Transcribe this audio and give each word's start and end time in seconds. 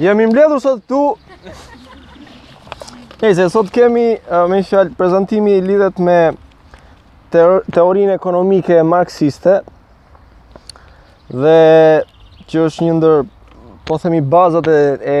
Jemi 0.00 0.24
mbledhur 0.30 0.60
sot 0.60 0.80
këtu. 0.80 1.00
Nëse 3.20 3.50
sot 3.52 3.68
kemi 3.74 4.04
me 4.48 4.60
fjalë 4.64 4.94
prezantimi 4.96 5.58
lidhet 5.60 5.98
me 6.00 6.14
teorinë 7.34 8.14
ekonomike 8.16 8.78
marksiste 8.86 9.58
dhe 11.42 11.58
që 12.48 12.64
është 12.64 12.88
një 12.88 12.94
ndër 13.00 13.20
po 13.90 13.98
themi 14.00 14.22
bazat 14.34 14.70
e, 14.72 14.78
e 15.02 15.18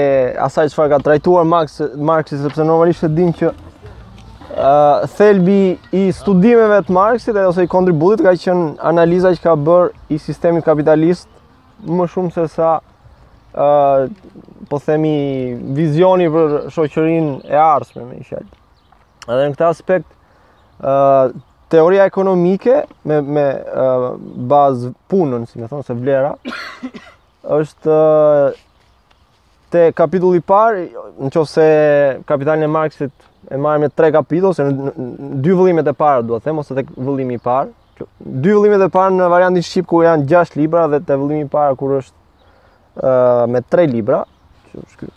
asaj 0.48 0.70
çfarë 0.72 0.94
ka 0.94 1.02
trajtuar 1.10 1.44
Marx 1.46 1.76
Marxi 2.10 2.38
sepse 2.40 2.64
normalisht 2.70 3.08
e 3.08 3.12
dim 3.20 3.36
që 3.42 3.52
Uh, 4.60 5.04
thelbi 5.14 5.78
i 5.94 6.00
studimeve 6.12 6.80
të 6.82 6.92
Marxit 6.92 7.36
e 7.38 7.44
ose 7.48 7.62
i 7.64 7.68
kontributit 7.70 8.24
ka 8.26 8.32
qenë 8.44 8.72
analiza 8.90 9.30
që 9.36 9.40
ka 9.44 9.52
bërë 9.68 9.92
i 10.16 10.18
sistemit 10.18 10.66
kapitalist 10.66 11.28
më 11.86 12.08
shumë 12.10 12.32
se 12.34 12.48
sa 12.56 12.72
po 14.68 14.78
themi 14.84 15.58
vizioni 15.74 16.28
për 16.30 16.56
shoqërin 16.70 17.30
e 17.48 17.56
arsme 17.60 18.04
me 18.06 18.20
fjalë. 18.22 18.46
edhe 19.30 19.48
në 19.50 19.54
këta 19.54 19.68
aspekt 19.70 20.06
teoria 21.70 22.04
ekonomike 22.06 22.82
me, 23.04 23.20
me 23.20 23.44
bazë 24.48 24.92
punën 25.10 25.48
si 25.50 25.58
me 25.58 25.66
thonë 25.68 25.86
se 25.86 25.94
vlera 25.94 26.34
është 27.58 27.96
te 29.70 29.90
kapitulli 29.94 30.38
i 30.38 30.46
në 30.48 31.26
nëse 31.26 31.44
se 31.46 31.66
kapitalin 32.26 32.62
e 32.62 32.66
marxit 32.68 33.12
e 33.50 33.56
marrim 33.56 33.80
me 33.82 33.88
tre 33.88 34.12
kapitull 34.12 34.54
se 34.54 34.62
në 34.62 34.94
dy 35.42 35.50
vëllimet 35.54 35.86
e 35.88 35.92
parë 35.92 36.22
duhet 36.26 36.42
them 36.44 36.58
ose 36.58 36.74
te 36.74 36.86
vëllimi 36.94 37.34
i 37.34 37.38
parë 37.44 37.70
dy 38.24 38.54
vëllimet 38.54 38.86
e 38.86 38.88
parë 38.88 39.14
në 39.16 39.28
variantin 39.28 39.62
shqip 39.66 39.86
ku 39.90 40.02
janë 40.04 40.28
6 40.30 40.56
libra 40.56 40.86
dhe 40.88 41.00
te 41.02 41.16
vëllimi 41.18 41.44
i 41.48 41.50
parë 41.50 41.76
kur 41.80 41.98
është 41.98 42.18
me 43.48 43.60
tre 43.68 43.86
libra, 43.88 44.24
që 44.70 44.78
është 44.84 45.00
ky 45.00 45.12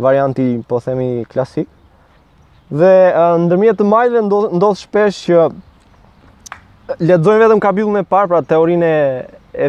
varianti 0.00 0.46
po 0.68 0.80
themi 0.80 1.24
klasik. 1.30 1.68
Dhe 2.70 2.92
në 3.10 3.46
ndërmjet 3.48 3.78
të 3.80 3.86
majve 3.90 4.22
ndodh, 4.28 4.52
ndodh 4.58 4.78
shpesh 4.78 5.24
që 5.26 5.48
lexojnë 7.02 7.42
vetëm 7.44 7.62
kapitullin 7.62 8.02
e 8.02 8.06
parë, 8.08 8.28
pra 8.32 8.40
teorin 8.46 8.82
e, 8.86 8.94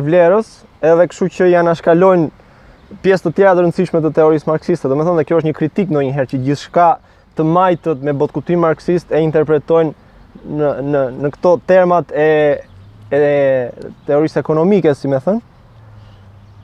vlerës, 0.05 0.51
edhe 0.85 1.07
kështu 1.09 1.29
që 1.37 1.49
janë 1.55 1.73
ashkalojnë 1.75 2.29
pjesë 3.05 3.27
të 3.29 3.33
tjera 3.37 3.55
të 3.55 3.65
rëndësishme 3.65 4.01
të 4.05 4.13
teorisë 4.19 4.49
marksiste. 4.51 4.87
Do 4.87 4.97
kjo 4.97 5.41
është 5.41 5.49
një 5.49 5.57
kritik 5.57 5.89
ndonjëherë 5.93 6.31
që 6.33 6.41
gjithçka 6.45 6.89
të 7.37 7.45
majtët 7.47 8.01
me 8.05 8.13
botkutim 8.17 8.59
marksist 8.61 9.11
e 9.15 9.21
interpretojnë 9.25 9.93
në 10.51 10.71
në 10.91 11.01
në 11.21 11.29
këto 11.35 11.57
termat 11.69 12.11
e 12.15 12.29
e 13.11 13.21
teorisë 14.07 14.39
ekonomike, 14.39 14.93
si 14.95 15.07
më 15.11 15.17
thënë. 15.25 15.41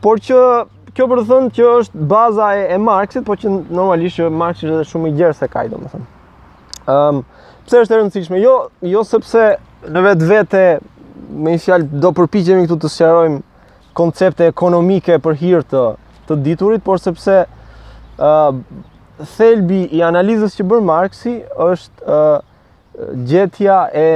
Por 0.04 0.22
që 0.24 0.38
kjo 0.98 1.06
për 1.12 1.20
të 1.22 1.26
thënë 1.30 1.50
që 1.54 1.66
është 1.80 2.04
baza 2.10 2.48
e, 2.58 2.64
e 2.74 2.78
Marxit, 2.82 3.24
po 3.28 3.36
që 3.38 3.52
normalisht 3.78 4.18
që 4.18 4.32
Marxi 4.34 4.66
është 4.66 4.90
shumë 4.90 5.12
i 5.12 5.18
gjerë 5.20 5.36
se 5.38 5.48
Kaj, 5.54 5.68
domethënë. 5.70 6.08
Ëm, 6.08 6.70
ehm, 6.90 7.20
um, 7.20 7.50
pse 7.68 7.82
është 7.84 7.94
e 7.94 8.00
rëndësishme? 8.00 8.38
Jo, 8.42 8.54
jo 8.88 9.02
sepse 9.06 9.44
në 9.92 10.02
vetvete 10.08 10.62
me 11.44 11.54
një 11.54 11.62
fjalë 11.66 12.00
do 12.02 12.10
përpiqemi 12.18 12.64
këtu 12.66 12.78
të 12.86 12.90
sqarojmë 12.90 13.42
koncepte 13.98 14.48
ekonomike 14.50 15.18
për 15.24 15.38
hir 15.42 15.66
të 15.70 15.84
të 16.28 16.38
diturit, 16.44 16.82
por 16.88 16.98
sepse 17.00 17.42
ë 17.46 17.46
ehm, 18.18 18.64
uh, 18.66 18.96
thelbi 19.38 19.80
i 19.98 20.02
analizës 20.06 20.54
që 20.60 20.66
bën 20.72 20.84
Marxi 20.86 21.38
është 21.64 22.04
ë 22.08 22.18
ehm, 22.18 22.42
uh, 22.42 23.12
gjetja 23.30 23.78
e 24.02 24.08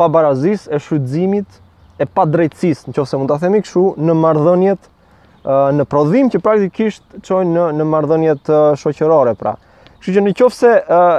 pabarazisë, 0.00 0.72
e 0.72 0.78
shfrytëzimit, 0.80 1.58
e 2.00 2.06
padrejtësisë, 2.08 2.88
nëse 2.96 3.18
mund 3.20 3.28
ta 3.28 3.36
themi 3.42 3.60
kështu, 3.62 3.82
në 4.00 4.14
marrëdhëniet 4.22 4.88
në 5.46 5.84
prodhim 5.90 6.28
që 6.30 6.38
praktikisht 6.42 7.02
çojnë 7.26 7.64
në 7.74 8.02
në 8.06 8.34
të 8.46 8.58
shoqërore 8.78 9.32
pra. 9.38 9.56
Kështu 10.02 10.14
që 10.16 10.22
nëse 10.22 10.70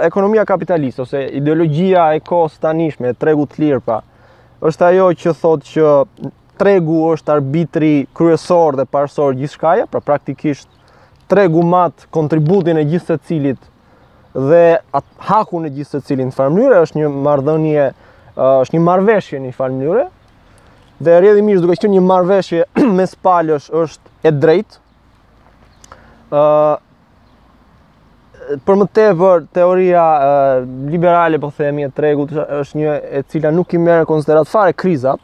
ekonomia 0.06 0.46
kapitaliste 0.48 1.02
ose 1.06 1.26
ideologjia 1.40 2.14
e 2.16 2.20
kohës 2.24 2.58
tanishme, 2.60 3.14
tregu 3.14 3.46
të 3.46 3.62
lirë 3.64 3.80
pra, 3.84 4.02
është 4.62 4.86
ajo 4.90 5.10
që 5.24 5.34
thotë 5.42 5.66
që 5.66 5.90
tregu 6.60 6.98
është 7.14 7.32
arbitri 7.34 7.94
kryesor 8.16 8.76
dhe 8.80 8.86
parsor 8.86 9.36
gjithçkaja, 9.36 9.88
pra 9.92 10.00
praktikisht 10.00 10.68
tregu 11.32 11.64
mat 11.64 12.08
kontributin 12.14 12.78
e 12.78 12.84
gjithë 12.86 13.06
së 13.06 13.20
cilit 13.28 13.60
dhe 14.34 14.80
at 14.94 15.04
haku 15.28 15.62
në 15.64 15.72
gjithë 15.78 15.98
së 16.00 16.06
cilin 16.08 16.32
në 16.32 16.38
farmëre 16.38 16.82
është 16.84 17.00
një 17.00 17.10
marrëdhënie 17.26 17.88
është 18.36 18.78
një 18.78 18.84
marrëveshje 18.88 19.40
në 19.44 19.52
farmëre. 19.56 20.08
Dhe 21.04 21.18
rrjedhimisht 21.20 21.64
duke 21.66 21.78
qenë 21.84 21.98
një 21.98 22.04
marrëveshje 22.08 22.64
mes 22.98 23.16
palësh 23.26 23.70
është 23.72 24.12
e 24.24 24.32
drejt 24.32 24.80
ë 26.32 26.40
uh, 26.40 26.74
për 28.68 28.76
më 28.76 28.86
tepër 28.98 29.46
teoria 29.56 30.04
uh, 30.20 30.56
liberale 30.92 31.40
po 31.40 31.50
themi 31.56 31.86
e 31.88 31.92
tregut 31.96 32.32
është 32.44 32.80
një 32.80 32.96
e 33.20 33.22
cila 33.32 33.52
nuk 33.56 33.74
i 33.74 33.80
merr 33.80 34.04
në 34.04 34.10
konsiderat 34.10 34.50
fare 34.52 34.76
krizat 34.76 35.24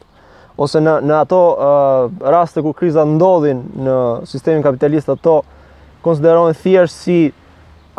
ose 0.60 0.80
në 0.80 0.98
në 1.08 1.16
ato 1.24 1.40
uh, 1.40 2.04
raste 2.34 2.64
kur 2.64 2.76
krizat 2.78 3.08
ndodhin 3.14 3.64
në 3.86 3.96
sistemin 4.32 4.64
kapitalist 4.64 5.10
ato 5.16 5.40
konsiderohen 6.04 6.56
thjesht 6.62 6.96
si 7.04 7.18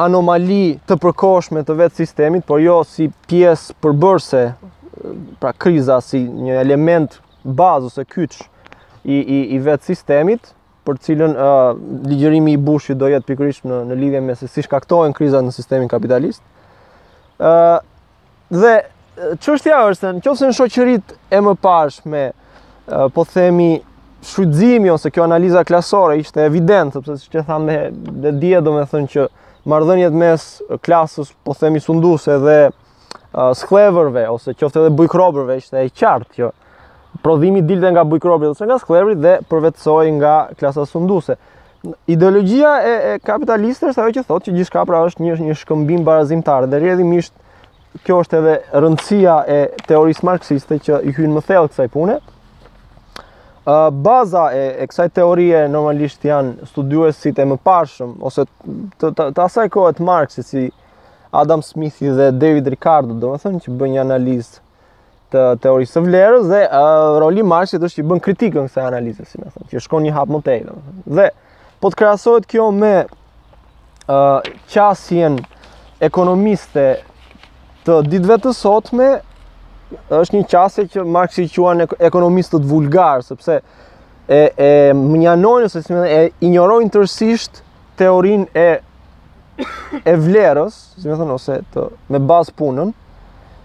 anomali 0.02 0.78
të 0.90 0.96
përkohshme 1.04 1.62
të 1.68 1.76
vetë 1.78 1.96
sistemit, 2.02 2.44
por 2.48 2.58
jo 2.64 2.80
si 2.88 3.10
pjesë 3.30 3.76
përbërëse 3.84 4.44
pra 5.42 5.52
kriza 5.54 6.00
si 6.06 6.24
një 6.26 6.56
element 6.64 7.20
bazë 7.46 7.90
ose 7.92 8.06
kyç 8.16 8.40
i, 9.06 9.18
i, 9.20 9.40
i 9.58 9.60
vetë 9.66 9.92
sistemit, 9.92 10.50
për 10.86 10.97
cilën 11.06 11.34
ligjërimi 12.09 12.56
i 12.56 12.58
Bushit 12.66 12.97
do 13.02 13.09
jetë 13.12 13.28
pikërisht 13.31 13.68
në, 13.69 13.84
lidhje 14.00 14.22
me 14.25 14.36
se 14.40 14.47
si 14.50 14.64
shkaktohen 14.66 15.14
krizat 15.18 15.46
në 15.46 15.53
sistemin 15.56 15.90
kapitalist. 15.92 16.42
ë 16.42 17.80
që 18.52 18.62
dhe 18.62 18.74
çështja 19.44 19.78
është 19.90 20.08
se 20.09 20.14
nëse 20.31 20.50
në 20.50 20.56
shoqëritë 20.58 21.16
e 21.31 21.40
mëparshme 21.46 22.12
me, 22.12 22.24
po 23.14 23.24
themi 23.34 23.70
shfrytëzimi 24.22 24.90
ose 24.94 25.09
kjo 25.14 25.24
analiza 25.24 25.64
klasore 25.66 26.18
ishte 26.22 26.41
evident, 26.46 26.94
sepse 26.94 27.16
siç 27.22 27.36
e 27.36 27.44
thamë 27.47 27.78
dhe, 27.94 28.31
dhe 28.31 28.31
me 28.38 28.62
domethënë 28.66 29.12
që 29.14 29.25
marrëdhëniet 29.70 30.18
mes 30.22 30.46
klasës, 30.86 31.31
po 31.46 31.53
themi 31.58 31.80
sunduese 31.81 32.38
dhe 32.44 32.58
uh, 32.70 33.52
skleverve 33.58 34.25
ose 34.36 34.53
qoftë 34.58 34.84
edhe 34.86 34.94
bujkrobërve 35.00 35.58
ishte 35.62 35.78
e 35.78 35.90
qartë 35.90 36.30
kjo 36.36 36.52
prodhimi 37.22 37.62
dilte 37.62 37.92
nga 37.92 38.04
bujkrobi 38.04 38.48
ose 38.52 38.66
nga 38.66 38.78
sklevrit 38.80 39.18
dhe 39.20 39.38
përvetsoi 39.50 40.12
nga 40.20 40.36
klasa 40.60 40.86
sunduese. 40.86 41.36
Ideologjia 42.08 42.72
e, 42.86 42.92
e 43.16 43.20
kapitalistëve 43.26 43.92
është 43.92 44.04
ajo 44.04 44.16
që 44.20 44.24
thotë 44.30 44.48
që 44.52 44.56
gjithçka 44.60 44.84
pra 44.86 45.04
është 45.10 45.26
një 45.26 45.38
një 45.48 45.56
shkëmbim 45.64 46.04
barazimtar 46.06 46.68
dhe 46.70 46.80
rrjedhimisht 46.80 47.34
kjo 48.06 48.22
është 48.24 48.38
edhe 48.38 48.54
rëndësia 48.86 49.38
e 49.52 49.58
teorisë 49.90 50.26
marksiste 50.30 50.78
që 50.86 51.00
i 51.10 51.16
hyn 51.18 51.34
më 51.36 51.42
thellë 51.48 51.72
kësaj 51.74 51.90
pune. 51.92 52.20
Uh, 53.62 53.88
baza 53.94 54.46
e, 54.58 54.62
e 54.84 54.88
kësaj 54.90 55.12
teorie 55.20 55.66
normalisht 55.70 56.24
janë 56.26 56.70
studiuesit 56.72 57.38
e 57.38 57.46
mëparshëm 57.52 58.14
ose 58.26 58.46
të, 58.48 59.12
të, 59.12 59.28
të 59.38 59.44
asaj 59.44 59.68
kohe 59.74 59.92
të 59.98 60.06
Marksit 60.08 60.48
si 60.48 60.64
Adam 61.32 61.62
Smithi 61.64 62.10
dhe 62.10 62.32
David 62.42 62.72
Ricardo, 62.74 63.14
domethënë 63.22 63.62
që 63.68 63.76
bën 63.78 63.94
një 63.94 64.00
analizë 64.02 64.64
të 65.31 65.42
teorisë 65.64 65.96
së 65.96 66.02
vlerës 66.06 66.47
dhe 66.52 66.59
roli 67.24 67.44
Marxit 67.47 67.84
është 67.84 68.02
që 68.02 68.06
bën 68.12 68.22
kritikën 68.25 68.68
kësaj 68.68 68.88
analize, 68.90 69.25
si 69.28 69.40
më 69.40 69.50
thënë, 69.53 69.69
që 69.72 69.84
shkon 69.86 70.03
një 70.06 70.14
hap 70.16 70.31
më 70.34 70.42
tej, 70.47 70.59
domethënë. 70.68 71.03
Dhe 71.18 71.28
po 71.81 71.92
të 71.92 72.00
krahasohet 72.02 72.47
kjo 72.52 72.68
me 72.75 72.92
ë 74.12 74.22
qasjen 74.74 75.40
ekonomiste 76.03 76.86
të 77.88 78.02
ditëve 78.12 78.40
të 78.44 78.53
sotme 78.59 79.12
është 80.20 80.38
një 80.38 80.47
qasje 80.52 80.86
që 80.94 81.08
Marxi 81.12 81.47
quan 81.56 81.86
ekonomistët 81.88 82.68
vulgar, 82.68 83.24
sepse 83.25 83.62
e 84.31 84.44
e 84.70 84.72
mënjanojnë 84.97 85.68
ose 85.70 85.81
si 85.84 85.91
më 85.94 86.00
thënë, 86.00 86.16
e 86.18 86.47
ignorojnë 86.47 86.94
tërësisht 86.96 87.64
teorinë 88.00 88.50
e 88.56 90.08
e 90.09 90.14
vlerës, 90.17 90.78
si 91.00 91.08
më 91.08 91.17
thënë, 91.22 91.35
ose 91.35 91.58
të 91.76 91.84
me 92.16 92.22
bazë 92.32 92.53
punën, 92.59 92.91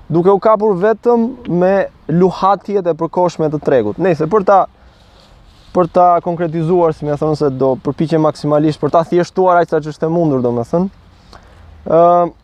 duke 0.06 0.30
u 0.30 0.38
kapur 0.38 0.76
vetëm 0.78 1.26
me 1.58 1.74
luhatjet 2.06 2.86
e 2.86 2.94
përkoshme 2.94 3.48
të 3.50 3.60
tregut. 3.64 3.98
Nëse 3.98 4.28
për 4.30 4.44
ta 4.48 4.58
për 5.76 5.88
ta 5.92 6.04
konkretizuar, 6.24 6.94
si 6.96 7.04
më 7.04 7.18
thonë 7.20 7.36
se 7.36 7.48
do 7.52 7.74
përpiqem 7.84 8.22
maksimalisht 8.24 8.80
për 8.80 8.94
ta 8.94 9.02
thjeshtuar 9.04 9.60
aq 9.64 9.68
sa 9.74 9.80
është 9.82 10.06
e 10.08 10.12
mundur, 10.12 10.40
domethënë. 10.46 10.90
ë 11.86 11.98
uh, 12.00 12.34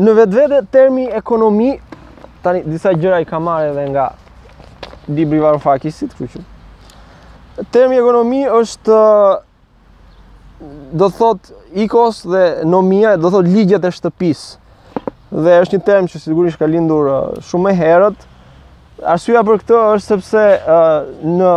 Në 0.00 0.12
vetvete 0.16 0.58
termi 0.72 1.02
ekonomi 1.12 1.74
tani 2.40 2.62
disa 2.64 2.92
gjëra 2.96 3.18
i 3.20 3.26
kam 3.28 3.42
marrë 3.44 3.72
edhe 3.72 3.82
nga 3.90 4.04
libri 5.12 5.36
i 5.36 5.40
Varfakisit, 5.42 6.14
kuçi. 6.16 6.40
Termi 7.74 7.98
ekonomi 7.98 8.44
është 8.48 8.98
do 11.02 11.08
thot 11.18 11.50
ikos 11.84 12.22
dhe 12.24 12.44
nomia, 12.64 13.16
do 13.20 13.30
thot 13.34 13.44
ligjet 13.50 13.84
e 13.84 13.90
shtëpisë 13.92 14.56
dhe 15.30 15.58
është 15.62 15.76
një 15.78 15.84
term 15.86 16.08
që 16.10 16.20
sigurisht 16.24 16.58
ka 16.58 16.66
lindur 16.66 17.06
uh, 17.06 17.18
shumë 17.46 17.68
më 17.68 17.74
herët. 17.78 18.24
Arsyeja 19.14 19.42
për 19.46 19.60
këtë 19.62 19.78
është 19.96 20.08
sepse 20.14 20.42
uh, 20.58 20.88
në 21.24 21.52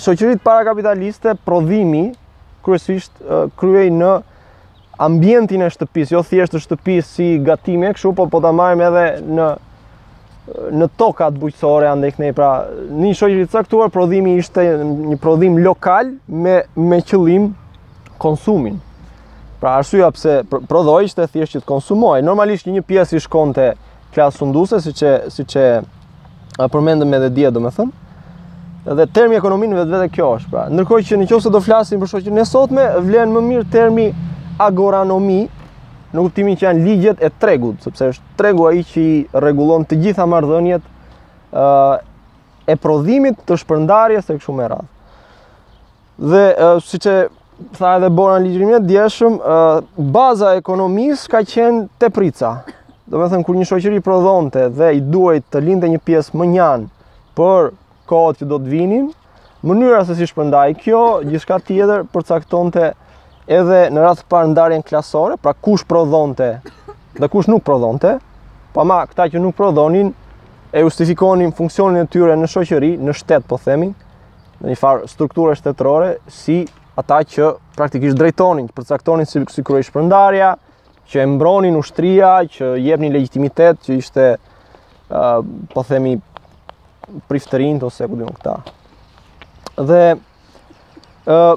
shoqëritë 0.00 0.44
parakapitaliste 0.46 1.36
prodhimi 1.46 2.06
kryesisht 2.64 3.12
uh, 3.20 3.44
kryej 3.60 3.92
në 3.94 4.14
ambientin 5.00 5.62
e 5.64 5.68
shtëpisë, 5.72 6.14
jo 6.16 6.22
thjesht 6.28 6.54
të 6.56 6.62
shtëpisë 6.64 7.08
si 7.12 7.28
gatime 7.46 7.90
e 7.90 7.96
kështu, 7.96 8.12
por 8.18 8.28
po 8.32 8.40
ta 8.44 8.52
marrim 8.56 8.82
edhe 8.88 9.06
në 9.32 9.50
në 10.74 10.86
tokat 10.98 11.36
bujqësore 11.38 11.86
andaj 11.92 12.10
këne 12.16 12.32
pra 12.34 12.46
në 12.88 13.04
një 13.10 13.18
shoqëri 13.20 13.42
të 13.46 13.54
caktuar 13.60 13.90
prodhimi 13.94 14.32
ishte 14.40 14.64
një 14.88 15.18
prodhim 15.22 15.60
lokal 15.62 16.10
me 16.26 16.56
me 16.88 16.98
qëllim 17.06 17.44
konsumin. 18.20 18.80
Pra 19.60 19.70
arsyeja 19.76 20.08
pse 20.16 20.38
prodhoj 20.48 20.66
prodhoi 20.68 21.04
ishte 21.04 21.26
thjesht 21.28 21.52
që 21.52 21.60
të 21.60 21.68
konsumoj. 21.68 22.22
Normalisht 22.24 22.66
një 22.72 22.80
pjesë 22.88 23.18
i 23.18 23.20
shkonte 23.20 23.64
klasë 24.14 24.38
sunduse, 24.40 24.78
siç 24.80 25.02
që 25.02 25.10
siç 25.34 25.56
e 25.60 25.64
përmendëm 26.72 27.12
edhe 27.18 27.28
dia, 27.36 27.50
domethënë. 27.52 27.98
Dhe 28.96 29.04
termi 29.12 29.36
ekonominë 29.36 29.82
vetë 29.82 29.90
vetë 29.92 30.14
kjo 30.14 30.28
është, 30.38 30.48
pra. 30.54 30.62
Ndërkohë 30.72 31.04
që 31.10 31.18
nëse 31.20 31.52
do 31.52 31.60
flasim 31.62 32.00
për 32.00 32.10
shoqërinë 32.14 32.40
e 32.40 32.46
sotme, 32.48 32.86
vlen 33.04 33.34
më 33.34 33.42
mirë 33.50 33.66
termi 33.74 34.06
agoranomi, 34.60 35.42
në 36.10 36.24
kuptimin 36.24 36.56
që 36.58 36.66
janë 36.66 36.84
ligjet 36.88 37.20
e 37.20 37.28
tregut, 37.42 37.84
sepse 37.84 38.08
është 38.14 38.32
tregu 38.40 38.64
ai 38.70 38.80
që 38.82 39.02
i 39.02 39.10
rregullon 39.44 39.84
të 39.86 39.98
gjitha 40.06 40.24
marrëdhëniet 40.26 40.88
ë 40.88 41.68
e 42.72 42.78
prodhimit 42.80 43.44
të 43.46 43.60
shpërndarjes 43.60 44.24
së 44.32 44.38
kështu 44.40 44.56
me 44.62 44.70
Dhe 46.20 46.48
si 46.84 46.96
që 47.04 47.18
tha 47.76 47.92
edhe 47.98 48.08
Bora 48.14 48.38
në 48.40 48.46
ligjërimi 48.46 48.78
djeshëm, 48.88 49.34
baza 50.14 50.54
e 50.54 50.60
ekonomisë 50.62 51.30
ka 51.32 51.40
qenë 51.46 51.84
te 52.00 52.08
prica. 52.14 52.54
Do 53.10 53.18
me 53.18 53.26
thëmë, 53.30 53.44
kur 53.46 53.56
një 53.58 53.66
shoqëri 53.68 54.00
prodhonte 54.06 54.68
dhe 54.74 54.92
i 54.96 55.00
duaj 55.00 55.40
të 55.50 55.62
linde 55.66 55.88
një 55.90 56.00
piesë 56.06 56.38
më 56.38 56.48
njanë 56.54 56.88
për 57.38 57.70
kohët 58.10 58.40
që 58.40 58.48
do 58.52 58.60
të 58.62 58.70
vinin, 58.70 59.08
mënyra 59.66 60.04
se 60.08 60.16
si 60.18 60.28
shpëndaj 60.30 60.74
kjo, 60.82 61.00
gjithka 61.28 61.58
tjeder 61.66 62.04
përcaktonte 62.14 62.92
edhe 63.50 63.80
në 63.90 64.04
ratë 64.06 64.28
parë 64.30 64.52
ndarjen 64.54 64.84
klasore, 64.86 65.36
pra 65.42 65.52
kush 65.52 65.84
prodhonte 65.90 66.56
dhe 67.20 67.28
kush 67.28 67.50
nuk 67.50 67.64
prodhonte, 67.66 68.16
pa 68.74 68.84
ma 68.86 69.02
këta 69.10 69.26
që 69.34 69.40
nuk 69.42 69.56
prodhonin, 69.58 70.12
e 70.72 70.84
justifikonin 70.84 71.50
funksionin 71.52 72.04
e 72.04 72.08
tyre 72.08 72.36
në 72.38 72.48
shoqëri, 72.52 72.94
në 73.02 73.14
shtetë 73.20 73.48
po 73.50 73.58
themi, 73.60 73.90
në 74.62 74.70
një 74.70 74.78
farë 74.78 75.08
strukturë 75.10 75.56
shtetërore, 75.58 76.12
si 76.30 76.62
ata 76.98 77.20
që 77.22 77.50
praktikisht 77.78 78.18
drejtonin, 78.18 78.68
që 78.70 78.76
përcaktonin 78.76 79.28
si, 79.28 79.40
si 79.54 79.64
kërë 79.66 79.84
shpërndarja, 79.86 80.52
që 81.10 81.22
e 81.22 81.26
mbronin 81.32 81.78
ushtria, 81.78 82.34
që 82.50 82.74
jebni 82.80 83.10
legitimitet, 83.14 83.78
që 83.86 83.98
ishte, 84.00 84.26
uh, 84.36 85.30
po 85.74 85.84
themi, 85.86 86.16
prifterin 87.26 87.80
të 87.82 87.88
ose 87.88 88.06
këtë 88.06 88.30
këta. 88.36 88.56
Dhe, 89.88 90.02
uh, 91.26 91.54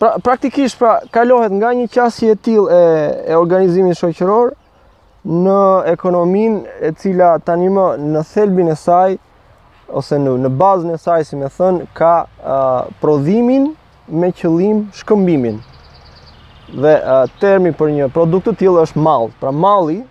pra, 0.00 0.14
praktikisht, 0.24 0.78
pra, 0.80 0.98
kalohet 1.12 1.52
nga 1.58 1.74
një 1.76 1.88
qasje 1.92 2.32
e 2.36 2.40
tillë 2.46 2.80
e, 2.80 2.82
e 3.28 3.36
organizimin 3.36 3.96
shoqëror, 3.98 4.54
në 5.24 5.60
ekonomin 5.94 6.58
e 6.84 6.90
cila 7.00 7.30
tanimë 7.48 7.84
në 8.12 8.22
thelbin 8.28 8.68
e 8.72 8.74
saj, 8.76 9.14
ose 9.92 10.16
në, 10.18 10.36
në 10.44 10.50
bazën 10.58 10.94
e 10.94 10.98
saj, 11.00 11.24
si 11.28 11.36
me 11.36 11.48
thënë, 11.52 11.88
ka 11.96 12.24
uh, 12.24 12.56
prodhimin 13.02 13.72
me 14.08 14.30
qëllim 14.32 14.86
shkëmbimin. 14.96 15.58
Dhe 16.74 16.94
uh, 16.96 17.24
termi 17.40 17.74
për 17.76 17.90
një 17.98 18.08
produkt 18.14 18.48
të 18.50 18.56
tjilë 18.62 18.84
është 18.88 19.02
mall. 19.04 19.28
Pra 19.40 19.52
malli, 19.52 20.02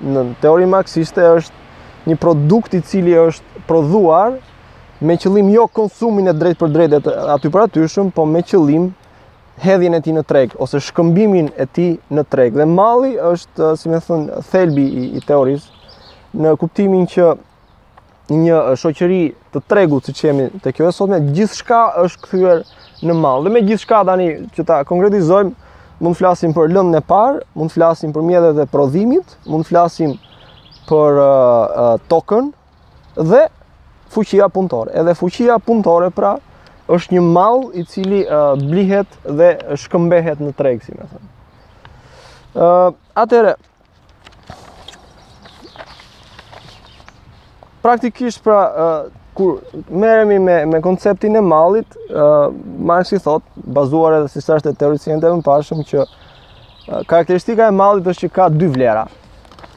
në 0.00 0.28
teori 0.42 0.66
marxiste, 0.70 1.24
është 1.38 2.08
një 2.10 2.16
produkt 2.20 2.74
i 2.74 2.80
cili 2.80 3.12
është 3.20 3.62
prodhuar 3.68 4.38
me 5.04 5.16
qëllim 5.20 5.50
jo 5.52 5.66
konsumin 5.72 6.28
e 6.30 6.34
drejt 6.36 6.58
për 6.62 6.72
drejt 6.72 6.94
aty 7.34 7.50
për 7.52 7.66
atyshëm, 7.66 8.08
po 8.16 8.24
me 8.26 8.40
qëllim 8.44 8.88
hedhjen 9.60 9.96
e 9.96 10.00
ti 10.04 10.14
në 10.16 10.22
treg, 10.24 10.54
ose 10.56 10.80
shkëmbimin 10.80 11.50
e 11.60 11.66
ti 11.68 11.90
në 12.08 12.24
treg. 12.32 12.56
Dhe 12.56 12.64
malli 12.68 13.14
është, 13.20 13.74
si 13.76 13.92
me 13.92 14.00
thënë, 14.02 14.40
thelbi 14.50 14.86
i, 14.86 15.04
i 15.20 15.22
teorisë, 15.26 15.78
në 16.40 16.54
kuptimin 16.60 17.04
që 17.10 17.34
një 18.38 18.76
shoqëri 18.78 19.18
të 19.54 19.62
tregu 19.66 19.98
që 20.04 20.12
që 20.14 20.26
jemi 20.28 20.44
të 20.62 20.72
kjo 20.76 20.88
e 20.88 20.92
sotme, 20.94 21.18
gjithë 21.34 21.56
shka 21.56 21.80
është 22.04 22.20
këthyër 22.26 22.60
në 23.08 23.16
malë. 23.18 23.44
Dhe 23.46 23.52
me 23.56 23.62
gjithë 23.66 23.82
shka 23.82 24.02
dani 24.06 24.28
që 24.56 24.66
ta 24.68 24.80
konkretizojmë, 24.88 25.52
mund 26.00 26.14
të 26.14 26.20
flasim 26.20 26.54
për 26.56 26.68
lëndën 26.74 26.98
e 27.00 27.00
parë, 27.10 27.40
mund 27.58 27.70
të 27.72 27.78
flasim 27.78 28.12
për 28.14 28.26
mjede 28.28 28.52
dhe 28.60 28.66
prodhimit, 28.70 29.34
mund 29.50 29.64
të 29.66 29.72
flasim 29.72 30.12
për 30.90 31.18
tokën 32.10 32.52
dhe 33.30 33.42
fuqia 34.14 34.46
punëtore. 34.50 34.94
Edhe 34.94 35.14
fuqia 35.18 35.58
punëtore 35.66 36.10
pra 36.14 36.36
është 36.90 37.16
një 37.16 37.24
malë 37.32 37.68
i 37.82 37.84
cili 37.86 38.22
blihet 38.62 39.18
dhe 39.24 39.52
shkëmbehet 39.78 40.42
në 40.42 40.54
tregësime. 40.58 41.10
Atere, 43.22 43.56
praktikisht 47.84 48.44
pra 48.44 48.60
kur 49.36 49.60
merremi 49.90 50.38
me 50.38 50.56
me 50.66 50.80
konceptin 50.84 51.34
e 51.36 51.40
mallit, 51.40 51.94
i 53.12 53.18
thot, 53.18 53.42
bazuar 53.56 54.12
edhe 54.18 54.28
siç 54.28 54.48
është 54.58 54.74
teoricienta 54.80 55.30
e 55.30 55.38
pashëm, 55.46 55.84
që 55.86 56.04
karakteristika 57.08 57.68
e 57.68 57.76
mallit 57.76 58.06
është 58.12 58.26
që 58.26 58.32
ka 58.36 58.48
dy 58.50 58.68
vlera. 58.74 59.06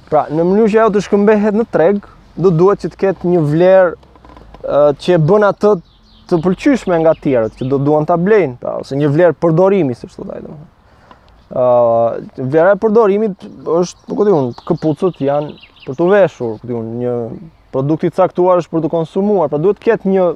Pra, 0.09 0.25
në 0.29 0.44
mënyrë 0.44 0.71
që 0.73 0.81
ajo 0.81 0.91
të 0.95 1.03
shkëmbehet 1.05 1.57
në 1.61 1.65
treg, 1.71 2.01
do 2.35 2.50
duhet 2.51 2.83
që 2.83 2.91
të 2.94 3.00
ketë 3.03 3.31
një 3.31 3.41
vlerë 3.53 4.77
që 5.01 5.13
e 5.13 5.19
bën 5.29 5.45
atë 5.47 5.71
të 6.29 6.39
pëlqyeshme 6.44 7.00
nga 7.03 7.13
tjerët, 7.23 7.55
që 7.59 7.67
do 7.69 7.77
duan 7.79 8.05
ta 8.09 8.17
blejnë, 8.17 8.57
pra, 8.61 8.75
ose 8.83 8.97
një 9.00 9.09
vlerë 9.15 9.38
përdorimi, 9.44 9.95
siç 9.97 10.15
thotë 10.17 10.29
ai 10.35 10.44
domosdoshmë. 10.45 10.71
Ëh, 11.63 12.44
vlera 12.53 12.73
e 12.73 12.77
përdorimit 12.81 13.44
është, 13.79 14.05
po 14.09 14.15
ku 14.17 14.38
këpucët 14.71 15.19
janë 15.27 15.55
për 15.85 16.00
të 16.00 16.07
veshur, 16.13 16.55
ku 16.61 16.81
një 17.03 17.13
produkti 17.75 18.13
caktuar 18.13 18.61
është 18.61 18.71
për 18.75 18.83
të 18.85 18.91
konsumuar, 18.93 19.49
pra 19.49 19.59
duhet 19.63 19.79
të 19.79 19.87
ketë 19.87 20.11
një 20.13 20.27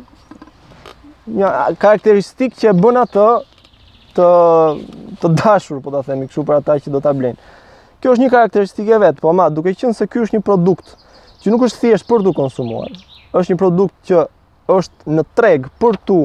një 1.38 1.50
karakteristikë 1.84 2.57
që 2.62 2.69
e 2.72 2.75
bën 2.81 3.00
atë 3.04 3.28
të 4.18 4.28
të 5.22 5.31
dashur, 5.42 5.80
po 5.84 5.94
ta 5.94 6.01
themi 6.07 6.28
kështu 6.30 6.45
për 6.48 6.60
ata 6.62 6.78
që 6.84 6.94
do 6.95 7.01
ta 7.04 7.12
blejnë. 7.18 7.38
Kjo 8.01 8.13
është 8.16 8.24
një 8.24 8.31
karakteristikë 8.34 8.95
e 8.95 9.00
vet, 9.06 9.19
po 9.22 9.30
ama 9.31 9.48
duke 9.54 9.74
qenë 9.78 9.95
se 9.98 10.07
ky 10.10 10.24
është 10.24 10.39
një 10.39 10.44
produkt 10.48 10.94
që 11.44 11.54
nuk 11.54 11.68
është 11.68 11.81
thjesht 11.84 12.10
për 12.10 12.25
të 12.25 12.34
konsumuar, 12.38 12.92
është 13.38 13.54
një 13.54 13.60
produkt 13.62 14.10
që 14.10 14.24
është 14.78 15.16
në 15.18 15.25
treg 15.38 15.69
për 15.81 16.00
të 16.07 16.18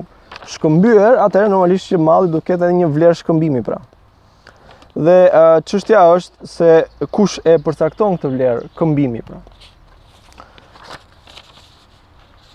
shkëmbyer, 0.55 1.19
atëherë 1.27 1.51
normalisht 1.53 1.91
që 1.93 2.01
malli 2.03 2.33
do 2.33 2.41
ketë 2.41 2.63
edhe 2.69 2.79
një 2.81 2.93
vlerë 2.97 3.21
shkëmbimi 3.21 3.65
pra. 3.67 3.81
Dhe 5.07 5.19
çështja 5.69 6.07
është 6.17 6.51
se 6.57 6.71
kush 7.17 7.39
e 7.49 7.57
përcakton 7.65 8.17
këtë 8.19 8.33
vlerë 8.37 8.69
këmbimi 8.79 9.23
pra. 9.27 9.41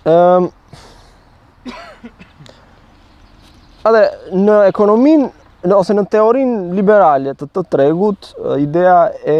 Ehm. 0.08 0.44
um, 0.48 0.52
Atë 3.88 4.00
në 4.36 4.56
ekonominë 4.68 5.28
në, 5.64 5.72
ose 5.80 5.94
në 5.96 6.02
teorinë 6.12 6.74
liberale 6.76 7.32
të 7.40 7.46
të 7.56 7.62
tregut, 7.72 8.34
ideja 8.60 8.96
e 9.32 9.36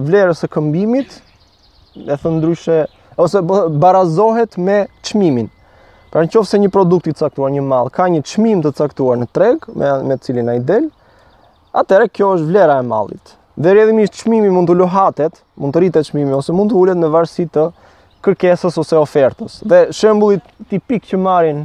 vlerës 0.00 0.40
së 0.40 0.48
këmbimit 0.54 1.18
e 2.08 2.16
thon 2.22 2.38
ndryshe 2.38 2.78
ose 3.20 3.42
barazohet 3.44 4.56
me 4.56 4.78
çmimin. 5.04 5.50
Pra 6.08 6.24
në 6.24 6.32
qofë 6.32 6.48
se 6.54 6.62
një 6.62 6.72
produkt 6.72 7.10
i 7.12 7.16
caktuar 7.18 7.52
një 7.52 7.66
mall 7.68 7.92
ka 7.92 8.08
një 8.08 8.24
çmim 8.30 8.64
të 8.64 8.72
caktuar 8.78 9.20
në 9.20 9.28
treg 9.36 9.68
me 9.76 9.92
me 10.08 10.16
cilin 10.16 10.48
ai 10.54 10.62
del, 10.72 10.88
atëherë 11.76 12.08
kjo 12.16 12.32
është 12.38 12.48
vlera 12.54 12.78
e 12.80 12.88
mallit. 12.88 13.36
Dhe 13.60 13.74
rrjedhimisht 13.74 14.16
çmimi 14.22 14.48
mund 14.48 14.70
të 14.72 14.78
luhatet, 14.80 15.36
mund 15.60 15.76
të 15.76 15.84
rritet 15.84 16.08
çmimi 16.08 16.32
ose 16.34 16.56
mund 16.56 16.72
të 16.72 16.80
ulet 16.80 17.04
në 17.04 17.12
varësi 17.18 17.44
të 17.52 17.68
kërkesës 18.24 18.78
ose 18.80 18.96
ofertës. 19.00 19.58
Dhe 19.68 19.80
shembulli 19.98 20.40
tipik 20.72 21.04
që 21.10 21.20
marrin 21.20 21.62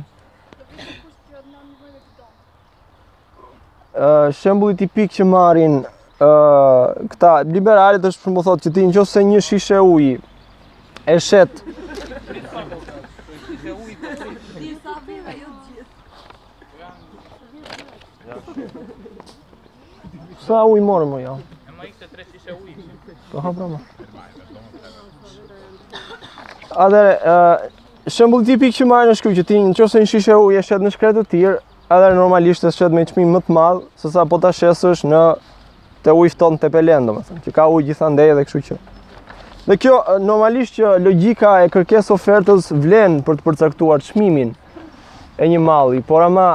ë 4.00 4.10
uh, 4.10 4.28
shembulli 4.42 4.76
tipik 4.80 5.14
që 5.18 5.26
marrin 5.34 5.80
ë 5.80 5.84
uh, 5.84 6.84
këta 7.14 7.32
liberalët 7.56 8.08
është 8.10 8.26
për 8.28 8.38
të 8.42 8.46
thotë 8.48 8.66
që 8.70 8.74
ti 8.80 8.86
nëse 8.90 9.24
një 9.32 9.44
shishe 9.50 9.80
uji 9.94 10.16
e 11.16 11.20
shet 11.30 11.64
Sa 20.50 20.64
uj 20.66 20.80
morë 20.82 21.06
më 21.12 21.18
jo? 21.22 21.34
E 21.70 21.74
ma 21.78 21.86
i 21.86 21.92
tre 22.00 22.26
shishe 22.32 22.56
uji. 22.56 22.74
Po 23.30 23.42
ha 23.44 23.52
prama. 23.54 23.78
Adere, 26.70 27.20
shëmbull 28.06 28.44
tipi 28.46 28.70
që 28.72 28.86
marrë 28.86 29.14
në 29.18 29.34
që 29.38 29.44
ti 29.50 29.58
në 29.60 29.72
qëse 29.78 30.00
në 30.00 30.06
shishe 30.12 30.36
u 30.38 30.52
e 30.54 30.62
shetë 30.62 30.86
në 30.86 30.90
shkretë 30.94 31.22
të 31.26 31.30
tirë, 31.32 31.56
adere 31.90 32.14
normalisht 32.18 32.64
e 32.64 32.70
shetë 32.72 32.94
me 32.94 33.06
qmi 33.10 33.26
më 33.26 33.40
të 33.48 33.56
madhë, 33.58 33.82
sësa 33.98 34.26
po 34.30 34.38
të 34.38 34.52
shesësh 34.54 35.02
në 35.10 35.22
të 36.06 36.14
ujë 36.14 36.34
fëtonë 36.36 36.60
të 36.62 36.70
pelenë, 36.76 37.08
do 37.10 37.16
më 37.18 37.24
thëmë, 37.26 37.42
që 37.48 37.54
ka 37.58 37.66
ujë 37.74 37.86
gjitha 37.90 38.10
ndeje 38.14 38.36
dhe 38.38 38.44
këshu 38.46 38.62
që. 38.70 38.78
Dhe 39.66 39.80
kjo, 39.82 39.96
normalisht 40.22 40.78
që 40.78 40.94
logika 41.02 41.56
e 41.66 41.72
kërkes 41.74 42.14
ofertës 42.14 42.70
vlenë 42.86 43.24
për 43.28 43.40
të 43.42 43.48
përcaktuar 43.50 44.06
qmimin 44.06 44.54
e 45.42 45.50
një 45.52 45.60
malli, 45.66 46.04
por 46.06 46.24
ama, 46.28 46.52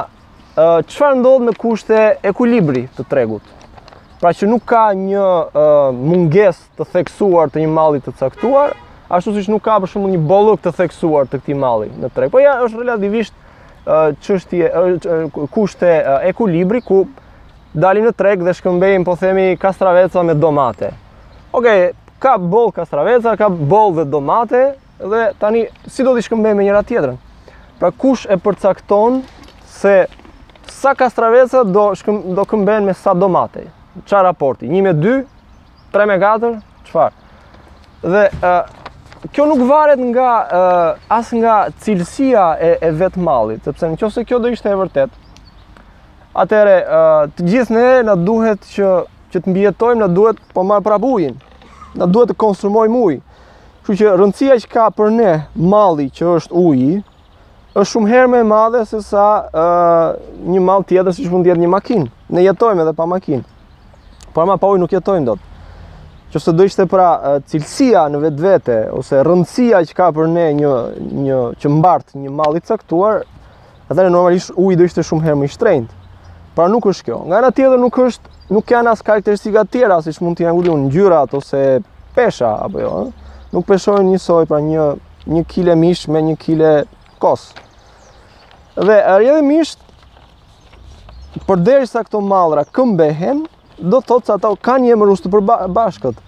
qëfar 0.55 1.19
ndodhë 1.19 1.49
në 1.49 1.57
kushte 1.59 1.99
ekuilibri 2.31 2.87
të 2.95 3.05
tregut? 3.11 3.43
Pra 4.21 4.31
që 4.33 4.47
nuk 4.47 4.63
ka 4.65 4.87
një 4.95 5.91
munges 5.99 6.63
të 6.79 6.87
theksuar 6.95 7.51
të 7.53 7.65
një 7.67 7.71
malli 7.75 8.01
të 8.07 8.15
caktuar, 8.19 8.73
ashtu 9.17 9.33
siç 9.35 9.49
nuk 9.51 9.63
ka 9.65 9.77
për 9.83 9.91
shembull 9.91 10.13
një 10.15 10.21
bollok 10.27 10.61
të 10.63 10.71
theksuar 10.79 11.27
të 11.29 11.39
këtij 11.41 11.57
malli 11.59 11.89
në 12.01 12.09
treg. 12.15 12.31
Po 12.33 12.41
ja 12.43 12.57
është 12.65 12.81
relativisht 12.83 13.35
çështje 14.25 15.31
kushte 15.53 15.91
ekuilibri 16.31 16.81
ku 16.85 17.03
dalin 17.75 18.07
në 18.09 18.15
treg 18.17 18.43
dhe 18.45 18.53
shkëmbejn 18.59 19.05
po 19.07 19.15
themi 19.19 19.51
kastraveca 19.61 20.23
me 20.25 20.33
domate. 20.35 20.91
Okej, 21.55 21.89
okay, 21.89 21.91
ka 22.19 22.37
boll 22.39 22.71
kastraveca, 22.75 23.35
ka 23.39 23.49
boll 23.51 23.93
dhe 23.99 24.07
domate 24.09 24.63
dhe 24.97 25.25
tani 25.39 25.65
si 25.85 26.03
do 26.07 26.15
të 26.17 26.25
shkëmbejnë 26.27 26.59
me 26.61 26.67
njëra 26.67 26.83
tjetrën? 26.87 27.17
Pra 27.79 27.91
kush 27.99 28.25
e 28.31 28.37
përcakton 28.39 29.21
se 29.67 29.97
sa 30.71 30.95
kastraveca 30.97 31.63
do 31.67 31.91
shkëm, 31.99 32.21
do 32.35 32.43
këmbën 32.47 32.87
me 32.89 32.95
sa 32.97 33.13
domate? 33.15 33.67
Çfarë 34.07 34.25
raporti? 34.29 34.67
1 34.71 34.81
me 34.83 34.91
2, 34.95 35.19
3 35.93 36.09
me 36.09 36.15
4, 36.23 36.55
çfarë? 36.89 37.21
Dhe 38.05 38.23
kjo 39.31 39.45
nuk 39.49 39.63
varet 39.69 39.99
nga 39.99 40.29
as 41.09 41.31
nga 41.33 41.55
cilësia 41.81 42.45
e 42.61 42.77
e 42.81 42.91
vet 42.91 43.15
mallit, 43.17 43.63
sepse 43.65 43.89
nëse 43.89 44.25
kjo 44.27 44.39
do 44.41 44.51
ishte 44.53 44.69
e 44.69 44.77
vërtet, 44.77 45.11
atëre 46.35 46.75
të 47.37 47.45
gjithë 47.49 47.73
ne 47.73 47.87
na 48.09 48.15
duhet 48.15 48.61
që 48.75 48.89
që 49.33 49.41
të 49.43 49.51
mbijetojmë, 49.51 49.99
na 49.99 50.07
duhet 50.15 50.37
po 50.53 50.63
marr 50.63 50.81
pra 50.85 50.97
bujin, 51.01 51.35
Na 51.95 52.05
duhet 52.11 52.27
të 52.29 52.35
konsumojmë 52.35 52.97
ujë. 53.07 53.19
Kështu 53.87 53.93
që 54.01 54.15
rëndësia 54.19 54.55
që 54.63 54.67
ka 54.73 54.89
për 54.97 55.13
ne 55.15 55.29
malli 55.55 56.09
që 56.17 56.25
është 56.27 56.51
uji 56.51 56.97
është 57.71 57.87
shumë 57.93 58.09
herë 58.11 58.31
më 58.33 58.41
e 58.43 58.47
madhe 58.49 58.81
se 58.89 58.99
sa 59.07 59.23
një 60.43 60.59
mall 60.67 60.83
tjetër 60.89 61.15
siç 61.15 61.31
mund 61.31 61.47
të 61.47 61.53
jetë 61.53 61.63
një 61.63 61.71
makinë. 61.77 62.09
Ne 62.35 62.43
jetojmë 62.43 62.83
edhe 62.83 62.91
pa 62.99 63.07
makinë. 63.07 63.43
Por 64.35 64.49
ma 64.49 64.57
pa 64.59 64.73
ujë 64.73 64.83
nuk 64.83 64.91
jetojmë 64.91 65.29
dot. 65.31 65.39
të 65.39 65.54
që 66.35 66.41
së 66.43 66.51
do 66.59 66.63
ishte 66.67 66.83
pra 66.91 67.05
cilësia 67.47 68.01
në 68.11 68.19
vetë 68.25 68.41
vete, 68.43 68.77
ose 68.99 69.21
rëndësia 69.23 69.79
që 69.87 69.93
ka 69.95 70.09
për 70.17 70.25
ne 70.35 70.47
një, 70.57 70.71
një 71.25 71.37
që 71.63 71.69
mbartë 71.77 72.23
një 72.25 72.31
malit 72.35 72.65
caktuar, 72.67 73.21
atëre 73.87 74.11
normalisht 74.11 74.51
u 74.59 74.65
i 74.67 74.75
do 74.75 74.83
ishte 74.83 75.05
shumë 75.07 75.23
herë 75.29 75.39
më 75.39 75.47
i 75.47 75.53
shtrejnë. 75.53 75.87
Pra 76.57 76.65
nuk 76.71 76.89
është 76.91 77.07
kjo. 77.07 77.21
Nga 77.29 77.39
nga 77.45 77.53
tjetër 77.55 77.79
nuk 77.85 78.01
është, 78.03 78.33
nuk 78.51 78.73
janë 78.75 78.91
asë 78.91 79.07
karakteristika 79.07 79.63
tjera, 79.71 80.01
si 80.03 80.11
që 80.15 80.25
mund 80.27 80.39
të 80.39 80.45
janë 80.47 80.57
ngjyrat 80.57 80.83
në 80.83 80.91
gjyrat, 80.97 81.37
ose 81.39 81.63
pesha, 82.17 82.51
apo 82.67 82.83
jo, 82.83 82.91
nuk 83.55 83.69
peshojnë 83.71 84.11
një 84.11 84.21
soj, 84.25 84.43
pra 84.51 84.59
një, 84.67 84.89
një 85.37 85.45
kile 85.55 85.77
mish 85.79 86.09
me 86.11 86.19
një 86.23 86.35
kile 86.43 86.75
kos. 87.23 87.47
Dhe 88.75 88.99
rrje 89.21 89.37
dhe 89.37 89.45
mish, 89.53 89.77
përderi 91.47 91.87
sa 91.87 92.03
këto 92.03 92.19
malra 92.23 92.67
këmbehen, 92.67 93.45
do 93.75 93.99
të 93.99 94.07
thotë 94.07 94.27
se 94.27 94.31
ato 94.37 94.53
kanë 94.63 94.85
një 94.87 94.93
emërus 94.95 95.19
të 95.23 95.31
përbashkët 95.33 96.23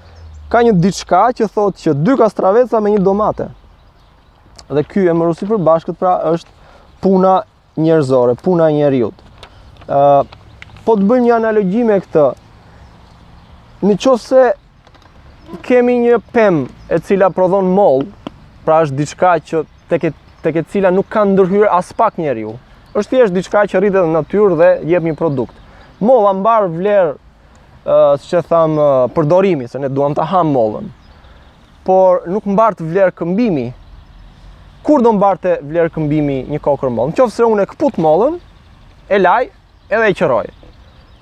ka 0.52 0.62
një 0.64 0.74
diçka 0.80 1.26
që 1.36 1.50
thot 1.52 1.80
që 1.82 1.94
dy 2.06 2.16
kastraveca 2.20 2.80
me 2.82 2.94
një 2.94 3.02
domate. 3.04 3.50
Dhe 4.72 4.84
ky 4.88 5.04
e 5.08 5.16
mërosi 5.16 5.48
për 5.50 5.62
bashkët, 5.64 5.98
pra 6.00 6.16
është 6.34 6.74
puna 7.04 7.34
njerëzore, 7.84 8.36
puna 8.44 8.70
njerëjut. 8.74 9.14
njeriu. 9.16 9.88
Ë, 9.88 10.78
po 10.86 10.96
të 10.96 11.08
bëjmë 11.10 11.26
një 11.28 11.36
analogji 11.38 11.84
me 11.88 12.00
këtë. 12.04 12.26
Në 13.84 13.98
qofë 14.04 14.24
se 14.24 14.54
kemi 15.64 15.98
një 16.04 16.18
pem 16.34 16.64
e 16.92 16.98
cila 17.00 17.30
prodhon 17.30 17.70
mol, 17.78 18.08
pra 18.66 18.82
është 18.86 18.96
diçka 19.02 19.36
që 19.52 19.66
tek 19.92 20.12
tek 20.46 20.56
e 20.56 20.62
cila 20.72 20.92
nuk 20.94 21.08
ka 21.12 21.26
ndërhyrë 21.28 21.70
as 21.74 21.90
pak 21.98 22.18
njeriu. 22.22 22.54
Është 22.96 23.10
thjesht 23.12 23.34
diçka 23.36 23.66
që 23.68 23.80
rritet 23.82 24.06
në 24.06 24.14
natyrë 24.16 24.56
dhe 24.60 24.68
jep 24.88 25.04
një 25.04 25.16
produkt. 25.20 25.52
Molla 26.00 26.32
mbar 26.38 26.68
vlerë 26.72 27.16
si 28.20 28.28
që 28.34 28.42
thamë, 28.52 28.86
përdorimi, 29.16 29.68
se 29.72 29.80
ne 29.80 29.88
duham 29.90 30.16
të 30.18 30.26
hamë 30.28 30.52
mollën. 30.52 30.88
Por 31.88 32.26
nuk 32.28 32.44
më 32.48 32.56
bartë 32.60 32.88
vlerë 32.90 33.16
këmbimi. 33.16 33.68
Kur 34.84 35.04
do 35.04 35.14
më 35.16 35.22
bartë 35.24 35.54
vlerë 35.70 35.94
këmbimi 35.96 36.40
një 36.52 36.60
kokër 36.64 36.92
mollën? 36.92 37.16
Qofë 37.16 37.36
se 37.38 37.48
unë 37.48 37.64
e 37.64 37.70
këput 37.72 38.00
mollën, 38.04 38.36
e 39.08 39.20
laj, 39.22 39.44
edhe 39.88 40.10
e 40.12 40.18
qëroj. 40.20 40.50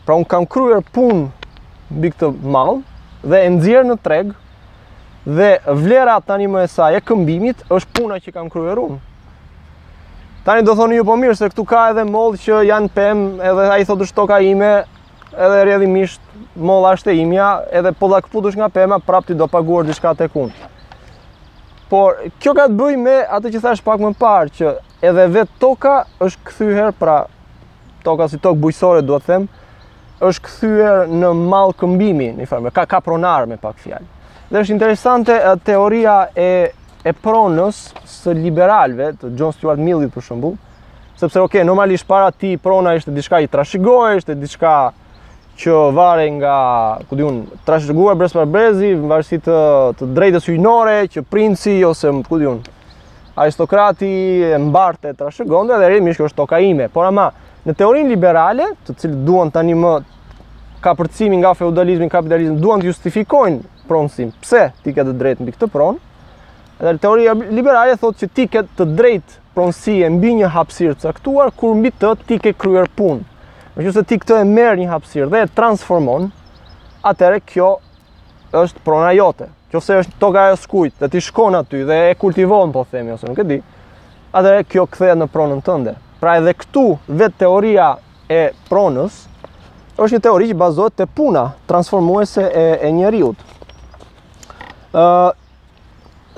Pra 0.07 0.17
unë 0.17 0.29
kam 0.29 0.47
kryer 0.49 0.81
punë 0.95 1.27
në 1.27 2.03
bikë 2.05 2.23
të 2.23 2.33
dhe 3.25 3.37
e 3.45 3.49
nëzirë 3.55 3.85
në 3.91 3.95
tregë, 4.05 4.33
dhe 5.37 5.49
vlera 5.81 6.17
tani 6.21 6.45
më 6.49 6.63
e 6.63 6.67
saj 6.69 6.95
e 6.95 7.01
këmbimit 7.01 7.61
është 7.73 7.89
puna 7.97 8.17
që 8.21 8.31
kam 8.35 8.49
kryer 8.53 8.77
unë. 8.77 8.97
Tani 10.45 10.61
do 10.61 10.75
thoni 10.77 10.97
ju 10.99 11.05
po 11.09 11.15
mirë 11.17 11.33
se 11.37 11.47
këtu 11.49 11.63
ka 11.65 11.87
edhe 11.93 12.03
mollë 12.05 12.37
që 12.43 12.59
janë 12.69 12.91
pemë 12.93 13.47
edhe 13.51 13.65
ai 13.73 13.85
thotë 13.89 14.05
shtoka 14.11 14.37
ime 14.45 14.73
edhe 15.35 15.63
rrjedhimisht 15.63 16.21
molla 16.55 16.93
është 16.95 17.11
e 17.11 17.17
imja, 17.21 17.47
edhe 17.71 17.91
po 17.99 18.07
dha 18.07 18.21
nga 18.57 18.69
pema, 18.69 18.99
prap 18.99 19.25
ti 19.27 19.33
do 19.35 19.47
paguar 19.47 19.85
diçka 19.85 20.13
tek 20.15 20.31
unë. 20.33 20.71
Por 21.89 22.15
kjo 22.41 22.53
ka 22.57 22.65
të 22.67 22.73
bëjë 22.77 22.97
me 22.97 23.15
atë 23.37 23.51
që 23.53 23.61
thash 23.61 23.83
pak 23.85 23.99
më 24.01 24.13
parë 24.19 24.53
që 24.57 24.71
edhe 25.05 25.27
vetë 25.35 25.59
toka 25.59 26.05
është 26.19 26.39
kthyer 26.49 26.91
pra 26.99 27.25
toka 28.03 28.27
si 28.27 28.39
tokë 28.41 28.59
bujqësore 28.63 29.03
duhet 29.05 29.23
të 29.23 29.31
them, 29.35 29.47
është 30.25 30.45
kthyer 30.47 31.07
në 31.11 31.29
mall 31.51 31.75
këmbimi, 31.77 32.31
në 32.39 32.47
farmë, 32.49 32.71
ka 32.73 32.85
kapronar 32.89 33.45
me 33.49 33.57
pak 33.61 33.77
fjalë. 33.83 34.07
Dhe 34.49 34.63
është 34.63 34.73
interesante 34.77 35.37
teoria 35.65 36.27
e 36.35 36.49
e 37.05 37.11
pronës 37.21 37.91
së 38.09 38.31
liberalëve, 38.33 39.11
të 39.21 39.27
John 39.37 39.51
Stuart 39.53 39.77
Millit 39.77 40.09
për 40.09 40.23
shëmbu, 40.25 40.49
sepse 41.19 41.37
ok, 41.37 41.59
normalisht 41.69 42.07
para 42.09 42.31
ti 42.33 42.55
prona 42.57 42.95
ishte 42.97 43.13
diçka 43.13 43.43
i 43.43 43.47
trashëgohej, 43.49 44.23
ishte 44.23 44.33
diçka 44.41 44.71
që 45.55 45.71
vare 45.95 46.27
nga, 46.35 46.55
ku 47.09 47.15
diun, 47.15 47.37
trashëguar 47.67 48.15
brez 48.19 48.33
për 48.35 48.47
brezi, 48.51 48.89
në 48.99 49.07
varësi 49.11 49.39
të, 49.45 49.59
të 49.99 50.09
drejtës 50.17 50.49
ujnore, 50.51 50.95
që 51.11 51.23
princi, 51.31 51.77
ose, 51.87 52.11
ku 52.27 52.39
diun, 52.41 52.59
aristokrati 53.39 54.09
e 54.49 54.59
mbarte 54.67 55.13
trashëgonde, 55.17 55.77
dhe 55.79 55.89
rrimi 55.91 56.13
shkë 56.15 56.27
është 56.29 56.39
toka 56.41 56.59
ime. 56.63 56.89
Por 56.91 57.07
ama, 57.07 57.29
në 57.65 57.75
teorin 57.79 58.11
liberale, 58.11 58.73
të 58.87 58.97
cilë 59.01 59.21
duan 59.27 59.51
tani 59.55 59.77
më 59.79 59.93
ka 60.83 60.93
përcimi 60.95 61.39
nga 61.41 61.53
feudalizmi, 61.57 62.09
kapitalizmi, 62.11 62.59
duan 62.61 62.83
të 62.83 62.91
justifikojnë 62.91 63.87
pronësim, 63.89 64.33
pse 64.43 64.69
ti 64.83 64.91
ke 64.95 65.05
të 65.07 65.15
drejtë 65.19 65.45
mbi 65.45 65.55
këtë 65.55 65.71
pronë, 65.73 66.01
dhe 66.83 66.93
teoria 67.01 67.33
liberale 67.33 67.95
thotë 67.99 68.19
që 68.21 68.29
ti 68.35 68.47
ke 68.51 68.65
të 68.77 68.87
drejtë 68.97 69.39
pronësie 69.55 70.09
mbi 70.17 70.33
një 70.41 70.49
hapsirë 70.51 70.97
caktuar, 71.01 71.51
kur 71.55 71.73
mbi 71.79 71.93
të 71.95 72.11
ti 72.27 72.37
ke 72.43 72.53
kryer 72.59 72.89
punë 72.99 73.23
Në 73.75 73.83
që 73.83 73.91
se 73.91 74.01
ti 74.07 74.15
këtë 74.21 74.37
e 74.39 74.43
merë 74.47 74.77
një 74.79 74.85
hapsirë 74.87 75.29
dhe 75.33 75.39
e 75.43 75.47
transformon, 75.51 76.29
atëre 77.03 77.41
kjo 77.43 77.65
është 78.55 78.83
prona 78.87 79.09
jote. 79.17 79.49
Që 79.73 79.81
se 79.83 79.97
është 79.99 80.19
toka 80.21 80.45
e 80.47 80.53
skujt 80.61 80.95
dhe 81.01 81.09
ti 81.11 81.19
shkon 81.21 81.57
aty 81.59 81.81
dhe 81.89 81.97
e 82.11 82.13
kultivon, 82.21 82.71
po 82.71 82.85
themi, 82.87 83.11
ose 83.11 83.27
nuk 83.27 83.41
e 83.43 83.45
di, 83.49 83.57
atëre 84.31 84.63
kjo 84.71 84.85
këthejet 84.93 85.19
në 85.19 85.27
pronën 85.33 85.59
tënde. 85.67 85.95
Pra 86.21 86.37
edhe 86.39 86.53
këtu 86.55 86.85
vetë 87.19 87.41
teoria 87.43 87.89
e 88.31 88.45
pronës, 88.69 89.25
është 89.99 90.13
një 90.15 90.23
teori 90.23 90.47
që 90.53 90.57
bazohet 90.63 90.95
të 91.01 91.09
puna 91.17 91.43
transformuese 91.67 92.47
e, 92.47 92.63
e 92.87 92.93
njeriut. 92.95 93.43
Uh, 94.95 95.35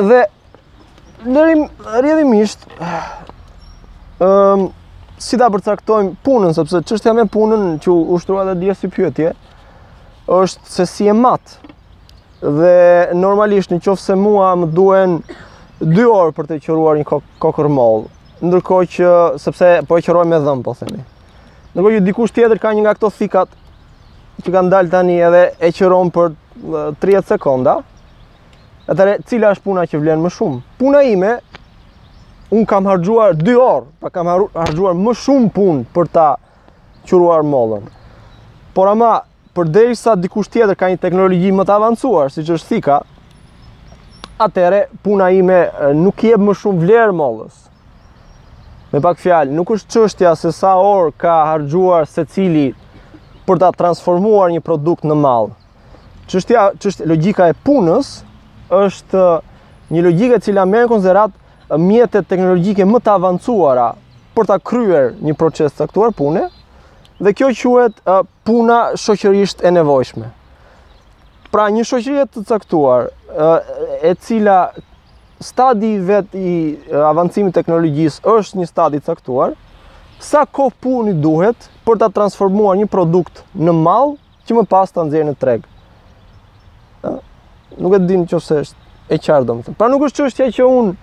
dhe, 0.02 0.24
në 1.30 1.46
rrjedhimisht, 2.00 2.66
rim, 2.82 4.68
si 5.22 5.38
ta 5.40 5.50
përcaktojmë 5.54 6.16
punën, 6.26 6.52
sepse 6.56 6.84
çështja 6.86 7.14
me 7.18 7.24
punën 7.34 7.80
që 7.82 7.94
ushtrua 8.18 8.44
dhe 8.52 8.56
dje 8.62 8.76
si 8.78 8.90
pyetje, 8.94 9.32
është 10.38 10.70
se 10.76 10.86
si 10.90 11.08
e 11.10 11.16
mat. 11.18 11.58
Dhe 12.42 13.16
normalisht 13.18 13.72
në 13.74 13.80
qofë 13.86 14.04
se 14.04 14.18
mua 14.20 14.52
më 14.62 14.70
duen 14.78 15.18
2 15.82 16.06
orë 16.14 16.36
për 16.38 16.50
të 16.52 16.60
qëruar 16.68 17.00
një 17.02 17.08
kokër 17.42 17.70
mall, 17.74 18.06
ndërkohë 18.46 18.90
që 18.94 19.14
sepse 19.42 19.72
po 19.90 19.98
e 19.98 20.06
qëroj 20.06 20.26
me 20.30 20.38
dhëm, 20.46 20.62
po 20.66 20.76
themi. 20.78 21.02
Ndërkohë 21.74 21.98
që 21.98 22.06
dikush 22.12 22.36
tjetër 22.38 22.62
ka 22.62 22.74
një 22.78 22.86
nga 22.86 22.96
këto 22.98 23.10
thikat 23.18 23.56
që 24.46 24.54
kanë 24.54 24.70
dalë 24.74 24.94
tani 24.94 25.18
edhe 25.26 25.42
e 25.58 25.72
qëron 25.74 26.14
për 26.14 26.34
30 27.02 27.32
sekonda. 27.36 27.80
atare 28.88 29.18
cila 29.28 29.50
është 29.52 29.64
puna 29.66 29.82
që 29.84 30.00
vlen 30.00 30.22
më 30.24 30.30
shumë? 30.32 30.62
Puna 30.80 31.02
ime 31.04 31.34
un 32.50 32.66
kam 32.66 32.86
harxhuar 32.88 33.36
2 33.36 33.56
orë, 33.60 33.86
pa 34.00 34.10
kam 34.10 34.28
harxhuar 34.54 34.94
më 34.96 35.14
shumë 35.20 35.50
punë 35.56 35.86
për 35.96 36.08
ta 36.16 36.28
qurruar 37.08 37.44
mollën. 37.44 37.84
Por 38.76 38.88
ama 38.88 39.18
përderisa 39.58 40.16
dikush 40.16 40.50
tjetër 40.52 40.78
ka 40.80 40.90
një 40.94 41.00
teknologji 41.04 41.52
më 41.52 41.66
të 41.68 41.76
avancuar, 41.76 42.32
siç 42.32 42.50
është 42.56 42.68
thika, 42.70 43.00
atëre 44.40 44.86
puna 45.04 45.30
ime 45.34 45.62
nuk 45.98 46.24
jep 46.24 46.40
më 46.40 46.56
shumë 46.62 46.84
vlerë 46.86 47.16
mollës. 47.20 47.66
Me 48.94 49.02
pak 49.04 49.20
fjalë, 49.20 49.52
nuk 49.52 49.72
është 49.76 49.92
çështja 49.98 50.32
se 50.40 50.52
sa 50.56 50.78
orë 50.80 51.12
ka 51.20 51.34
harxhuar 51.50 52.08
secili 52.08 52.70
për 53.48 53.60
ta 53.60 53.74
transformuar 53.76 54.54
një 54.56 54.62
produkt 54.64 55.04
në 55.04 55.18
mall. 55.20 55.52
Çështja, 56.32 56.70
çështja 56.80 57.08
logjika 57.12 57.50
e 57.52 57.58
punës 57.68 58.22
është 58.72 59.26
një 59.92 60.06
logjikë 60.08 60.40
e 60.40 60.44
cila 60.48 60.64
merr 60.68 60.88
në 60.88 60.92
konsiderat 60.92 61.36
mjetet 61.76 62.28
teknologjike 62.28 62.86
më 62.88 63.00
të 63.04 63.12
avancuara 63.18 63.90
për 64.38 64.48
ta 64.48 64.56
kryer 64.64 65.10
një 65.20 65.34
proces 65.36 65.74
të 65.74 65.88
caktuar 65.88 66.14
pune 66.16 66.46
dhe 67.20 67.34
kjo 67.34 67.50
quhet 67.58 67.98
puna 68.46 68.96
shoqërisht 68.96 69.64
e 69.66 69.72
nevojshme. 69.74 70.30
Pra 71.52 71.66
një 71.72 71.84
shoqëri 71.88 72.28
të 72.32 72.44
caktuar 72.48 73.10
e 74.06 74.14
cila 74.22 74.72
stadi 75.44 75.96
vet 76.00 76.34
i 76.38 76.78
avancimit 77.10 77.54
teknologjisë 77.56 78.24
është 78.28 78.60
një 78.62 78.68
stadi 78.68 78.98
i 79.02 79.06
caktuar, 79.06 79.52
sa 80.20 80.46
kohë 80.46 80.74
puni 80.82 81.14
duhet 81.24 81.68
për 81.86 82.00
ta 82.02 82.08
transformuar 82.10 82.78
një 82.78 82.88
produkt 82.92 83.42
në 83.54 83.74
mall 83.74 84.16
që 84.48 84.56
më 84.60 84.64
pas 84.70 84.90
ta 84.92 85.04
nxjerrë 85.04 85.34
në 85.34 85.36
treg. 85.38 85.66
nuk 87.78 87.94
e 87.94 87.98
din 88.10 88.24
nëse 88.26 88.56
është 88.60 88.86
e 89.14 89.18
qartë 89.22 89.46
domethënë. 89.46 89.76
Pra 89.78 89.86
nuk 89.92 90.02
është 90.08 90.24
çështja 90.24 90.46
që 90.56 90.66
unë 90.66 90.94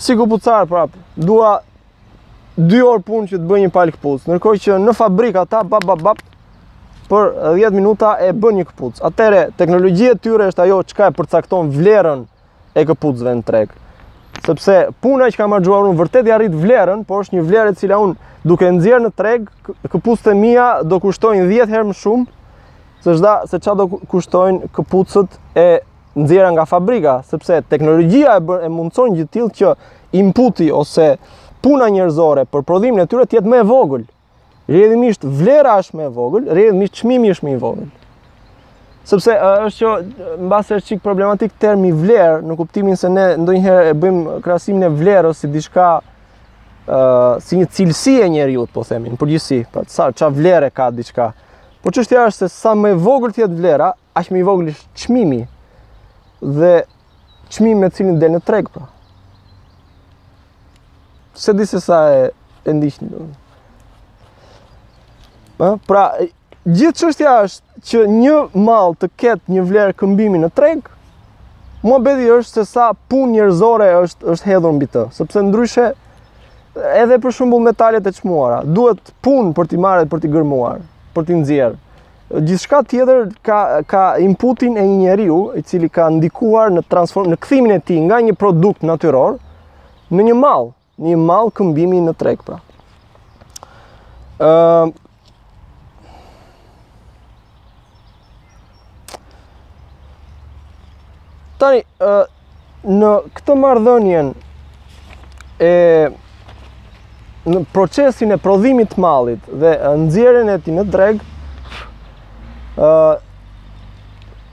si 0.00 0.14
pucar 0.16 0.64
prap, 0.66 0.90
dua 1.14 1.60
2 2.56 2.80
orë 2.84 3.02
punë 3.06 3.28
që 3.30 3.38
të 3.40 3.46
bëj 3.48 3.60
një 3.64 3.68
palë 3.72 3.92
këpuc, 3.94 4.24
nërkoj 4.28 4.56
që 4.64 4.74
në 4.82 4.92
fabrik 4.98 5.36
ata, 5.40 5.60
bap, 5.64 5.84
bap, 5.86 6.00
bap, 6.04 6.18
për 7.08 7.30
10 7.56 7.72
minuta 7.76 8.10
e 8.20 8.32
bën 8.36 8.56
një 8.58 8.66
këpuc. 8.68 8.98
Atere, 9.06 9.46
teknologjia 9.56 10.16
tyre 10.20 10.50
është 10.50 10.62
ajo 10.66 10.80
që 10.90 10.98
ka 10.98 11.06
e 11.08 11.14
përcakton 11.16 11.70
vlerën 11.72 12.26
e 12.76 12.84
këpucve 12.90 13.32
në 13.38 13.44
trek. 13.48 13.72
Sepse 14.44 14.76
puna 15.00 15.30
që 15.32 15.40
ka 15.40 15.48
më 15.48 15.62
gjuar 15.64 15.88
unë 15.88 15.96
vërtet 16.02 16.28
i 16.28 16.34
arrit 16.36 16.52
vlerën, 16.56 17.06
por 17.08 17.24
është 17.24 17.38
një 17.38 17.46
vlerët 17.48 17.80
cila 17.80 18.00
unë 18.04 18.20
duke 18.44 18.68
nëzirë 18.76 19.00
në 19.06 19.12
treg, 19.16 19.48
këpucët 19.96 20.32
e 20.34 20.36
mija 20.42 20.68
do 20.84 21.00
kushtojnë 21.04 21.48
10 21.48 21.72
herë 21.76 21.88
më 21.92 21.96
shumë, 22.02 22.28
se 23.06 23.16
se 23.54 23.62
qa 23.68 23.78
do 23.78 23.88
kushtojnë 24.12 24.74
këpucët 24.76 25.40
e 25.56 25.70
nxjera 26.20 26.50
nga 26.52 26.66
fabrika, 26.66 27.22
sepse 27.26 27.62
teknologjia 27.68 28.38
e, 28.62 28.66
e 28.66 28.68
mundson 28.72 29.16
gjithë 29.16 29.32
tillë 29.34 29.54
që 29.58 29.72
inputi 30.20 30.70
ose 30.74 31.14
puna 31.64 31.88
njerëzore 31.92 32.46
për 32.50 32.64
prodhimin 32.66 33.04
e 33.04 33.08
tyre 33.10 33.26
të 33.28 33.38
jetë 33.40 33.52
më 33.52 33.62
e 33.64 33.68
vogël. 33.68 34.04
Rrjedhimisht 34.70 35.24
vlera 35.26 35.78
është 35.82 35.98
më 35.98 36.04
e 36.08 36.12
vogël, 36.18 36.44
rrjedhimisht 36.54 36.98
çmimi 37.00 37.32
është 37.34 37.46
më 37.46 37.54
i 37.54 37.58
vogël. 37.64 37.88
Sepse 39.10 39.34
është 39.66 39.78
që 39.78 40.38
mbas 40.46 40.68
është 40.76 40.88
çik 40.90 41.00
problematik 41.02 41.54
termi 41.58 41.90
vlerë 41.96 42.44
në 42.46 42.56
kuptimin 42.60 42.98
se 43.00 43.08
ne 43.10 43.24
ndonjëherë 43.42 43.90
e 43.92 43.96
bëjmë 43.98 44.36
krahasimin 44.44 44.86
e 44.86 44.90
vlerës 45.00 45.40
si 45.42 45.48
diçka 45.50 45.88
ë 46.00 46.98
uh, 46.98 47.38
si 47.42 47.58
një 47.60 47.68
cilësi 47.76 48.14
e 48.24 48.28
njeriu, 48.32 48.64
po 48.72 48.82
themi, 48.86 49.12
në 49.12 49.18
përgjithësi, 49.20 49.60
pra 49.72 49.82
sa 49.88 50.08
ç'a 50.14 50.28
vlerë 50.36 50.68
ka 50.76 50.88
diçka. 50.94 51.30
Por 51.82 51.94
çështja 51.96 52.24
është 52.30 52.44
se 52.48 52.54
sa 52.60 52.72
më 52.76 52.92
e 52.94 52.98
vogël 53.00 53.34
të 53.34 53.44
jetë 53.44 53.58
vlera, 53.60 53.88
aq 54.18 54.30
më 54.34 54.42
i 54.42 54.46
vogël 54.46 54.72
është 54.74 55.02
çmimi 55.04 55.44
dhe 56.40 56.84
qmim 57.50 57.78
me 57.80 57.90
cilin 57.90 58.18
del 58.20 58.34
në 58.36 58.40
treg, 58.46 58.68
pra. 58.72 58.86
Se 61.34 61.52
di 61.56 61.64
se 61.66 61.80
sa 61.80 61.98
e, 62.14 62.30
e 62.68 62.72
ndishtë 62.74 63.08
dojnë. 63.10 63.32
Pra, 65.88 66.04
gjithë 66.64 67.08
qështja 67.10 67.34
është 67.46 67.90
që 67.90 68.04
një 68.12 68.36
mal 68.60 68.94
të 69.00 69.10
ketë 69.20 69.52
një 69.56 69.64
vlerë 69.68 69.96
këmbimi 70.00 70.40
në 70.40 70.50
treg, 70.56 70.88
mua 71.84 72.00
bedi 72.04 72.26
është 72.32 72.60
se 72.62 72.68
sa 72.70 72.90
pun 73.12 73.32
njërzore 73.34 73.90
është, 74.02 74.26
është 74.34 74.50
hedhur 74.50 74.74
mbi 74.76 74.88
të, 74.92 75.06
sëpse 75.16 75.42
ndryshe 75.48 75.90
edhe 77.00 77.20
për 77.20 77.34
shumbull 77.34 77.64
metalet 77.64 78.06
e 78.06 78.12
qmuara, 78.20 78.62
duhet 78.64 79.12
pun 79.24 79.52
për 79.56 79.68
t'i 79.72 79.80
dhe 79.80 80.06
për 80.12 80.20
t'i 80.22 80.30
gërmuar, 80.32 80.80
për 81.14 81.24
t'i 81.28 81.38
nëzjerë. 81.40 81.76
Gjithashtu 82.30 82.82
tjetër 82.86 83.28
ka 83.42 83.82
ka 83.86 84.14
inputin 84.22 84.76
e 84.78 84.82
një 84.86 84.96
njeriu 85.02 85.38
i 85.58 85.62
cili 85.66 85.88
ka 85.90 86.06
ndikuar 86.10 86.70
në 86.70 86.82
këthimin 87.42 87.72
e 87.74 87.78
tij 87.82 87.98
nga 88.06 88.20
një 88.22 88.34
produkt 88.38 88.84
natyror 88.86 89.38
në 90.14 90.22
një 90.30 90.36
mall, 90.38 90.70
një 90.98 91.16
mall 91.18 91.50
këmbimi 91.50 91.98
në 92.00 92.14
treg, 92.14 92.38
pra. 92.46 92.60
Tani 101.58 101.82
në 102.86 103.10
këtë 103.34 103.58
mardhënjen 103.58 104.30
e 105.58 105.74
në 107.50 107.64
procesin 107.74 108.30
e 108.30 108.38
prodhimit 108.38 108.94
të 108.94 109.02
mallit 109.02 109.50
dhe 109.50 109.74
nxjerrën 110.06 110.54
e 110.54 110.58
tij 110.62 110.78
në 110.78 110.86
dreg 110.94 111.26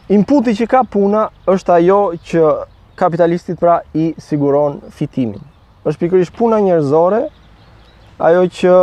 inputi 0.10 0.54
që 0.56 0.66
ka 0.70 0.84
puna 0.84 1.30
është 1.52 1.74
ajo 1.76 2.00
që 2.26 2.56
kapitalistit 2.98 3.60
pra 3.60 3.80
i 3.94 4.14
siguron 4.18 4.80
fitimin. 4.92 5.42
Është 5.86 6.00
pikërisht 6.06 6.36
puna 6.38 6.60
njerëzore, 6.60 7.28
ajo 8.20 8.44
që 8.50 8.74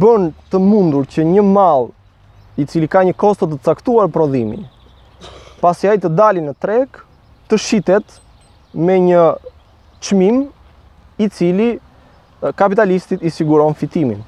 bën 0.00 0.30
të 0.50 0.58
mundur 0.58 1.04
që 1.06 1.24
një 1.24 1.42
mall 1.42 1.88
i 2.56 2.64
cili 2.64 2.86
ka 2.88 3.02
një 3.04 3.16
kosto 3.18 3.46
të 3.46 3.58
caktuar 3.64 4.08
prodhimi, 4.08 4.62
pasi 5.60 5.88
ai 5.88 5.98
të 5.98 6.08
dalë 6.14 6.44
në 6.46 6.54
treg, 6.62 7.02
të 7.48 7.58
shitet 7.60 8.16
me 8.74 8.96
një 9.00 9.24
çmim 10.00 10.46
i 11.20 11.28
cili 11.28 11.74
kapitalistit 12.56 13.22
i 13.22 13.30
siguron 13.30 13.74
fitimin. 13.74 14.22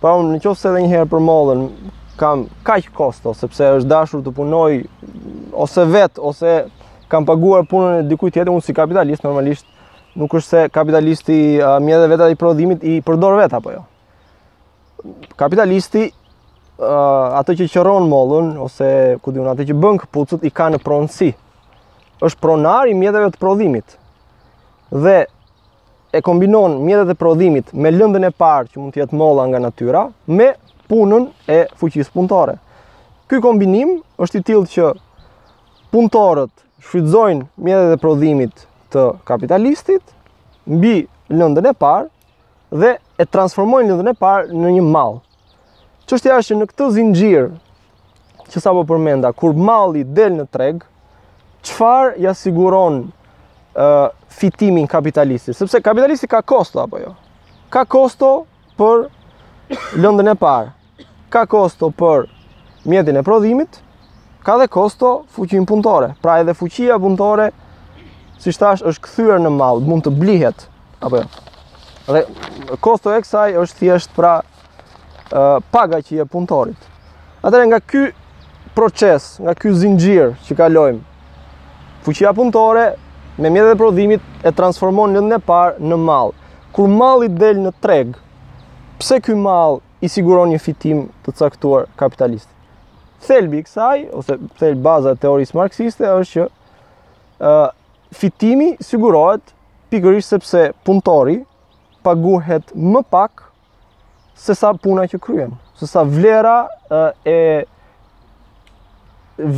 Pra 0.00 0.12
unë 0.18 0.34
në 0.34 0.42
qofë 0.44 0.60
se 0.60 0.72
dhe 0.74 0.82
njëherë 0.84 1.08
për 1.10 1.22
mollën, 1.24 1.64
kam 2.16 2.46
kaq 2.64 2.88
kosto 2.96 3.34
sepse 3.36 3.66
është 3.78 3.88
dashur 3.90 4.22
të 4.24 4.32
punoj 4.36 4.72
ose 5.64 5.84
vet 5.90 6.18
ose 6.18 6.56
kam 7.12 7.26
paguar 7.28 7.64
punën 7.68 8.00
e 8.00 8.06
dikujt 8.08 8.34
tjetër 8.34 8.52
unë 8.54 8.64
si 8.66 8.74
kapitalist 8.76 9.24
normalisht 9.26 9.68
nuk 10.16 10.32
është 10.32 10.48
se 10.48 10.62
kapitalisti 10.72 11.38
uh, 11.60 11.76
mjetet 11.84 12.08
vetë 12.14 12.30
prodhimit 12.40 12.84
i 12.84 12.96
përdor 13.04 13.36
vet 13.42 13.52
apo 13.58 13.74
jo. 13.76 13.84
Kapitalisti 15.36 16.06
uh, 16.08 17.38
atë 17.42 17.58
që 17.60 17.68
qëron 17.74 18.08
mollën 18.10 18.54
ose 18.64 18.88
ku 19.22 19.34
diun 19.36 19.52
atë 19.52 19.68
që 19.70 19.76
bën 19.84 20.00
kputucët 20.06 20.48
i 20.48 20.50
ka 20.50 20.70
në 20.72 20.80
pronësi. 20.82 21.34
Është 22.24 22.40
pronari 22.40 22.94
i 22.96 22.98
mjeteve 22.98 23.28
të 23.34 23.42
prodhimit. 23.42 23.98
Dhe 24.90 25.26
e 26.16 26.22
kombinon 26.24 26.78
mjetet 26.86 27.12
e 27.12 27.18
prodhimit 27.20 27.74
me 27.76 27.92
lëndën 27.92 28.24
e 28.30 28.32
parë 28.32 28.72
që 28.72 28.80
mund 28.80 28.96
të 28.96 29.02
jetë 29.04 29.20
molla 29.20 29.44
nga 29.50 29.60
natyra 29.60 30.06
me 30.32 30.54
punën 30.88 31.28
e 31.48 31.64
fuqisë 31.78 32.12
punëtare. 32.14 32.56
Ky 33.26 33.40
kombinim 33.42 33.96
është 34.22 34.38
i 34.40 34.44
tillë 34.50 34.70
që 34.74 34.92
punëtorët 35.94 36.52
shfrytëzojnë 36.86 37.48
mjetet 37.66 37.96
e 37.96 38.00
prodhimit 38.02 38.64
të 38.94 39.06
kapitalistit 39.26 40.14
mbi 40.70 40.98
lëndën 41.32 41.70
e 41.70 41.74
parë 41.74 42.78
dhe 42.80 42.92
e 43.22 43.26
transformojnë 43.26 43.90
lëndën 43.94 44.12
e 44.12 44.18
parë 44.20 44.54
në 44.62 44.74
një 44.76 44.84
mall. 44.86 45.18
Çështja 46.06 46.38
është 46.38 46.54
që 46.54 46.60
në 46.60 46.68
këtë 46.70 46.88
zinxhir 46.96 47.48
që 48.46 48.62
sapo 48.62 48.84
përmenda, 48.86 49.32
kur 49.34 49.56
malli 49.58 50.04
del 50.14 50.36
në 50.38 50.46
treg, 50.54 50.84
çfarë 51.66 52.12
ja 52.22 52.30
siguron 52.38 53.02
ë 53.74 53.86
uh, 53.86 54.08
fitimin 54.30 54.86
kapitalistit? 54.88 55.56
Sepse 55.58 55.82
kapitalisti 55.82 56.30
ka 56.30 56.44
kosto 56.46 56.78
apo 56.84 57.02
jo? 57.02 57.10
Ka 57.74 57.82
kosto 57.90 58.36
për 58.78 59.08
lëndën 59.98 60.30
e 60.30 60.38
parë 60.38 60.75
ka 61.36 61.44
kosto 61.46 61.90
për 61.92 62.26
mjetin 62.88 63.18
e 63.20 63.22
prodhimit, 63.26 63.80
ka 64.46 64.56
dhe 64.60 64.68
kosto 64.72 65.10
fuqin 65.36 65.66
punëtore. 65.68 66.14
Pra 66.24 66.38
edhe 66.40 66.54
fuqia 66.56 66.96
punëtore, 67.02 67.50
si 68.40 68.52
shtash, 68.54 68.82
është 68.88 69.04
këthyër 69.04 69.42
në 69.44 69.52
mallë, 69.58 69.84
mund 69.88 70.06
të 70.06 70.14
blihet, 70.16 70.64
apo 71.04 71.20
jo. 71.20 71.24
Dhe 72.06 72.22
kosto 72.80 73.12
e 73.12 73.20
kësaj 73.24 73.50
është 73.64 73.82
thjesht 73.82 74.14
pra 74.16 74.38
e, 74.40 74.46
paga 75.74 76.00
që 76.06 76.20
je 76.22 76.28
punëtorit. 76.32 76.88
Atëre 77.44 77.66
nga 77.72 77.80
ky 77.82 78.06
proces, 78.76 79.34
nga 79.42 79.52
ky 79.58 79.74
zinxhir 79.76 80.32
që 80.48 80.72
lojmë, 80.72 81.04
Fuqia 82.06 82.30
punëtore 82.30 82.84
me 83.42 83.50
mjetet 83.50 83.72
e 83.74 83.78
prodhimit 83.80 84.22
e 84.46 84.50
transformon 84.54 85.16
lëndën 85.16 85.40
e 85.40 85.42
parë 85.42 85.80
në 85.90 85.96
mall. 85.98 86.30
Kur 86.70 86.86
malli 86.86 87.26
del 87.34 87.58
në 87.64 87.72
treg, 87.82 88.12
pse 89.02 89.18
ky 89.18 89.34
mall 89.34 89.80
i 90.06 90.10
siguron 90.10 90.50
një 90.54 90.60
fitim 90.62 91.04
të 91.26 91.32
caktuar 91.40 91.88
kapitalist. 91.98 92.48
Thelbi 93.26 93.62
i 93.62 93.64
kësaj 93.66 94.04
ose 94.14 94.36
thel 94.60 94.76
baza 94.86 95.14
e 95.16 95.20
teorisë 95.22 95.56
marksiste 95.58 96.06
është 96.14 96.32
që 96.32 96.44
ë 96.46 97.52
uh, 97.52 97.68
fitimi 98.14 98.68
sigurohet 98.90 99.50
pikërisht 99.90 100.32
sepse 100.36 100.62
punëtori 100.86 101.40
paguhet 102.06 102.70
më 102.94 103.02
pak 103.10 103.42
se 104.46 104.54
sa 104.54 104.70
puna 104.86 105.06
që 105.10 105.18
kryen, 105.26 105.56
se 105.80 105.88
sa 105.90 106.04
vlera 106.06 106.56
uh, 106.66 107.10
e 107.26 107.38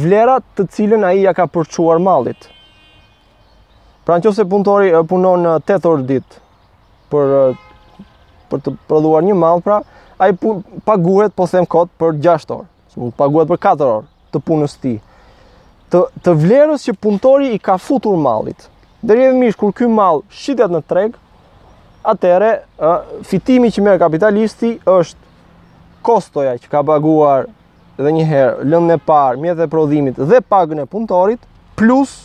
vlera 0.00 0.38
të 0.56 0.64
cilën 0.76 1.04
ai 1.10 1.26
ja 1.26 1.34
ka 1.36 1.44
përçuar 1.52 2.00
mallit. 2.02 2.48
Pra 4.06 4.16
nëse 4.16 4.48
punëtori 4.48 4.94
punon 5.12 5.44
8 5.58 5.86
orë 5.92 6.08
ditë 6.08 6.40
për 7.12 7.36
për 8.48 8.60
të 8.64 8.72
prodhuar 8.88 9.20
një 9.28 9.34
mall, 9.36 9.60
pra 9.60 9.82
ai 10.18 10.32
pun 10.34 10.64
paguhet, 10.84 11.32
po 11.34 11.46
them 11.48 11.66
kot 11.66 11.88
për 11.98 12.18
6 12.22 12.50
orë. 12.54 12.66
Po 12.98 13.10
paguhet 13.16 13.48
për 13.48 13.60
4 13.64 13.84
orë 13.94 14.06
të 14.34 14.40
punës 14.44 14.74
ti. 14.82 14.94
Të 15.92 16.00
të 16.26 16.34
vlerës 16.42 16.84
që 16.88 16.94
punëtori 17.04 17.52
i 17.54 17.58
ka 17.62 17.78
futur 17.80 18.18
mallit. 18.18 18.66
Deri 19.00 19.28
edhe 19.28 19.38
mish 19.38 19.56
kur 19.56 19.70
ky 19.72 19.86
mall 19.86 20.24
shitet 20.40 20.74
në 20.74 20.80
treg, 20.90 21.14
atëre 22.02 22.48
fitimi 23.30 23.70
që 23.74 23.84
merr 23.86 24.00
kapitalisti 24.02 24.72
është 24.86 25.28
kostoja 26.04 26.56
që 26.58 26.68
ka 26.72 26.82
paguar 26.90 27.46
dhe 27.98 28.10
njëherë 28.14 28.66
lëndën 28.72 28.96
e 28.98 29.02
parë, 29.08 29.38
mjetet 29.42 29.64
e 29.66 29.70
prodhimit 29.72 30.18
dhe 30.30 30.42
pagën 30.50 30.82
e 30.82 30.86
punëtorit 30.90 31.42
plus 31.78 32.16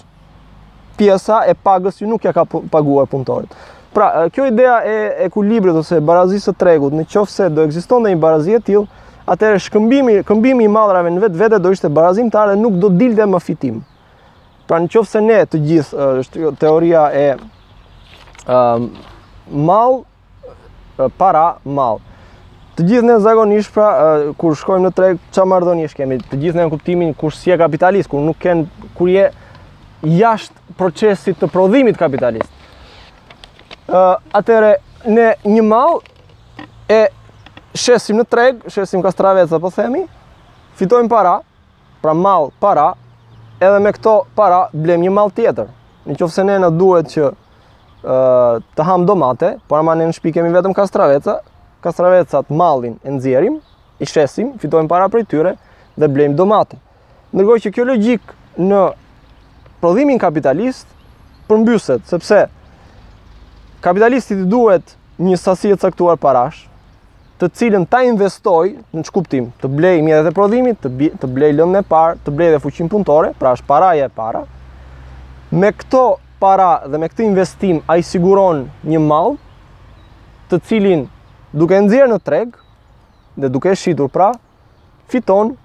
pjesa 0.97 1.41
e 1.49 1.55
pagës 1.57 1.97
që 1.99 2.09
nuk 2.09 2.25
ja 2.25 2.33
ka 2.33 2.45
paguar 2.47 3.07
punëtorit. 3.09 3.53
Pra, 3.93 4.29
kjo 4.33 4.47
ideja 4.49 4.79
e 4.89 5.25
ekuilibrit 5.27 5.75
ose 5.77 5.99
barazisë 6.01 6.47
së 6.49 6.53
tregut, 6.57 6.93
në 6.97 7.03
qoftë 7.13 7.51
do 7.53 7.65
ekzistonte 7.67 8.09
një 8.09 8.19
barazi 8.21 8.55
e 8.57 8.59
tillë, 8.69 8.87
atëherë 9.29 9.59
shkëmbimi, 9.67 10.15
këmbimi 10.27 10.65
i 10.65 10.71
mallrave 10.73 11.11
në 11.13 11.27
vetë 11.37 11.59
do 11.61 11.69
ishte 11.75 11.91
barazimtar 11.93 12.49
dhe 12.49 12.55
nuk 12.63 12.79
do 12.81 12.89
dilte 12.89 13.27
më 13.29 13.41
fitim. 13.45 13.75
Pra, 14.67 14.79
në 14.81 15.21
ne 15.27 15.37
të 15.53 15.59
gjithë 15.69 16.07
është 16.23 16.51
teoria 16.63 17.03
e 17.21 17.27
ëm 18.47 18.57
um, 18.57 18.89
mall 19.67 19.99
para 21.21 21.45
mall. 21.63 22.01
Të 22.73 22.87
gjithë 22.89 23.05
ne 23.11 23.19
zakonisht 23.21 23.69
pra 23.75 23.91
uh, 23.93 24.33
kur 24.39 24.57
shkojmë 24.57 24.87
në 24.87 24.93
treg 24.97 25.21
çfarë 25.29 25.51
marrëdhënies 25.53 25.93
kemi? 25.93 26.17
Të 26.31 26.41
gjithë 26.41 26.63
ne 26.63 26.65
në 26.65 26.73
kuptimin 26.73 27.13
kur 27.19 27.35
si 27.37 27.53
e 27.53 27.59
kapitalist, 27.61 28.09
kur 28.09 28.25
nuk 28.25 28.41
kanë 28.41 28.89
kur 28.97 29.13
je 29.13 29.29
jashtë 30.17 30.77
procesit 30.81 31.37
të 31.43 31.51
prodhimit 31.53 31.99
kapitalist 32.01 32.49
atëre 33.95 34.77
ne 35.09 35.33
një 35.45 35.63
mall 35.67 35.99
e 36.89 37.05
shesim 37.77 38.19
në 38.21 38.25
treg, 38.29 38.61
shesim 38.71 39.03
kastraveca 39.03 39.59
po 39.61 39.71
themi, 39.73 40.03
fitojmë 40.79 41.09
para, 41.11 41.37
pra 42.01 42.13
mall 42.17 42.51
para, 42.61 42.93
edhe 43.61 43.79
me 43.79 43.93
këto 43.95 44.15
para 44.35 44.65
blem 44.73 45.01
një 45.05 45.13
mall 45.13 45.31
tjetër. 45.35 45.69
Në 46.07 46.17
qofë 46.19 46.35
se 46.35 46.43
ne 46.47 46.55
në 46.59 46.69
duhet 46.75 47.11
që 47.13 47.25
uh, 47.31 48.63
të 48.75 48.87
ham 48.87 49.05
domate, 49.07 49.53
por 49.69 49.79
ama 49.79 49.95
ne 49.95 50.09
në 50.09 50.17
shpi 50.17 50.33
kemi 50.35 50.51
vetëm 50.53 50.73
kastraveca, 50.75 51.37
kastravecat 51.83 52.49
mallin 52.51 52.97
e 53.03 53.13
nxjerrim, 53.17 53.59
i 54.01 54.07
shesim, 54.09 54.55
fitojmë 54.59 54.89
para 54.91 55.07
prej 55.11 55.27
tyre 55.31 55.53
dhe 55.99 56.07
blem 56.11 56.33
domate. 56.35 56.79
Ndërkohë 57.33 57.63
që 57.67 57.71
kjo 57.75 57.85
logjik 57.87 58.33
në 58.61 58.81
prodhimin 59.83 60.19
kapitalist 60.21 60.89
përmbyset, 61.47 62.03
sepse 62.09 62.43
kapitalistit 63.83 64.39
duhet 64.47 64.95
një 65.19 65.35
sasi 65.37 65.73
e 65.73 65.77
caktuar 65.77 66.15
parash, 66.21 66.63
të 67.41 67.49
cilën 67.59 67.83
ta 67.91 67.99
investoj 68.07 68.77
në 68.95 69.01
që 69.03 69.11
kuptim, 69.13 69.49
të 69.61 69.69
blej 69.75 69.97
mjetet 70.05 70.29
e 70.31 70.35
prodhimit, 70.37 70.79
të, 71.21 71.29
blej 71.35 71.49
lëndën 71.57 71.81
e 71.81 71.87
parë, 71.91 72.15
të 72.23 72.31
blej 72.33 72.51
dhe 72.53 72.61
fuqin 72.63 72.87
punëtore, 72.91 73.33
pra 73.39 73.51
është 73.57 73.67
paraja 73.67 74.05
e 74.07 74.13
para. 74.15 74.43
Me 75.51 75.71
këto 75.75 76.03
para 76.39 76.69
dhe 76.87 77.01
me 77.03 77.09
këtë 77.11 77.25
investim 77.27 77.81
a 77.91 77.97
i 77.99 78.05
siguron 78.07 78.63
një 78.87 79.01
mal, 79.03 79.35
të 80.51 80.61
cilin 80.69 81.03
duke 81.51 81.81
nëzirë 81.83 82.07
në 82.13 82.21
treg, 82.23 82.55
dhe 83.35 83.49
duke 83.51 83.75
shqitur 83.75 84.07
pra, 84.13 84.29
fiton 85.11 85.55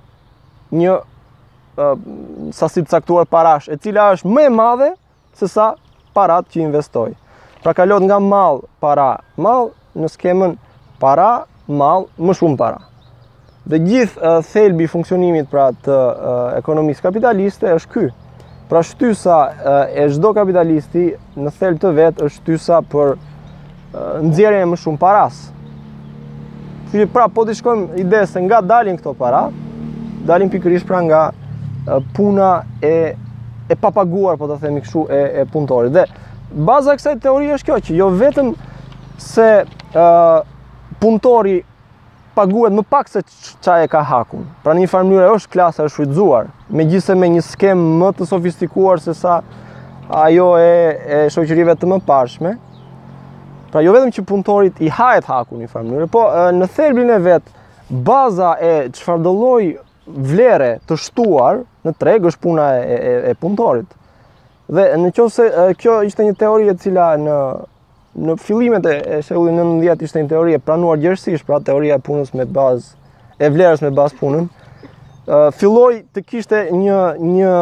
një 0.75 0.99
uh, 0.99 1.95
sasit 2.59 2.91
caktuar 2.91 3.29
parash, 3.31 3.71
e 3.71 3.79
cila 3.79 4.11
është 4.17 4.27
më 4.35 4.47
e 4.49 4.53
madhe 4.59 4.91
se 5.39 5.47
sa 5.47 5.75
parat 6.17 6.49
që 6.51 6.65
investoj. 6.67 7.11
investojë. 7.13 7.28
Pra 7.63 7.75
ka 7.75 7.85
lot 7.89 8.03
nga 8.07 8.21
mal 8.23 8.63
para 8.79 9.19
mal 9.35 9.73
në 9.99 10.07
skemën 10.13 10.53
para 11.03 11.47
mal 11.67 12.07
më 12.19 12.37
shumë 12.39 12.59
para. 12.59 12.79
Dhe 13.69 13.81
gjithë 13.83 14.23
uh, 14.23 14.41
thelbi 14.47 14.87
i 14.87 14.91
funksionimit 14.93 15.51
pra 15.51 15.69
të 15.75 15.97
uh, 15.99 16.37
ekonomisë 16.61 17.03
kapitaliste 17.05 17.73
është 17.81 17.93
ky. 17.95 18.07
Pra 18.71 18.83
shtysa 18.87 19.39
uh, 19.39 19.79
e 19.91 20.07
çdo 20.15 20.31
kapitalisti 20.37 21.09
në 21.37 21.53
thelb 21.59 21.81
të 21.83 21.93
vet 21.99 22.23
është 22.29 22.39
shtysa 22.45 22.79
për 22.93 23.15
uh, 23.17 24.21
nxjerrjen 24.31 24.67
e 24.69 24.71
më 24.75 24.81
shumë 24.85 25.03
parash. 25.03 25.47
që 26.93 27.05
pra 27.13 27.27
po 27.29 27.43
të 27.45 27.53
shkojmë 27.59 27.99
ide 28.01 28.23
se 28.27 28.41
nga 28.41 28.63
dalin 28.65 28.97
këto 28.97 29.11
para, 29.19 29.43
dalin 30.25 30.49
pikërisht 30.49 30.87
pra 30.89 31.01
nga 31.05 31.23
uh, 31.35 31.99
puna 32.17 32.63
e 32.83 32.95
e 33.69 33.77
papaguar, 33.77 34.39
po 34.41 34.47
ta 34.49 34.55
themi 34.57 34.81
kështu, 34.81 35.03
e 35.13 35.19
e 35.43 35.43
punëtorit. 35.53 35.93
Dhe 35.93 36.07
baza 36.53 36.95
kësaj 36.97 37.19
teorie 37.23 37.55
është 37.59 37.69
kjo 37.69 37.79
që 37.89 37.97
jo 37.99 38.07
vetëm 38.19 38.53
se 39.21 39.49
ë 39.63 39.65
uh, 39.65 40.45
punëtori 41.03 41.59
paguhet 42.37 42.73
më 42.75 42.85
pak 42.89 43.09
se 43.11 43.21
ç'a 43.63 43.81
e 43.85 43.89
ka 43.91 44.01
hakun. 44.07 44.45
Pra 44.63 44.73
në 44.75 44.85
një 44.85 44.91
farë 44.91 45.09
mënyrë 45.09 45.35
është 45.35 45.51
klasa 45.57 45.85
e 45.87 45.91
shfrytzuar, 45.93 46.49
megjithëse 46.71 47.17
me 47.19 47.29
një 47.35 47.43
skem 47.47 47.83
më 48.01 48.13
të 48.19 48.29
sofistikuar 48.31 49.03
se 49.03 49.15
sa 49.15 49.41
ajo 50.09 50.53
e, 50.61 50.73
e 51.07 51.19
shoqërive 51.35 51.75
të 51.77 51.91
mëparshme. 51.93 52.55
Pra 53.73 53.83
jo 53.85 53.93
vetëm 53.93 54.13
që 54.17 54.25
punëtorit 54.31 54.81
i 54.81 54.89
hahet 54.95 55.29
hakun 55.29 55.59
në 55.61 55.67
një 55.67 55.73
farë 55.75 55.91
mënyrë, 55.91 56.11
po 56.15 56.25
uh, 56.31 56.49
në 56.55 56.71
thelbin 56.79 57.11
e 57.19 57.21
vet 57.27 57.55
baza 58.07 58.55
e 58.63 58.75
çfarë 58.95 59.25
do 59.27 59.35
lloj 59.35 59.63
vlere 60.09 60.79
të 60.89 60.97
shtuar 60.97 61.63
në 61.85 61.95
treg 62.01 62.25
është 62.31 62.41
puna 62.47 62.73
e, 62.81 62.97
e, 62.97 63.17
e 63.33 63.37
punëtorit. 63.43 63.93
Dhe 64.69 64.83
në 65.01 65.15
qovë 65.17 65.33
se 65.33 65.45
kjo 65.81 65.95
ishte 66.05 66.25
një 66.27 66.35
teori 66.37 66.67
e 66.69 66.75
cila 66.77 67.11
në 67.17 67.37
në 68.19 68.35
fillimet 68.43 68.87
e 68.91 69.19
shekullit 69.25 69.55
19 69.63 70.03
ishte 70.05 70.21
një 70.25 70.29
teori 70.33 70.57
e 70.57 70.59
pranuar 70.61 70.99
gjerësisht, 71.01 71.45
pra 71.47 71.61
teoria 71.65 71.97
e 71.97 72.03
punës 72.05 72.33
me 72.37 72.45
bazë 72.45 73.47
e 73.47 73.51
vlerës 73.55 73.85
me 73.85 73.93
bazë 73.95 74.19
punën. 74.19 74.49
Ë 75.29 75.39
filloi 75.57 76.01
të 76.15 76.23
kishte 76.27 76.61
një 76.75 76.99
një 77.21 77.53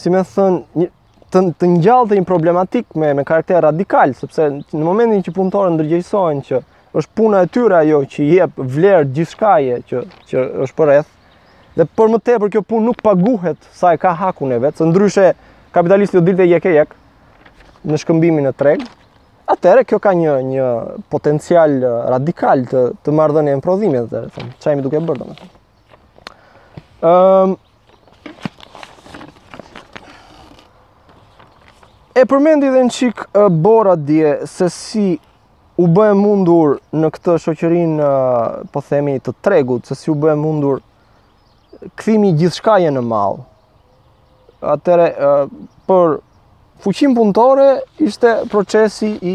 si 0.00 0.10
më 0.14 0.22
thënë 0.32 0.80
një 0.80 0.88
të, 1.30 1.42
të 1.60 1.68
ngjallte 1.76 2.18
një 2.18 2.26
problematik 2.26 2.96
me 2.98 3.12
me 3.14 3.24
karakter 3.28 3.62
radikal, 3.62 4.14
sepse 4.18 4.48
në 4.54 4.80
momentin 4.86 5.22
që 5.28 5.34
punëtorët 5.36 5.76
ndërgjegjësohen 5.76 6.40
që 6.48 6.62
është 6.98 7.14
puna 7.20 7.44
e 7.46 7.50
tyre 7.54 7.76
ajo 7.84 8.00
që 8.16 8.26
jep 8.32 8.58
vlerë 8.58 9.12
gjithçkaje 9.18 9.78
që 9.92 10.02
që 10.32 10.48
është 10.66 10.78
përreth, 10.80 11.06
dhe 11.76 11.86
për 12.00 12.10
më 12.16 12.20
tepër 12.30 12.54
kjo 12.56 12.64
punë 12.66 12.86
nuk 12.88 13.04
paguhet 13.04 13.68
sa 13.76 13.92
e 13.94 14.00
ka 14.02 14.16
hakun 14.24 14.56
e 14.56 14.58
vet, 14.64 14.80
se 14.80 14.88
ndryshe 14.88 15.28
kapitalisti 15.72 16.16
do 16.18 16.24
dilte 16.26 16.46
yek 16.50 16.64
yek 16.66 16.94
në 17.86 17.98
shkëmbimin 18.02 18.50
e 18.50 18.56
treg. 18.56 18.82
Atëre 19.50 19.82
kjo 19.88 19.98
ka 19.98 20.12
një 20.14 20.34
një 20.46 20.66
potencial 21.10 21.74
eh, 21.78 21.96
radikal 22.14 22.62
të 22.70 22.82
të 23.04 23.14
marrdhënie 23.18 23.56
në 23.58 23.64
prodhim 23.64 23.96
edhe 24.04 24.24
thon, 24.34 24.82
duke 24.84 25.00
bërë 25.00 25.22
domethënë. 25.24 25.52
Ëm 27.02 27.10
ehm, 27.10 27.58
E 32.20 32.24
përmendi 32.26 32.66
dhe 32.74 32.80
në 32.84 32.90
qik 32.90 33.20
eh, 33.38 33.46
bora 33.48 33.94
dje 33.96 34.40
se 34.50 34.66
si 34.74 35.04
u 35.80 35.84
bëhe 35.94 36.14
mundur 36.18 36.74
në 36.92 37.08
këtë 37.14 37.36
shoqërin 37.44 37.92
eh, 38.02 38.48
po 38.74 38.82
themi 38.84 39.14
të 39.22 39.32
tregut, 39.46 39.86
se 39.88 39.94
si 39.96 40.10
u 40.10 40.16
bëhe 40.20 40.34
mundur 40.36 40.82
këthimi 41.94 42.34
gjithë 42.36 42.58
shkaje 42.58 42.90
në 42.92 43.04
malë 43.12 43.38
atëre 44.64 45.08
për 45.88 46.16
fuqim 46.84 47.14
punëtore 47.16 47.68
ishte 48.02 48.34
procesi 48.52 49.14
i 49.20 49.34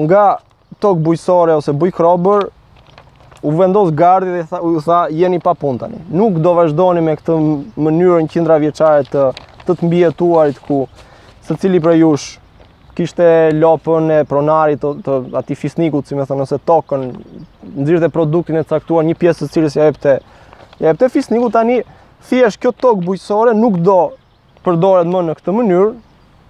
nga 0.00 0.24
tok 0.82 0.98
bujësore 1.04 1.56
ose 1.60 1.72
bujkë 1.76 2.02
robër 2.04 2.46
u 3.44 3.54
vendosë 3.56 3.94
gardi 3.96 4.32
dhe 4.44 4.58
u 4.64 4.80
tha 4.84 5.04
jeni 5.16 5.38
pa 5.40 5.54
tani. 5.54 5.98
Nuk 6.08 6.38
do 6.44 6.52
vazhdoni 6.54 7.00
me 7.00 7.14
këtë 7.16 7.38
mënyrën 7.76 8.28
qindra 8.28 8.56
vjeçare 8.58 9.02
të 9.04 9.30
të 9.66 9.74
të 9.76 10.60
ku 10.66 10.80
së 11.46 11.56
cili 11.60 11.80
për 11.80 11.94
jush 12.00 12.38
kishte 12.94 13.52
lopën 13.54 14.10
e 14.12 14.24
pronarit 14.28 14.80
të 14.82 15.14
ati 15.38 15.54
fisniku 15.56 16.02
si 16.04 16.14
me 16.14 16.22
thënë 16.26 16.40
nëse 16.42 16.58
tokën 16.68 17.04
nëzirë 17.76 18.00
dhe 18.02 18.08
produktin 18.08 18.56
e 18.56 18.64
caktuar, 18.64 19.04
një 19.04 19.14
pjesë 19.14 19.46
të 19.46 19.52
cilës 19.52 19.76
ja 19.76 20.88
epte 20.90 21.08
fisniku 21.08 21.48
tani 21.50 21.80
thjesht 22.28 22.60
kjo 22.60 22.72
tokë 22.76 23.04
bujqësore 23.06 23.54
nuk 23.56 23.78
do 23.84 24.00
përdoret 24.66 25.08
më 25.08 25.22
në 25.30 25.34
këtë 25.38 25.54
mënyrë, 25.56 25.90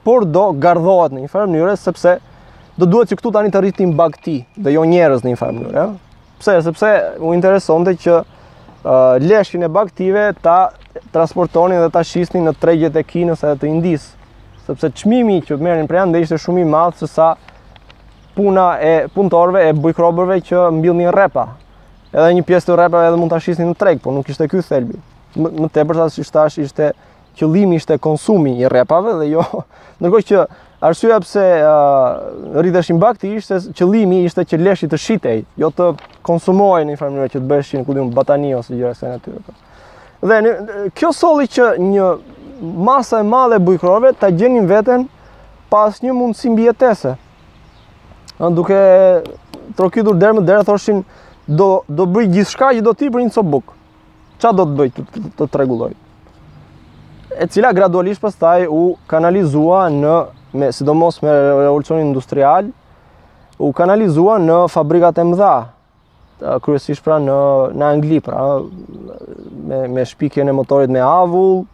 por 0.06 0.24
do 0.34 0.48
gardhohet 0.58 1.12
në 1.14 1.24
një 1.24 1.30
farë 1.30 1.50
mënyrë 1.52 1.74
sepse 1.78 2.16
do 2.80 2.88
duhet 2.88 3.10
që 3.12 3.18
këtu 3.20 3.32
tani 3.36 3.52
të 3.52 3.60
rritin 3.64 3.92
bakti 3.98 4.40
dhe 4.56 4.72
jo 4.74 4.84
njerëz 4.88 5.22
në 5.24 5.32
një 5.34 5.38
farë 5.40 5.56
mënyrë, 5.58 5.74
ja? 5.76 6.22
Pse? 6.40 6.56
Sepse 6.66 6.90
u 7.20 7.34
interesonte 7.36 7.94
që 8.00 8.14
uh, 8.20 9.20
leshin 9.22 9.66
e 9.66 9.70
baktive 9.70 10.30
ta 10.42 10.56
transportonin 11.14 11.82
dhe 11.84 11.90
ta 11.92 12.02
shisnin 12.06 12.48
në 12.48 12.54
tregjet 12.62 12.96
e 12.96 13.04
Kinës 13.06 13.44
edhe 13.44 13.60
të 13.62 13.70
Indis, 13.70 14.08
sepse 14.66 14.90
çmimi 15.02 15.38
që 15.46 15.60
merrin 15.62 15.86
prej 15.90 16.02
anë 16.06 16.24
ishte 16.24 16.40
shumë 16.40 16.64
i 16.64 16.68
madh 16.72 16.98
se 16.98 17.10
sa 17.12 17.34
puna 18.34 18.72
e 18.80 18.96
puntorëve 19.14 19.68
e 19.68 19.76
bujkrobërve 19.84 20.40
që 20.48 20.64
mbillnin 20.80 21.12
repa. 21.14 21.46
Edhe 22.10 22.32
një 22.38 22.48
pjesë 22.48 22.70
të 22.72 22.78
rrepave 22.80 23.10
edhe 23.12 23.20
mund 23.20 23.30
ta 23.30 23.38
shisnin 23.42 23.70
në 23.70 23.78
treg, 23.78 24.00
por 24.02 24.16
nuk 24.16 24.28
ishte 24.32 24.48
ky 24.50 24.64
thelbi 24.66 24.98
më 25.38 25.50
të 25.68 25.74
tepërta 25.74 26.08
si 26.10 26.24
thash 26.24 26.58
ishte 26.64 26.90
qëllimi 27.38 27.76
ishte 27.78 27.98
konsumi 28.02 28.56
i 28.58 28.66
rrepave 28.68 29.14
dhe 29.20 29.28
jo 29.30 29.44
ndërkohë 30.00 30.26
që 30.30 30.44
arsyeja 30.82 31.18
pse 31.20 31.44
uh, 31.62 32.10
rriteshin 32.58 32.98
bakti 33.00 33.30
ishte 33.38 33.60
qëllimi 33.78 34.24
ishte 34.26 34.44
që 34.44 34.58
leshi 34.60 34.88
të 34.90 34.96
shitej, 34.98 35.44
jo 35.60 35.68
të 35.70 35.90
konsumohej 36.26 36.84
në 36.86 36.94
një 36.94 36.98
mënyrë 37.02 37.28
që 37.34 37.38
të 37.42 37.48
bëheshin 37.52 37.84
ku 37.86 37.94
batani 38.16 38.54
ose 38.58 38.74
gjëra 38.74 38.94
së 38.96 39.12
natyrës. 39.14 39.56
Dhe 40.20 40.40
kjo 40.94 41.12
solli 41.16 41.46
që 41.48 41.74
një 41.78 42.10
masa 42.76 43.20
e 43.22 43.26
madhe 43.26 43.58
bujkrove 43.62 44.12
ta 44.20 44.30
gjenin 44.30 44.66
veten 44.68 45.06
pas 45.70 45.94
një 46.02 46.12
mundësi 46.12 46.50
mbijetese. 46.52 47.14
Ën 48.40 48.54
duke 48.56 48.76
trokitur 49.78 50.16
derë 50.16 50.40
më 50.40 50.46
derë 50.48 50.64
thoshin 50.66 51.04
do 51.46 51.82
do 51.88 52.06
bëj 52.08 52.26
gjithçka 52.34 52.72
që 52.78 52.82
do 52.84 52.92
ti 52.96 53.08
për 53.12 53.24
një 53.28 53.34
copë 53.36 53.52
bukë. 53.54 53.76
Qa 54.40 54.54
do 54.56 54.64
të 54.64 54.76
bëjt 54.80 55.00
të 55.36 55.46
të 55.52 55.58
regulloj? 55.60 55.90
E 57.36 57.46
cila 57.52 57.72
gradualisht 57.76 58.22
pastaj 58.24 58.64
u 58.72 58.82
kanalizua 59.10 59.84
në, 59.92 60.14
sidomos 60.76 61.20
me 61.22 61.30
revolucionin 61.60 62.06
industrial, 62.08 62.70
u 63.60 63.70
kanalizua 63.76 64.38
në 64.40 64.56
fabrikat 64.72 65.20
e 65.22 65.26
mëdha, 65.28 65.52
kryesisht 66.64 67.04
pra 67.04 67.18
në 67.20 67.84
Angli, 67.84 68.22
pra 68.24 68.58
me 69.92 70.06
shpikjen 70.08 70.48
e 70.48 70.56
motorit 70.56 70.88
me 70.90 71.02
avull, 71.04 71.66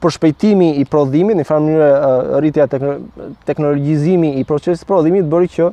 përshpejtimi 0.00 0.72
i 0.80 0.86
prodhimit, 0.90 1.38
një 1.40 1.48
farë 1.48 1.66
njëre 1.66 1.90
rritja 2.42 2.68
teknologizimi 2.70 4.32
i 4.40 4.46
procesit 4.48 4.86
prodhimit, 4.88 5.26
bëri 5.30 5.50
që 5.58 5.68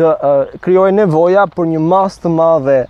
të 0.00 0.58
kryoj 0.64 0.90
nevoja 0.96 1.44
për 1.52 1.68
një 1.76 1.84
mas 1.84 2.18
të 2.18 2.32
madhe 2.32 2.80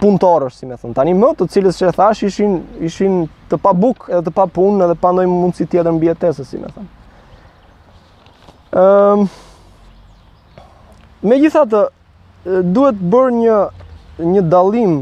punëtorës, 0.00 0.58
si 0.60 0.66
me 0.68 0.76
thënë, 0.80 0.94
tani 0.98 1.14
më 1.16 1.30
të 1.40 1.46
cilës 1.54 1.78
që 1.80 1.88
e 1.90 1.94
thash 1.96 2.24
ishin, 2.28 2.56
ishin 2.84 3.22
të 3.50 3.58
pa 3.62 3.72
bukë 3.76 4.12
edhe 4.12 4.22
të 4.28 4.34
pa 4.36 4.44
punë 4.58 4.84
edhe 4.86 4.96
pa 5.00 5.12
ndojë 5.16 5.30
mundësi 5.32 5.66
tjetër 5.72 5.92
në 5.96 6.02
bjetese, 6.04 6.44
si 6.48 6.60
me 6.60 6.70
thënë. 6.76 6.88
Um, 8.76 8.82
ehm, 8.82 9.28
me 11.30 11.38
gjitha 11.42 11.62
të, 11.72 11.84
duhet 12.76 13.00
bërë 13.14 13.34
një, 13.38 13.60
një 14.36 14.42
dalim 14.52 14.98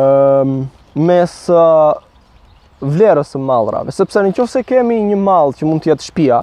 um, 0.00 0.54
mes 1.10 1.34
uh, 1.52 1.90
vlerës 2.80 3.34
e 3.36 3.42
malrave, 3.52 3.92
sepse 3.96 4.24
në 4.24 4.32
qofë 4.38 4.54
se 4.56 4.64
kemi 4.66 5.02
një 5.12 5.20
malë 5.20 5.60
që 5.60 5.68
mund 5.68 5.84
të 5.84 5.92
jetë 5.92 6.08
shpia, 6.08 6.40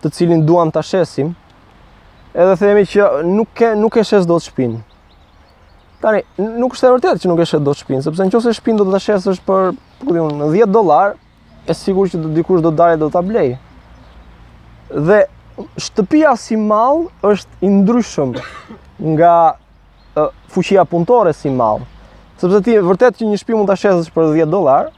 të 0.00 0.14
cilin 0.14 0.46
duham 0.48 0.72
të 0.72 0.80
ashesim, 0.80 1.36
edhe 2.38 2.54
themi 2.60 2.84
që 2.86 3.06
nuk 3.26 3.48
ke 3.58 3.72
nuk 3.74 3.96
e 3.98 4.04
shes 4.06 4.26
dot 4.28 4.44
shtëpin. 4.44 4.76
Tani 5.98 6.20
nuk 6.38 6.76
është 6.78 6.86
e 6.86 6.90
vërtetë 6.94 7.22
që 7.24 7.30
nuk 7.32 7.40
e 7.42 7.46
shes 7.50 7.64
dot 7.66 7.80
shtëpin, 7.80 8.04
sepse 8.06 8.26
nëse 8.28 8.52
shtëpin 8.54 8.78
do 8.78 8.86
ta 8.94 9.00
shesësh 9.02 9.40
për, 9.46 9.72
ku 10.04 10.14
diun, 10.14 10.36
10 10.46 10.70
dollar, 10.74 11.16
e 11.66 11.74
sigurt 11.74 12.14
që 12.14 12.20
do 12.22 12.30
dikush 12.36 12.62
do 12.62 12.70
dalë 12.78 13.00
do 13.02 13.08
ta 13.10 13.24
blej. 13.26 13.56
Dhe 15.08 15.24
shtëpia 15.82 16.36
si 16.38 16.54
mall 16.56 17.08
është 17.26 17.58
i 17.66 17.72
ndryshëm 17.80 18.36
nga 19.16 19.32
e, 20.14 20.28
fuqia 20.54 20.86
punëtore 20.88 21.34
si 21.34 21.50
mall. 21.50 21.82
Sepse 22.38 22.62
ti 22.62 22.78
vërtet 22.78 23.18
që 23.18 23.32
një 23.32 23.40
shtëpi 23.42 23.56
mund 23.58 23.68
ta 23.68 23.74
shesësh 23.76 24.14
për 24.14 24.30
10 24.44 24.54
dollar, 24.54 24.92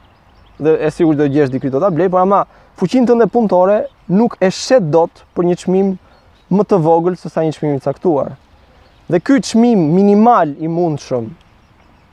dhe 0.61 0.77
e 0.77 0.93
sigurt 0.93 1.17
do 1.17 1.25
gjesh 1.33 1.49
dikujt 1.49 1.73
do 1.73 1.81
ta 1.81 1.89
blej, 1.89 2.11
por 2.13 2.21
ama 2.21 2.43
fuqinë 2.77 3.09
tënde 3.09 3.25
punëtore 3.33 3.87
nuk 4.13 4.37
e 4.37 4.53
shet 4.53 4.91
dot 4.93 5.25
për 5.33 5.49
një 5.49 5.59
çmim 5.65 5.91
më 6.51 6.63
të 6.69 6.77
vogël 6.83 7.15
se 7.17 7.31
sa 7.31 7.43
një 7.45 7.53
çmim 7.55 7.77
i 7.77 7.81
caktuar. 7.83 8.33
Dhe 9.11 9.19
ky 9.19 9.39
çmim 9.47 9.79
minimal 9.95 10.53
i 10.59 10.67
mundshëm 10.71 11.29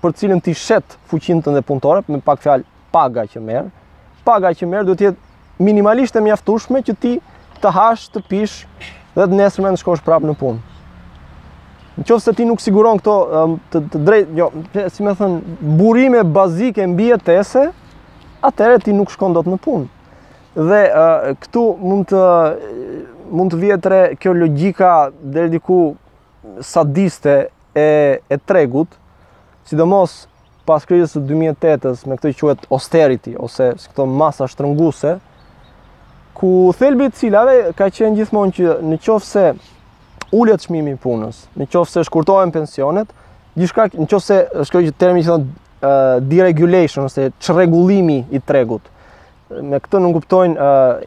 për 0.03 0.15
cilën 0.21 0.41
ti 0.45 0.55
shet 0.55 0.95
fuqinë 1.11 1.43
tënde 1.47 1.65
punëtore 1.67 2.05
me 2.09 2.21
pak 2.23 2.41
fjalë 2.45 2.65
paga 2.95 3.27
që 3.31 3.43
merr, 3.43 3.69
paga 4.25 4.55
që 4.55 4.69
merr 4.71 4.87
duhet 4.87 5.01
të 5.03 5.09
jetë 5.09 5.67
minimalisht 5.71 6.17
e 6.19 6.23
mjaftueshme 6.23 6.83
që 6.87 6.95
ti 7.03 7.17
të 7.63 7.73
hash, 7.75 8.07
të 8.15 8.23
pish 8.31 8.61
dhe 9.19 9.25
të 9.27 9.35
nesërmen 9.41 9.75
të 9.75 9.83
shkosh 9.83 10.03
prapë 10.07 10.31
në 10.31 10.37
punë. 10.39 10.63
Në 11.99 12.05
qofë 12.07 12.23
se 12.23 12.33
ti 12.39 12.47
nuk 12.47 12.61
siguron 12.63 13.01
këto 13.03 13.15
të, 13.75 13.81
të 13.95 14.03
drejtë, 14.07 14.35
jo, 14.39 14.51
si 14.95 15.03
me 15.03 15.17
thënë, 15.19 15.59
burime 15.81 16.23
bazike 16.23 16.85
mbi 16.87 17.09
e 17.17 17.19
tese, 17.31 17.65
atëre 18.47 18.79
ti 18.85 18.95
nuk 18.95 19.11
shkon 19.11 19.35
do 19.35 19.43
të 19.43 19.57
në 19.57 19.63
punë. 19.65 20.13
Dhe 20.69 20.79
këtu 21.43 21.65
mund 21.83 22.07
të 22.07 22.23
mund 23.31 23.53
të 23.53 23.59
vjetre 23.61 23.99
kjo 24.21 24.33
logjika 24.37 24.93
dhe 25.23 25.49
diku 25.53 25.83
sadiste 26.65 27.35
e, 27.75 28.21
e 28.29 28.39
tregut, 28.49 28.89
sidomos 29.69 30.25
pas 30.69 30.85
krizës 30.85 31.17
të 31.17 31.23
2008-ës 31.29 32.05
me 32.09 32.19
këtë 32.19 32.35
quhet 32.41 32.67
austerity 32.73 33.35
ose 33.41 33.73
si 33.81 33.89
këto 33.91 34.05
masa 34.13 34.49
shtrënguese 34.51 35.15
ku 36.39 36.71
thelbi 36.79 37.09
i 37.09 37.15
cilave 37.17 37.73
ka 37.77 37.89
qenë 37.93 38.21
gjithmonë 38.21 38.57
që 38.59 38.75
në 38.89 38.99
qoftë 39.07 39.29
se 39.29 39.47
ulet 40.37 40.61
çmimi 40.67 40.93
i 40.97 41.01
punës, 41.03 41.43
në 41.57 41.69
qoftë 41.73 41.97
se 41.97 42.05
shkurtohen 42.09 42.53
pensionet, 42.53 43.09
gjithçka 43.57 43.89
në 43.97 44.07
qofë 44.13 44.27
se 44.27 44.39
është 44.65 44.75
kjo 44.77 44.85
që 44.89 44.95
termi 45.01 45.25
që 45.25 45.31
thon 45.31 45.47
uh, 45.49 45.49
eh, 45.89 46.21
deregulation 46.31 47.09
ose 47.09 47.31
çrregullimi 47.41 48.21
i 48.37 48.41
tregut 48.45 48.85
me 49.49 49.79
këtë 49.81 50.01
nuk 50.03 50.17
kuptojnë 50.19 50.67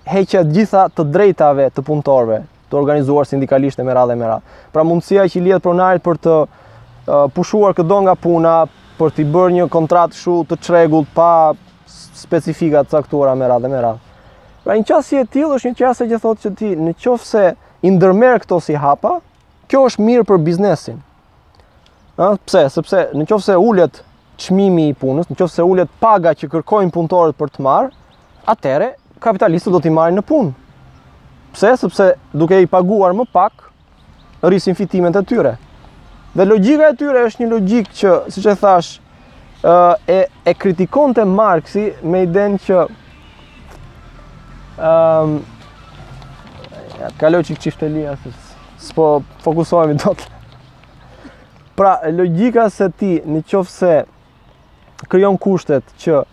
heqja 0.09 0.41
të 0.47 0.53
gjitha 0.55 0.85
të 0.97 1.03
drejtave 1.13 1.67
të 1.75 1.83
punëtorëve 1.85 2.39
të 2.71 2.77
organizuar 2.79 3.27
sindikalisht 3.29 3.81
e 3.83 3.83
merat 3.85 4.07
dhe 4.09 4.15
merat. 4.17 4.41
Pra 4.73 4.83
mundësia 4.87 5.25
që 5.29 5.41
i 5.45 5.59
pronarit 5.61 6.01
për 6.03 6.17
të 6.23 6.35
pushuar 7.35 7.75
këdo 7.77 7.99
nga 8.07 8.15
puna, 8.15 8.55
për 8.97 9.09
t'i 9.15 9.25
bërë 9.27 9.53
një 9.59 9.65
kontrat 9.73 10.13
shu 10.15 10.41
të 10.49 10.57
qregull 10.63 11.05
pa 11.13 11.51
specifikat 12.15 12.87
të 12.89 12.97
aktuara 13.01 13.35
merat 13.35 13.61
dhe 13.61 13.67
merat. 13.69 13.97
Pra 14.63 14.75
një 14.77 14.87
qasë 14.89 15.07
si 15.07 15.17
e 15.21 15.25
tilë 15.27 15.57
është 15.59 15.69
një 15.71 15.77
qasë 15.81 16.09
që 16.11 16.21
thotë 16.23 16.41
që 16.45 16.51
ti 16.57 16.71
në 16.75 16.95
qofë 17.03 17.25
se 17.27 17.45
indërmerë 17.89 18.41
këto 18.45 18.59
si 18.63 18.77
hapa, 18.77 19.17
kjo 19.67 19.85
është 19.89 20.05
mirë 20.07 20.25
për 20.31 20.41
biznesin. 20.45 20.97
Pse? 22.21 22.65
Sepse 22.71 23.07
në 23.17 23.27
qofë 23.29 23.45
se 23.49 23.57
ullet 23.59 24.01
qmimi 24.41 24.87
i 24.87 24.95
punës, 24.97 25.27
në 25.29 25.35
qofë 25.39 25.55
se 25.59 25.65
ullet 25.67 25.89
paga 26.01 26.33
që 26.37 26.47
kërkojnë 26.53 26.93
punëtorët 26.95 27.35
për 27.39 27.49
të 27.55 27.65
marë, 27.67 27.89
atëre 28.47 28.95
kapitalistët 29.21 29.73
do 29.75 29.81
t'i 29.83 29.91
marrin 29.93 30.17
në 30.17 30.23
punë. 30.25 30.53
Pse? 31.53 31.73
Sepse 31.77 32.11
duke 32.33 32.61
i 32.63 32.69
paguar 32.69 33.13
më 33.17 33.25
pak, 33.33 33.67
rrisin 34.41 34.77
fitimet 34.77 35.15
e 35.19 35.23
tyre. 35.29 35.55
Dhe 36.33 36.45
logjika 36.47 36.89
e 36.89 36.95
tyre 36.97 37.25
është 37.27 37.43
një 37.43 37.49
logjikë 37.51 37.95
që, 38.01 38.13
siç 38.33 38.47
e 38.49 38.55
thash, 38.61 38.91
ë 39.61 39.77
e 40.15 40.19
e 40.49 40.53
kritikonte 40.57 41.25
Marksi 41.27 41.89
me 42.01 42.23
idenë 42.25 42.61
që 42.65 42.79
ëm 44.81 45.35
um, 45.35 45.35
ja, 46.97 47.11
kaloj 47.21 47.43
çik 47.45 47.59
çiftelia 47.61 48.15
se 48.23 48.31
s'po 48.81 49.09
fokusohemi 49.43 49.99
dot. 50.01 50.23
Pra, 51.77 51.97
logjika 52.13 52.69
se 52.73 52.87
ti, 52.91 53.19
nëse 53.25 54.05
krijon 55.01 55.07
kryon 55.11 55.37
kushtet 55.41 55.83
që 55.99 56.23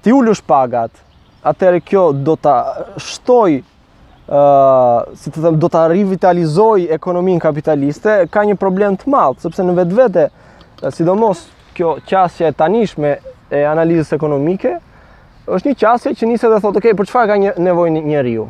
ti 0.00 0.08
ulësh 0.14 0.40
pagat, 0.46 0.90
atëherë 1.44 1.80
kjo 1.84 2.04
do 2.24 2.36
ta 2.36 2.54
shtoj 3.00 3.60
si 5.20 5.30
të 5.34 5.40
them, 5.42 5.56
do 5.58 5.66
të 5.66 5.80
rivitalizoj 5.90 6.84
ekonomin 6.94 7.40
kapitaliste, 7.42 8.28
ka 8.30 8.44
një 8.46 8.54
problem 8.60 8.94
të 9.00 9.10
madh, 9.10 9.40
sepse 9.42 9.64
në 9.66 9.74
vetvete, 9.80 10.28
sidomos 10.96 11.44
kjo 11.76 11.96
qasje 12.06 12.46
e 12.46 12.54
tanishme 12.54 13.16
e 13.50 13.64
analizës 13.66 14.14
ekonomike, 14.14 14.76
është 15.50 15.72
një 15.72 15.78
qasje 15.80 16.14
që 16.14 16.30
njëse 16.30 16.52
dhe 16.52 16.60
thotë, 16.62 16.78
okej, 16.84 16.94
për 17.00 17.10
qëfar 17.10 17.26
ka 17.32 17.38
një 17.42 17.52
riu? 17.74 18.00
njeriu? 18.06 18.46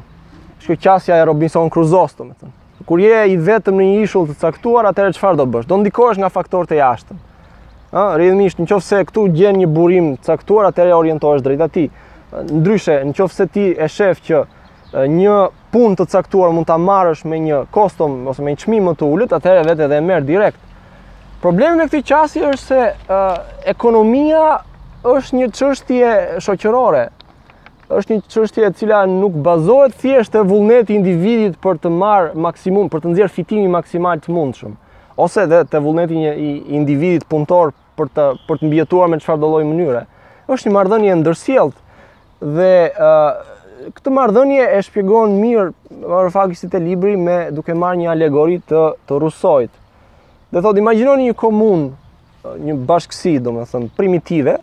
Shkjo 0.61 0.77
qasja 0.85 1.17
e 1.17 1.25
Robinson 1.27 1.71
Crusoe, 1.73 2.13
të 2.19 2.29
me 2.29 2.53
Kur 2.91 2.97
je 3.01 3.19
i 3.29 3.35
vetëm 3.37 3.77
në 3.77 3.85
një 3.89 3.97
ishull 4.05 4.29
të 4.31 4.37
caktuar, 4.41 4.87
atëherë 4.89 5.15
çfarë 5.19 5.37
do 5.39 5.45
bësh? 5.53 5.67
Do 5.69 5.77
ndikosh 5.83 6.19
nga 6.19 6.29
faktorët 6.33 6.73
e 6.75 6.79
jashtëm 6.81 7.17
në 7.93 8.67
qoftë 8.67 8.81
se 8.87 8.99
këtu 9.09 9.25
gjenë 9.35 9.65
një 9.65 9.69
burim 9.75 10.11
caktuar, 10.23 10.69
atër 10.69 10.87
e 10.87 11.19
drejt 11.19 11.45
drejta 11.45 11.69
ti. 11.69 11.89
Ndryshe, 12.33 13.03
në 13.05 13.15
qoftë 13.19 13.35
se 13.35 13.47
ti 13.51 13.65
e 13.77 13.89
shef 13.91 14.21
që 14.23 14.43
një 15.11 15.39
pun 15.73 15.97
të 15.99 16.05
caktuar 16.13 16.53
mund 16.55 16.67
të 16.67 16.77
amarësh 16.79 17.25
me 17.27 17.39
një 17.43 17.65
kostom, 17.75 18.21
ose 18.31 18.43
me 18.43 18.53
një 18.53 18.61
qmi 18.65 18.81
më 18.87 18.93
të 19.01 19.09
ulët, 19.15 19.33
atër 19.33 19.63
e 19.65 19.67
vetë 19.67 19.87
edhe 19.89 19.97
e 19.99 20.07
merë 20.07 20.27
direkt. 20.29 20.59
Problemi 21.43 21.77
me 21.83 21.89
këti 21.89 22.03
qasi 22.07 22.43
është 22.43 22.67
se 22.67 22.91
ekonomia 23.73 24.43
është 25.01 25.37
një 25.41 25.49
qështje 25.57 26.13
shoqërore, 26.47 27.03
është 27.91 28.15
një 28.15 28.23
qështje 28.31 28.73
cila 28.79 29.03
nuk 29.11 29.35
bazohet 29.47 29.97
thjeshtë 29.99 30.39
e 30.39 30.47
vullneti 30.51 30.95
individit 30.95 31.57
për 31.65 31.81
të 31.83 31.91
marë 31.91 32.35
maksimum, 32.39 32.91
për 32.93 33.03
të 33.03 33.15
ndjerë 33.15 33.35
fitimi 33.39 33.71
maksimal 33.73 34.21
të 34.23 34.37
mundshëm 34.37 34.77
ose 35.21 35.41
edhe 35.45 35.61
te 35.69 35.81
vullneti 35.83 36.17
një 36.19 36.33
i 36.41 36.51
individit 36.79 37.27
punëtor 37.31 37.75
për 37.99 38.09
të 38.17 38.27
për 38.49 38.61
të 38.61 38.69
mbijetuar 38.71 39.11
me 39.13 39.19
çfarë 39.21 39.43
do 39.43 39.51
lloj 39.53 39.65
mënyre. 39.69 40.05
Është 40.51 40.69
një 40.71 40.75
marrëdhënie 40.77 41.19
ndërsjellë 41.21 41.77
dhe 42.57 42.71
ë 42.87 43.11
uh, 43.11 43.93
këtë 43.97 44.13
marrëdhënie 44.17 44.65
e 44.65 44.81
shpjegon 44.89 45.37
mirë 45.41 45.71
Varoufakis 46.11 46.65
te 46.73 46.81
libri 46.81 47.13
me 47.21 47.37
duke 47.55 47.75
marrë 47.77 48.01
një 48.03 48.11
alegori 48.15 48.57
të 48.71 48.83
të 49.09 49.19
Rusojt. 49.23 49.71
Dhe 50.51 50.63
thotë 50.65 50.81
imagjinoni 50.83 51.29
një 51.29 51.37
komunë, 51.39 51.87
një 52.67 52.75
bashkësi, 52.89 53.35
domethënë 53.45 53.91
primitive, 53.99 54.57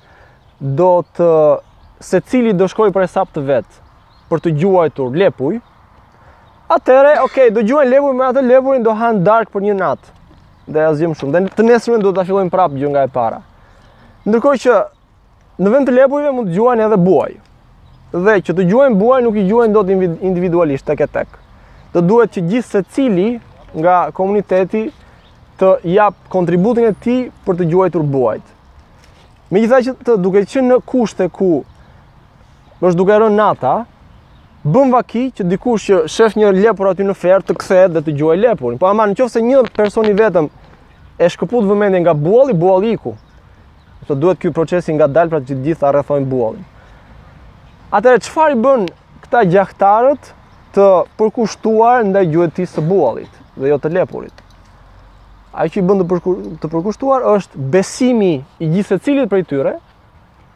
do 0.60 0.90
të 1.16 1.26
se 1.98 2.20
cili 2.22 2.52
do 2.54 2.68
shkoj 2.68 2.92
për 2.94 3.04
e 3.06 3.10
sapë 3.10 3.34
të 3.34 3.42
vetë 3.46 3.86
për 4.28 4.42
të 4.44 4.52
gjuajtur 4.60 5.14
lepuj, 5.16 5.58
atëre, 6.68 7.14
okej, 7.24 7.24
okay, 7.48 7.52
do 7.54 7.62
gjuaj 7.64 7.86
lepuj 7.88 8.12
me 8.18 8.26
atë 8.28 8.42
lepurin 8.44 8.84
do 8.84 8.92
hanë 8.94 9.22
dark 9.24 9.50
për 9.54 9.64
një 9.68 9.74
natë 9.78 10.16
dhe 10.68 10.82
ja 10.84 10.90
shumë. 11.00 11.32
Dhe 11.32 11.40
të 11.56 11.64
nesërmen 11.64 12.02
do 12.04 12.12
ta 12.12 12.26
fillojmë 12.28 12.52
prapë 12.52 12.76
gjë 12.82 12.90
nga 12.92 13.06
e 13.06 13.10
para. 13.14 13.38
Ndërkohë 14.28 14.58
që 14.64 14.76
në 15.64 15.72
vend 15.74 15.88
të 15.88 15.94
lepujve 15.96 16.32
mund 16.36 16.50
të 16.50 16.58
gjuajnë 16.58 16.84
edhe 16.84 16.98
buaj. 17.06 17.30
Dhe 18.12 18.34
që 18.46 18.54
të 18.58 18.66
gjuajnë 18.68 19.00
buaj 19.00 19.20
nuk 19.24 19.40
i 19.42 19.46
gjuajnë 19.48 19.74
dot 19.74 19.90
individualisht 20.28 20.86
tek 20.86 21.06
tek. 21.12 21.38
Do 21.94 22.02
duhet 22.04 22.36
që 22.36 22.44
gjithë 22.52 22.84
cili 22.92 23.28
nga 23.74 24.10
komuniteti 24.12 24.86
të 25.58 25.72
jap 25.88 26.14
kontributin 26.28 26.90
e 26.90 26.92
tij 26.92 27.26
për 27.48 27.58
të 27.62 27.68
gjuajtur 27.72 28.02
buajt. 28.04 28.44
Megjithatë 29.56 29.88
që 29.88 29.96
të 30.04 30.18
duket 30.20 30.52
që 30.52 30.62
në 30.68 30.76
kushte 30.84 31.30
ku 31.32 31.52
është 32.80 32.96
duke 32.98 33.14
rënë 33.18 33.34
nata, 33.34 33.70
bëm 34.64 34.92
vaki 34.94 35.24
që 35.34 35.46
dikush 35.50 35.86
që 35.88 35.98
shef 36.14 36.36
një 36.38 36.52
lepur 36.62 36.92
aty 36.92 37.06
në 37.06 37.14
ferë 37.18 37.46
të 37.48 37.56
kthehet 37.58 37.94
dhe 37.96 38.02
të 38.06 38.14
gjuaj 38.20 38.36
lepurin. 38.38 38.78
Po 38.78 38.86
ama 38.86 39.06
në 39.10 39.16
qofë 39.18 39.34
se 39.36 39.42
një 39.42 39.62
person 39.74 40.06
i 40.06 40.14
vetëm 40.18 40.46
e 41.18 41.30
shkëput 41.34 41.66
vëmendjen 41.66 42.04
nga 42.04 42.14
buolli, 42.14 42.54
buali 42.54 42.92
iku. 42.94 43.16
Sot 44.06 44.20
duhet 44.22 44.38
ky 44.40 44.52
procesi 44.54 44.94
nga 44.94 45.08
dalë 45.10 45.32
pra 45.32 45.40
të 45.42 45.56
gjithë 45.66 45.90
rrethojnë 45.90 45.98
rëthojnë 45.98 46.30
buali. 46.30 46.66
Atëre, 47.98 48.20
qëfar 48.22 48.54
i 48.54 48.60
bën 48.62 48.86
këta 49.24 49.42
gjahtarët 49.54 50.30
të 50.76 50.86
përkushtuar 51.18 52.06
nda 52.06 52.22
gjuetisë 52.28 52.78
të 52.78 52.84
buollit 52.88 53.42
dhe 53.58 53.72
jo 53.72 53.80
të 53.82 53.94
lepurit? 53.96 54.44
A 55.58 55.64
që 55.66 55.80
i 55.80 55.82
bën 55.88 56.04
të 56.62 56.68
përkushtuar 56.70 57.24
është 57.34 57.64
besimi 57.72 58.36
i 58.62 58.68
gjithë 58.70 59.00
cilit 59.02 59.32
për 59.32 59.42
i 59.42 59.46
tyre, 59.50 59.72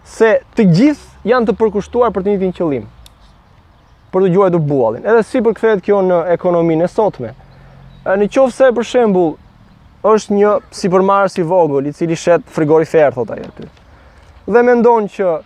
se 0.06 0.36
të 0.54 0.68
gjithë 0.76 1.11
janë 1.28 1.46
të 1.48 1.54
përkushtuar 1.60 2.10
për 2.14 2.24
të 2.26 2.32
njëjtin 2.34 2.54
qëllim. 2.56 2.86
Për 4.12 4.26
të 4.26 4.50
të 4.54 4.60
buallin. 4.68 5.04
Edhe 5.06 5.22
si 5.24 5.40
përkthehet 5.42 5.82
kjo 5.84 6.02
në 6.04 6.18
ekonominë 6.36 6.84
e 6.84 6.88
sotme. 6.90 7.30
Në 8.04 8.26
qoftë 8.34 8.56
se 8.56 8.70
për 8.74 8.86
shembull 8.86 9.32
është 10.02 10.34
një 10.34 10.50
supermarket 10.74 11.38
i 11.38 11.46
vogël 11.46 11.86
i 11.86 11.92
cili 11.94 12.16
shet 12.18 12.42
frigorifer 12.50 13.14
thot 13.14 13.30
ai 13.30 13.44
aty. 13.46 13.68
Dhe 14.46 14.62
mendon 14.66 15.06
që 15.06 15.36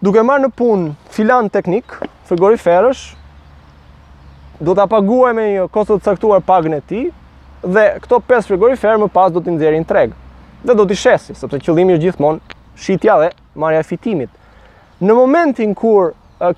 duke 0.00 0.24
marrë 0.24 0.46
në 0.46 0.52
punë 0.56 0.92
filan 1.12 1.50
teknik, 1.52 1.92
frigoriferësh, 2.30 3.02
do 4.64 4.74
ta 4.74 4.86
paguaj 4.90 5.34
me 5.36 5.44
një 5.58 5.66
kosto 5.70 5.98
të 5.98 6.08
caktuar 6.14 6.40
pagën 6.40 6.78
e 6.78 6.80
tij 6.80 7.04
dhe 7.62 7.84
këto 8.02 8.18
5 8.30 8.48
frigorifer 8.48 8.96
më 8.98 9.10
pas 9.12 9.30
do 9.30 9.40
t'i 9.44 9.52
nxjerrin 9.54 9.84
treg. 9.84 10.16
Dhe 10.64 10.74
do 10.74 10.86
t'i 10.88 10.96
shesi, 10.98 11.36
sepse 11.36 11.60
qëllimi 11.62 11.98
është 11.98 12.06
gjithmonë 12.08 12.56
shitja 12.80 13.18
dhe 13.22 13.30
marrja 13.58 13.84
e 13.84 13.86
fitimit. 13.86 14.32
Në 14.98 15.14
momentin 15.14 15.76
kur 15.78 16.08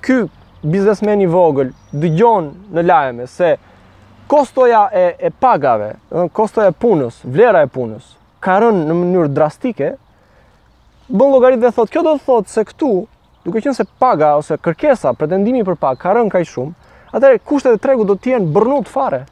ky 0.00 0.22
biznesmen 0.62 1.20
i 1.20 1.26
vogël 1.28 1.74
dëgjon 1.92 2.46
në 2.72 2.84
lajme 2.88 3.26
se 3.28 3.50
kostoja 4.32 4.86
e 4.96 5.04
e 5.28 5.30
pagave, 5.40 5.90
kostoja 6.32 6.70
e 6.72 6.72
punës, 6.80 7.18
vlera 7.26 7.60
e 7.60 7.68
punës 7.68 8.14
ka 8.40 8.54
rënë 8.64 8.86
në 8.88 8.94
mënyrë 8.96 9.32
drastike, 9.36 9.90
bën 11.12 11.34
llogaritë 11.36 11.60
dhe 11.66 11.72
thotë, 11.76 11.92
kjo 11.92 12.02
do 12.06 12.14
të 12.16 12.24
thotë 12.30 12.54
se 12.54 12.62
këtu, 12.72 12.88
duke 13.44 13.60
qenë 13.60 13.76
se 13.76 13.84
paga 14.00 14.30
ose 14.40 14.56
kërkesa, 14.64 15.12
pretendimi 15.20 15.60
për 15.68 15.76
pagë 15.84 16.00
ka 16.00 16.14
rënë 16.16 16.32
kaq 16.38 16.46
shumë, 16.54 16.72
atëherë 17.12 17.42
kushtet 17.44 17.76
e 17.76 17.82
tregut 17.84 18.08
do 18.08 18.16
të 18.16 18.32
jenë 18.38 18.52
bërnut 18.56 18.88
fare. 18.88 19.26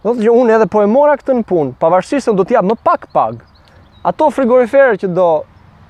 Do 0.00 0.14
të 0.14 0.14
thotë 0.14 0.24
që 0.24 0.36
unë 0.40 0.56
edhe 0.56 0.70
po 0.72 0.80
e 0.80 0.88
mora 0.88 1.18
këtë 1.20 1.36
në 1.36 1.44
punë, 1.52 1.76
pavarësisht 1.84 2.30
se 2.32 2.32
do 2.40 2.48
të 2.48 2.56
jap 2.56 2.70
më 2.72 2.78
pak 2.88 3.04
pagë. 3.12 3.44
Ato 4.08 4.30
frigoriferë 4.32 4.96
që 5.04 5.12
do 5.20 5.28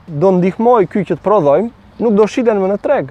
do 0.08 0.30
ndihmoj 0.38 0.80
këy 0.88 1.02
që 1.06 1.18
të 1.18 1.22
prodhojmë 1.22 1.70
nuk 1.98 2.14
do 2.16 2.26
shiten 2.30 2.58
më 2.62 2.72
në 2.74 2.78
treg. 2.82 3.10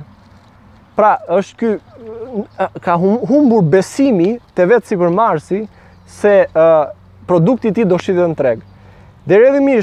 Pra, 0.97 1.15
është 1.37 1.57
ky 1.59 2.67
ka 2.83 2.95
humbur 2.99 3.65
besimi 3.69 4.37
te 4.57 4.65
vet 4.69 4.85
sipërmarrësi 4.89 5.63
se 6.09 6.33
uh, 6.47 6.87
produkti 7.29 7.69
i 7.69 7.75
tij 7.75 7.85
do 7.89 7.99
shiten 8.01 8.33
në 8.33 8.39
treg. 8.39 8.63
Deri 9.29 9.51
edhe 9.51 9.79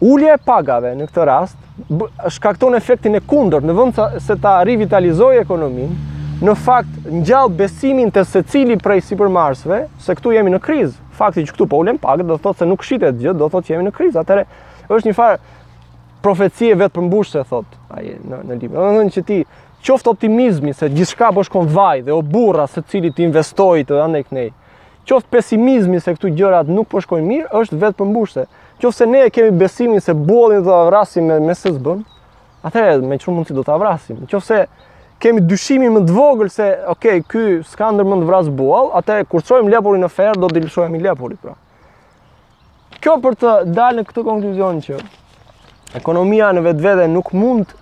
Ulja 0.00 0.38
e 0.38 0.40
pagave 0.40 0.94
në 0.96 1.10
këtë 1.10 1.24
rast 1.28 1.56
shkakton 2.38 2.72
efektin 2.78 3.18
e 3.18 3.18
kundërt 3.20 3.66
në 3.68 3.74
vend 3.76 3.98
se 4.24 4.32
ta 4.40 4.54
rivitalizojë 4.64 5.42
ekonominë, 5.44 6.38
në 6.40 6.54
fakt 6.56 7.02
ngjall 7.18 7.50
besimin 7.58 8.08
te 8.08 8.22
secili 8.24 8.78
prej 8.80 9.02
sipërmarrësve 9.10 9.82
se 10.00 10.16
këtu 10.16 10.32
jemi 10.32 10.54
në 10.54 10.62
krizë. 10.64 10.94
Fakti 11.20 11.44
që 11.44 11.52
këtu 11.52 11.66
po 11.68 11.82
ulen 11.84 12.00
pagat 12.00 12.30
do 12.30 12.38
të 12.38 12.46
thotë 12.46 12.62
se 12.64 12.70
nuk 12.70 12.86
shitet 12.88 13.18
gjë, 13.20 13.36
do 13.36 13.50
të 13.50 13.54
thotë 13.58 13.68
që 13.68 13.74
jemi 13.76 13.86
në 13.90 13.92
krizë. 13.98 14.22
Atëherë 14.22 14.88
është 14.88 15.10
një 15.10 15.18
farë, 15.20 15.42
profecie 16.22 16.74
vetë 16.76 16.94
për 17.00 17.44
thot 17.48 17.66
ai 17.96 18.16
në 18.28 18.42
në 18.50 18.58
libër. 18.60 18.78
Do 18.78 19.10
që 19.16 19.22
ti 19.26 19.38
qoftë 19.86 20.12
optimizmi 20.12 20.72
se 20.76 20.88
gjithçka 20.92 21.30
po 21.32 21.44
shkon 21.46 21.68
vaj 21.72 22.02
dhe 22.06 22.12
o 22.12 22.20
burra 22.22 22.66
se 22.68 22.82
cili 22.88 23.10
ti 23.12 23.24
investojit 23.28 23.88
të 23.88 24.00
anë 24.06 24.24
kënej, 24.30 24.50
Qoftë 25.10 25.32
pesimizmi 25.32 25.98
se 25.98 26.12
këto 26.14 26.28
gjërat 26.38 26.68
nuk 26.70 26.86
po 26.92 27.00
shkojnë 27.02 27.26
mirë 27.26 27.62
është 27.62 27.76
vetë 27.82 27.98
për 27.98 28.48
Qoftë 28.80 28.96
se 28.96 29.06
ne 29.10 29.26
kemi 29.30 29.50
besimin 29.60 30.00
se 30.00 30.14
bolli 30.16 30.60
do 30.64 30.68
ta 30.70 30.76
vrasim 30.88 31.24
me 31.28 31.34
me 31.44 31.52
se 31.54 31.68
atëherë 31.70 33.04
me 33.08 33.16
çfarë 33.20 33.34
mundësi 33.36 33.54
do 33.56 33.62
ta 33.66 33.74
vrasim? 33.80 34.16
Qoftë 34.16 34.46
se 34.46 34.66
kemi 35.20 35.40
dyshimi 35.44 35.88
më 35.92 36.00
të 36.08 36.14
vogël 36.16 36.48
se 36.50 36.66
ok, 36.88 37.06
ky 37.28 37.42
s'ka 37.68 37.90
ndër 37.92 38.24
vras 38.28 38.48
boll, 38.48 38.88
atë 39.00 39.18
kurçojm 39.32 39.68
lepurin 39.68 40.00
në 40.04 40.08
fer 40.08 40.36
do 40.40 40.48
dilshojm 40.48 40.94
lepurit 41.04 41.40
pra. 41.44 41.52
Kjo 43.00 43.16
për 43.24 43.36
të 43.42 43.52
dalë 43.76 44.00
në 44.00 44.06
këtë 44.08 44.24
konkluzion 44.24 44.80
që 44.84 44.96
Ekonomia 45.96 46.52
në 46.54 46.62
vetvete 46.68 47.06
nuk 47.10 47.32
mund 47.34 47.72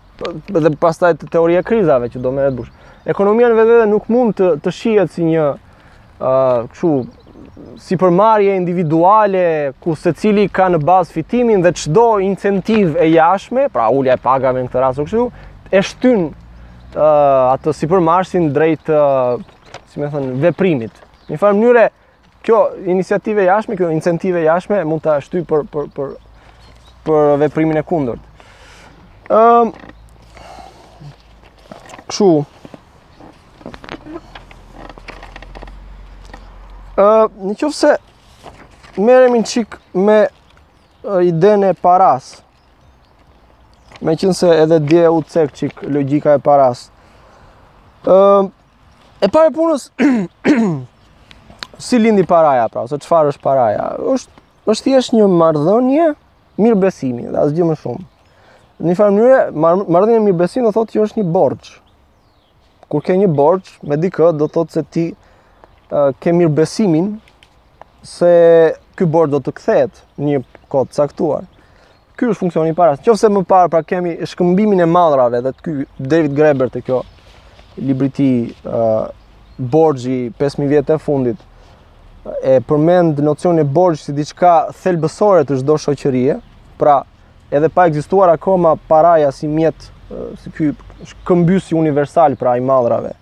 dhe 0.49 0.71
pastaj 0.83 1.13
teoria 1.31 1.61
e 1.63 1.67
krizave 1.67 2.09
që 2.11 2.23
do 2.25 2.31
merret 2.35 2.55
bush. 2.57 2.69
Ekonomia 3.09 3.51
në 3.53 3.57
vetvete 3.61 3.89
nuk 3.91 4.07
mund 4.13 4.35
të 4.39 4.49
të 4.65 4.73
shihet 4.75 5.13
si 5.15 5.27
një 5.29 5.49
uh, 5.53 6.71
kështu 6.73 6.93
si 7.83 7.99
përmarje 8.01 8.55
individuale 8.57 9.43
ku 9.83 9.93
se 9.99 10.13
cili 10.17 10.47
ka 10.49 10.71
në 10.73 10.81
bazë 10.89 11.15
fitimin 11.19 11.63
dhe 11.65 11.73
qdo 11.77 12.07
incentiv 12.25 12.97
e 13.03 13.11
jashme, 13.13 13.67
pra 13.75 13.91
ullja 13.93 14.17
e 14.17 14.23
pagave 14.23 14.63
në 14.63 14.71
këtë 14.71 14.83
rasë 14.85 15.05
o 15.05 15.09
kështu, 15.09 15.27
e 15.71 15.83
shtyn 15.91 16.25
uh, 16.29 17.57
atë 17.59 17.75
si 17.79 17.91
përmarsin 17.91 18.49
drejt 18.57 18.89
uh, 18.89 19.37
si 19.93 20.01
me 20.03 20.09
thënë, 20.15 20.35
veprimit. 20.47 21.05
Një 21.29 21.41
farë 21.43 21.59
mënyre, 21.61 21.85
kjo 22.47 22.63
iniciative 22.95 23.45
jashme, 23.51 23.77
kjo 23.79 23.93
incentive 23.95 24.41
jashme 24.47 24.81
mund 24.89 25.05
të 25.07 25.19
shty 25.27 25.45
për, 25.51 25.67
për, 25.75 25.91
për 25.97 26.17
për 27.09 27.33
veprimin 27.41 27.81
e 27.81 27.85
kundërt. 27.87 28.25
Ëm 29.33 29.69
um, 29.69 29.73
Kështu. 32.09 32.27
Ë, 36.99 37.09
në 37.29 37.55
qoftë 37.61 37.77
se 37.77 37.91
merrem 39.05 39.35
një 39.37 39.43
çik 39.51 39.77
me 39.93 40.23
idenë 41.29 41.75
e 41.75 41.77
paras. 41.85 42.33
Me 44.01 44.15
qënë 44.17 44.37
se 44.39 44.49
edhe 44.63 44.79
dje 44.89 45.05
u 45.13 45.21
të 45.27 45.45
çik 45.59 45.77
qik 45.77 45.85
logika 45.99 46.39
e 46.41 46.43
paras. 46.49 46.87
Ë, 48.09 48.19
e 49.21 49.31
pare 49.35 49.53
punës, 49.55 49.91
si 51.89 52.01
lindi 52.01 52.25
paraja 52.33 52.65
pra, 52.73 52.87
ose 52.89 52.97
qëfar 53.05 53.33
është 53.35 53.45
paraja? 53.45 53.91
është 54.17 54.49
është 54.73 54.85
thjesht 54.89 55.15
një 55.17 55.29
marrëdhënie, 55.41 56.09
mirëbesimi 56.63 57.27
dhe 57.31 57.39
asgjë 57.43 57.69
më 57.71 57.77
shumë. 57.83 58.05
Në 58.85 58.97
farë 58.99 59.15
mënyre, 59.17 59.39
marrëdhënia 59.57 60.21
e 60.21 60.25
mirëbesimit 60.29 60.69
do 60.69 60.75
thotë 60.77 60.95
që 60.97 61.03
është 61.07 61.23
një 61.23 61.31
borx. 61.35 61.73
Kur 62.91 63.03
ke 63.05 63.17
një 63.19 63.29
borx 63.37 63.73
me 63.87 63.99
dikë, 64.01 64.33
do 64.39 64.47
thotë 64.53 64.79
se 64.79 64.85
ti 64.95 65.07
ke 66.23 66.35
mirëbesimin 66.37 67.15
se 68.07 68.33
ky 68.99 69.07
borx 69.07 69.33
do 69.37 69.41
të 69.43 69.55
kthehet 69.59 70.03
një 70.23 70.43
kohë 70.71 70.93
caktuar. 70.97 71.47
Ky 72.19 72.33
është 72.33 72.41
funksioni 72.45 72.73
i 72.75 72.75
parë. 72.79 72.97
Nëse 73.07 73.29
më 73.31 73.45
parë 73.47 73.71
pra 73.71 73.85
kemi 73.87 74.17
shkëmbimin 74.27 74.83
e 74.83 74.89
mallrave 74.91 75.41
dhe 75.45 75.53
ky 75.63 75.75
David 75.99 76.35
Greber 76.35 76.71
te 76.75 76.83
kjo 76.83 77.03
ti, 78.17 78.33
ë 78.65 79.59
borxhi 79.59 80.17
5000 80.39 80.69
vjetë 80.71 80.95
e 80.97 81.03
fundit 81.03 81.45
e 82.45 82.59
përmend 82.67 83.19
nocionin 83.25 83.63
e 83.65 83.71
borxhit 83.75 84.11
si 84.11 84.15
diçka 84.17 84.57
thelbësore 84.83 85.47
të 85.49 85.61
çdo 85.63 85.77
shoqërie, 85.83 86.35
Pra, 86.79 87.03
edhe 87.51 87.67
pa 87.69 87.87
ekzistuar 87.91 88.29
akoma 88.31 88.77
paraja 88.87 89.31
si 89.35 89.49
mjet, 89.51 89.75
si 90.39 90.51
ky 90.55 90.67
këmbys 91.27 91.73
i 91.73 91.77
universal 91.79 92.37
pra 92.39 92.53
i 92.57 92.63
mallrave. 92.63 93.13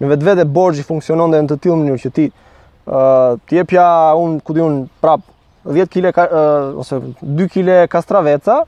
Në 0.00 0.08
vetvete 0.14 0.46
borxhi 0.50 0.82
funksionon 0.88 1.32
dhe 1.34 1.42
në 1.44 1.50
të 1.52 1.58
tillë 1.66 1.78
mënyrë 1.82 2.00
që 2.06 2.10
ti 2.18 2.24
ë 2.28 2.30
uh, 2.32 3.34
ti 3.46 3.60
jep 3.60 3.74
ja 3.76 3.88
un 4.18 4.38
ku 4.42 4.56
diun 4.56 4.80
prap 5.02 5.20
10 5.68 5.92
kg 5.92 6.24
uh, 6.24 6.80
ose 6.82 6.98
2 7.20 7.48
kg 7.52 7.82
kastraveca, 7.92 8.62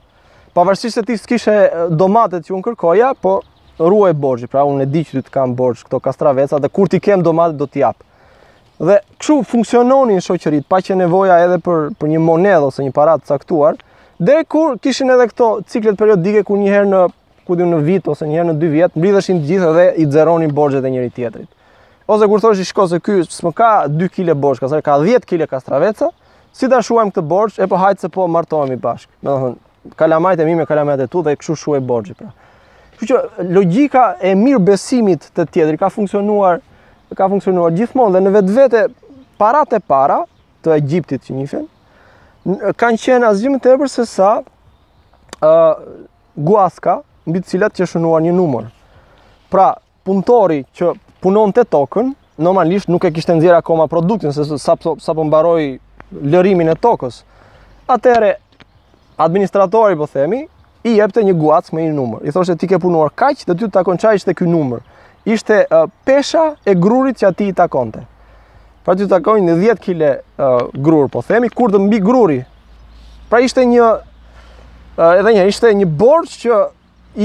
pavarësisht 0.55 1.01
se 1.01 1.03
ti 1.09 1.17
s'kishe 1.19 1.55
domatet 1.91 2.45
që 2.47 2.53
un 2.55 2.63
kërkoja, 2.63 3.09
po 3.19 3.39
ruaj 3.79 4.13
borxhi, 4.15 4.47
pra 4.51 4.63
un 4.69 4.77
e 4.83 4.85
di 4.87 5.01
që 5.03 5.17
ti 5.17 5.25
të 5.27 5.33
kam 5.35 5.57
borxh 5.59 5.83
këto 5.89 5.99
kastraveca 6.05 6.61
dhe 6.63 6.69
kur 6.71 6.87
ti 6.91 7.01
kem 7.03 7.25
domatet 7.27 7.57
do 7.59 7.65
t'i 7.67 7.81
jap. 7.83 7.97
Dhe 8.79 9.01
kështu 9.19 9.41
funksiononin 9.51 10.21
shoqërit, 10.23 10.67
pa 10.69 10.79
që 10.85 10.99
nevoja 11.01 11.41
edhe 11.47 11.57
për 11.65 11.89
për 11.99 12.13
një 12.13 12.23
monedh 12.29 12.69
ose 12.69 12.83
një 12.85 12.95
parat 12.95 13.23
të 13.25 13.33
caktuar, 13.35 13.81
Dhe 14.19 14.43
kur 14.47 14.77
kishin 14.79 15.11
edhe 15.11 15.25
këto 15.27 15.47
ciklet 15.67 15.97
periodike 15.99 16.39
ku 16.47 16.55
njëherë 16.55 16.87
në 16.87 16.99
ku 17.47 17.55
në 17.59 17.79
vit 17.83 18.05
ose 18.07 18.23
njëherë 18.25 18.47
në 18.49 18.53
dy 18.61 18.69
vjet, 18.71 18.93
mbridheshin 18.95 19.41
të 19.41 19.45
gjithë 19.49 19.71
dhe 19.75 19.85
i 20.01 20.05
xeronin 20.07 20.53
borxhet 20.55 20.85
e 20.85 20.89
njëri 20.93 21.09
tjetrit. 21.13 21.49
Ose 22.07 22.27
kur 22.31 22.39
thoshi 22.39 22.63
shko 22.65 22.85
se 22.87 22.99
ky 23.03 23.17
s'm 23.27 23.51
ka 23.51 23.87
2 23.91 24.07
kg 24.07 24.31
borxh, 24.39 24.63
ka 24.87 24.95
10 25.03 25.27
kg 25.27 25.43
kastraveca, 25.51 26.07
si 26.55 26.69
ta 26.71 26.79
shuajmë 26.79 27.11
këtë 27.11 27.25
borxh 27.27 27.59
e 27.59 27.67
po 27.67 27.75
hajtë 27.81 28.05
se 28.07 28.09
po 28.15 28.27
martohemi 28.31 28.79
bashkë. 28.79 29.11
Do 29.21 29.29
të 29.35 29.39
thonë, 29.43 29.93
kalamajt 29.99 30.39
e 30.39 30.45
mi 30.47 30.55
me 30.55 30.65
kalamajt 30.65 31.03
e 31.03 31.11
tu 31.11 31.21
dhe 31.27 31.35
kështu 31.35 31.59
shuaj 31.65 31.83
borxhi 31.83 32.15
pra. 32.15 32.31
Kështu 32.95 33.11
që 33.11 33.45
logjika 33.51 34.05
e 34.23 34.31
mirë 34.39 34.63
besimit 34.71 35.27
të 35.35 35.49
tjetrit 35.51 35.79
ka 35.83 35.91
funksionuar 35.91 36.63
ka 37.15 37.27
funksionuar 37.29 37.75
gjithmonë 37.75 38.15
dhe 38.15 38.23
në 38.25 38.35
vetvete 38.39 38.85
paratë 39.41 39.83
para 39.91 40.21
të 40.63 40.77
Egjiptit 40.79 41.27
që 41.27 41.33
njihen 41.35 41.67
kanë 42.45 43.01
qenë 43.01 43.25
asgjë 43.29 43.51
më 43.55 43.59
tepër 43.65 43.89
se 43.89 44.05
sa 44.05 44.31
ë 45.41 45.49
uh, 45.49 45.79
guaska 46.37 46.99
mbi 47.25 47.41
të 47.41 47.49
cilat 47.55 47.73
që 47.77 47.87
shënuar 47.89 48.21
një 48.21 48.33
numër. 48.37 48.67
Pra, 49.49 49.71
punëtori 50.05 50.59
që 50.77 50.91
punon 51.25 51.53
të 51.55 51.63
tokën, 51.73 52.11
normalisht 52.37 52.89
nuk 52.91 53.07
e 53.07 53.11
kishtë 53.15 53.39
nëzirë 53.39 53.57
akoma 53.63 53.87
produktin, 53.89 54.33
se 54.35 54.45
sa, 54.61 54.75
po, 54.77 54.93
sa, 55.01 55.15
po 55.17 55.25
mbaroi 55.25 55.79
lërimin 56.13 56.69
e 56.69 56.75
tokës. 56.77 57.23
Atere, 57.89 58.35
administratori, 59.25 59.97
po 59.97 60.05
themi, 60.11 60.43
i 60.85 60.93
jepte 60.99 61.23
një 61.25 61.33
guacë 61.39 61.73
me 61.73 61.87
një 61.87 61.95
numër. 61.97 62.25
I 62.29 62.35
thoshtë 62.35 62.59
ti 62.61 62.69
ke 62.69 62.77
punuar 62.83 63.09
kaqë 63.09 63.47
dhe 63.49 63.55
ty 63.57 63.63
të 63.65 63.73
takon 63.79 63.97
qaj 63.97 64.19
që 64.21 64.33
të 64.35 64.49
numër. 64.51 64.85
Ishte 65.25 65.63
uh, 65.65 65.87
pesha 66.05 66.51
e 66.61 66.77
grurit 66.77 67.17
që 67.17 67.31
ati 67.31 67.49
i 67.49 67.57
takonte. 67.57 68.05
të. 68.05 68.13
Pra 68.85 68.93
ti 68.93 69.07
takojnë 69.09 69.47
në 69.49 69.53
10 69.63 69.79
kile 69.81 70.09
uh, 70.37 70.67
grur, 70.77 71.07
po 71.09 71.23
themi, 71.25 71.49
kur 71.49 71.71
të 71.73 71.79
mbi 71.81 71.97
gruri. 72.05 72.43
Pra 73.31 73.39
ishte 73.41 73.63
një, 73.65 73.87
uh, 73.97 75.09
edhe 75.09 75.31
një, 75.39 75.45
ishte 75.49 75.71
një 75.73 75.87
borç 75.97 76.35
që 76.43 76.59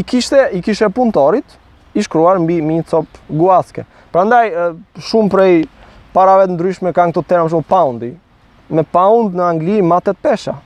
i 0.01 0.03
kishte, 0.09 0.47
i 0.57 0.63
kishte 0.65 0.89
punëtorit, 0.97 1.59
i 1.93 2.07
shkruar 2.07 2.41
mbi 2.41 2.57
mi 2.65 2.79
një 2.79 2.87
copë 2.95 3.37
guaske. 3.43 3.85
Pra 4.15 4.25
ndaj, 4.25 4.49
uh, 4.55 4.81
shumë 5.11 5.33
prej 5.37 5.53
parave 6.17 6.49
të 6.49 6.57
ndryshme 6.57 6.95
kanë 6.97 7.13
këto 7.13 7.27
tera 7.29 7.45
shumë 7.53 7.69
poundi. 7.69 8.15
Me 8.73 8.87
pound 8.97 9.37
në 9.37 9.47
Angli 9.51 9.77
matet 9.85 10.17
pesha. 10.23 10.57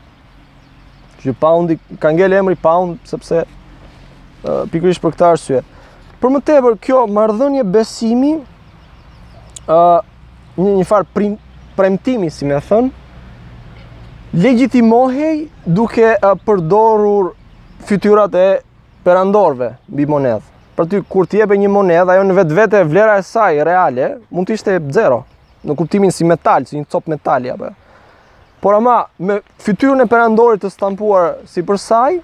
Që 1.25 1.35
poundi, 1.41 1.81
ka 1.99 2.15
ngele 2.15 2.39
emri 2.39 2.55
pound, 2.55 3.01
sepse 3.09 3.43
uh, 3.43 4.65
për 4.71 4.93
këta 5.11 5.33
arsye. 5.35 5.65
Për 6.23 6.37
më 6.37 6.45
tepër, 6.53 6.79
kjo 6.87 7.03
mardhënje 7.11 7.67
besimi, 7.75 8.35
uh, 9.67 9.99
një 10.59 10.75
një 10.79 10.85
farë 10.87 11.31
premtimi, 11.77 12.29
si 12.31 12.47
me 12.47 12.59
thënë, 12.63 12.91
legjitimohej 14.39 15.41
duke 15.67 16.13
përdorur 16.47 17.33
fytyrat 17.87 18.35
e 18.39 18.45
perandorve 19.05 19.73
mbi 19.91 20.07
monedhë. 20.11 20.43
Pra 20.75 20.87
ty, 20.91 20.99
kur 21.11 21.27
t'i 21.31 21.43
jebe 21.43 21.59
një 21.59 21.69
monedhë, 21.71 22.11
ajo 22.15 22.27
në 22.27 22.37
vetë 22.41 22.57
vete 22.61 22.81
vlera 22.91 23.19
e 23.21 23.27
saj, 23.27 23.61
reale, 23.67 24.13
mund 24.31 24.49
t'ishte 24.51 24.79
zero, 24.95 25.25
në 25.67 25.77
kuptimin 25.79 26.13
si 26.15 26.27
metal, 26.27 26.67
si 26.67 26.79
një 26.81 26.89
copë 26.91 27.15
metali, 27.15 27.51
apë. 27.55 27.73
Por 28.63 28.79
ama, 28.79 29.03
me 29.19 29.39
fytyrën 29.63 30.01
e 30.05 30.09
perandorit 30.09 30.63
të 30.63 30.71
stampuar 30.73 31.35
si 31.51 31.63
për 31.69 31.79
saj, 31.83 32.17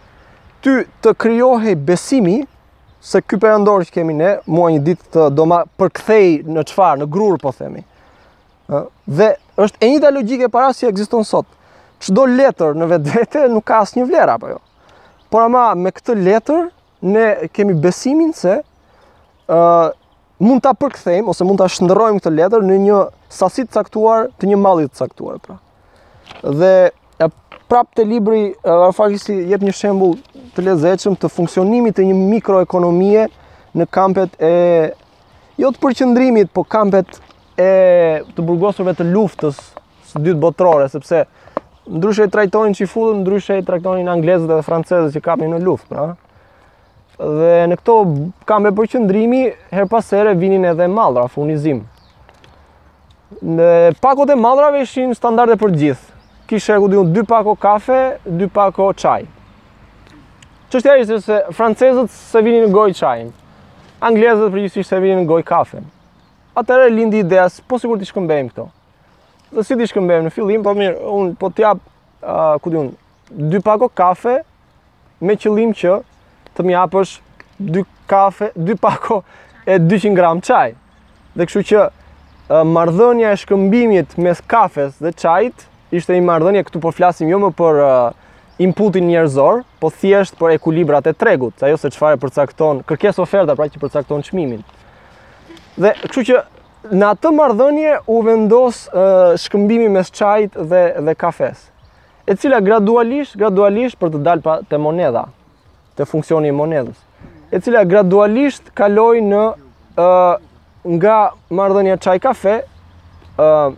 ty 0.64 0.78
të 1.04 1.14
kryohej 1.20 1.74
besimi, 1.76 2.40
se 3.00 3.22
ky 3.22 3.38
perandor 3.40 3.86
që 3.88 3.94
kemi 3.98 4.12
ne, 4.16 4.34
mua 4.52 4.70
një 4.72 4.82
ditë 4.84 5.08
të 5.14 5.28
doma 5.32 5.62
përkthej 5.80 6.42
në 6.52 6.64
qfarë, 6.68 7.02
në 7.04 7.08
grurë, 7.12 7.38
po 7.40 7.52
themi. 7.56 7.82
Dhe 9.18 9.28
është 9.58 9.78
e 9.84 9.88
njëta 9.90 10.10
logjike 10.14 10.48
para 10.52 10.72
si 10.74 10.86
ekziston 10.88 11.24
sot. 11.26 11.46
Çdo 12.00 12.24
letër 12.30 12.78
në 12.80 12.86
vetvete 12.94 13.42
nuk 13.52 13.66
ka 13.68 13.80
asnjë 13.84 14.06
vlerë 14.08 14.34
apo 14.38 14.50
jo. 14.54 14.60
Por 15.30 15.42
ama 15.46 15.64
me 15.76 15.92
këtë 15.94 16.14
letër 16.24 16.68
ne 17.04 17.26
kemi 17.54 17.74
besimin 17.86 18.30
se 18.36 18.60
ë 18.62 19.58
uh, 19.58 19.90
mund 20.40 20.62
ta 20.64 20.72
përkthejmë 20.72 21.28
ose 21.34 21.44
mund 21.44 21.60
ta 21.60 21.66
shndrojmë 21.68 22.22
këtë 22.22 22.32
letër 22.38 22.64
në 22.70 22.78
një 22.86 23.00
sasi 23.36 23.66
të 23.66 23.74
caktuar 23.76 24.30
të 24.40 24.48
një 24.52 24.60
malli 24.62 24.88
të 24.88 24.96
caktuar 25.02 25.40
pra. 25.44 25.58
Dhe 26.44 26.72
prap 27.70 27.90
te 27.94 28.04
libri 28.08 28.46
uh, 28.66 29.10
jep 29.14 29.62
një 29.66 29.74
shembull 29.80 30.16
të 30.56 30.62
lezetshëm 30.70 31.18
të 31.20 31.28
funksionimit 31.30 31.98
të 31.98 32.06
një 32.08 32.16
mikroekonomie 32.22 33.26
në 33.78 33.86
kampet 33.94 34.32
e 34.42 34.54
jo 35.60 35.68
të 35.70 35.78
përqendrimit, 35.84 36.48
po 36.56 36.64
kampet 36.64 37.18
e 37.60 38.24
të 38.36 38.44
burgosurve 38.46 38.94
të 38.96 39.06
luftës 39.12 39.58
së 40.10 40.22
dytë 40.24 40.40
botërore, 40.42 40.86
sepse 40.90 41.24
ndryshe 41.90 42.26
i 42.28 42.32
trajtojnë 42.32 42.76
që 42.78 42.84
i 42.84 42.88
futën, 42.90 43.20
ndryshe 43.24 43.58
i 43.60 43.64
trajtojnë 43.66 44.10
anglezët 44.12 44.48
dhe 44.50 44.60
francezët 44.66 45.12
që 45.16 45.22
kapin 45.26 45.52
në 45.54 45.60
luftë, 45.66 45.88
pra. 45.90 46.06
Dhe 47.20 47.66
në 47.68 47.76
këto 47.82 47.96
kambe 48.48 48.70
për 48.78 48.88
qëndrimi, 48.94 49.42
her 49.74 49.88
pasere 49.92 50.32
vinin 50.40 50.64
edhe 50.70 50.86
maldra, 50.90 51.26
funizim. 51.32 51.82
Në 53.44 53.68
pakot 54.02 54.30
e 54.34 54.38
maldrave 54.40 54.80
ishin 54.86 55.12
standarde 55.18 55.58
për 55.60 55.74
gjithë. 55.82 56.08
Kishe 56.50 56.80
ku 56.82 56.88
dihun 56.90 57.12
dy 57.14 57.22
pako 57.30 57.52
kafe, 57.62 57.98
dy 58.24 58.48
pako 58.50 58.90
çaj. 58.98 59.26
Çështja 60.72 60.96
ishte 61.02 61.20
se 61.28 61.42
francezët 61.54 62.10
se 62.14 62.42
vinin 62.46 62.66
në 62.68 62.72
gojë 62.74 62.96
çajin. 63.04 63.30
Anglezët 64.00 64.50
përgjithsisht 64.54 64.90
se 64.94 64.98
vinin 65.02 65.22
në 65.24 65.28
gojë 65.30 65.46
kafe 65.46 65.84
atëre 66.56 66.90
lindi 66.90 67.18
ideja 67.22 67.46
po 67.68 67.78
sigurt 67.78 68.02
t'i 68.02 68.08
shkëmbejmë 68.10 68.50
këto. 68.52 68.64
Do 69.54 69.64
si 69.66 69.76
ti 69.78 69.86
shkëmbejmë 69.90 70.28
në 70.28 70.32
fillim, 70.34 70.62
po 70.64 70.72
mirë, 70.78 70.96
un 71.18 71.32
po 71.38 71.50
të 71.50 71.64
jap, 71.66 71.80
uh, 72.22 72.54
ku 72.62 72.72
diun, 72.72 72.90
dy 73.50 73.60
pako 73.64 73.88
kafe 73.98 74.38
me 75.22 75.36
qëllim 75.38 75.74
që 75.76 75.98
të 76.56 76.66
më 76.66 76.74
japësh 76.76 77.16
dy 77.60 77.84
kafe, 78.10 78.50
dy 78.54 78.76
pako 78.82 79.20
e 79.68 79.78
200 79.82 80.14
gram 80.16 80.40
çaj. 80.42 80.72
Dhe 81.36 81.46
kështu 81.46 81.64
që 81.72 81.82
uh, 81.84 82.62
marrdhënia 82.66 83.34
e 83.34 83.40
shkëmbimit 83.44 84.16
mes 84.18 84.42
kafes 84.50 84.98
dhe 85.02 85.12
çajit 85.22 85.66
ishte 85.94 86.14
një 86.16 86.26
marrëdhënie 86.30 86.66
këtu 86.66 86.82
po 86.82 86.94
flasim 86.94 87.30
jo 87.30 87.38
më 87.42 87.52
për 87.58 87.80
uh, 87.84 87.92
inputin 88.60 89.06
njerëzor, 89.10 89.62
po 89.80 89.88
thjesht 90.02 90.34
për 90.38 90.58
ekuilibrat 90.58 91.06
e 91.10 91.14
tregut, 91.16 91.56
ajo 91.64 91.78
se 91.80 91.90
çfarë 91.94 92.18
përcakton, 92.20 92.82
kërkesë 92.88 93.22
oferta 93.24 93.54
pra 93.56 93.70
që 93.72 93.80
përcakton 93.86 94.22
çmimin. 94.26 94.60
Dhe 95.80 95.94
kështu 95.96 96.22
që 96.30 96.40
në 97.00 97.08
atë 97.14 97.30
marrëdhënie 97.36 97.92
u 98.12 98.18
vendos 98.24 98.82
uh, 98.92 99.32
shkëmbimi 99.40 99.88
mes 99.94 100.10
çajit 100.18 100.56
dhe 100.70 100.82
dhe 101.06 101.14
kafes, 101.20 101.62
e 102.28 102.36
cila 102.40 102.58
gradualisht, 102.64 103.36
gradualisht 103.40 103.96
për 104.00 104.12
të 104.14 104.20
dalë 104.26 104.44
pa 104.44 104.58
te 104.70 104.76
moneda, 104.80 105.24
te 105.96 106.04
funksioni 106.08 106.52
i 106.52 106.56
monedhës, 106.56 106.98
e 107.52 107.60
cila 107.64 107.84
gradualisht 107.88 108.72
kaloi 108.76 109.22
në 109.24 109.44
uh, 109.48 110.34
nga 110.98 111.16
marrëdhënia 111.60 111.96
çaj 112.04 112.18
kafe, 112.28 112.58
uh, 112.60 113.70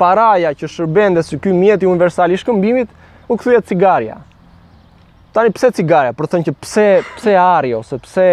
paraja 0.00 0.50
që 0.56 0.68
shërben 0.72 1.16
dhe 1.20 1.24
si 1.28 1.38
ky 1.40 1.54
mjet 1.56 1.82
i 1.86 1.92
universal 1.92 2.34
i 2.34 2.38
shkëmbimit 2.42 2.90
u 3.32 3.38
kthye 3.40 3.62
cigaria. 3.70 4.18
Tani 5.36 5.50
pse 5.52 5.68
cigaria? 5.76 6.14
Për 6.16 6.26
të 6.28 6.32
thënë 6.32 6.46
që 6.48 6.52
pse 6.64 6.84
pse 7.18 7.32
ari 7.40 7.74
ose 7.76 7.98
pse 8.00 8.24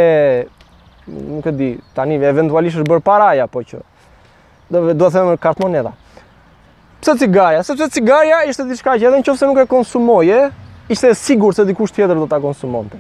nuk 1.08 1.46
e 1.46 1.52
di, 1.54 1.72
tani 1.96 2.16
eventualisht 2.16 2.78
është 2.80 2.88
bër 2.90 3.02
paraja, 3.04 3.48
po 3.48 3.64
që 3.68 3.80
do 4.72 4.84
do 4.94 5.08
të 5.08 5.14
them 5.14 5.34
kart 5.38 5.60
moneda. 5.60 5.92
Pse 7.02 7.18
cigaja? 7.20 7.64
Sepse 7.64 7.90
cigaja 7.92 8.44
ishte 8.48 8.64
diçka 8.70 8.96
që 8.98 9.10
edhe 9.10 9.20
nëse 9.24 9.48
nuk 9.50 9.60
e 9.60 9.68
konsumoje, 9.70 10.52
ishte 10.88 11.12
e 11.12 11.18
sigurt 11.20 11.58
se 11.60 11.66
dikush 11.68 11.92
tjetër 11.96 12.16
do 12.20 12.28
ta 12.28 12.40
konsumonte. 12.42 12.98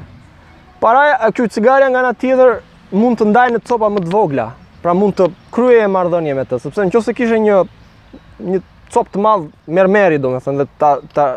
Paraja, 0.81 1.15
a 1.23 1.31
kjo 1.31 1.47
cigaria 1.47 1.87
nga 1.89 2.01
ana 2.03 2.11
tjetër 2.13 2.57
mund 2.91 3.17
të 3.19 3.29
ndajë 3.31 3.55
në 3.55 3.63
copa 3.69 3.87
më 3.89 4.03
të 4.03 4.11
vogla, 4.11 4.49
pra 4.83 4.93
mund 4.97 5.15
të 5.15 5.29
kryejë 5.55 5.87
marrëdhënie 5.95 6.35
me 6.35 6.43
të, 6.45 6.59
sepse 6.65 6.83
nëse 6.89 7.15
kishe 7.15 7.39
një 7.39 7.61
një 8.43 8.59
copë 8.93 9.13
të 9.15 9.21
madh 9.23 9.47
mermeri, 9.73 10.19
domethënë, 10.21 10.59
dhe 10.59 10.67
ta 10.81 10.91
ta 11.15 11.27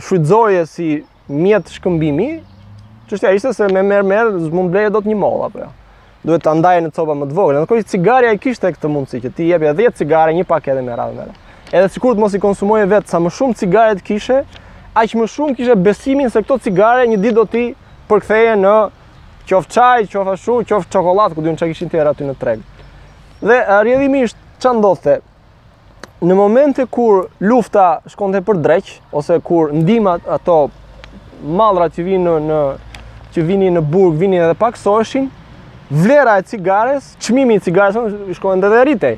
shfrytëzoje 0.00 0.62
si 0.70 0.86
mjet 1.28 1.74
shkëmbimi, 1.74 2.30
çështja 3.10 3.34
ishte 3.36 3.52
se 3.54 3.66
me 3.74 3.82
mermer 3.82 4.30
mund 4.54 4.78
dot 4.94 5.04
një 5.10 5.18
mollë 5.18 5.46
apo 5.50 5.58
jo. 5.58 5.66
Ja 5.66 5.70
duhet 6.24 6.42
ta 6.44 6.52
ndaje 6.54 6.82
në 6.84 6.90
copa 6.96 7.14
më 7.16 7.28
të 7.30 7.36
vogla. 7.36 7.62
Në 7.64 7.68
kohë 7.70 7.86
cigaria 7.88 8.32
i 8.36 8.40
kishte 8.40 8.70
këtë 8.74 8.88
mundësi 8.92 9.22
që 9.24 9.30
ti 9.36 9.46
jep 9.48 9.64
10 9.64 9.94
cigare 10.00 10.34
një 10.36 10.44
paketë 10.48 10.82
me 10.84 10.96
radhë 10.96 11.16
me 11.16 11.28
Edhe 11.70 11.88
sikur 11.94 12.16
të 12.16 12.20
mos 12.24 12.32
i 12.34 12.40
konsumoje 12.42 12.86
vetë, 12.90 13.06
sa 13.08 13.20
më 13.22 13.30
shumë 13.30 13.56
cigare 13.60 13.94
të 13.94 14.02
kishe, 14.02 14.40
aq 14.94 15.12
më 15.20 15.26
shumë 15.30 15.54
kishe 15.56 15.76
besimin 15.78 16.26
se 16.28 16.40
këto 16.42 16.56
cigare 16.66 17.04
një 17.06 17.20
ditë 17.22 17.36
do 17.36 17.44
ti 17.46 17.62
përktheje 18.10 18.56
në 18.58 18.72
qof 19.46 19.68
çaj, 19.70 20.08
qof 20.10 20.32
ashtu, 20.34 20.56
qof 20.66 20.88
çokoladë, 20.90 21.36
ku 21.38 21.44
diun 21.46 21.54
çka 21.60 21.68
kishin 21.70 21.92
tjerë 21.92 22.10
aty 22.10 22.26
në 22.26 22.34
treg. 22.42 22.64
Dhe 23.44 23.60
rrjedhimisht 23.78 24.34
ç'a 24.60 24.72
ndodhte? 24.80 25.20
Në 26.20 26.34
momente 26.36 26.88
kur 26.90 27.28
lufta 27.40 27.86
shkonte 28.12 28.42
për 28.44 28.58
dreq 28.66 28.90
ose 29.14 29.38
kur 29.46 29.70
ndihmat 29.72 30.26
ato 30.28 30.58
mallrat 31.46 31.94
që 31.96 32.04
vinin 32.08 32.26
në, 32.42 32.42
në 32.50 33.28
që 33.30 33.46
vinin 33.46 33.78
në 33.78 33.84
burg, 33.94 34.18
vinin 34.20 34.42
edhe 34.42 34.58
paksoheshin, 34.58 35.30
vlera 35.90 36.36
e 36.38 36.42
cigares, 36.42 37.14
çmimi 37.20 37.54
i 37.58 37.60
cigares 37.60 37.96
shkojnë 38.38 38.62
dhe 38.62 38.66
edhe 38.68 38.80
rritej. 38.86 39.16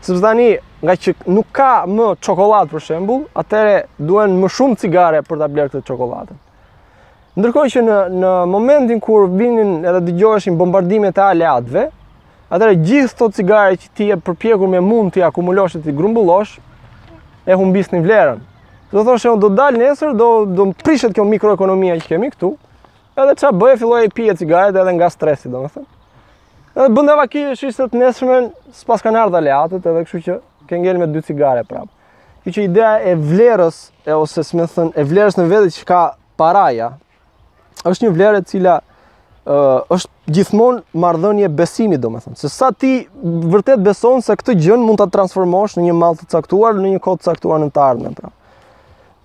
Sepse 0.00 0.20
tani 0.22 0.46
nga 0.82 0.94
që 0.94 1.14
nuk 1.28 1.48
ka 1.54 1.84
më 1.90 2.08
çokoladë 2.24 2.70
për 2.72 2.84
shembull, 2.84 3.24
atëre 3.36 3.82
duhen 3.98 4.36
më 4.40 4.50
shumë 4.56 4.76
cigare 4.84 5.20
për 5.26 5.40
ta 5.42 5.48
bler 5.52 5.68
këtë 5.72 5.82
çokoladën. 5.90 6.38
Ndërkohë 7.38 7.72
që 7.74 7.82
në 7.88 7.98
në 8.22 8.30
momentin 8.52 9.00
kur 9.04 9.28
vinin 9.38 9.84
edhe 9.86 10.00
dëgjoheshin 10.08 10.56
bombardimet 10.58 11.18
e 11.18 11.22
aleatëve, 11.24 11.88
atëre 12.48 12.78
gjithë 12.82 13.10
ato 13.14 13.28
cigare 13.36 13.76
që 13.78 13.90
ti 13.94 14.08
e 14.12 14.16
përpjekur 14.18 14.70
me 14.72 14.80
mund 14.82 15.12
të 15.14 15.26
akumulosh 15.28 15.76
të 15.82 15.94
grumbullosh, 16.00 16.56
e 17.48 17.52
një 17.52 18.02
vlerën. 18.06 18.40
Do 18.90 19.04
thosh 19.04 19.22
se 19.22 19.28
unë 19.28 19.40
do 19.40 19.48
dal 19.54 19.76
nesër, 19.76 20.14
do 20.16 20.46
do 20.48 20.64
prishet 20.84 21.12
kjo 21.12 21.24
mikroekonomia 21.24 21.98
që 22.00 22.08
kemi 22.14 22.30
këtu, 22.32 22.54
edhe 23.20 23.34
çfarë 23.34 23.58
bëje 23.60 23.76
filloi 23.80 24.08
të 24.08 24.14
pije 24.16 24.34
cigaret 24.40 24.76
edhe 24.76 24.92
nga 24.96 25.10
stresi, 25.12 25.48
domethënë. 25.52 25.84
Edhe 26.78 26.92
bënda 26.94 27.14
va 27.18 27.24
kjo 27.26 27.56
është 27.56 27.88
të 27.90 27.98
nesëmen, 27.98 28.44
s'pas 28.70 29.02
ka 29.02 29.10
nërë 29.10 29.32
dhe 29.34 29.38
leatët, 29.48 29.86
edhe 29.90 30.00
këshu 30.06 30.18
që 30.22 30.34
ke 30.70 30.78
ngellë 30.78 31.00
me 31.02 31.06
dy 31.10 31.22
cigare 31.26 31.64
prapë. 31.66 31.88
Kjo 32.44 32.52
që 32.54 32.66
ideja 32.68 32.90
e 33.12 33.16
vlerës, 33.18 33.80
e 34.06 34.14
ose 34.14 34.44
s'me 34.46 34.62
thënë, 34.70 34.92
e 34.94 35.04
vlerës 35.10 35.38
në 35.40 35.46
vedet 35.50 35.74
që 35.74 35.86
ka 35.88 36.02
paraja, 36.38 36.92
është 37.88 38.06
një 38.06 38.10
vlerët 38.14 38.46
cila 38.52 38.76
është 39.48 40.34
gjithmonë 40.36 41.00
mardhënje 41.02 41.48
besimi, 41.58 41.98
do 41.98 42.12
me 42.14 42.20
thënë. 42.22 42.38
Se 42.44 42.50
sa 42.52 42.68
ti 42.70 42.90
vërtet 43.56 43.82
beson 43.82 44.22
se 44.22 44.38
këtë 44.38 44.54
gjënë 44.68 44.86
mund 44.86 45.02
të 45.02 45.08
transformosh 45.16 45.74
në 45.80 45.88
një 45.88 45.96
malë 45.98 46.20
të 46.20 46.30
caktuar, 46.36 46.78
në 46.78 46.94
një 46.94 47.02
kod 47.08 47.18
të 47.18 47.32
caktuar 47.32 47.58
në 47.64 47.72
të 47.74 47.82
ardhme, 47.88 48.14
pra. 48.20 48.30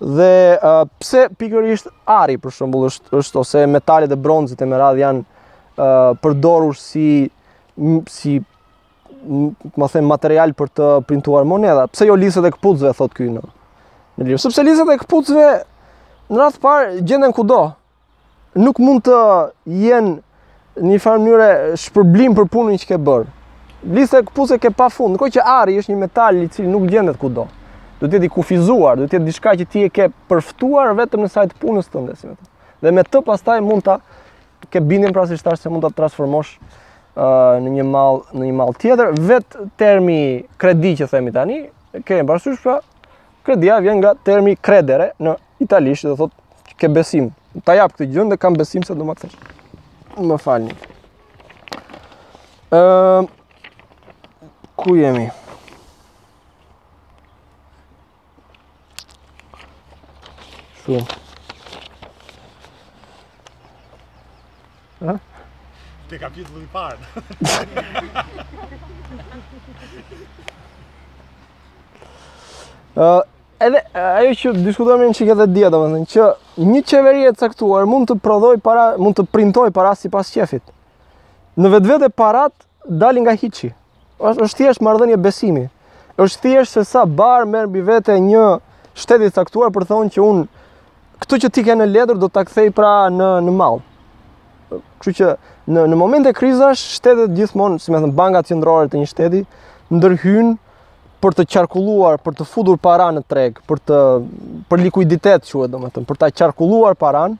Dhe 0.02 0.32
pse 0.58 0.90
pse 1.04 1.24
pikërisht 1.38 1.92
ari, 2.18 2.34
për 2.42 2.56
shumbull, 2.58 2.90
është, 2.90 3.40
ose 3.44 3.64
metalit 3.76 4.10
e 4.10 4.18
bronzit 4.26 4.58
e 4.58 4.66
me 4.72 4.82
radhë 4.82 5.04
janë 5.04 6.18
përdorur 6.24 6.74
si 6.80 7.06
si 8.08 8.40
më 9.24 9.88
them 9.92 10.06
material 10.06 10.52
për 10.54 10.68
të 10.74 10.88
printuar 11.08 11.44
moneda. 11.48 11.86
Pse 11.88 12.06
jo 12.06 12.14
lisët 12.16 12.44
e 12.44 12.50
këpucëve, 12.52 12.92
thot 12.96 13.14
ky 13.16 13.28
në. 13.32 13.40
Në 14.18 14.26
lirë, 14.28 14.38
sepse 14.42 14.62
lisët 14.66 14.90
e 14.92 14.98
këpucëve 15.00 15.48
në 16.34 16.38
radhë 16.40 16.60
parë 16.62 17.02
gjenden 17.02 17.32
kudo. 17.34 17.62
Nuk 18.54 18.78
mund 18.78 19.02
të 19.06 19.20
jenë 19.80 20.14
në 20.76 20.90
një 20.92 21.00
farë 21.02 21.22
mënyrë 21.24 21.48
shpërblim 21.86 22.36
për 22.36 22.48
punën 22.52 22.78
që 22.84 22.90
ke 22.92 23.00
bërë. 23.00 23.26
Lisët 23.96 24.20
e 24.20 24.26
këpucëve 24.28 24.60
ke 24.66 24.70
pa 24.76 24.90
fund, 24.92 25.14
ndërkohë 25.16 25.34
që 25.38 25.48
ari 25.56 25.78
është 25.80 25.94
një 25.94 26.00
metal 26.04 26.38
i 26.42 26.48
cili 26.52 26.68
nuk 26.70 26.86
gjendet 26.92 27.18
kudo. 27.20 27.48
Duhet 27.98 28.10
të 28.10 28.16
jetë 28.18 28.28
i 28.28 28.32
kufizuar, 28.34 28.98
duhet 29.00 29.12
të 29.12 29.18
jetë 29.18 29.28
diçka 29.30 29.52
që 29.60 29.66
ti 29.70 29.82
e 29.86 29.90
ke 29.92 30.06
përftuar 30.28 30.92
vetëm 31.00 31.24
në 31.24 31.32
sajt 31.32 31.56
punës 31.62 31.88
tënde, 31.90 32.14
si 32.18 32.28
më 32.28 32.34
thënë. 32.34 32.50
Dhe 32.84 32.92
me 32.92 33.04
të 33.06 33.22
pastaj 33.24 33.58
mund 33.64 33.84
ta 33.86 33.98
ke 34.70 34.80
bindjen 34.82 35.12
pra 35.14 35.24
si 35.28 35.38
shtarë 35.40 35.60
se 35.60 35.70
mund 35.72 35.86
ta 35.86 35.90
transformosh 35.94 36.56
në 37.14 37.70
një 37.76 37.84
mall 37.86 38.20
në 38.34 38.44
një 38.48 38.54
mall 38.58 38.72
tjetër 38.80 39.12
vet 39.28 39.56
termi 39.78 40.16
kredi 40.58 40.94
që 40.98 41.06
themi 41.12 41.32
tani 41.34 41.58
ke 42.04 42.22
mbarsysh 42.26 42.62
pra 42.62 42.78
kredia 43.46 43.76
vjen 43.84 44.00
nga 44.02 44.14
termi 44.26 44.56
credere 44.56 45.12
në 45.22 45.36
italisht 45.62 46.04
do 46.08 46.16
thotë 46.18 46.76
ke 46.80 46.88
besim 46.90 47.28
ta 47.64 47.76
jap 47.78 47.94
këtë 47.94 48.10
gjë 48.16 48.28
dhe 48.34 48.38
kam 48.42 48.54
besim 48.58 48.82
se 48.82 48.94
do 48.98 49.04
ma 49.06 49.14
kthesh 49.14 49.38
më 50.24 50.38
falni 50.42 50.74
ë 52.72 53.26
ku 54.74 54.96
jemi 54.98 55.30
Shumë. 60.84 61.23
te 66.18 66.24
kapitullu 66.24 66.60
i 66.60 66.68
parë. 66.70 66.98
Uh, 72.94 73.20
edhe 73.64 73.80
ajo 73.96 74.34
që 74.40 74.52
diskutojmë 74.62 75.08
një 75.08 75.16
çike 75.18 75.34
edhe 75.34 75.46
dia 75.56 75.70
domethënë 75.74 76.08
që 76.14 76.26
një 76.70 76.82
qeveri 76.90 77.24
e 77.30 77.34
caktuar 77.38 77.86
mund 77.90 78.06
të 78.10 78.18
prodhoj 78.22 78.56
para, 78.62 78.86
mund 79.00 79.16
të 79.18 79.26
printoj 79.34 79.70
para 79.74 79.94
sipas 79.98 80.30
qefit. 80.34 80.62
Në 81.58 81.70
vetvete 81.76 82.10
parat 82.18 82.54
dalin 82.84 83.26
nga 83.26 83.34
hiçi. 83.38 83.72
Është 84.18 84.54
thjesht 84.60 84.82
marrëdhënie 84.84 85.18
besimi. 85.22 85.64
Është 86.20 86.42
thjesht 86.44 86.76
se 86.76 86.84
sa 86.90 87.02
bar 87.04 87.46
merr 87.50 87.66
mbi 87.70 87.82
vete 87.86 88.14
një 88.22 88.44
shteti 88.98 89.32
caktuar 89.34 89.72
për 89.74 89.86
të 89.88 89.92
thonë 89.92 90.14
që 90.14 90.22
un 90.28 90.44
këtu 91.24 91.40
që 91.42 91.50
ti 91.54 91.66
ke 91.66 91.74
në 91.78 91.88
letër 91.96 92.18
do 92.22 92.30
ta 92.30 92.44
kthej 92.46 92.70
pra 92.76 92.94
në 93.10 93.32
në 93.48 93.56
mall. 93.58 93.82
Kështu 94.72 95.12
që 95.18 95.28
në 95.72 95.82
në 95.92 95.96
momente 95.98 96.32
krizash 96.36 96.80
shtetet 96.96 97.34
gjithmonë, 97.36 97.78
si 97.82 97.92
më 97.92 98.00
thënë 98.04 98.16
banka 98.16 98.42
qendrore 98.48 98.88
të 98.90 99.02
një 99.02 99.08
shteti, 99.10 99.42
ndërhyjnë 99.92 100.54
për 101.24 101.36
të 101.38 101.46
qarkulluar, 101.54 102.18
për 102.24 102.34
të 102.40 102.46
futur 102.48 102.78
para 102.84 103.10
në 103.16 103.22
treg, 103.28 103.58
për 103.68 103.80
të 103.90 103.98
për 104.70 104.82
likuiditet, 104.86 105.46
thua 105.48 105.68
domethënë, 105.72 106.06
për 106.08 106.20
ta 106.20 106.30
qarkulluar 106.42 106.96
paran, 107.00 107.36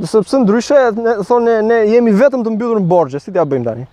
sepse 0.00 0.40
ndryshe 0.42 0.78
ne 0.96 1.16
thonë 1.28 1.46
ne, 1.46 1.60
ne 1.70 1.80
jemi 1.94 2.14
vetëm 2.16 2.46
të 2.46 2.54
mbytur 2.56 2.80
në 2.80 2.88
borxhe, 2.90 3.20
si 3.22 3.30
t'ia 3.34 3.44
bëjmë 3.46 3.66
tani. 3.66 3.86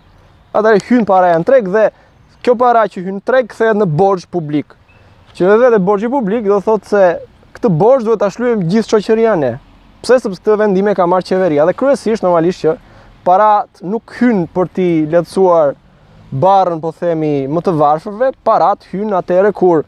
Ata 0.55 0.73
i 0.77 0.81
hyjnë 0.87 1.07
para 1.09 1.33
në 1.37 1.47
treg 1.49 1.67
dhe 1.73 1.87
kjo 2.45 2.55
para 2.57 2.85
që 2.89 3.03
hyn 3.05 3.19
në 3.19 3.25
treg 3.27 3.49
kthehet 3.53 3.77
në 3.81 3.89
borxh 3.99 4.29
publik. 4.31 4.71
Që 5.35 5.45
edhe 5.45 5.57
vetë 5.65 5.81
borxhi 5.85 6.09
publik 6.09 6.47
do 6.49 6.61
thotë 6.65 6.87
se 6.89 7.03
këtë 7.57 7.69
borxh 7.77 8.05
duhet 8.07 8.23
ta 8.23 8.29
shlyejmë 8.33 8.69
gjithë 8.71 8.93
shoqëria 8.95 9.35
ne 9.37 9.53
pse 10.03 10.17
sepse 10.21 10.41
këtë 10.43 10.57
vendime 10.61 10.93
ka 10.95 11.05
marrë 11.09 11.25
qeveria 11.31 11.65
dhe 11.65 11.73
kryesisht 11.77 12.23
normalisht 12.25 12.61
që 12.65 12.73
parat 13.25 13.81
nuk 13.83 14.13
hynë 14.19 14.45
për 14.53 14.69
ti 14.77 14.87
letësuar 15.11 15.73
barën 16.41 16.79
po 16.83 16.91
themi 16.93 17.47
më 17.49 17.63
të 17.65 17.73
varfërve, 17.79 18.31
parat 18.45 18.85
hynë 18.91 19.15
atere 19.17 19.53
kur 19.57 19.83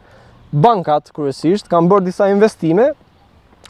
bankat 0.50 1.12
kryesisht 1.14 1.70
kanë 1.70 1.92
bërë 1.92 2.08
disa 2.08 2.30
investime 2.32 2.90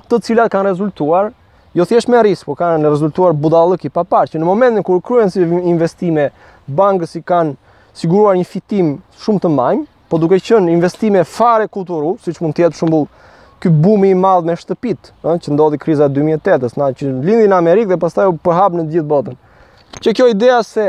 të 0.09 0.19
cilat 0.29 0.53
kanë 0.53 0.71
rezultuar 0.71 1.31
jo 1.77 1.85
thjesht 1.85 2.07
me 2.09 2.21
risk, 2.25 2.47
por 2.47 2.55
kanë 2.61 2.87
rezultuar 2.87 3.35
budallëki 3.37 3.91
pa 3.93 4.03
parë, 4.07 4.31
që 4.33 4.39
në 4.41 4.47
momentin 4.47 4.85
kur 4.87 5.03
kryen 5.05 5.29
si 5.33 5.43
investime 5.43 6.29
bankës 6.67 7.17
i 7.19 7.23
kanë 7.25 7.57
siguruar 7.99 8.37
një 8.39 8.47
fitim 8.47 8.95
shumë 9.25 9.43
të 9.43 9.51
madh, 9.57 9.83
po 10.09 10.17
duke 10.17 10.39
qënë 10.41 10.71
investime 10.73 11.21
fare 11.27 11.67
kulturu, 11.69 12.15
si 12.23 12.31
që 12.33 12.41
mund 12.45 12.55
tjetë 12.57 12.79
shumë 12.79 12.87
shembull 12.89 13.07
ky 13.59 13.69
bumi 13.69 14.09
i 14.13 14.17
madh 14.17 14.45
me 14.47 14.55
shtëpit, 14.57 15.11
ëh, 15.23 15.39
që 15.43 15.53
ndodhi 15.55 15.79
kriza 15.81 16.07
2008-s, 16.11 16.77
na 16.79 16.89
që 16.95 17.09
lindi 17.11 17.47
në 17.51 17.57
Amerikë 17.59 17.91
dhe 17.93 17.97
pastaj 17.99 18.29
u 18.31 18.37
përhap 18.45 18.75
në 18.79 18.85
gjithë 18.93 19.09
botën. 19.09 19.35
Që 20.03 20.13
kjo 20.15 20.29
ideja 20.31 20.61
se 20.63 20.85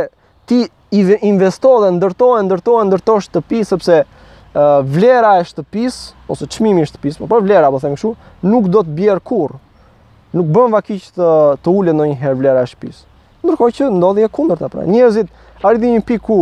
ti 0.49 0.63
investo 0.95 1.75
dhe 1.85 1.91
ndërto 1.99 2.31
e 2.39 2.45
ndërto 2.87 3.17
shtëpi 3.27 3.65
sepse 3.67 4.01
uh, 4.07 4.63
vlera 4.87 5.35
e 5.43 5.47
shtëpis 5.51 5.99
ose 6.31 6.47
çmimi 6.55 6.85
i 6.85 6.87
shtëpis, 6.91 7.19
po 7.21 7.27
për 7.31 7.43
vlera 7.47 7.73
po 7.75 7.83
them 7.83 7.99
kështu, 7.99 8.15
nuk 8.47 8.71
do 8.75 8.85
të 8.87 8.97
bjerë 8.99 9.25
kurr. 9.27 9.59
Nuk 10.37 10.47
bën 10.55 10.71
vakiç 10.71 11.09
të 11.17 11.29
të 11.67 11.77
një 11.89 11.97
ndonjëherë 11.99 12.39
vlera 12.39 12.63
e 12.63 12.71
shtëpis. 12.71 13.03
Ndërkohë 13.43 13.77
që 13.81 13.91
ndodhi 13.99 14.29
e 14.29 14.31
të 14.31 14.71
pra. 14.71 14.87
Njerëzit 14.87 15.29
arritin 15.67 15.97
një 15.99 16.05
pikë 16.07 16.23
ku 16.25 16.37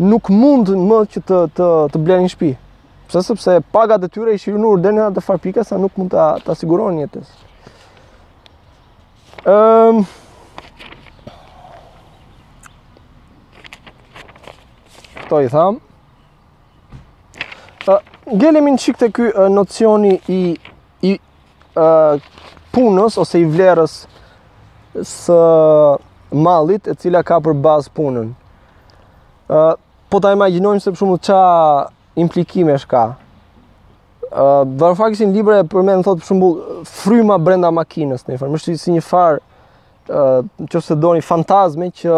nuk 0.00 0.30
mund 0.32 0.72
më 0.72 1.02
që 1.12 1.20
të 1.28 1.38
të 1.56 1.68
të 1.92 2.20
shtëpi. 2.32 2.54
Pse 3.10 3.20
sepse 3.22 3.58
paga 3.72 3.98
e 4.02 4.06
tyre 4.08 4.30
ishin 4.38 4.54
hyrur 4.54 4.78
deri 4.78 4.94
në 4.94 5.08
atë 5.10 5.22
farpikë 5.26 5.64
sa 5.66 5.74
nuk 5.82 5.96
mund 5.98 6.12
ta 6.14 6.28
ta 6.46 6.54
sigurojnë 6.54 7.00
jetës. 7.02 7.32
Ehm 9.50 10.02
um, 10.02 10.04
Kto 15.24 15.40
i 15.46 15.50
tham? 15.50 15.80
Ta 17.82 17.98
gjelimin 18.30 18.78
çik 18.82 18.96
te 18.98 19.10
ky 19.14 19.26
uh, 19.34 19.48
nocioni 19.54 20.14
i 20.28 20.40
i 21.10 21.16
uh, 21.78 22.14
punës 22.74 23.18
ose 23.22 23.42
i 23.42 23.46
vlerës 23.56 23.98
së 25.06 25.36
mallit 26.46 26.86
e 26.90 26.94
cila 26.94 27.24
ka 27.26 27.40
për 27.42 27.58
bazë 27.66 27.90
punën. 27.98 28.32
ë 29.50 29.58
uh, 29.70 29.74
Po 30.10 30.18
ta 30.20 30.32
imaginojmë 30.34 30.80
se 30.82 30.90
për 30.90 30.98
shumë 31.02 31.18
të 31.18 31.26
qa 31.26 31.40
implikime 32.16 32.72
është 32.74 32.90
ka. 32.90 33.04
Varufakisin 34.78 35.32
libre 35.34 35.58
e 35.60 35.66
për 35.66 35.82
me 35.86 35.96
në 35.98 36.04
thotë 36.06 36.22
për 36.22 36.28
shumë 36.30 36.50
fryma 36.90 37.38
brenda 37.42 37.70
makinës, 37.74 38.26
në 38.28 38.38
farë, 38.38 38.52
mështë 38.54 38.76
si 38.78 38.94
një 38.94 39.02
farë 39.06 40.20
që 40.70 40.82
se 40.84 40.96
do 40.98 41.12
një 41.16 41.24
fantazme 41.26 41.90
që 41.94 42.14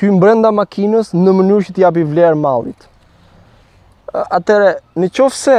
hymë 0.00 0.20
brenda 0.22 0.50
makinës 0.56 1.12
në 1.14 1.34
mënyrë 1.36 1.66
që 1.68 1.74
t'japi 1.76 2.06
vlerë 2.08 2.40
malit. 2.40 2.88
Atere, 4.12 4.78
në 4.96 5.08
qofë 5.12 5.36
se 5.40 5.58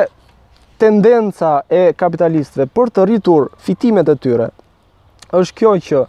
tendenca 0.81 1.61
e 1.69 1.93
kapitalistve 1.97 2.65
për 2.69 2.91
të 2.93 3.05
rritur 3.09 3.49
fitimet 3.61 4.09
e 4.09 4.17
tyre, 4.21 4.49
është 5.34 5.57
kjoj 5.61 5.77
që 5.91 6.01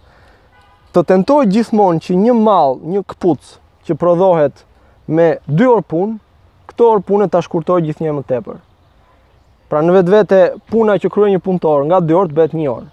të 0.93 1.03
tentoj 1.11 1.43
gjithmonë 1.53 2.01
që 2.05 2.17
një 2.21 2.33
mal 2.37 2.77
një 2.81 3.05
këpuc 3.13 3.53
që 3.85 3.97
prodhohet 3.99 4.61
me 5.07 5.35
dy 5.47 5.67
orë 5.69 5.85
punë, 5.91 6.17
këto 6.69 6.87
orë 6.93 7.05
punët 7.07 7.31
ta 7.33 7.41
shkurtoj 7.45 7.81
gjithnjë 7.85 8.13
më 8.19 8.25
tepër. 8.29 8.59
Pra 9.69 9.81
në 9.81 9.95
vetvete 9.99 10.39
puna 10.71 10.97
që 11.01 11.09
kryen 11.13 11.33
një 11.35 11.41
punëtor 11.45 11.87
nga 11.89 12.01
2 12.09 12.19
orë 12.19 12.37
bëhet 12.37 12.53
1 12.57 12.67
orë. 12.73 12.85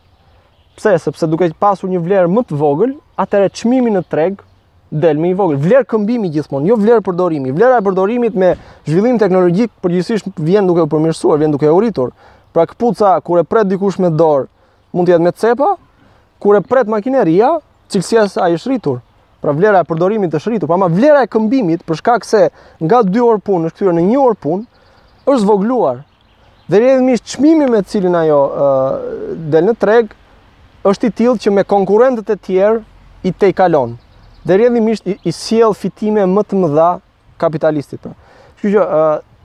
Pse? 0.79 0.95
Sepse 1.05 1.29
duke 1.29 1.51
pasur 1.61 1.91
një 1.93 2.01
vlerë 2.05 2.31
më 2.33 2.45
të 2.49 2.57
vogël, 2.61 2.95
atëherë 3.21 3.53
çmimi 3.61 3.93
në 3.95 4.03
treg 4.13 4.41
del 5.05 5.21
më 5.21 5.31
i 5.31 5.35
vogël. 5.37 5.59
Vlerë 5.61 5.89
këmbimi 5.91 6.31
gjithmonë, 6.33 6.69
jo 6.71 6.79
vlerë 6.81 7.05
përdorimi. 7.07 7.53
Vlera 7.57 7.81
e 7.81 7.85
përdorimit 7.85 8.37
me 8.41 8.55
zhvillim 8.89 9.19
teknologjik 9.21 9.73
përgjithsisht 9.85 10.33
vjen 10.41 10.69
duke 10.69 10.85
u 10.87 10.91
përmirësuar, 10.95 11.41
vjen 11.41 11.53
duke 11.55 11.69
u 11.73 11.79
rritur. 11.81 12.13
Pra 12.53 12.67
këpuca 12.69 13.15
kur 13.25 13.41
e 13.41 13.47
pret 13.49 13.69
dikush 13.71 14.01
me 14.03 14.11
dorë, 14.13 14.49
mund 14.97 15.09
të 15.09 15.15
jetë 15.17 15.27
me 15.29 15.33
cepa, 15.45 15.71
kur 16.41 16.59
e 16.59 16.65
pret 16.69 16.91
makineria, 16.93 17.55
cilësia 17.93 18.27
e 18.27 18.33
saj 18.33 18.53
është 18.59 18.73
rritur 18.75 18.99
pra 19.43 19.53
vlera 19.59 19.83
e 19.83 19.87
përdorimit 19.91 20.31
të 20.33 20.39
shëritur, 20.45 20.71
pra 20.71 20.79
ma 20.79 20.87
vlera 20.93 21.25
e 21.25 21.29
këmbimit, 21.31 21.83
për 21.87 21.99
shkak 22.01 22.25
se 22.27 22.43
nga 22.85 23.03
2 23.03 23.23
orë 23.27 23.43
punë 23.47 23.69
është 23.71 23.79
kthyer 23.81 23.97
në 23.99 24.03
1 24.05 24.21
orë 24.23 24.39
punë, 24.45 24.67
është 25.27 25.41
zvogëluar. 25.43 25.99
Dhe 26.71 26.79
rrjedhimisht 26.81 27.27
çmimi 27.33 27.67
me 27.71 27.81
të 27.83 27.91
cilin 27.97 28.17
ajo 28.21 28.39
del 29.53 29.67
në 29.67 29.75
treg 29.83 30.15
është 30.87 31.09
i 31.11 31.15
tillë 31.19 31.41
që 31.43 31.55
me 31.57 31.65
konkurrentët 31.75 32.31
e 32.31 32.39
tjerë 32.47 32.79
i 33.29 33.33
tejkalon. 33.43 33.97
Dhe 34.47 34.57
rrjedhimisht 34.61 35.11
i, 35.11 35.19
i 35.27 35.33
sjell 35.35 35.75
fitime 35.75 36.23
më 36.31 36.45
të 36.49 36.61
mëdha 36.63 36.89
kapitalistit. 37.43 37.99
Pra. 38.03 38.15
Kështu 38.61 38.75
që 38.77 38.85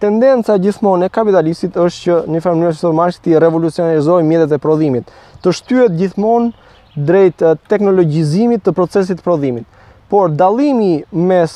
tendenca 0.01 0.59
gjithmonë 0.61 1.07
e 1.09 1.13
kapitalistit 1.17 1.77
është 1.81 2.03
që 2.03 2.19
në 2.35 2.41
farë 2.45 2.59
mënyrë 2.61 2.79
të 2.83 2.91
marrë 2.99 3.23
ti 3.25 3.33
revolucionarizoj 3.45 4.19
mjetet 4.29 4.53
e 4.57 4.61
prodhimit, 4.61 5.09
të 5.41 5.55
shtyhet 5.57 5.97
gjithmonë 5.97 7.01
drejt 7.09 7.41
teknologjizimit 7.73 8.63
të 8.65 8.75
procesit 8.77 9.21
të 9.23 9.25
prodhimit 9.25 9.65
por 10.07 10.31
dallimi 10.31 11.03
mes 11.11 11.55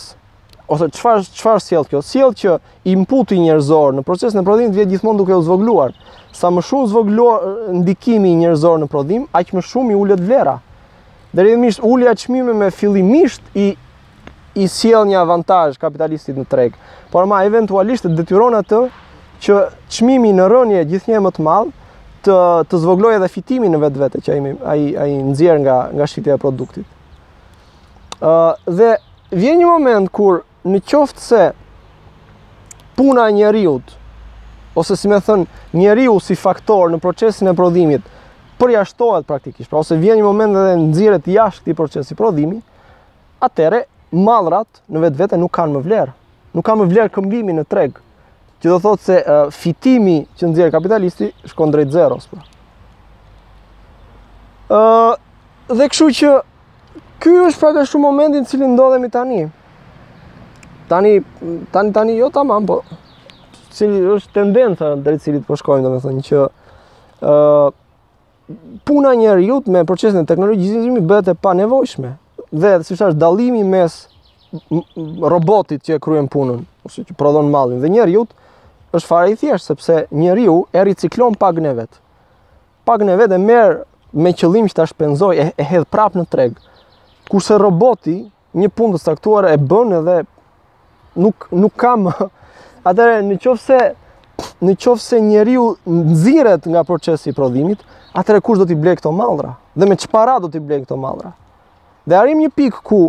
ose 0.72 0.88
qëfar 0.92 1.24
çfarë 1.36 1.64
sjell 1.66 1.86
kjo? 1.88 2.02
Sjell 2.04 2.34
që 2.40 2.58
inputi 2.92 3.40
njerëzor 3.44 3.96
në 3.98 4.04
procesin 4.08 4.42
e 4.42 4.46
prodhimit 4.48 4.76
vjen 4.76 4.92
gjithmonë 4.96 5.20
duke 5.22 5.36
u 5.36 5.44
zvogëluar. 5.46 5.94
Sa 6.36 6.52
më 6.52 6.64
shumë 6.68 6.90
zvogluar 6.94 7.46
ndikimi 7.82 8.32
i 8.32 8.40
njerëzor 8.44 8.80
në 8.84 8.90
prodhim, 8.92 9.26
aq 9.36 9.54
më 9.56 9.64
shumë 9.70 9.96
i 9.96 10.00
ulet 10.00 10.24
vlera. 10.26 10.58
Drejtimisht 11.36 11.80
ulja 11.88 12.12
çmime 12.16 12.54
me 12.58 12.70
fillimisht 12.72 13.42
i 13.56 13.72
i 14.60 14.66
sjell 14.68 15.06
një 15.08 15.16
avantazh 15.22 15.78
kapitalistit 15.80 16.36
në 16.36 16.44
treg, 16.52 16.74
por 17.08 17.24
ma 17.24 17.38
eventualisht 17.48 18.04
detyron 18.18 18.58
atë 18.60 18.82
që 19.48 19.62
çmimi 19.96 20.34
në 20.36 20.50
rënje 20.52 20.82
gjithnjë 20.92 21.22
më 21.24 21.32
të 21.38 21.46
madh 21.48 21.72
të 22.28 22.36
të 22.68 22.82
edhe 23.16 23.30
fitimin 23.32 23.72
në 23.78 23.84
vetvete 23.88 24.20
që 24.20 24.36
ai 24.68 24.76
ai 24.76 24.90
ai 25.04 25.62
nga 25.64 25.78
nga 25.94 26.08
shitja 26.08 26.36
e 26.36 26.44
produktit 26.44 26.86
dhe 28.70 28.96
vjen 29.32 29.60
një 29.60 29.68
moment 29.68 30.12
kur 30.14 30.44
në 30.68 30.82
qoftë 30.86 31.22
se 31.22 31.46
puna 32.98 33.28
e 33.32 33.38
njeriu 33.38 33.80
ose 34.78 34.96
si 34.96 35.10
më 35.12 35.22
thon 35.26 35.46
njeriu 35.74 36.20
si 36.22 36.36
faktor 36.38 36.92
në 36.94 37.02
procesin 37.04 37.50
e 37.50 37.56
prodhimit 37.58 38.06
përjashtohet 38.62 39.26
praktikisht, 39.26 39.72
pra 39.72 39.82
ose 39.82 39.98
vjen 39.98 40.20
një 40.20 40.26
moment 40.28 40.54
edhe 40.62 40.76
nxirret 40.84 41.26
jashtë 41.28 41.64
këtij 41.64 41.76
procesi 41.80 42.16
prodhimi, 42.16 42.60
atëre 43.42 43.88
mallrat 44.14 44.84
në 44.86 45.02
vetvete 45.08 45.40
nuk 45.42 45.50
kanë 45.58 45.74
më 45.74 45.82
vlerë. 45.88 46.14
Nuk 46.54 46.66
kanë 46.68 46.84
më 46.84 46.88
vlerë 46.92 47.12
këmbimi 47.16 47.56
në 47.58 47.64
treg. 47.66 47.98
Që 48.62 48.70
do 48.70 48.78
thotë 48.84 49.02
se 49.04 49.18
uh, 49.18 49.40
fitimi 49.50 50.20
që 50.38 50.52
nxjerr 50.52 50.72
kapitalisti 50.76 51.32
shkon 51.50 51.74
drejt 51.74 51.90
zeros, 51.96 52.28
pra. 52.30 52.44
Ë 54.78 54.84
uh, 54.86 55.18
dhe 55.82 55.90
kështu 55.90 56.12
që 56.22 56.36
Ky 57.22 57.30
është 57.48 57.60
pra 57.62 57.70
të 57.78 57.82
shumë 57.90 58.02
momentin 58.02 58.48
cili 58.50 58.66
ndodhemi 58.72 59.08
tani. 59.14 59.44
Tani, 60.90 61.12
tani, 61.72 61.92
tani 61.94 62.16
jo 62.18 62.32
t'amam, 62.34 62.66
mam, 62.66 62.68
po 62.68 63.58
cili 63.76 64.00
është 64.16 64.34
tendenca 64.40 64.96
dhe 65.06 65.14
cilit 65.22 65.46
po 65.48 65.54
shkojmë, 65.60 65.84
do 65.86 65.92
me 65.94 66.00
thënë, 66.04 66.24
që 66.26 66.42
uh, 66.44 67.68
puna 68.90 69.14
njerë 69.22 69.46
jutë 69.48 69.76
me 69.76 69.84
procesin 69.88 70.24
e 70.24 70.26
teknologjizimi 70.32 71.04
bëhet 71.12 71.30
e 71.32 71.36
pa 71.38 71.54
nevojshme. 71.62 72.16
Dhe, 72.52 72.74
si 72.84 72.98
shash, 73.00 73.14
dalimi 73.22 73.62
mes 73.64 74.00
robotit 75.32 75.86
që 75.88 76.00
e 76.00 76.02
kryen 76.04 76.28
punën, 76.32 76.66
ose 76.90 77.06
që 77.08 77.16
prodhon 77.22 77.54
malin, 77.54 77.80
dhe 77.86 77.94
njerë 77.94 78.18
jutë 78.18 78.98
është 78.98 79.12
fare 79.14 79.30
i 79.32 79.38
thjeshtë, 79.40 79.70
sepse 79.70 80.02
njerë 80.20 80.50
ju 80.50 80.58
e 80.74 80.84
riciklon 80.90 81.38
pak 81.40 81.62
në 81.64 81.78
vetë. 81.84 82.02
Pak 82.90 83.06
në 83.08 83.22
vetë 83.24 83.38
e 83.38 83.46
merë 83.46 83.78
me 84.26 84.34
qëllim 84.36 84.68
që 84.74 84.82
ta 84.82 84.90
shpenzoj, 84.90 85.36
e, 85.38 85.48
e 85.62 85.70
hedhë 85.72 85.88
prapë 85.94 86.20
në 86.20 86.28
tregë 86.34 86.70
kurse 87.32 87.56
roboti 87.60 88.16
një 88.60 88.70
punë 88.76 88.98
të 88.98 89.02
saktuar 89.08 89.48
e 89.52 89.56
bën 89.56 89.94
edhe 90.02 90.18
nuk 91.24 91.48
nuk 91.56 91.74
ka 91.80 91.96
më. 92.04 92.14
Atëherë 92.92 93.26
në 93.32 93.40
qoftë 93.44 93.64
se 93.64 93.80
në 94.66 94.74
qoftë 94.84 95.06
se 95.06 95.20
njeriu 95.24 95.66
nxirret 95.90 96.66
nga 96.66 96.82
procesi 96.88 97.30
i 97.30 97.36
prodhimit, 97.38 97.82
atëherë 98.18 98.44
kush 98.46 98.58
do 98.58 98.66
t'i 98.66 98.78
blej 98.78 98.98
këto 99.00 99.12
mallra? 99.14 99.54
Dhe 99.78 99.86
me 99.90 99.98
çfarë 100.02 100.40
do 100.42 100.50
t'i 100.50 100.60
blej 100.62 100.82
këto 100.86 100.98
mallra? 100.98 101.32
Dhe 102.10 102.18
arrim 102.18 102.40
një 102.42 102.50
pikë 102.58 102.82
ku 102.86 103.02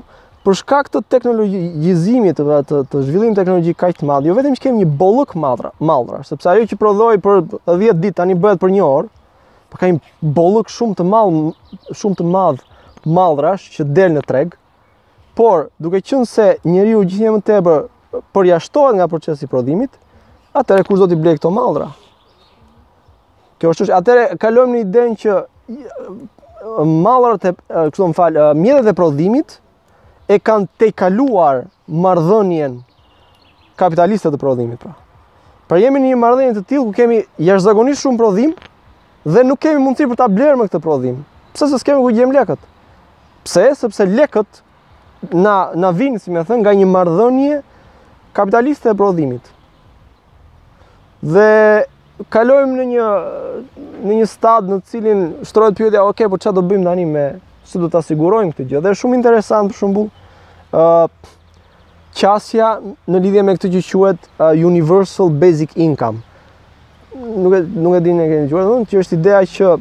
për 0.44 0.56
shkak 0.60 0.90
të 0.92 1.00
teknologjizimit 1.14 2.36
të 2.36 2.44
të, 2.68 2.82
të 2.92 3.02
zhvillimit 3.06 3.38
teknologjik 3.38 3.78
kaq 3.80 3.96
të 4.00 4.08
madh, 4.10 4.28
jo 4.28 4.36
vetëm 4.36 4.56
që 4.58 4.64
kemi 4.66 4.82
një 4.84 4.90
bollok 5.00 5.36
mallra, 5.40 5.70
mallra, 5.86 6.20
sepse 6.28 6.50
ajo 6.50 6.66
që 6.72 6.78
prodhoi 6.80 7.18
për 7.24 7.44
10 7.70 8.02
ditë 8.02 8.18
tani 8.20 8.36
bëhet 8.42 8.60
për 8.64 8.74
një 8.74 8.84
orë, 8.88 9.08
pa 9.72 9.78
po 9.78 9.80
ka 9.82 9.90
një 9.94 10.02
bollok 10.36 10.72
shumë 10.74 10.98
të 10.98 11.06
madh, 11.08 11.40
shumë 11.96 12.18
të 12.20 12.26
madh 12.34 12.64
Maldrash 13.04 13.68
që 13.76 13.84
del 13.90 14.12
në 14.18 14.22
treg, 14.28 14.52
por 15.34 15.70
duke 15.82 16.02
qenë 16.04 16.26
se 16.28 16.46
njeriu 16.68 17.02
gjithnjë 17.08 17.32
më 17.38 17.54
ebër 17.58 17.86
përjashtohet 18.36 18.98
nga 18.98 19.06
procesi 19.08 19.46
i 19.46 19.50
prodhimit, 19.50 19.90
atëherë 20.54 20.86
kush 20.90 21.00
do 21.00 21.08
t'i 21.10 21.16
blej 21.18 21.38
këto 21.38 21.50
mallra? 21.54 21.88
Kjo 23.58 23.70
është 23.72 23.86
që 23.88 23.96
Atëherë 23.98 24.38
kalojmë 24.42 24.74
në 24.74 24.82
idenë 24.84 25.18
që 25.22 25.36
mallrat 26.82 27.48
e, 27.48 27.52
çfarë 27.54 28.08
më 28.10 28.16
fal, 28.18 28.38
mjetet 28.58 28.90
e 28.92 28.96
prodhimit 28.98 29.54
e 30.30 30.38
kanë 30.38 30.68
tejkaluar 30.82 31.62
marrëdhënien 31.88 32.76
kapitaliste 33.80 34.30
të 34.34 34.38
prodhimit 34.42 34.82
pra. 34.82 34.92
Pra 35.70 35.78
jemi 35.80 36.02
në 36.02 36.10
një 36.12 36.18
marrëdhënie 36.20 36.56
të 36.58 36.64
tillë 36.68 36.84
ku 36.90 36.94
kemi 36.98 37.22
jashtëzakonisht 37.38 38.04
shumë 38.04 38.20
prodhim 38.20 38.52
dhe 39.24 39.46
nuk 39.46 39.62
kemi 39.62 39.80
mundësi 39.80 40.10
për 40.10 40.20
ta 40.24 40.28
blerë 40.28 40.58
me 40.60 40.68
këtë 40.68 40.82
prodhim. 40.84 41.22
Pse 41.54 41.70
se 41.70 41.80
s'kemi 41.82 42.02
ku 42.02 42.12
gjejmë 42.18 42.36
lekët? 42.38 42.68
Pse? 43.44 43.74
Sepse 43.74 44.06
lekët 44.06 44.46
na 45.32 45.70
na 45.76 45.90
vijnë, 45.94 46.18
si 46.22 46.30
më 46.34 46.42
thën, 46.48 46.62
nga 46.62 46.72
një 46.78 46.86
marrëdhënie 46.90 47.58
kapitaliste 48.36 48.90
e 48.90 48.96
prodhimit. 48.98 49.48
Dhe 51.34 51.84
kalojmë 52.34 52.74
në 52.80 52.86
një 52.92 53.08
në 54.02 54.16
një 54.22 54.26
stad 54.30 54.70
në 54.70 54.80
të 54.82 54.90
cilin 54.92 55.20
shtrohet 55.46 55.78
pyetja, 55.78 56.02
"Ok, 56.08 56.26
po 56.28 56.38
çfarë 56.42 56.54
do 56.58 56.62
bëjmë 56.72 56.84
tani 56.88 57.06
me 57.12 57.26
si 57.64 57.78
do 57.78 57.88
ta 57.88 57.98
sigurojmë 58.02 58.54
këtë 58.56 58.68
gjë?" 58.72 58.80
Dhe 58.82 58.90
është 58.94 59.02
shumë 59.04 59.14
interesant 59.20 59.70
për 59.72 59.78
shembull, 59.78 60.10
ë 60.10 60.12
uh, 60.78 61.08
qasja 62.14 62.72
në 63.08 63.18
lidhje 63.24 63.42
me 63.46 63.54
këtë 63.56 63.70
që 63.76 63.80
quhet 63.88 64.20
uh, 64.38 64.52
universal 64.68 65.28
basic 65.30 65.76
income. 65.76 66.22
Nuk 67.14 67.52
e 67.54 67.60
nuk 67.66 67.98
e 67.98 68.00
dinë 68.08 68.18
ne 68.26 68.42
që 68.46 68.50
quhet, 68.56 68.66
domethënë 68.68 68.90
që 68.90 69.02
është 69.02 69.16
ideja 69.18 69.40
që 69.54 69.72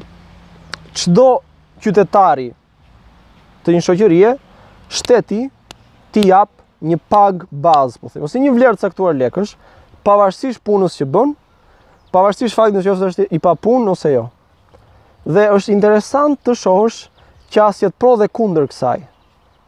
çdo 1.01 1.27
qytetari, 1.81 2.49
të 3.65 3.71
një 3.75 3.81
shoqërie, 3.85 4.31
shteti 4.91 5.41
ti 6.11 6.23
jap 6.27 6.49
një 6.81 6.97
pag 7.13 7.43
bazë, 7.51 8.01
po 8.01 8.09
them, 8.09 8.25
ose 8.25 8.41
një 8.41 8.53
vlerë 8.55 8.77
të 8.79 8.89
caktuar 8.89 9.17
lekësh, 9.17 9.55
pavarësisht 10.05 10.61
punës 10.65 10.97
që 10.99 11.07
bën, 11.13 11.33
pavarësisht 12.13 12.57
faktit 12.57 12.79
nëse 12.79 12.95
është 13.11 13.27
i 13.29 13.39
punë, 13.41 13.93
ose 13.93 14.13
jo. 14.15 14.23
Dhe 15.25 15.43
është 15.53 15.75
interesant 15.75 16.39
të 16.45 16.55
shohësh 16.57 17.03
qasjet 17.53 17.93
pro 18.01 18.15
dhe 18.17 18.27
kundër 18.33 18.65
kësaj 18.71 19.01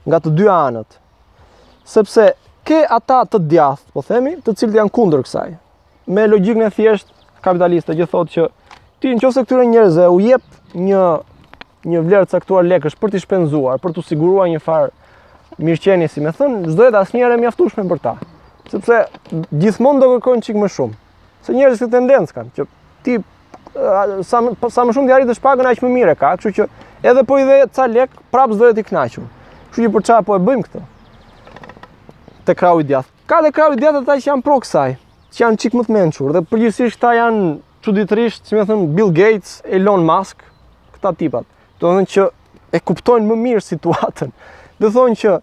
nga 0.10 0.20
të 0.20 0.32
dy 0.38 0.50
anët. 0.52 0.98
Sepse 1.86 2.32
ke 2.66 2.80
ata 2.90 3.22
të 3.30 3.44
djathtë, 3.52 3.92
po 3.94 4.02
themi, 4.02 4.34
të 4.42 4.56
cilët 4.58 4.80
janë 4.82 4.94
kundër 4.96 5.22
kësaj. 5.28 5.52
Me 6.10 6.26
logjikën 6.28 6.66
e 6.66 6.72
thjeshtë 6.74 7.22
kapitaliste, 7.46 7.94
gjithë 7.96 8.12
thotë 8.12 8.34
që 8.34 8.48
ti 9.04 9.14
nëse 9.14 9.44
këtyre 9.44 9.68
njerëzve 9.70 10.10
u 10.16 10.20
jep 10.24 10.44
një 10.74 11.04
një 11.88 12.02
vlerë 12.08 12.28
caktuar 12.32 12.64
lekësh 12.66 12.96
për 13.00 13.12
t'i 13.14 13.22
shpenzuar, 13.24 13.80
për 13.84 13.94
t'u 13.98 14.04
siguruar 14.08 14.48
një 14.52 14.60
farë 14.64 14.92
mirëqenie, 15.64 16.08
si 16.10 16.22
më 16.24 16.32
thon, 16.38 16.56
çdo 16.70 16.88
et 16.88 16.96
asnjëherë 16.98 17.40
mjaftueshme 17.42 17.86
për 17.92 18.00
ta. 18.04 18.14
Sepse 18.72 19.00
gjithmonë 19.60 20.02
do 20.02 20.12
kërkojnë 20.16 20.46
çik 20.48 20.58
më 20.62 20.70
shumë. 20.76 20.96
Se 21.44 21.56
njerëzit 21.58 21.84
këtë 21.84 21.96
tendencë 21.98 22.38
kanë 22.38 22.52
që 22.58 22.68
ti 23.06 23.18
sa 24.30 24.40
po, 24.60 24.72
sa 24.72 24.86
më 24.88 24.96
shumë 24.96 25.10
ti 25.12 25.16
arrit 25.18 25.30
të 25.30 25.36
shpagën 25.38 25.70
aq 25.74 25.84
më 25.84 25.92
mirë 25.98 26.16
ka, 26.20 26.32
kështu 26.40 26.54
që 26.60 26.68
edhe 27.12 27.26
po 27.28 27.40
i 27.42 27.46
dhe 27.50 27.60
ca 27.76 27.88
lek, 27.92 28.14
prap 28.32 28.54
s'do 28.56 28.72
të 28.78 28.82
i 28.82 28.88
kënaqur. 28.88 29.28
Kështu 29.74 29.88
që 29.88 29.94
për 29.98 30.06
çfarë 30.08 30.28
po 30.30 30.38
e 30.40 30.44
bëjmë 30.48 30.66
këtë? 30.70 30.84
Te 32.48 32.56
krau 32.60 32.80
i 32.82 32.88
djathtë. 32.88 33.12
Ka 33.30 33.42
te 33.46 33.52
krau 33.56 33.76
i 33.76 33.80
djathtë 33.82 34.02
ata 34.06 34.18
që 34.20 34.32
janë 34.32 34.46
pro 34.48 34.58
kësaj, 34.64 34.96
që 35.36 35.44
janë 35.46 35.62
çik 35.64 35.78
më 35.78 35.86
të 35.88 35.96
mençur 36.00 36.34
dhe 36.36 36.44
përgjithsisht 36.50 37.04
ata 37.04 37.14
janë 37.20 37.56
çuditërisht, 37.84 38.48
si 38.48 38.58
më 38.58 38.66
thon 38.70 38.88
Bill 38.96 39.12
Gates, 39.16 39.60
Elon 39.68 40.04
Musk, 40.08 40.44
këta 40.96 41.14
tipat 41.20 41.48
do 41.84 41.90
të 41.90 41.92
thonë 41.92 42.12
që 42.12 42.28
e 42.74 42.80
kuptojnë 42.82 43.28
më 43.28 43.38
mirë 43.42 43.64
situatën. 43.64 44.32
Do 44.80 44.90
të 44.90 44.96
thonë 44.96 45.18
që 45.20 45.34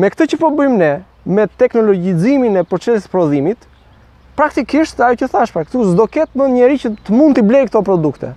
me 0.00 0.08
këtë 0.12 0.26
që 0.32 0.38
po 0.40 0.50
bëjmë 0.56 0.78
ne, 0.80 0.92
me 1.36 1.44
teknologjizimin 1.60 2.56
e 2.60 2.64
procesit 2.66 3.12
prodhimit, 3.12 3.68
praktikisht 4.38 5.02
ajo 5.04 5.18
që 5.22 5.28
thash, 5.34 5.52
pra 5.54 5.64
këtu 5.66 5.84
s'do 5.90 6.06
ketë 6.16 6.38
më 6.40 6.48
njerëj 6.56 6.78
që 6.86 6.92
të 7.06 7.16
mund 7.16 7.36
të 7.38 7.44
blej 7.50 7.66
këto 7.68 7.84
produkte. 7.86 8.32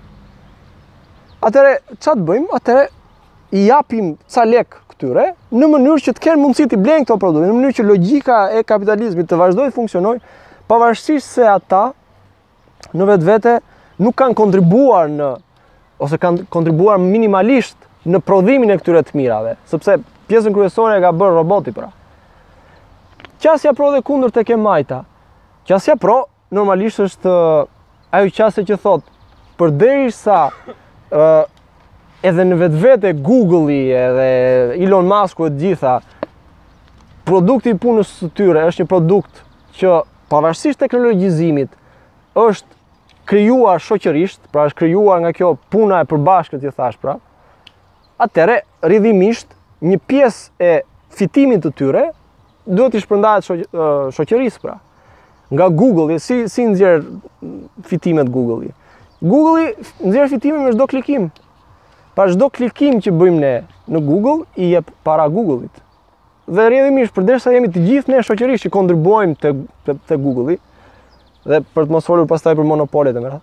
Atëre 1.47 1.79
ç'a 2.01 2.13
të 2.17 2.25
bëjmë? 2.27 2.49
Atëre 2.59 2.85
i 3.55 3.65
japim 3.71 4.13
ca 4.35 4.45
lek 4.45 4.75
këtyre 4.91 5.29
në 5.55 5.69
mënyrë 5.73 6.05
që 6.07 6.15
të 6.17 6.25
kenë 6.27 6.41
mundësi 6.43 6.67
të 6.71 6.81
blejnë 6.83 7.07
këto 7.07 7.17
produkte, 7.21 7.47
në 7.49 7.55
mënyrë 7.57 7.79
që 7.79 7.87
logjika 7.89 8.39
e 8.59 8.65
kapitalizmit 8.67 9.29
të 9.31 9.39
vazhdojë 9.41 9.71
të 9.71 9.77
funksionojë, 9.79 10.23
pavarësisht 10.69 11.39
se 11.39 11.47
ata 11.55 11.87
në 12.95 13.09
vetvete 13.13 13.57
nuk 14.03 14.17
kanë 14.19 14.35
kontribuar 14.35 15.09
në 15.13 15.33
ose 15.99 16.17
kanë 16.19 16.45
kontribuar 16.51 16.99
minimalisht 17.01 17.77
në 18.05 18.19
prodhimin 18.25 18.73
e 18.75 18.79
këtyre 18.79 19.03
të 19.07 19.15
mirave, 19.17 19.55
sepse 19.69 19.95
pjesën 20.29 20.53
kryesore 20.55 20.99
e 20.99 21.03
ka 21.03 21.11
bërë 21.15 21.37
roboti 21.39 21.73
pra. 21.75 21.89
Qasja 23.41 23.73
pro 23.77 23.91
dhe 23.93 24.01
kundër 24.05 24.33
të 24.35 24.45
ke 24.49 24.57
majta, 24.59 25.03
qasja 25.67 25.95
pro 26.01 26.25
normalisht 26.53 27.01
është 27.05 27.33
ajo 28.15 28.33
qasja 28.35 28.65
që 28.67 28.79
thot, 28.81 29.05
për 29.59 29.75
deri 29.79 30.11
sa 30.15 30.43
edhe 32.25 32.45
në 32.49 32.57
vetë 32.63 32.81
vete 32.81 33.13
Google-i 33.23 33.91
edhe 33.93 34.27
Elon 34.81 35.05
Musk-u 35.09 35.45
e 35.47 35.53
gjitha, 35.61 35.97
produkti 37.25 37.71
i 37.73 37.79
punës 37.81 38.15
të 38.21 38.29
tyre 38.37 38.67
është 38.69 38.83
një 38.83 38.89
produkt 38.91 39.43
që 39.79 39.99
pavarësisht 40.29 40.79
teknologjizimit 40.81 41.71
është 42.37 42.74
krijuar 43.29 43.79
shoqërisht, 43.81 44.41
pra 44.53 44.67
është 44.69 44.79
krijuar 44.83 45.21
nga 45.23 45.31
kjo 45.35 45.53
puna 45.73 46.01
e 46.05 46.09
përbashkët, 46.09 46.63
i 46.67 46.71
thash 46.73 46.97
pra. 47.01 47.17
Atëre 48.21 48.61
rrjedhimisht 48.85 49.51
një 49.83 49.99
pjesë 50.07 50.65
e 50.65 50.71
fitimit 51.15 51.63
të 51.65 51.71
tyre 51.79 52.03
duhet 52.69 52.95
të 52.95 53.01
shpërndahet 53.03 53.49
shoqërisë 54.15 54.61
pra. 54.63 54.77
Nga 55.53 55.65
Google, 55.77 56.19
si 56.21 56.43
si 56.49 56.63
nxjerr 56.67 57.03
fitimet 57.89 58.29
Google-i? 58.33 58.71
Google-i 59.21 59.67
nxjerr 60.09 60.31
fitimin 60.33 60.63
me 60.65 60.71
çdo 60.73 60.87
klikim. 60.89 61.27
Pa 62.15 62.27
çdo 62.31 62.47
klikim 62.53 63.01
që 63.03 63.13
bëjmë 63.13 63.41
ne 63.43 63.55
në 63.91 63.99
Google, 64.07 64.45
i 64.55 64.69
jep 64.73 64.89
para 65.05 65.27
Google-it. 65.29 65.81
Dhe 66.47 66.67
rrjedhimisht, 66.69 67.13
përderisa 67.15 67.53
jemi 67.53 67.69
të 67.73 67.83
gjithë 67.89 68.13
ne 68.15 68.23
shoqërisht 68.25 68.67
që 68.67 68.73
kontribuojmë 68.73 69.37
të 69.41 69.51
te, 69.85 69.97
te 70.09 70.17
Google-i, 70.21 70.57
dhe 71.45 71.59
për 71.75 71.85
të 71.85 71.93
mos 71.93 72.07
folur 72.07 72.25
pastaj 72.29 72.55
për 72.57 72.67
monopolet 72.67 73.17
e 73.17 73.21
mëra. 73.21 73.37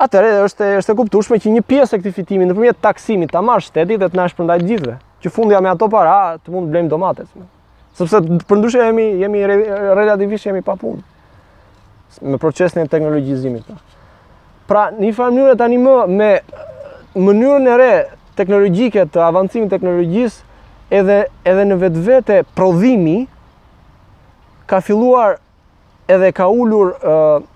Atëherë 0.00 0.44
është 0.48 0.68
është 0.80 0.92
e 0.94 0.98
kuptueshme 0.98 1.38
që 1.44 1.52
një 1.54 1.62
pjesë 1.70 1.96
e 1.98 2.02
këtij 2.02 2.14
fitimi 2.16 2.46
nëpërmjet 2.48 2.78
taksimit 2.82 3.32
ta 3.34 3.42
marrë 3.44 3.66
shteti 3.66 3.98
dhe 4.00 4.08
të 4.10 4.16
na 4.18 4.26
shpërndajë 4.32 4.66
gjithëve, 4.70 4.94
që 5.22 5.32
fundja 5.34 5.60
me 5.62 5.68
ato 5.70 5.88
para 5.92 6.14
të 6.40 6.54
mund 6.54 6.68
të 6.70 6.74
blejmë 6.74 6.88
domatet. 6.88 7.28
Sepse 7.98 8.20
ndryshe 8.56 8.82
jemi 8.86 9.04
jemi 9.20 9.42
relativisht 9.46 10.48
jemi 10.48 10.62
pa 10.66 10.76
punë 10.80 11.06
me 12.26 12.38
procesin 12.42 12.82
e 12.82 12.88
teknologjizimit. 12.90 13.68
Pra, 14.66 14.88
në 14.90 15.04
një 15.04 15.12
farë 15.14 15.34
mënyrë 15.36 15.58
tani 15.60 15.76
më 15.78 15.94
me 16.10 16.30
mënyrën 17.14 17.68
e 17.74 17.76
re 17.78 17.92
teknologjike 18.38 19.04
të 19.14 19.22
avancimit 19.28 19.68
të 19.70 19.76
teknologjisë 19.78 20.98
edhe 20.98 21.20
edhe 21.52 21.68
në 21.68 21.76
vetvete 21.84 22.40
prodhimi 22.56 23.14
ka 24.70 24.80
filluar 24.82 25.36
edhe 26.12 26.30
ka 26.34 26.46
ulur, 26.50 26.92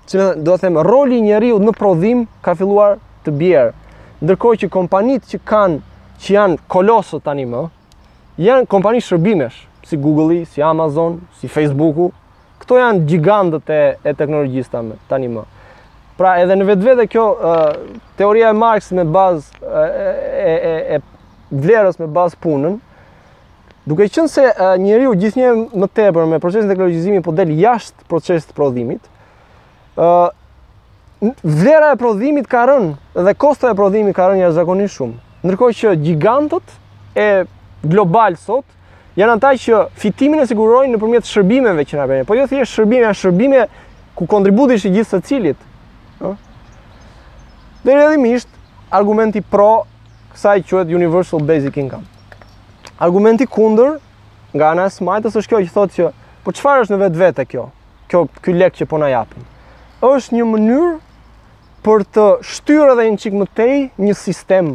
si 0.06 0.16
më 0.20 0.26
do 0.46 0.54
të 0.54 0.64
them, 0.66 0.78
roli 0.86 1.18
i 1.18 1.26
njeriu 1.26 1.58
në 1.62 1.74
prodhim 1.78 2.24
ka 2.44 2.54
filluar 2.58 2.96
të 3.26 3.32
bjerë. 3.40 3.72
Ndërkohë 4.24 4.60
që 4.62 4.68
kompanitë 4.74 5.30
që 5.32 5.40
kanë, 5.50 5.80
që 6.22 6.34
janë 6.36 6.58
kolosë 6.70 7.22
tani 7.26 7.46
më, 7.50 7.64
janë 8.46 8.68
kompani 8.70 9.02
shërbimesh, 9.04 9.64
si 9.88 9.98
Google-i, 10.00 10.44
si 10.48 10.62
Amazon, 10.64 11.18
si 11.40 11.48
Facebook-u. 11.50 12.12
këto 12.64 12.78
janë 12.78 13.00
gigantët 13.04 13.68
e 13.68 13.80
e 14.08 14.12
teknologjisë 14.16 14.70
tani 14.72 14.94
tani 15.08 15.26
më. 15.28 15.42
Pra 16.16 16.36
edhe 16.40 16.54
në 16.56 16.64
vetvete 16.70 17.04
kjo 17.12 17.24
teoria 18.16 18.52
e 18.54 18.56
Marx 18.56 18.90
me 18.96 19.04
bazë 19.12 19.74
e 20.52 20.54
e 20.72 20.74
e 20.96 21.00
vlerës 21.50 21.98
me 22.00 22.06
bazë 22.16 22.38
punën, 22.40 22.78
Duke 23.84 24.06
qënë 24.08 24.30
se 24.32 24.44
njëri 24.80 25.10
u 25.10 25.16
gjithë 25.20 25.36
një 25.42 25.48
më 25.76 25.86
tepër 25.92 26.24
me 26.30 26.38
procesin 26.40 26.70
të 26.70 26.74
kërëgjizimi 26.78 27.18
po 27.24 27.34
delë 27.36 27.58
jashtë 27.60 28.06
procesit 28.08 28.48
të 28.48 28.54
prodhimit, 28.56 29.08
vlera 31.44 31.90
e 31.92 31.98
prodhimit 32.00 32.48
ka 32.48 32.62
rënë 32.70 33.24
dhe 33.26 33.34
kosta 33.44 33.74
e 33.74 33.76
prodhimit 33.76 34.16
ka 34.16 34.30
rënë 34.30 34.40
një 34.46 34.54
zakonin 34.56 34.88
shumë. 34.88 35.18
Nërkoj 35.44 35.74
që 35.82 35.92
gigantët 36.00 36.72
e 37.12 37.26
global 37.84 38.38
sot 38.40 38.64
janë 39.20 39.36
ata 39.36 39.52
që 39.66 39.82
fitimin 40.00 40.40
e 40.46 40.48
sigurojnë 40.48 40.94
në 40.96 41.02
përmjetë 41.04 41.30
shërbimeve 41.34 41.84
që 41.84 42.00
nga 42.00 42.08
përmjetë. 42.08 42.28
Po 42.32 42.40
jo 42.40 42.48
thjesht 42.54 42.72
shërbime, 42.78 43.12
shërbime 43.20 43.66
ku 44.16 44.24
kontributisht 44.26 44.88
që 44.88 44.94
gjithë 44.96 45.10
së 45.10 45.22
cilit. 45.28 45.68
Dhe 47.84 48.00
redhimisht, 48.00 48.48
argumenti 48.88 49.44
pro 49.44 49.70
kësaj 50.32 50.64
qëhet 50.72 50.96
universal 50.96 51.44
basic 51.44 51.76
income 51.84 52.08
argumenti 52.98 53.46
kundër 53.46 53.98
nga 54.54 54.70
ana 54.70 54.86
e 54.88 54.92
smajtës 54.94 55.34
është 55.40 55.50
kjo 55.52 55.62
që 55.66 55.72
thotë 55.74 55.96
që 55.98 56.10
po 56.44 56.52
çfarë 56.54 56.84
është 56.84 56.94
në 56.94 57.00
vetvete 57.02 57.46
kjo? 57.50 57.64
Kjo 58.10 58.24
ky 58.44 58.54
lek 58.54 58.76
që 58.78 58.86
po 58.86 59.00
na 59.02 59.08
japin. 59.10 59.42
Është 60.04 60.36
një 60.38 60.46
mënyrë 60.46 60.92
për 61.84 62.04
të 62.14 62.26
shtyrë 62.54 62.92
edhe 62.94 63.06
një 63.10 63.22
çik 63.24 63.38
më 63.40 63.48
tej 63.58 63.74
një 64.00 64.14
sistem 64.18 64.68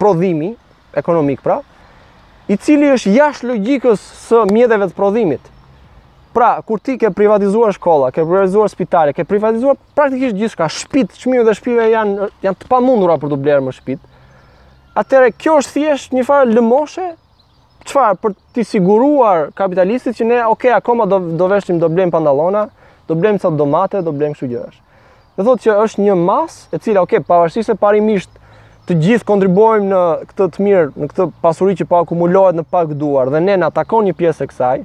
prodhimi 0.00 0.52
ekonomik 0.96 1.42
pra, 1.44 1.60
i 2.48 2.56
cili 2.56 2.88
është 2.94 3.12
jashtë 3.18 3.50
logjikës 3.52 4.06
së 4.28 4.40
mjeteve 4.54 4.88
të 4.88 4.96
prodhimit. 4.96 5.50
Pra, 6.32 6.54
kur 6.62 6.78
ti 6.80 6.94
ke 7.00 7.10
privatizuar 7.12 7.74
shkolla, 7.76 8.08
ke 8.14 8.22
privatizuar 8.24 8.68
spitale, 8.70 9.12
ke 9.16 9.24
privatizuar 9.28 9.76
praktikisht 9.98 10.36
gjithçka, 10.38 10.68
shtëpit, 10.70 11.16
çmimet 11.20 11.44
dhe 11.48 11.54
shtëpive 11.58 11.86
janë 11.92 12.28
janë 12.46 12.60
të 12.62 12.68
pamundura 12.70 13.16
për 13.20 13.32
të 13.34 13.38
blerë 13.42 13.64
më 13.66 13.74
shtëpit. 13.76 14.00
Atëherë 15.02 15.32
kjo 15.40 15.56
është 15.62 15.74
thjesht 15.76 16.14
një 16.16 16.24
farë 16.28 16.52
lëmoshe 16.56 17.08
çfarë 17.88 18.18
për 18.22 18.34
të 18.54 18.64
siguruar 18.68 19.48
kapitalistit 19.56 20.18
që 20.18 20.26
ne 20.28 20.38
ok 20.52 20.68
akoma 20.78 21.06
do 21.10 21.18
do 21.40 21.48
veshim 21.50 21.78
do 21.80 21.88
blejm 21.92 22.12
pantallona, 22.14 22.66
do 23.08 23.16
blejm 23.16 23.38
sa 23.40 23.50
domate, 23.56 24.02
do 24.04 24.12
blejm 24.12 24.34
kështu 24.36 24.50
gjërash. 24.52 24.78
Dhe 25.38 25.46
thotë 25.46 25.64
që 25.66 25.76
është 25.84 26.04
një 26.08 26.18
mas 26.26 26.58
e 26.74 26.80
cila 26.82 27.04
ok 27.06 27.18
pavarësisht 27.28 27.70
se 27.70 27.76
parimisht 27.82 28.30
të 28.88 28.96
gjithë 29.04 29.26
kontribuojmë 29.28 29.88
në 29.92 30.02
këtë 30.32 30.48
të 30.56 30.64
mirë, 30.66 30.86
në 30.96 31.08
këtë 31.12 31.26
pasuri 31.44 31.74
që 31.80 31.88
po 31.90 31.98
akumulohet 32.02 32.56
në 32.58 32.64
pak 32.72 32.94
duar 33.02 33.30
dhe 33.34 33.42
ne 33.44 33.56
na 33.62 33.68
takon 33.78 34.06
një 34.08 34.14
pjesë 34.20 34.44
e 34.46 34.50
kësaj, 34.52 34.78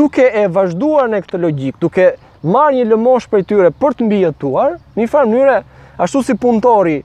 duke 0.00 0.24
e 0.42 0.46
vazhduar 0.52 1.06
në 1.12 1.22
këtë 1.26 1.40
logjik, 1.44 1.78
duke 1.80 2.12
marrë 2.54 2.78
një 2.80 2.88
lëmosh 2.92 3.28
prej 3.32 3.44
tyre 3.48 3.70
për 3.80 3.96
të 3.98 4.08
mbijetuar, 4.08 4.76
në 4.94 5.00
një 5.04 5.10
farë 5.14 5.32
mënyrë 5.32 5.58
ashtu 6.04 6.22
si 6.28 6.36
punëtori 6.42 6.98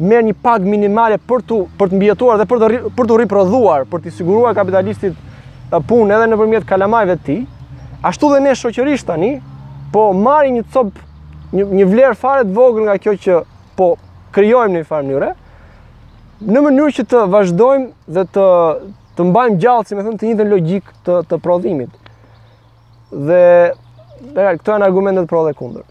merr 0.00 0.24
një 0.24 0.34
pagë 0.40 0.64
minimale 0.68 1.18
për 1.28 1.42
të 1.48 1.56
për 1.80 1.90
të 1.92 1.98
mbijetuar 1.98 2.38
dhe 2.40 2.46
për 2.48 2.60
të 2.62 2.94
për 2.96 3.08
të 3.10 3.16
riprodhuar, 3.20 3.84
për 3.90 4.02
të 4.06 4.12
siguruar 4.20 4.54
kapitalistit 4.56 5.18
punë 5.86 6.14
edhe 6.16 6.28
nëpërmjet 6.32 6.64
kalamajve 6.68 7.16
të 7.18 7.26
tij. 7.26 7.40
Ashtu 8.08 8.30
dhe 8.32 8.40
ne 8.40 8.54
shoqërisht 8.56 9.06
tani 9.10 9.34
po 9.92 10.08
marrim 10.16 10.56
një 10.56 10.64
cop 10.72 10.94
një, 11.52 11.66
një 11.80 11.88
vlerë 11.92 12.18
fare 12.18 12.46
të 12.48 12.56
vogël 12.56 12.88
nga 12.88 12.96
kjo 13.02 13.14
që 13.20 13.40
po 13.76 13.90
krijojmë 14.34 14.72
në 14.72 14.80
një 14.82 14.88
farë 14.88 15.08
mënyrë 15.10 15.30
në 16.48 16.60
mënyrë 16.64 16.94
që 16.96 17.04
të 17.10 17.22
vazhdojmë 17.34 18.14
dhe 18.16 18.24
të 18.36 18.48
të 19.20 19.24
mbajmë 19.26 19.56
gjallë, 19.60 19.84
si 19.84 19.96
më 19.98 20.02
thënë, 20.04 20.16
të 20.16 20.26
njëjtën 20.30 20.48
logjik 20.54 20.92
të 21.04 21.14
të 21.28 21.38
prodhimit. 21.44 22.12
Dhe 23.28 23.42
Dhe 24.20 24.50
këto 24.60 24.74
janë 24.74 24.84
argumentet 24.84 25.24
pro 25.30 25.38
dhe 25.46 25.54
kundër. 25.56 25.84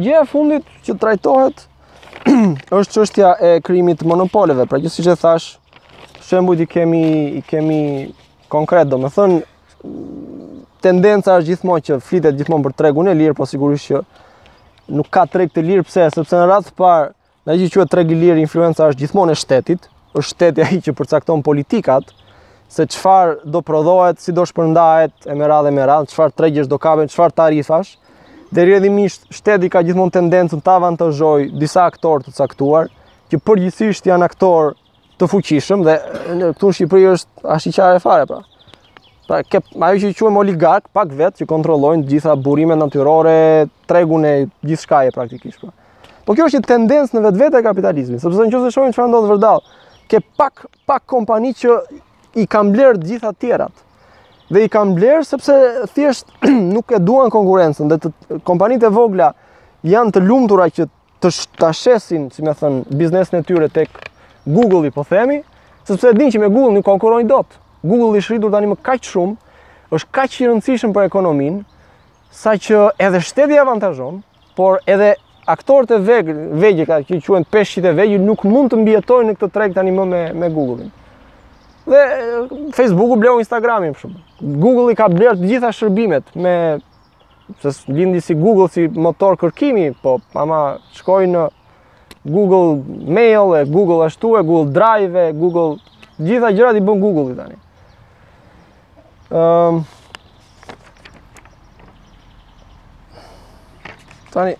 Gje 0.00 0.14
e 0.16 0.24
fundit 0.30 0.70
që 0.86 0.94
trajtohet 1.02 1.66
është 2.78 2.94
çështja 2.96 3.28
e 3.40 3.50
krimit 3.64 4.00
të 4.02 4.08
monopoleve. 4.10 4.66
Pra 4.68 4.80
që 4.82 4.90
siç 4.92 5.08
e 5.12 5.16
thash, 5.18 5.52
shembujt 6.26 6.64
i 6.64 6.66
kemi 6.68 7.02
i 7.40 7.44
kemi 7.46 7.80
konkret, 8.52 8.90
domethënë 8.90 9.40
tendenca 10.84 11.36
është 11.38 11.48
gjithmonë 11.52 11.84
që 11.88 11.98
flitet 12.04 12.38
gjithmonë 12.40 12.66
për 12.68 12.76
tregun 12.80 13.10
e 13.12 13.16
lirë, 13.18 13.36
po 13.38 13.46
sigurisht 13.48 13.90
që 13.92 14.02
nuk 14.96 15.10
ka 15.12 15.26
treg 15.30 15.52
të 15.54 15.64
lirë 15.66 15.86
pse, 15.86 16.08
sepse 16.16 16.36
në 16.40 16.48
ratë 16.50 16.70
të 16.70 16.76
parë, 16.80 17.10
na 17.46 17.56
gjë 17.56 17.72
quhet 17.76 17.92
treg 17.92 18.10
i 18.12 18.18
lirë, 18.22 18.40
influenca 18.42 18.88
është 18.90 19.04
gjithmonë 19.04 19.34
e 19.34 19.38
shtetit, 19.42 19.88
është 20.14 20.28
shtetja 20.32 20.66
ai 20.68 20.80
që 20.84 20.94
përcakton 20.98 21.44
politikat 21.46 22.10
se 22.70 22.84
çfarë 22.94 23.48
do 23.50 23.60
prodhohet, 23.66 24.20
si 24.22 24.30
do 24.32 24.42
shpërndahet 24.46 25.26
e 25.26 25.34
me 25.38 25.48
radhë 25.50 25.72
me 25.74 25.86
radhë, 25.90 26.10
çfarë 26.12 26.36
tregjesh 26.38 26.68
do 26.70 26.78
kapen, 26.82 27.08
çfarë 27.10 27.34
tarifash. 27.36 27.96
Dhe 28.54 28.64
rrjedhimisht 28.66 29.28
shteti 29.30 29.68
ka 29.70 29.80
gjithmonë 29.86 30.10
tendencën 30.16 30.58
të 30.66 30.70
avantazhojë 30.74 31.52
disa 31.60 31.84
aktorë 31.86 32.26
të 32.26 32.32
caktuar, 32.34 32.88
që 33.30 33.38
përgjithsisht 33.46 34.08
janë 34.10 34.26
aktorë 34.26 34.72
të 35.20 35.26
fuqishëm 35.30 35.84
dhe 35.86 35.92
në 36.40 36.48
këtu 36.56 36.70
në 36.70 36.76
Shqipëri 36.80 37.04
është 37.12 37.44
as 37.54 37.66
i 37.68 37.72
qartë 37.76 38.00
fare 38.02 38.24
pra. 38.30 38.40
Pra 39.30 39.38
ke 39.46 39.60
ajo 39.70 40.10
që 40.10 40.18
quhem 40.24 40.40
oligark, 40.40 40.88
pak 40.96 41.14
vetë 41.20 41.42
që 41.44 41.48
kontrollojnë 41.52 42.02
të 42.08 42.16
gjitha 42.16 42.34
burimet 42.46 42.80
natyrore, 42.82 43.36
tregun 43.86 44.26
e 44.26 44.32
e 44.46 44.74
praktikisht 45.14 45.60
pra. 45.62 45.70
Po 46.26 46.34
kjo 46.34 46.48
është 46.50 46.58
një 46.62 46.68
tendencë 46.72 47.14
në 47.16 47.22
vetvete 47.28 47.58
e 47.58 47.64
kapitalizmit, 47.68 48.20
sepse 48.24 48.48
nëse 48.50 48.74
shohim 48.74 48.90
çfarë 48.96 49.12
ndodh 49.12 49.30
vërdall, 49.30 49.62
ke 50.10 50.18
pak 50.38 50.66
pak 50.90 51.06
kompani 51.06 51.54
që 51.54 51.78
i 52.42 52.46
kanë 52.50 52.72
blerë 52.74 52.98
të 53.04 53.12
gjitha 53.12 53.30
të 53.30 53.40
tjerat 53.46 53.86
dhe 54.50 54.64
i 54.66 54.70
kam 54.72 54.94
blerë 54.96 55.24
sepse 55.26 55.54
thjesht 55.94 56.30
nuk 56.74 56.90
e 56.92 56.98
duan 57.02 57.30
konkurencën 57.32 57.90
dhe 57.90 57.98
të 58.02 58.40
kompanitë 58.48 58.88
e 58.90 58.94
vogla 58.94 59.30
janë 59.86 60.14
të 60.16 60.24
lumtura 60.26 60.66
që 60.70 60.86
të 61.20 61.30
shtashesin, 61.36 62.28
si 62.32 62.42
më 62.44 62.54
thënë, 62.58 62.80
biznesin 62.96 63.40
e 63.40 63.44
tyre 63.46 63.68
tek 63.72 63.90
Google-i, 64.48 64.90
po 64.90 65.04
themi, 65.04 65.40
sepse 65.86 66.10
e 66.10 66.16
dinë 66.16 66.32
që 66.34 66.40
me 66.42 66.48
Google 66.50 66.72
nuk 66.78 66.86
konkurojnë 66.88 67.28
dot. 67.28 67.58
Google 67.84 68.18
i 68.18 68.22
shritur 68.24 68.50
tani 68.54 68.70
më 68.72 68.78
kaq 68.84 69.04
shumë, 69.04 69.36
është 69.94 70.08
kaq 70.16 70.38
i 70.42 70.48
rëndësishëm 70.50 70.96
për 70.96 71.10
sa 72.30 72.52
saqë 72.54 72.80
edhe 73.02 73.18
shteti 73.26 73.56
avantazhon, 73.58 74.20
por 74.56 74.76
edhe 74.86 75.14
aktorët 75.50 75.96
e 75.96 75.98
vegjël, 76.06 76.38
vegjëka 76.62 76.96
që 77.08 77.16
quhen 77.26 77.46
peshqit 77.52 77.84
e 77.84 77.92
vegjël 77.98 78.22
nuk 78.22 78.44
mund 78.46 78.70
të 78.70 78.76
mbijetojnë 78.84 79.30
në 79.32 79.36
këtë 79.40 79.54
treg 79.56 79.74
tani 79.74 79.90
më 79.96 80.04
me 80.12 80.20
me 80.38 80.50
Google-in 80.54 80.92
dhe 81.90 82.70
Facebooku 82.76 83.16
bleu 83.20 83.38
Instagramin 83.42 83.92
për 83.96 84.04
shumë. 84.06 84.20
Google 84.62 84.92
i 84.94 84.98
ka 84.98 85.08
bler 85.12 85.38
të 85.38 85.48
gjitha 85.54 85.70
shërbimet 85.74 86.30
me 86.38 86.54
se 87.60 87.72
lindi 87.90 88.20
si 88.22 88.36
Google 88.38 88.68
si 88.70 88.84
motor 88.94 89.34
kërkimi, 89.40 89.88
po 90.04 90.18
ama 90.38 90.60
shkoi 90.94 91.26
në 91.32 91.48
Google 92.26 92.78
Mail, 93.16 93.56
e 93.58 93.64
Google 93.66 94.04
ashtu, 94.06 94.34
e 94.38 94.44
Google 94.44 94.70
Drive, 94.76 95.18
e 95.18 95.34
Google 95.40 95.80
gjitha 96.22 96.52
gjërat 96.54 96.78
i 96.78 96.84
bën 96.86 97.00
Google-i 97.02 97.34
tani. 97.40 97.58
Ehm, 99.34 99.82
tani 104.34 104.54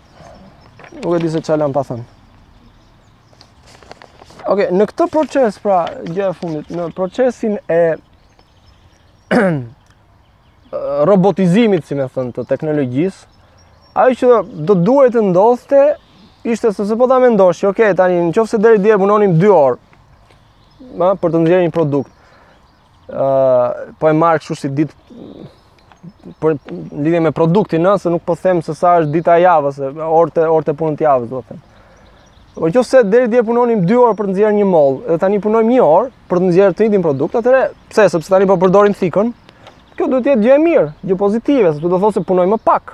nuk 1.04 1.14
e 1.14 1.20
di 1.26 1.30
se 1.36 1.44
çfarë 1.44 1.62
lan 1.62 1.76
pa 1.76 1.84
thënë. 1.90 2.18
Okej, 4.50 4.66
në 4.74 4.86
këtë 4.90 5.04
proces 5.14 5.56
pra, 5.62 5.76
gjë 6.10 6.24
e 6.26 6.32
fundit, 6.34 6.70
në 6.74 6.88
procesin 6.96 7.52
e 7.70 7.76
robotizimit, 11.06 11.84
si 11.86 11.94
me 11.94 12.08
thënë, 12.10 12.32
të 12.34 12.44
teknologjisë, 12.56 13.20
ajo 14.02 14.16
që 14.18 14.40
do 14.40 14.64
të 14.74 14.86
duhet 14.88 15.14
të 15.14 15.22
ndodhte, 15.28 15.84
ishte 16.50 16.72
se 16.74 16.88
se 16.88 16.98
po 16.98 17.06
ta 17.12 17.20
mendosh, 17.22 17.62
ok, 17.70 17.84
tani 18.00 18.18
në 18.24 18.34
qofë 18.40 18.54
se 18.56 18.60
deri 18.66 18.82
dje 18.82 18.98
punonim 19.04 19.36
2 19.38 19.52
orë, 19.54 19.78
ma, 20.98 21.12
për 21.14 21.36
të 21.36 21.44
nëzirë 21.46 21.62
një 21.68 21.74
produkt, 21.78 22.36
po 23.06 24.10
e 24.10 24.14
marrë 24.24 24.42
kështu 24.42 24.58
si 24.64 24.72
ditë 24.82 25.48
për 26.42 26.58
lidhje 27.06 27.22
me 27.30 27.36
produktin, 27.38 27.86
nëse 27.86 28.10
nuk 28.10 28.26
po 28.26 28.34
them 28.42 28.64
se 28.66 28.74
sa 28.78 28.96
është 28.98 29.14
dita 29.14 29.38
e 29.38 29.46
javës, 29.46 29.78
orë 30.10 30.40
të 30.40 30.50
orët 30.56 30.74
të 30.90 31.06
javës, 31.12 31.34
do 31.38 31.46
Po 32.60 32.68
nëse 32.68 33.04
deri 33.08 33.24
dje 33.32 33.40
punonim 33.48 33.86
2 33.88 33.94
orë 34.04 34.14
për 34.18 34.26
të 34.28 34.32
nxjerrë 34.34 34.56
një 34.60 34.64
moll, 34.68 34.96
dhe 35.08 35.14
tani 35.22 35.38
punojmë 35.40 35.70
1 35.78 35.78
orë 35.86 36.10
për 36.28 36.40
të 36.42 36.48
nxjerrë 36.50 36.74
të 36.76 36.82
njëjtin 36.84 37.04
produkt, 37.06 37.38
atëre 37.40 37.60
pse? 37.88 38.04
Sepse 38.12 38.28
tani 38.34 38.48
po 38.50 38.58
përdorim 38.60 38.92
thikën. 38.98 39.30
Kjo 39.96 40.08
duhet 40.12 40.26
të 40.26 40.34
jetë 40.34 40.44
gjë 40.44 40.58
e 40.58 40.58
mirë, 40.66 40.82
gjë 41.08 41.16
pozitive, 41.22 41.70
sepse 41.72 41.86
do 41.88 41.94
të 41.94 42.00
thotë 42.02 42.18
se 42.18 42.24
punojmë 42.28 42.52
më 42.52 42.58
pak. 42.68 42.92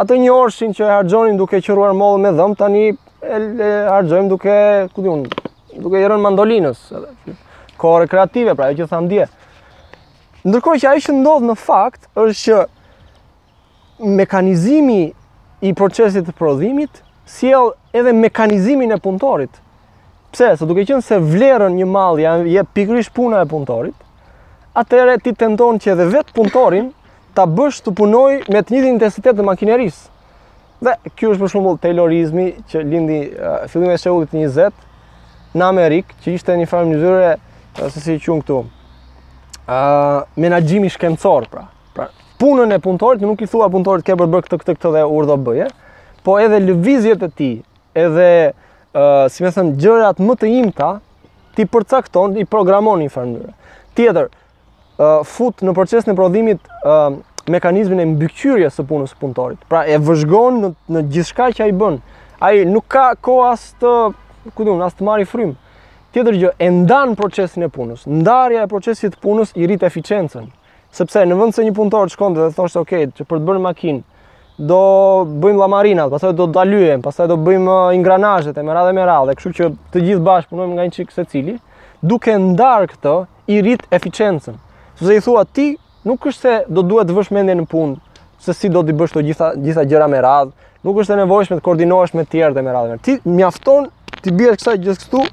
Atë 0.00 0.16
një 0.22 0.32
orëshin 0.32 0.72
që 0.78 0.86
e 0.88 0.88
harxhonin 0.94 1.36
duke 1.36 1.60
qëruar 1.68 1.92
mollën 2.00 2.24
me 2.24 2.32
dhëm, 2.38 2.56
tani 2.62 2.86
e, 2.88 3.42
e 3.60 4.22
duke, 4.32 4.56
ku 4.96 5.04
di 5.04 5.12
unë, 5.18 5.44
duke 5.76 6.00
i 6.00 6.08
rënë 6.08 6.24
mandolinës. 6.30 6.80
Kore 7.76 8.08
kreative, 8.08 8.56
pra, 8.56 8.72
ajo 8.72 8.86
që 8.86 8.90
tham 8.96 9.12
dje. 9.12 9.28
Ndërkohë 10.48 10.80
që 10.86 10.92
ajo 10.94 11.04
që 11.10 11.18
ndodh 11.20 11.50
në 11.52 11.58
fakt 11.68 12.08
është 12.16 12.40
që 12.48 14.10
mekanizimi 14.24 15.02
i 15.60 15.76
procesit 15.78 16.24
të 16.24 16.34
prodhimit 16.40 17.01
sjell 17.26 17.72
edhe 17.94 18.12
mekanizimin 18.12 18.90
e 18.90 18.96
punëtorit. 18.98 19.60
Pse? 20.32 20.54
Se 20.58 20.66
duke 20.66 20.84
qenë 20.88 21.04
se 21.04 21.18
vlerën 21.22 21.74
një 21.76 21.86
mall 21.88 22.20
ja 22.22 22.36
jep 22.48 22.70
pikërisht 22.74 23.12
puna 23.14 23.42
e 23.44 23.48
punëtorit, 23.50 23.96
atëherë 24.78 25.18
ti 25.22 25.34
tendon 25.36 25.78
që 25.78 25.94
edhe 25.94 26.06
vet 26.14 26.32
punëtorin 26.36 26.90
ta 27.36 27.46
bësh 27.46 27.82
të 27.84 27.94
punojë 27.96 28.38
me 28.48 28.60
të 28.62 28.74
njëjtin 28.74 28.94
intensitet 28.96 29.36
të 29.38 29.44
makineris. 29.46 30.06
Dhe 30.82 30.96
kjo 31.14 31.34
është 31.34 31.44
për 31.44 31.52
shembull 31.52 31.78
Taylorizmi 31.82 32.46
që 32.72 32.82
lindi 32.82 33.20
fillime 33.70 33.94
e 33.94 34.00
shekullit 34.02 34.32
të 34.32 34.42
20 34.48 34.88
në 35.52 35.66
Amerikë, 35.68 36.16
që 36.24 36.32
ishte 36.32 36.54
një 36.56 36.68
farë 36.70 36.88
mënyrë 36.88 37.90
se 37.92 38.00
si 38.00 38.16
qun 38.24 38.40
këtu. 38.42 38.62
Ë 39.68 39.78
menaxhimi 40.42 40.88
shkencor 40.90 41.46
pra. 41.52 41.66
Pra 41.94 42.08
punën 42.40 42.72
e 42.74 42.80
punëtorit 42.82 43.22
nuk 43.22 43.44
i 43.44 43.46
thua 43.46 43.68
punëtorit 43.70 44.02
ke 44.04 44.16
për 44.18 44.30
bërë 44.32 44.46
këtë 44.48 44.58
këtë 44.64 44.74
këtë 44.80 44.94
dhe 44.96 45.02
urdhë 45.06 45.36
bëje 45.48 45.68
po 46.22 46.38
edhe 46.40 46.58
lëvizjet 46.62 47.24
e 47.26 47.30
ti, 47.34 47.50
edhe, 47.98 48.30
si 49.32 49.42
me 49.44 49.50
thëmë, 49.54 49.74
gjërat 49.82 50.20
më 50.22 50.36
të 50.40 50.50
imta, 50.60 50.92
ti 51.58 51.66
përcakton, 51.68 52.38
i 52.40 52.46
programon 52.48 53.02
një 53.04 53.12
farë 53.12 53.52
Tjetër, 53.96 54.30
fut 55.28 55.60
në 55.66 55.74
proces 55.76 56.06
në 56.08 56.14
prodhimit 56.16 56.60
mekanizmin 57.52 58.00
e 58.00 58.06
mbykqyrje 58.08 58.70
së 58.72 58.86
punës 58.88 59.12
punëtorit. 59.20 59.58
Pra 59.68 59.82
e 59.90 59.98
vëzhgon 60.00 60.62
në, 60.86 61.02
gjithë 61.12 61.28
shka 61.28 61.48
që 61.58 61.64
a 61.64 61.66
i 61.68 61.74
bënë. 61.76 61.98
A 62.42 62.52
i 62.56 62.62
nuk 62.70 62.86
ka 62.90 63.10
ko 63.24 63.34
as 63.50 63.66
të, 63.82 63.90
ku 64.56 64.64
dhe 64.64 64.72
unë, 64.72 64.86
as 64.86 64.96
të 64.96 65.04
marri 65.04 65.26
frymë. 65.28 65.58
Tjetër 66.14 66.38
gjë, 66.40 66.52
e 66.56 66.70
ndan 66.72 67.12
procesin 67.18 67.66
e 67.66 67.68
punës. 67.72 68.06
Ndarja 68.08 68.62
e 68.64 68.70
procesit 68.70 69.18
punës 69.20 69.52
i 69.60 69.66
rritë 69.68 69.88
eficiencen. 69.90 70.48
Sepse 70.92 71.24
në 71.28 71.36
vëndë 71.40 71.56
se 71.58 71.66
një 71.68 71.74
punëtor 71.76 72.08
të 72.08 72.14
shkonde 72.16 72.42
dhe 72.46 72.54
thoshtë, 72.56 72.80
ok, 72.84 72.94
që 73.18 73.26
për 73.28 73.42
të 73.42 73.48
bërë 73.50 73.62
makinë, 73.68 74.00
do 74.62 74.82
bëjmë 75.42 75.58
lamarinat, 75.64 76.10
pastaj 76.12 76.34
do 76.38 76.46
dalyem, 76.54 77.00
pastaj 77.02 77.28
do 77.32 77.36
bëjmë 77.46 77.70
uh, 77.70 77.92
ingranazhet 77.96 78.58
e 78.60 78.64
më 78.64 78.76
radhë 78.76 78.94
më 78.98 79.06
radhë, 79.08 79.34
kështu 79.38 79.52
që 79.58 79.68
të 79.96 80.02
gjithë 80.06 80.24
bashkë 80.28 80.50
punojmë 80.54 80.76
nga 80.76 80.86
një 80.86 80.92
çik 80.96 81.14
secili, 81.14 81.54
duke 82.12 82.34
ndar 82.38 82.86
këtë, 82.92 83.14
i 83.50 83.56
rit 83.66 83.82
eficiencën. 83.92 84.54
Sepse 84.96 85.14
i 85.18 85.22
thua 85.24 85.42
ti, 85.48 85.72
nuk 86.06 86.28
është 86.30 86.38
se 86.44 86.52
do 86.70 86.84
duhet 86.86 87.08
të 87.10 87.16
vësh 87.16 87.32
mendjen 87.34 87.58
në 87.58 87.64
punë, 87.72 87.96
se 88.42 88.54
si 88.54 88.70
do 88.72 88.84
të 88.86 88.94
bësh 89.00 89.16
të 89.16 89.24
gjitha 89.28 89.48
gjitha 89.64 89.84
gjëra 89.90 90.06
me 90.12 90.20
radhë, 90.22 90.52
nuk 90.86 91.00
është 91.02 91.16
e 91.16 91.18
nevojshme 91.24 91.58
të 91.58 91.64
koordinohesh 91.66 92.14
me 92.16 92.22
të 92.24 92.30
tjerë 92.36 92.54
dhe 92.54 92.62
me 92.68 92.76
radhë. 92.76 93.00
Ti 93.06 93.16
mjafton 93.34 93.88
ti 94.22 94.30
bie 94.38 94.54
kësaj 94.54 94.76
gjithë 94.84 95.08
këtu 95.08 95.24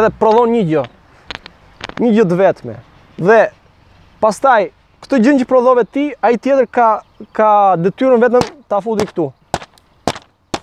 edhe 0.00 0.10
prodhon 0.18 0.56
një 0.56 0.64
gjë. 0.72 0.86
Një 2.02 2.12
gjë 2.16 2.26
të 2.32 2.40
vetme. 2.40 2.78
Dhe 3.20 3.38
pastaj 4.24 4.70
këtë 5.04 5.18
gjën 5.20 5.38
që 5.42 5.46
prodhove 5.50 5.82
ti, 5.92 6.06
ai 6.24 6.38
tjetër 6.40 6.66
ka 6.72 6.86
ka 7.36 7.50
detyrën 7.76 8.22
vetëm 8.24 8.46
ta 8.70 8.78
futi 8.84 9.04
këtu. 9.10 9.26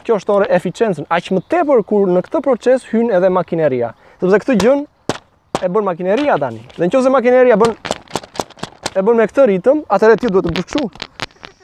Kjo 0.01 0.17
është 0.17 0.23
shtore 0.25 0.47
eficiencën, 0.57 1.05
aq 1.13 1.29
më 1.37 1.43
tepër 1.53 1.83
kur 1.85 2.09
në 2.09 2.23
këtë 2.25 2.41
proces 2.47 2.87
hyn 2.89 3.11
edhe 3.13 3.29
makineria. 3.33 3.91
Sepse 4.17 4.39
këtë 4.43 4.55
gjën 4.63 4.81
e 5.61 5.69
bën 5.69 5.85
makineria 5.85 6.39
tani. 6.41 6.63
Dhe 6.73 6.89
nëse 6.89 7.13
makineria 7.13 7.57
bën 7.61 7.77
e 8.97 9.05
bën 9.05 9.21
me 9.21 9.29
këtë 9.29 9.45
ritëm, 9.53 9.83
atëherë 9.93 10.17
ti 10.23 10.33
duhet 10.33 10.49
të 10.49 10.55
bësh 10.57 10.69
kështu. 10.71 10.89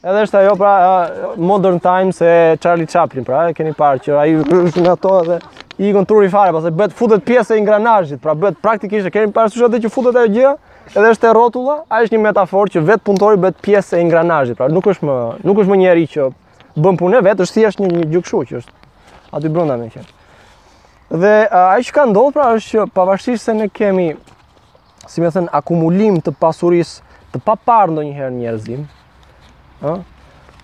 Edhe 0.07 0.21
është 0.27 0.41
ajo 0.43 0.53
pra 0.59 0.73
eh, 0.79 1.27
Modern 1.41 1.81
Times 1.83 2.21
e 2.23 2.35
Charlie 2.61 2.85
Chaplin, 2.87 3.25
pra 3.27 3.47
e 3.49 3.55
keni 3.57 3.73
parë 3.75 4.03
që 4.05 4.19
ai 4.21 4.29
është 4.37 4.85
nga 4.85 4.93
ato 4.95 5.15
dhe 5.25 5.39
i 5.81 5.89
ikon 5.89 6.05
truri 6.09 6.29
fare, 6.31 6.53
pastaj 6.55 6.73
bëhet 6.77 6.93
futet 6.97 7.25
pjesë 7.27 7.55
e 7.55 7.59
ingranazhit, 7.59 8.21
pra 8.23 8.35
bëhet 8.37 8.61
praktikisht, 8.63 9.09
keni 9.13 9.33
parë 9.35 9.51
sushat 9.55 9.79
që 9.83 9.91
futet 9.93 10.21
ajo 10.21 10.33
gjë? 10.37 10.53
edhe 10.95 11.09
është 11.11 11.27
e 11.29 11.31
rrotulla, 11.35 11.77
a 11.89 12.01
është 12.03 12.15
një 12.15 12.21
metaforë 12.23 12.71
që 12.75 12.83
vetë 12.87 13.05
punëtori 13.07 13.39
bëhet 13.43 13.57
pjesë 13.63 13.97
e 13.97 14.03
ingranazhit. 14.05 14.57
Pra 14.59 14.69
nuk 14.71 14.87
është 14.87 15.07
më 15.07 15.15
nuk 15.43 15.59
është 15.63 15.71
më 15.73 15.79
njerëz 15.81 16.11
që 16.15 16.27
bën 16.83 16.99
punë 17.01 17.21
vetë, 17.27 17.43
është 17.47 17.59
thjesht 17.59 17.81
një, 17.83 17.89
një 17.95 18.09
gjukëshu 18.15 18.41
që 18.51 18.61
është 18.61 18.85
aty 19.37 19.51
brenda 19.51 19.75
me 19.81 19.89
qenë. 19.93 20.13
Dhe 21.21 21.33
ai 21.59 21.83
që 21.87 21.93
ka 21.95 22.05
ndodhur 22.09 22.35
pra 22.37 22.49
është 22.55 22.75
që 22.77 22.85
pavarësisht 22.95 23.47
se 23.49 23.55
ne 23.55 23.69
kemi 23.71 24.07
si 25.07 25.23
më 25.23 25.31
thën 25.37 25.49
akumulim 25.55 26.17
të 26.23 26.33
pasurisë 26.39 27.19
të 27.33 27.41
papar 27.45 27.91
ndonjëherë 27.93 28.35
njerëzim, 28.35 28.85
ëh, 29.87 29.97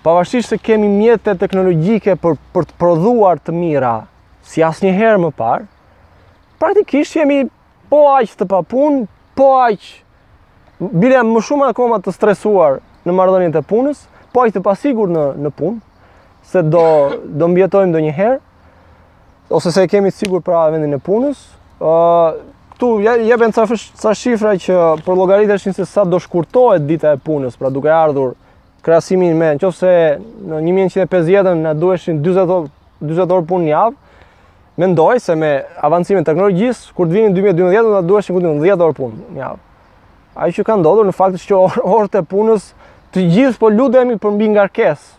pavarësisht 0.03 0.53
se 0.53 0.59
kemi 0.59 0.88
mjete 0.91 1.36
teknologjike 1.39 2.15
për 2.24 2.38
për 2.55 2.67
të 2.69 2.78
prodhuar 2.80 3.39
të 3.43 3.55
mira 3.55 3.95
si 4.43 4.63
asnjëherë 4.67 5.21
më 5.26 5.34
parë, 5.39 5.67
praktikisht 6.59 7.19
jemi 7.21 7.43
po 7.91 8.05
aq 8.15 8.36
të 8.38 8.47
papun, 8.51 9.03
po 9.36 9.53
aq 9.63 9.91
bile 10.91 11.21
më 11.23 11.39
shumë 11.45 11.69
akoma 11.71 11.99
të 12.03 12.11
stresuar 12.15 12.79
në 13.07 13.15
marrëdhënien 13.15 13.55
e 13.59 13.63
punës, 13.67 14.05
po 14.34 14.43
ai 14.43 14.53
të 14.55 14.63
pasigur 14.65 15.11
në 15.11 15.25
në 15.43 15.51
punë 15.57 15.81
se 16.51 16.63
do 16.63 16.84
do 17.39 17.47
njëherë, 17.51 17.88
ndonjëherë 17.89 18.38
ose 19.53 19.71
se 19.71 19.84
e 19.84 19.88
kemi 19.88 20.09
të 20.11 20.17
sigur 20.17 20.41
pra 20.41 20.69
vendin 20.71 20.93
e 20.93 20.97
punës. 20.99 21.38
ë 21.79 22.34
Këtu 22.73 22.88
jepen 23.05 23.51
ca, 23.53 23.67
ca 24.01 24.11
shifra 24.17 24.55
që 24.57 24.75
për 25.05 25.15
logarit 25.15 25.49
e 25.49 25.57
se 25.61 25.86
sa 25.86 26.03
do 26.03 26.17
shkurtohet 26.19 26.88
dita 26.88 27.11
e 27.13 27.17
punës, 27.21 27.55
pra 27.55 27.69
duke 27.69 27.86
ardhur 27.88 28.34
krasimin 28.81 29.38
me, 29.38 29.53
në 29.53 29.61
qofë 29.61 29.77
se 29.77 30.19
në 30.49 30.57
1150 30.57 31.53
në 31.61 31.73
duheshin 31.79 32.17
20 32.25 33.29
orë 33.31 33.45
punë 33.45 33.65
një 33.65 33.77
avë, 33.77 33.95
Mendoj 34.77 35.19
se 35.21 35.36
me 35.36 35.63
avancimin 35.81 36.25
teknologjisë, 36.25 36.89
kur 36.97 37.05
të 37.05 37.13
vinin 37.13 37.36
2012, 37.36 37.84
do 37.84 37.99
të 38.01 38.07
duheshin 38.09 38.36
ku 38.36 38.41
10 38.41 38.71
orë 38.81 38.95
punë 38.97 39.21
një 39.38 39.43
javë 39.43 39.61
i 40.41 40.51
që 40.53 40.65
ka 40.65 40.75
ndodhur 40.81 41.05
në 41.07 41.13
fakt 41.13 41.38
është 41.38 41.51
që 41.51 41.81
orët 41.95 42.15
e 42.17 42.21
punës 42.29 42.69
të 43.13 43.25
gjithë 43.34 43.59
po 43.61 43.69
ludemi 43.69 44.15
për 44.17 44.31
mbi 44.34 44.47
ngarkesë. 44.55 45.11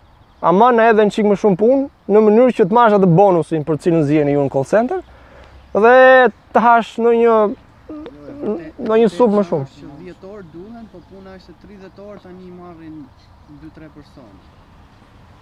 Ama 0.45 0.73
na 0.75 0.89
edhe 0.91 1.07
një 1.07 1.15
çik 1.15 1.29
më 1.31 1.37
shumë 1.41 1.59
punë 1.61 1.83
në 2.11 2.23
mënyrë 2.27 2.55
që 2.59 2.67
të 2.69 2.75
marrësh 2.77 2.97
atë 2.99 3.09
bonusin 3.19 3.63
për 3.69 3.79
cilën 3.85 4.03
zihen 4.09 4.33
ju 4.33 4.43
në 4.47 4.51
call 4.53 4.67
center 4.69 5.05
dhe 5.75 5.95
të 6.55 6.65
hash 6.67 6.97
në 7.05 7.13
një 7.21 7.37
në 8.89 8.99
një 9.05 9.13
supë 9.15 9.39
më 9.39 9.47
shumë. 9.49 9.71
Që 9.79 9.89
10 10.03 10.29
orë 10.35 10.49
duhen, 10.53 10.85
po 10.93 10.99
puna 11.09 11.37
është 11.39 11.55
30 11.63 12.05
orë 12.11 12.21
tani 12.27 12.51
marrin 12.59 12.99
2-3 13.63 13.89
personë. 13.95 14.37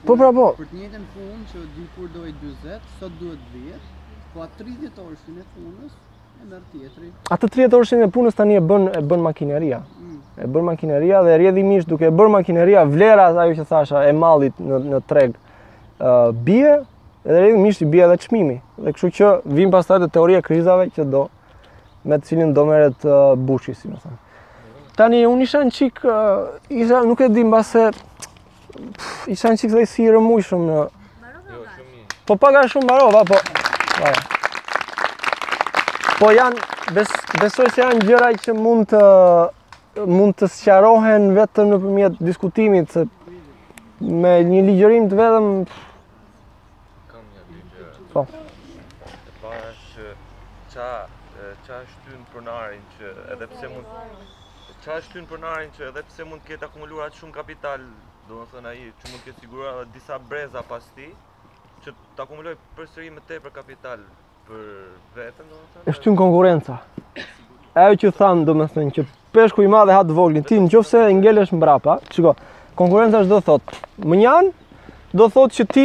Po 0.07 0.17
pra 0.21 0.29
po. 0.37 0.53
Për 0.61 0.69
të 0.75 0.83
njëjtën 0.83 1.09
punë 1.17 1.51
që 1.53 1.65
kur 1.97 2.13
dojë 2.19 2.35
40, 2.45 2.79
sot 3.01 3.13
duhet 3.23 3.51
10, 3.57 3.91
po 4.35 4.45
atë 4.47 4.61
30 4.67 5.05
orë 5.09 5.21
në 5.41 5.49
punës 5.57 5.95
Atë 7.33 7.49
tri 7.53 7.67
orëshin 7.69 8.03
e 8.05 8.09
punës 8.13 8.35
tani 8.37 8.57
e 8.59 8.63
bën 8.67 8.89
e 8.99 9.03
bën 9.09 9.21
makineria. 9.23 9.79
Mm. 10.03 10.17
E 10.43 10.49
bën 10.51 10.65
makineria 10.67 11.21
dhe 11.27 11.37
rrjedhimisht 11.39 11.87
duke 11.91 12.09
e 12.09 12.15
bën 12.15 12.33
makineria 12.33 12.83
vlera 12.91 13.29
ajo 13.45 13.55
që 13.61 13.67
thasha 13.71 14.03
e 14.09 14.13
mallit 14.17 14.59
në 14.61 14.81
në 14.95 15.01
treg. 15.11 15.33
ë 16.03 16.09
uh, 16.09 16.33
bie 16.35 16.73
dhe 17.25 17.39
rrjedhimisht 17.43 17.83
i 17.85 17.91
bie 17.95 18.03
edhe 18.05 18.17
çmimi. 18.25 18.57
Dhe 18.83 18.91
kështu 18.93 19.11
që 19.19 19.31
vim 19.55 19.71
pastaj 19.71 20.01
te 20.03 20.11
teoria 20.17 20.41
e 20.43 20.47
krizave 20.47 20.89
që 20.97 21.07
do 21.13 21.27
me 22.05 22.19
të 22.19 22.25
cilin 22.33 22.55
do 22.57 22.65
meret 22.67 23.07
uh, 23.07 23.35
Bushi, 23.39 23.75
si 23.79 23.87
më 23.89 24.01
thënë. 24.03 24.21
Tani 24.99 25.23
unë 25.29 25.47
isha 25.47 25.63
një 25.63 25.75
çik 25.79 26.03
uh, 26.03 26.59
isha 26.69 27.05
nuk 27.07 27.21
e 27.23 27.31
di 27.31 27.45
mbase 27.47 27.87
isha 29.31 29.55
një 29.55 29.63
çik 29.63 29.71
dhe 29.77 29.87
si 29.87 30.03
i 30.03 30.11
jo, 30.11 30.21
shumë 30.21 30.67
në 30.69 30.85
Po 32.27 32.37
paga 32.39 32.63
shumë 32.71 32.85
mbarova 32.87 33.25
po. 33.27 33.39
Po 36.23 36.29
janë, 36.31 36.61
besoj 37.43 37.65
se 37.75 37.81
janë 37.83 38.03
gjëra 38.07 38.27
që 38.45 38.53
mund 38.57 38.91
të 38.93 38.99
mund 40.11 40.37
të 40.39 40.49
sqarohen 40.57 41.25
vetëm 41.39 41.73
në 41.73 41.79
përmjet 41.87 42.21
diskutimit 42.29 42.93
se 42.95 43.03
me 44.21 44.37
një 44.53 44.61
ligjërim 44.69 45.09
të 45.15 45.19
vedhëm 45.23 45.49
kam 47.11 47.27
një 47.33 47.43
ligjërë 47.49 48.07
po 48.15 48.23
e 48.29 49.19
para 49.41 49.73
që 49.89 50.13
qa 50.77 50.87
qa 51.67 51.83
është 51.83 52.15
në 52.15 52.23
pronarin 52.37 52.87
që 52.95 53.11
edhe 53.37 53.51
pse 53.59 53.73
mund 53.75 54.81
qa 54.87 55.01
është 55.03 55.25
në 55.27 55.31
pronarin 55.35 55.75
që 55.81 55.87
edhe 55.91 56.07
pse 56.13 56.29
mund 56.33 56.47
këtë 56.53 56.69
akumulur 56.71 57.03
atë 57.11 57.23
shumë 57.25 57.39
kapital 57.43 57.89
do 58.31 58.45
ai 58.45 58.51
thënë 58.55 58.73
aji 58.77 58.91
që 59.03 59.13
mund 59.17 59.25
këtë 59.29 59.41
sigurur 59.47 59.87
disa 59.99 60.23
breza 60.33 60.63
pas 60.75 60.89
ti 60.95 61.11
që 61.83 62.03
të 62.15 62.29
akumuloj 62.29 62.55
përsëri 62.79 63.11
më 63.19 63.27
te 63.33 63.43
për 63.49 63.59
kapital 63.63 64.13
për 64.49 64.63
vetën 65.19 65.49
do 65.51 65.59
të 65.59 65.91
Është 65.93 66.11
një 66.11 66.15
konkurrencë. 66.19 66.77
Ajo 67.79 67.97
që 68.03 68.13
thon 68.19 68.43
do 68.49 68.55
të 68.59 68.85
që 68.97 69.05
peshku 69.33 69.63
i 69.65 69.69
madh 69.73 69.91
e 69.91 69.97
ha 69.97 70.03
të 70.05 70.17
voglin, 70.17 70.45
ti 70.45 70.59
nëse 70.61 71.05
e 71.09 71.13
ngelesh 71.19 71.53
mbrapa, 71.57 71.99
çiko. 72.13 72.35
Konkurrenca 72.79 73.21
është 73.23 73.31
do 73.31 73.41
të 73.41 73.59
më 74.13 74.19
janë 74.23 74.89
do 75.17 75.27
të 75.29 75.33
thotë 75.37 75.59
që 75.59 75.67
ti 75.75 75.85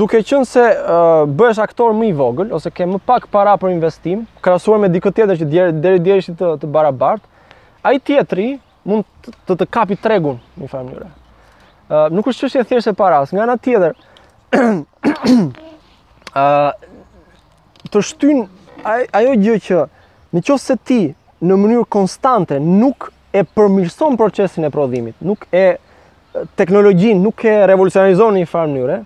duke 0.00 0.20
qenë 0.26 0.46
se 0.46 0.64
uh, 0.64 1.22
bëhesh 1.30 1.60
aktor 1.62 1.94
më 1.98 2.08
i 2.10 2.14
vogël 2.18 2.52
ose 2.54 2.70
ke 2.74 2.86
më 2.86 3.00
pak 3.06 3.28
para 3.30 3.56
për 3.58 3.72
investim, 3.76 4.24
krahasuar 4.42 4.80
me 4.82 4.90
dikë 4.90 5.12
tjetër 5.16 5.40
që 5.40 5.48
deri 5.54 5.76
deri 5.84 6.02
deri 6.06 6.22
është 6.24 6.34
të, 6.38 6.50
të 6.62 6.70
barabart, 6.76 7.24
ai 7.86 7.98
tjetri 7.98 8.48
mund 8.86 9.06
të 9.24 9.34
të, 9.46 9.58
të 9.62 9.68
kapi 9.78 9.98
tregun 10.02 10.38
në 10.56 10.64
një 10.66 10.72
mënyrë. 10.74 11.10
Uh, 11.90 12.06
nuk 12.14 12.28
është 12.30 12.44
çështje 12.46 12.66
thjesht 12.70 12.92
e 12.92 12.96
parasë, 12.98 13.34
nga 13.36 13.46
ana 13.46 13.58
tjetër. 13.58 13.96
ë 14.60 14.60
uh, 16.42 16.70
të 17.88 18.02
shtyn 18.04 18.42
ajo 19.14 19.32
gjë 19.40 19.56
që 19.68 19.80
në 20.34 20.42
qofë 20.46 20.62
se 20.64 20.76
ti 20.86 21.00
në 21.40 21.56
mënyrë 21.60 21.86
konstante 21.90 22.58
nuk 22.60 23.08
e 23.32 23.44
përmirëson 23.56 24.18
procesin 24.20 24.66
e 24.66 24.70
prodhimit, 24.74 25.16
nuk 25.24 25.46
e 25.54 25.78
teknologjin, 26.58 27.22
nuk 27.24 27.42
e 27.46 27.54
revolucionizon 27.70 28.36
një 28.36 28.48
farë 28.50 29.00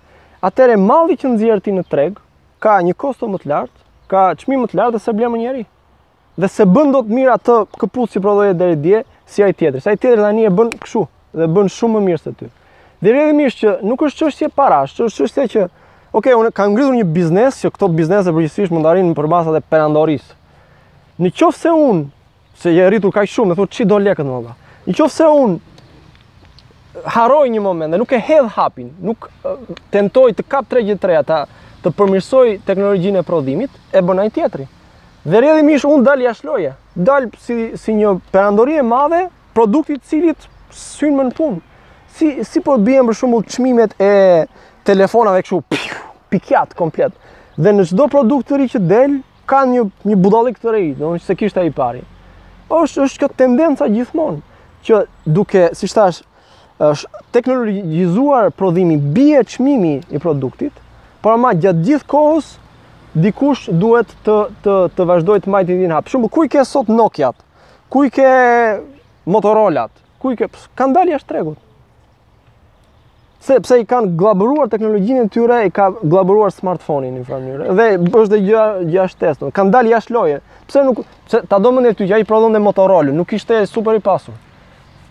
atër 0.45 0.75
e 0.75 0.81
malli 0.81 1.17
që 1.21 1.31
nëzirë 1.37 1.63
ti 1.65 1.73
në 1.77 1.87
treg, 1.89 2.19
ka 2.61 2.79
një 2.85 2.97
kosto 3.01 3.29
më 3.31 3.41
të 3.45 3.51
lartë, 3.53 3.79
ka 4.11 4.25
qmi 4.43 4.59
më 4.65 4.71
të 4.73 4.77
lartë 4.81 4.93
dhe 4.93 5.01
se 5.05 5.15
blemë 5.17 5.39
njeri. 5.45 5.63
Dhe 6.37 6.49
se 6.53 6.65
bën 6.69 6.91
do 6.93 7.01
të 7.07 7.15
mirë 7.17 7.33
atë 7.39 7.55
këpuz 7.81 8.11
që 8.13 8.21
prodhoje 8.25 8.57
dhe 8.61 8.69
e 8.75 8.75
dje, 8.85 9.01
si 9.25 9.45
ajë 9.47 9.55
tjetër. 9.57 9.81
Sa 9.85 9.93
ajë 9.95 10.01
tjetër 10.03 10.21
dhe 10.25 10.31
një 10.37 10.45
e 10.51 10.51
bën 10.59 10.73
këshu, 10.85 11.05
dhe 11.41 11.47
bën 11.55 11.71
shumë 11.73 11.97
më 11.97 12.03
mirë 12.11 12.21
se 12.25 12.33
ty. 12.41 12.49
Dhe 13.05 13.13
dhe 13.17 13.33
mirë 13.39 13.57
që 13.61 13.73
nuk 13.89 14.03
është 14.09 14.27
qështje 14.29 14.49
para, 14.61 14.81
është 14.89 15.07
që, 15.15 15.29
është 15.31 15.47
që 15.55 15.63
Ok, 16.15 16.29
unë 16.31 16.53
kam 16.55 16.71
ngritur 16.77 16.95
një 16.95 17.07
biznes, 17.11 17.57
që 17.59 17.73
këto 17.75 17.89
biznese 17.91 18.31
përgjithsisht 18.31 18.71
mund 18.71 18.87
të 18.87 18.91
arrinë 18.93 19.17
për 19.19 19.27
basat 19.33 19.57
e 19.59 19.61
perandorisë. 19.67 20.37
Në 21.19 21.31
qofë 21.41 21.59
se 21.59 21.71
unë, 21.75 22.05
se 22.63 22.71
je 22.71 22.85
rritur 22.87 23.11
kaj 23.17 23.25
shumë, 23.33 23.51
me 23.51 23.55
thurë 23.59 23.75
që 23.75 23.87
do 23.91 23.97
lekët 24.03 24.29
në 24.29 24.37
da. 24.45 24.53
Në 24.87 24.95
qofë 24.95 25.11
se 25.17 25.27
unë, 25.43 25.89
haroj 27.17 27.43
një 27.51 27.63
moment 27.65 27.91
dhe 27.97 27.99
nuk 27.99 28.15
e 28.15 28.21
hedh 28.29 28.47
hapin, 28.55 28.93
nuk 29.03 29.27
tentoj 29.91 30.29
të 30.39 30.45
kap 30.55 30.69
3-3 30.71 31.19
të, 31.33 31.39
të 31.83 31.93
përmirsoj 31.99 32.45
teknologjinë 32.71 33.19
e 33.19 33.27
prodhimit, 33.27 33.75
e 33.91 34.03
bënaj 34.11 34.31
tjetëri. 34.39 34.67
Dhe 35.27 35.41
redhe 35.43 35.65
ishë 35.75 35.91
unë 35.97 36.07
dalë 36.13 36.29
jashloje, 36.29 36.77
dalë 37.09 37.43
si, 37.43 37.57
si 37.75 37.97
një 37.99 38.15
perandorie 38.31 38.87
madhe, 38.87 39.25
produktit 39.57 40.07
cilit 40.07 40.47
synë 40.85 41.19
më 41.19 41.27
në 41.31 41.35
punë. 41.43 41.63
Si, 42.15 42.31
si 42.47 42.61
po 42.63 42.77
të 42.79 42.87
bëjmë 42.87 43.11
për 43.11 43.17
shumë 43.23 43.43
të 43.43 43.57
qmimet 43.59 43.99
e 43.99 44.13
telefonave 44.85 45.43
këshu 45.45 45.63
pikjat 46.33 46.75
komplet 46.79 47.15
dhe 47.57 47.73
në 47.73 47.87
çdo 47.91 48.07
produkt 48.13 48.49
të 48.51 48.59
ri 48.61 48.67
që 48.75 48.81
del 48.91 49.17
ka 49.49 49.63
një 49.69 49.85
një 50.09 50.17
budallik 50.25 50.59
të 50.61 50.73
rri, 50.73 50.93
do 50.99 51.15
se 51.21 51.37
kishte 51.37 51.61
ai 51.61 51.73
pari. 51.77 52.01
Është 52.73 53.05
është 53.05 53.21
kjo 53.23 53.29
tendenca 53.41 53.89
gjithmonë 53.93 54.41
që 54.87 55.01
duke, 55.37 55.67
siç 55.77 55.93
thash, 55.97 56.23
është 56.81 57.25
teknologjizuar 57.37 58.51
prodhimi, 58.57 58.97
bie 59.17 59.41
çmimi 59.49 59.95
i 60.11 60.21
produktit, 60.23 60.73
por 61.23 61.37
ama 61.37 61.53
gjatë 61.61 61.85
gjithë 61.89 62.09
kohës 62.11 62.55
dikush 63.25 63.69
duhet 63.81 64.11
të 64.27 64.39
të 64.65 64.75
të 64.97 65.07
vazhdojë 65.13 65.45
të 65.45 65.53
majtë 65.55 65.77
ndin 65.79 65.93
hap. 65.97 66.09
Shumë 66.11 66.33
ku 66.35 66.45
i 66.45 66.51
ke 66.53 66.65
sot 66.69 66.91
Nokia-t? 66.93 67.37
Ku 67.93 68.07
i 68.09 68.13
ke 68.13 68.31
Motorola-t? 69.31 69.93
Ku 70.21 70.33
i 70.35 70.41
ke? 70.41 70.49
Kan 70.75 70.97
dalë 70.97 71.15
jashtë 71.17 71.31
tregut 71.31 71.61
se 73.45 73.59
pse 73.61 73.77
i 73.83 73.85
kanë 73.85 74.15
globaluar 74.17 74.71
teknologjinë 74.73 75.27
e 75.27 75.31
tyre, 75.33 75.57
i 75.69 75.73
kanë 75.75 76.09
globaluar 76.09 76.49
smartphone-in 76.55 77.13
në 77.19 77.25
një 77.25 77.25
mënyrë. 77.29 77.73
Dhe 77.77 77.89
është 78.17 78.29
dhe 78.33 78.39
gjë 78.47 78.63
jashtë 78.95 79.21
teston. 79.21 79.51
Kan 79.53 79.69
dalë 79.75 79.91
jashtë 79.93 80.15
loje. 80.17 80.39
Pse 80.71 80.85
nuk 80.87 81.03
pse 81.29 81.43
ta 81.51 81.59
do 81.61 81.73
mendë 81.77 81.91
ty 81.99 82.07
që 82.09 82.17
ai 82.21 82.25
prodhon 82.29 82.55
me 82.57 82.63
Motorola, 82.65 83.13
nuk 83.13 83.35
ishte 83.37 83.59
super 83.69 83.99
i 83.99 84.01
pasur. 84.05 84.33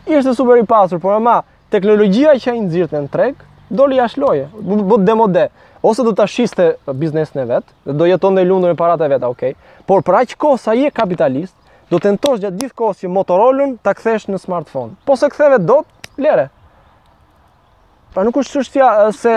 Ishte 0.10 0.34
super 0.34 0.58
i 0.58 0.66
pasur, 0.70 0.98
por 1.04 1.14
ama 1.14 1.42
teknologjia 1.74 2.34
që 2.42 2.56
ai 2.56 2.64
nxirrte 2.66 3.04
në 3.06 3.12
treg 3.14 3.46
doli 3.74 4.02
jashtë 4.02 4.22
loje, 4.26 4.48
bot 4.62 5.06
demode, 5.06 5.46
ose 5.86 6.04
do 6.06 6.12
ta 6.18 6.26
shiste 6.30 6.72
biznesin 6.94 7.44
e 7.44 7.48
vet, 7.50 7.70
dhe 7.86 7.96
do 8.00 8.10
jetonte 8.10 8.42
i 8.42 8.50
lundur 8.50 8.74
me 8.74 8.78
paratë 8.78 9.08
e 9.10 9.14
veta, 9.14 9.30
okay. 9.34 9.54
Por 9.90 10.02
për 10.06 10.20
aq 10.24 10.34
kohë 10.42 10.60
sa 10.62 10.74
je 10.78 10.90
kapitalist, 10.94 11.54
do 11.90 12.02
tentosh 12.02 12.42
gjatë 12.42 12.64
gjithë 12.66 12.76
kohës 12.82 13.06
që 13.06 13.14
Motorola 13.14 13.70
ta 13.86 13.94
kthesh 13.94 14.26
në 14.34 14.42
smartphone. 14.42 14.98
Po 15.06 15.18
se 15.22 15.30
ktheve 15.30 15.62
dot, 15.70 15.86
lere. 16.18 16.50
Pra 18.14 18.22
nuk 18.28 18.36
është 18.38 18.59
çështja 18.59 18.88
se 19.18 19.32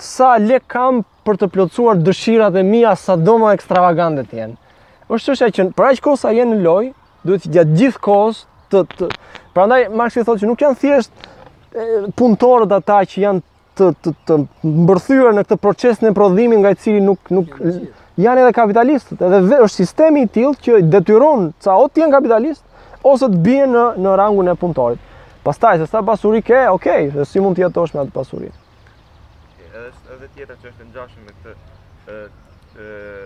sa 0.00 0.36
lek 0.40 0.64
kam 0.72 1.02
për 1.26 1.36
të 1.42 1.48
plotësuar 1.52 1.98
dëshirat 2.06 2.56
e 2.56 2.62
mia 2.64 2.94
sa 2.96 3.14
doma 3.26 3.50
ekstravagandet 3.56 4.24
ekstravagante 4.24 4.24
të 4.30 4.40
jenë. 4.40 4.56
Është 5.12 5.26
çështja 5.28 5.48
që 5.58 5.66
për 5.76 5.88
aq 5.90 6.00
kohë 6.06 6.20
sa 6.22 6.32
jeni 6.32 6.56
në 6.56 6.64
lojë, 6.64 6.88
duhet 7.28 7.44
që 7.44 7.52
gjatë 7.58 7.76
gjithë 7.82 8.02
kohës 8.08 8.40
të, 8.72 8.82
të... 8.96 9.10
prandaj 9.56 9.82
Marksi 10.00 10.24
thotë 10.24 10.42
që 10.44 10.48
nuk 10.52 10.64
janë 10.64 10.80
thjesht 10.80 11.28
punëtorët 12.20 12.74
ata 12.78 13.02
që 13.12 13.22
janë 13.26 13.42
të 13.78 13.90
të 14.04 14.12
të 14.28 14.40
mbërthyer 14.80 15.34
në 15.36 15.44
këtë 15.48 15.60
proces 15.66 16.02
në 16.04 16.14
prodhimin 16.16 16.64
nga 16.64 16.72
i 16.74 16.80
cili 16.82 17.04
nuk 17.04 17.28
nuk 17.32 17.54
janë 18.20 18.40
edhe 18.44 18.56
kapitalistët, 18.56 19.20
edhe 19.24 19.60
është 19.64 19.76
sistemi 19.82 20.24
i 20.26 20.32
tillë 20.32 20.56
që 20.66 20.80
detyron 20.94 21.50
ca 21.64 21.76
o 21.80 21.84
të 21.88 22.08
kapitalistë 22.08 22.16
kapitalist 22.16 23.08
ose 23.12 23.28
të 23.32 23.42
bien 23.46 23.72
në 23.72 23.86
në 24.04 24.18
rangun 24.22 24.48
e 24.52 24.56
punëtorit. 24.60 25.08
Pastaj 25.42 25.78
se 25.78 25.86
sa 25.90 26.02
pasuri 26.06 26.38
ke, 26.42 26.58
okej, 26.70 27.08
se 27.14 27.24
si 27.26 27.40
mund 27.42 27.56
të 27.58 27.64
jetosh 27.64 27.94
me 27.96 28.02
atë 28.04 28.12
pasuri. 28.14 28.50
Edhe 29.66 29.80
edhe 30.14 30.28
tjetra 30.36 30.54
që 30.62 30.68
është 30.70 30.84
ngjashme 30.90 31.22
me 31.28 31.32
këtë 31.38 32.12
ë 32.14 32.18
ë 32.84 33.24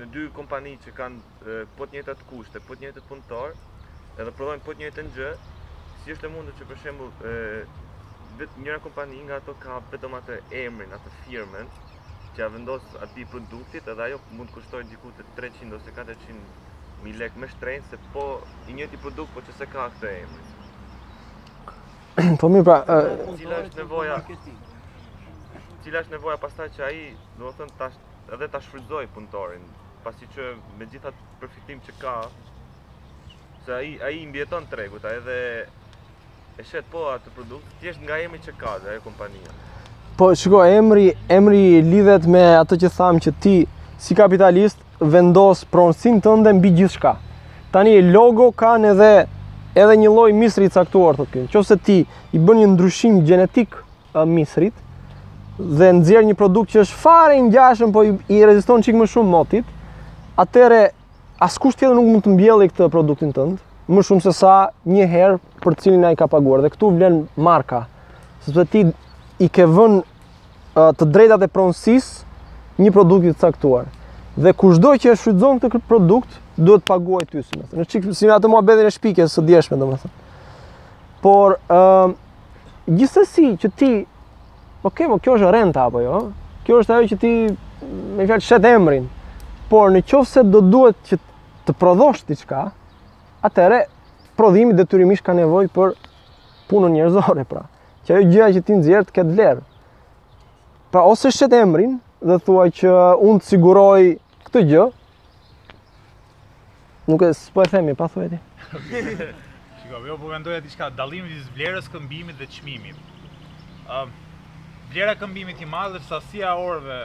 në 0.00 0.08
dy 0.16 0.24
kompani 0.38 0.72
që 0.86 0.94
kanë 0.96 1.52
po 1.78 1.86
të 1.92 2.02
atë 2.02 2.26
kushte, 2.32 2.62
po 2.66 2.74
të 2.74 2.86
njëtë 2.88 3.04
punëtarë, 3.12 3.54
edhe 4.16 4.34
prodhojnë 4.40 4.64
po 4.66 4.74
të 4.74 4.80
njëjtën 4.82 5.12
gjë, 5.20 5.30
si 6.02 6.16
është 6.16 6.26
e 6.26 6.34
mundur 6.34 6.56
që 6.58 6.68
për 6.72 6.80
shembull 6.82 7.22
ë 7.22 8.50
njëra 8.64 8.82
kompani 8.90 9.22
nga 9.28 9.38
ato 9.38 9.54
ka 9.62 9.78
vetëm 9.92 10.18
atë 10.18 10.40
emrin, 10.66 10.96
atë 10.98 11.14
firmën 11.28 11.70
që 12.36 12.42
a 12.42 12.50
vendos 12.56 12.90
aty 13.06 13.28
produktit, 13.36 13.86
edhe 13.94 14.08
ajo 14.08 14.18
mund 14.34 14.50
të 14.50 14.56
kushtojë 14.58 14.90
diku 14.96 15.14
të 15.20 15.28
300 15.38 15.78
ose 15.78 15.94
400 16.02 16.42
mijë 17.06 17.22
lekë 17.22 17.38
me 17.44 17.50
shtrejnë, 17.54 17.86
se 17.92 18.02
po 18.16 18.32
i 18.66 18.74
njëjti 18.80 18.98
produkt, 19.06 19.30
po 19.38 19.44
që 19.46 19.54
se 19.62 19.70
ka 19.76 19.92
këtë 19.94 20.18
emrin. 20.24 20.56
Po 22.40 22.48
mirë 22.52 22.64
pra, 22.66 22.76
cila 23.38 23.60
është 23.64 23.80
nevoja? 23.80 24.16
Cila 25.84 26.00
është 26.04 26.14
nevoja 26.16 26.36
pastaj 26.42 26.66
që 26.76 26.82
ai, 26.88 26.98
do 27.38 27.48
të 27.48 27.58
thënë, 27.62 27.72
tash 27.78 28.34
edhe 28.34 28.48
ta 28.54 28.60
shfrytëzoj 28.64 29.04
punëtorin, 29.14 29.62
pasi 30.04 30.28
që 30.34 30.50
me 30.78 30.86
gjithat 30.92 31.16
përfitim 31.40 31.80
që 31.86 31.94
ka, 32.02 32.14
se 33.64 33.74
ai 33.78 33.94
ai 34.08 34.12
i 34.20 34.26
mbieton 34.30 34.68
tregut, 34.70 35.04
ai 35.08 35.16
edhe 35.20 35.38
e 36.60 36.66
shet 36.68 36.86
po 36.92 37.08
atë 37.14 37.32
produkt, 37.36 37.72
thjesht 37.82 38.02
nga 38.04 38.20
emri 38.22 38.40
që 38.44 38.54
ka 38.60 38.76
ajo 38.92 39.00
kompania. 39.06 39.56
Po 40.20 40.30
shiko, 40.36 40.60
emri, 40.68 41.08
emri 41.32 41.64
lidhet 41.90 42.28
me 42.28 42.44
atë 42.60 42.80
që 42.84 42.92
tham 42.96 43.18
që 43.24 43.32
ti 43.42 43.56
si 44.00 44.16
kapitalist 44.18 44.80
vendos 45.00 45.64
pronësinë 45.72 46.22
tënde 46.26 46.54
mbi 46.58 46.74
gjithçka. 46.80 47.14
Tani 47.74 47.98
logo 48.12 48.50
kanë 48.60 48.94
edhe 48.94 49.12
edhe 49.74 49.96
një 49.96 50.10
lloj 50.10 50.30
misri 50.34 50.66
i 50.66 50.72
caktuar 50.72 51.18
thotë 51.18 51.44
këtu. 51.46 51.58
Nëse 51.60 51.76
ti 51.86 52.00
i 52.34 52.38
bën 52.42 52.60
një 52.62 52.68
ndryshim 52.74 53.20
gjenetik 53.26 53.76
misrit 54.26 54.74
dhe 55.60 55.90
nxjerr 56.00 56.26
një 56.26 56.36
produkt 56.40 56.72
që 56.74 56.80
është 56.86 56.96
fare 56.98 57.36
i 57.36 57.42
ngjashëm, 57.46 57.92
po 57.92 58.02
i, 58.08 58.38
reziston 58.48 58.82
çik 58.82 58.96
më 58.96 59.06
shumë 59.12 59.28
motit, 59.28 59.66
atëre 60.40 60.86
askush 61.44 61.76
tjetër 61.76 61.92
nuk 61.98 62.08
mund 62.08 62.24
të 62.24 62.32
mbjellë 62.34 62.70
këtë 62.70 62.88
produktin 62.94 63.34
tënd, 63.36 63.58
më 63.90 64.04
shumë 64.08 64.24
se 64.24 64.32
sa 64.40 64.52
një 64.88 65.06
herë 65.12 65.36
për 65.60 65.76
cilin 65.82 66.06
ai 66.08 66.16
ka 66.16 66.26
paguar. 66.32 66.64
Dhe 66.64 66.72
këtu 66.72 66.90
vlen 66.96 67.20
marka, 67.36 67.84
sepse 68.46 68.64
ti 68.72 68.86
i 69.44 69.48
ke 69.52 69.68
vënë 69.68 70.82
të 70.98 71.10
drejtat 71.18 71.44
e 71.44 71.50
pronësisë 71.52 72.80
një 72.80 72.94
produktit 72.96 73.36
të 73.36 73.50
caktuar. 73.50 73.90
Dhe 74.40 74.54
kushdo 74.56 74.94
që 74.96 75.12
e 75.12 75.18
shfrytëzon 75.18 75.60
këtë 75.60 75.82
produkt, 75.90 76.40
duhet 76.60 76.84
paguaj 76.84 77.24
ty 77.32 77.40
si 77.42 77.56
më 77.56 77.64
thënë. 77.68 77.80
Në 77.80 77.86
çik 77.90 78.06
si 78.16 78.28
ato 78.32 78.50
më 78.52 78.60
bëdhin 78.68 78.86
në 78.88 78.92
shpikë 78.96 79.26
së 79.32 79.44
dieshme 79.48 79.78
domethënë. 79.80 80.12
Por 81.24 81.56
ë 81.56 81.76
uh, 81.76 82.12
gjithsesi 82.90 83.54
që 83.60 83.70
ti 83.80 83.90
po, 84.82 84.92
po 84.92 85.16
kjo 85.18 85.38
është 85.38 85.52
renta 85.56 85.86
apo 85.88 86.02
jo? 86.04 86.18
Kjo 86.66 86.80
është 86.82 86.96
ajo 86.98 87.10
që 87.14 87.18
ti 87.24 87.32
me 88.18 88.26
fjalë 88.28 88.46
shetë 88.48 88.74
emrin. 88.76 89.06
Por 89.70 89.92
në 89.94 90.04
qofse 90.10 90.44
do 90.50 90.62
duhet 90.66 91.00
që 91.08 91.18
të 91.68 91.74
prodhosh 91.80 92.24
diçka, 92.28 92.66
atëre 93.46 93.84
prodhimi 94.36 94.74
detyrimisht 94.76 95.24
ka 95.26 95.34
nevojë 95.36 95.70
për 95.76 95.92
punën 96.70 96.96
njerëzore 96.96 97.44
pra. 97.48 97.64
Që 98.04 98.16
ajo 98.18 98.30
gjëja 98.34 98.54
që 98.56 98.64
ti 98.66 98.78
nxjerr 98.80 99.06
të 99.06 99.16
ketë 99.20 99.34
vlerë. 99.36 99.64
Pra 100.90 101.04
ose 101.06 101.30
shetë 101.32 101.60
emrin 101.64 101.98
dhe 102.24 102.40
thuaj 102.42 102.68
që 102.80 102.90
unë 103.26 103.40
të 103.44 103.48
siguroj 103.52 104.00
këtë 104.48 104.64
gjë, 104.72 104.88
Nuk 107.10 107.22
e 107.26 107.32
s'po 107.34 107.62
e 107.64 107.66
themi, 107.66 107.90
pa 107.98 108.06
thuaj 108.06 108.28
ti. 108.30 108.36
Shiko, 109.82 109.98
jo 110.06 110.14
po 110.20 110.28
mendoj 110.30 110.54
atë 110.60 110.66
diçka 110.68 110.86
dallimi 110.94 111.32
i 111.34 111.40
vlerës 111.56 111.88
këmbimit 111.90 112.38
dhe 112.38 112.46
çmimit. 112.54 112.98
Ëm 113.90 114.12
uh, 114.12 114.12
vlera 114.92 115.16
këmbimit 115.18 115.58
i 115.58 115.66
madh 115.66 115.96
është 115.98 116.06
sasia 116.12 116.52
e 116.54 116.62
orëve 116.68 116.98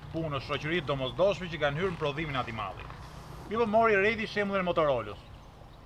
të 0.00 0.10
punës 0.12 0.44
shoqërit 0.50 0.84
domosdoshme 0.90 1.48
që 1.54 1.60
kanë 1.62 1.80
hyrë 1.80 1.92
në 1.94 1.98
prodhimin 2.02 2.36
aty 2.42 2.52
madh. 2.58 2.82
Mi 3.48 3.56
po 3.56 3.64
mori 3.72 3.96
redi 3.96 4.28
e 4.28 4.44
Motorola-s. 4.44 5.20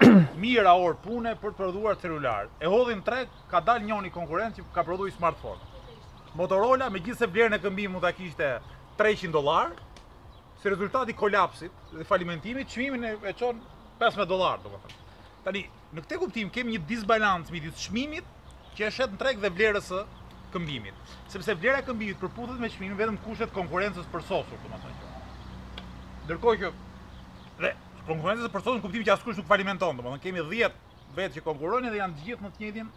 Mira 0.42 0.74
orë 0.74 0.98
pune 1.06 1.36
për 1.38 1.52
të 1.52 1.58
prodhuar 1.60 1.94
celular. 2.02 2.48
E 2.58 2.66
hodhin 2.66 3.02
treg, 3.06 3.28
ka 3.50 3.60
dalë 3.60 3.86
njëri 3.86 4.10
konkurrent 4.10 4.56
që 4.58 4.64
ka 4.74 4.82
prodhuar 4.82 5.10
smartphone. 5.14 5.62
Motorola, 6.34 6.90
megjithëse 6.90 7.26
vlerën 7.30 7.54
e 7.54 7.62
këmbimit 7.62 7.92
mund 7.94 8.02
ta 8.02 8.10
kishte 8.18 8.56
300 8.98 9.30
dollar, 9.30 9.70
si 10.61 10.68
rezultati 10.68 11.12
kolapsit 11.16 11.72
dhe 11.92 12.04
falimentimit, 12.04 12.68
çmimin 12.68 13.02
e, 13.02 13.16
e 13.24 13.32
15 13.32 14.28
dollar, 14.28 14.61
domethënë. 14.64 14.98
Tani, 15.44 15.62
në 15.96 16.02
këtë 16.04 16.18
kuptim 16.20 16.50
kemi 16.52 16.74
një 16.76 16.82
disbalanc 16.88 17.48
midis 17.52 17.76
çmimit 17.86 18.26
që 18.76 18.88
është 18.90 19.06
në 19.14 19.20
treg 19.22 19.40
dhe 19.40 19.50
vlerës 19.56 19.88
e 19.96 20.02
këmbimit. 20.52 21.14
Sepse 21.32 21.56
vlera 21.56 21.80
e 21.80 21.86
këmbimit 21.88 22.20
përputhet 22.20 22.61
me 22.61 22.68
çmimin 22.74 22.98
vetëm 23.00 23.16
kushtet 23.24 23.52
konkurrencës 23.56 24.08
për 24.12 24.24
sosur, 24.28 24.61
domethënë. 24.66 25.08
Ndërkohë 26.26 26.61
që 26.66 26.72
dhe 27.62 27.72
konkurrencës 28.11 28.52
për 28.52 28.66
sosur 28.66 28.80
në 28.80 28.84
kuptim 28.84 29.08
që 29.08 29.14
askush 29.16 29.40
nuk 29.40 29.48
falimenton, 29.48 29.96
domethënë 29.96 30.24
kemi 30.28 30.44
10 30.44 30.80
vetë 31.16 31.36
që 31.38 31.44
konkurrojnë 31.48 31.88
dhe 31.94 32.02
janë 32.02 32.18
të 32.18 32.24
gjithë 32.28 32.44
në 32.50 32.52
të 32.58 32.66
njëjtin 32.66 32.92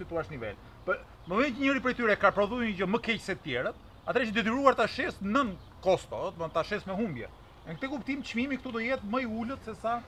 situash 0.00 0.32
nivel. 0.32 0.56
Po, 0.88 0.96
në 1.28 1.48
që 1.50 1.60
njëri 1.66 1.84
prej 1.84 1.98
tyre 2.00 2.16
ka 2.18 2.32
prodhuar 2.34 2.64
një 2.72 2.88
më 2.94 3.00
keq 3.08 3.20
se 3.28 3.36
tjerët, 3.44 3.76
atëherë 4.08 4.26
është 4.30 4.38
detyruar 4.40 4.74
ta 4.80 4.88
shesë 4.90 5.20
nën 5.28 5.52
kosto, 5.84 6.16
do 6.16 6.30
të 6.30 6.38
thonë 6.46 6.54
tashes 6.54 6.86
me 6.88 6.94
humbje. 6.98 7.28
Në 7.66 7.76
këtë 7.76 7.90
kuptim 7.92 8.22
çmimi 8.24 8.58
këtu 8.58 8.72
do 8.76 8.82
jetë 8.82 9.10
më 9.12 9.22
i 9.24 9.28
ulët 9.40 9.68
se 9.68 9.74
sa 9.80 9.98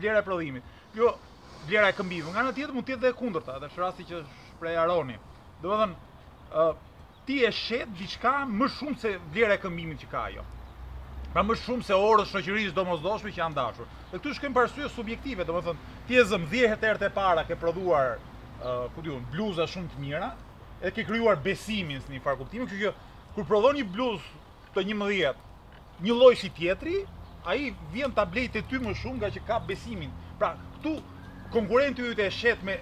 vlera 0.00 0.22
e 0.22 0.26
prodhimit. 0.26 0.64
Jo 0.96 1.14
vlera 1.68 1.90
e 1.92 1.96
këmbive. 1.98 2.32
Nga 2.32 2.42
ana 2.42 2.54
tjetër 2.56 2.74
mund 2.74 2.86
të 2.86 2.94
jetë 2.94 3.04
edhe 3.06 3.14
e 3.14 3.18
kundërta, 3.18 3.58
edhe 3.60 3.70
në 3.72 3.82
rasti 3.82 4.06
që 4.10 4.22
shpreh 4.50 4.78
Aroni. 4.80 5.18
Do 5.62 5.70
të 5.70 5.78
thonë 5.80 6.50
ë 6.50 6.66
ti 7.26 7.38
e 7.44 7.50
shet 7.52 7.94
diçka 7.98 8.34
më 8.48 8.68
shumë 8.78 9.00
se 9.02 9.14
vlera 9.32 9.56
e 9.58 9.62
këmbimit 9.62 10.02
që 10.04 10.10
ka 10.12 10.24
ajo. 10.30 10.46
Pra 11.34 11.42
më 11.42 11.56
shumë 11.64 11.84
se 11.88 11.96
orës 11.98 12.30
shoqërisë 12.32 12.74
domosdoshme 12.76 13.32
që 13.34 13.42
janë 13.42 13.58
dashur. 13.58 13.88
Dhe 14.10 14.20
këtu 14.20 14.34
shkojmë 14.38 14.54
para 14.54 14.70
syve 14.72 14.90
subjektive, 14.94 15.44
domethënë 15.44 16.06
ti 16.08 16.18
e 16.20 16.24
zëm 16.30 16.44
10 16.52 16.84
herë 16.84 17.04
të 17.04 17.10
para 17.16 17.44
ke 17.48 17.56
prodhuar 17.58 18.16
ë 18.62 18.76
ku 18.94 19.02
diun 19.04 19.24
bluza 19.32 19.66
shumë 19.66 19.90
të 19.92 20.00
mira, 20.02 20.30
e 20.80 20.90
ke 20.94 21.02
krijuar 21.06 21.40
besimin 21.42 22.00
në 22.06 22.14
një 22.16 22.22
farë 22.22 22.38
kuptimi, 22.44 22.68
kështu 22.70 22.86
që 22.86 22.94
kur 23.34 23.48
prodhon 23.50 23.74
një 23.80 23.88
bluzë 23.96 24.43
të 24.74 24.82
një 24.90 24.94
mëdhjet, 24.98 25.42
një 26.04 26.14
loj 26.18 26.34
si 26.42 26.50
tjetëri, 26.56 27.04
a 27.46 27.54
i 27.60 27.68
vjen 27.92 28.14
të 28.16 28.22
ablejt 28.24 28.56
e 28.58 28.62
ty 28.70 28.78
më 28.80 28.94
shumë 28.98 29.20
nga 29.20 29.30
që 29.34 29.42
ka 29.46 29.58
besimin. 29.68 30.12
Pra, 30.40 30.54
këtu 30.76 30.94
konkurentu 31.54 32.06
ju 32.08 32.14
të 32.16 32.24
eshet 32.30 32.62
me 32.66 32.78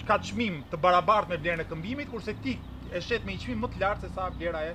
që 0.00 0.04
ka 0.10 0.18
qmim 0.28 0.58
të 0.70 0.76
barabartë 0.82 1.32
me 1.32 1.38
blerën 1.40 1.62
e 1.64 1.68
këmbimit, 1.70 2.10
kurse 2.12 2.34
ti 2.44 2.58
eshet 2.98 3.24
me 3.26 3.34
i 3.34 3.40
qmim 3.40 3.64
më 3.64 3.72
të 3.74 3.80
lartë 3.82 4.06
se 4.06 4.12
sa 4.14 4.28
blera 4.36 4.60
e 4.68 4.74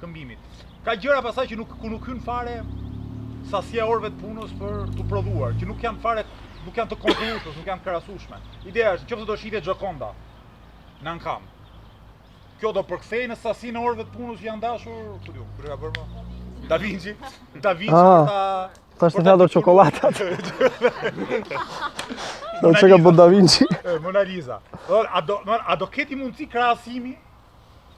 këmbimit. 0.00 0.64
Ka 0.86 0.96
gjëra 0.96 1.20
pasaj 1.26 1.44
që 1.52 1.60
nuk, 1.60 1.74
ku 1.82 1.92
nuk 1.92 2.08
hynë 2.08 2.24
fare 2.24 2.56
sasje 3.52 3.84
orëve 3.84 4.14
të 4.14 4.22
punës 4.24 4.56
për 4.60 4.88
të 4.96 5.06
prodhuar, 5.12 5.52
që 5.60 5.68
nuk 5.68 5.84
janë 5.86 6.02
fare 6.02 6.24
nuk 6.64 6.76
janë 6.80 6.90
të 6.94 6.98
konkurrueshme, 7.04 7.54
nuk 7.60 7.68
janë 7.70 7.84
krahasueshme. 7.86 8.40
Ideja 8.70 8.96
është, 8.98 9.12
përse 9.14 9.28
do 9.30 9.38
shitet 9.44 9.66
Gjokonda 9.68 10.10
në 11.04 11.12
Ankam, 11.14 11.46
kjo 12.60 12.72
do 12.76 12.82
përkthej 12.86 13.26
në 13.30 13.36
sasinë 13.40 13.80
e 13.80 13.86
orëve 13.88 14.04
të 14.08 14.12
punës 14.16 14.38
që 14.40 14.46
janë 14.50 14.62
dashur, 14.64 15.00
ku 15.24 15.34
diu, 15.36 15.46
kur 15.56 15.66
e 15.66 15.70
ka 15.74 15.78
bërë 15.80 16.04
më? 16.04 16.24
Da 16.70 16.78
Vinci, 16.82 17.14
Da 17.64 17.72
Vinci 17.76 17.96
ata 17.96 18.36
ah, 18.36 18.80
ta 19.00 19.08
është 19.10 19.22
ndalur 19.24 19.48
çokoladata. 19.50 20.20
Do 22.60 22.68
të 22.68 22.74
shkojë 22.82 22.98
bon 23.06 23.16
Da 23.18 23.26
Vinci. 23.32 23.64
Mona 24.04 24.20
Lisa. 24.28 24.58
a 25.18 25.22
do 25.30 25.38
no 25.48 25.56
a 25.56 25.76
do 25.80 25.88
këti 25.88 26.18
mund 26.20 26.36
si 26.36 26.46
krahasimi 26.52 27.14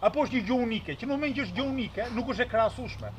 apo 0.01 0.25
është 0.27 0.37
një 0.39 0.45
gjë 0.49 0.59
unike? 0.67 0.95
Që 1.01 1.09
në 1.09 1.11
moment 1.13 1.37
që 1.37 1.47
është 1.49 1.59
gjë 1.59 1.67
unike, 1.73 2.07
nuk 2.17 2.31
është 2.35 2.47
e 2.47 2.53
krahasueshme. 2.55 3.13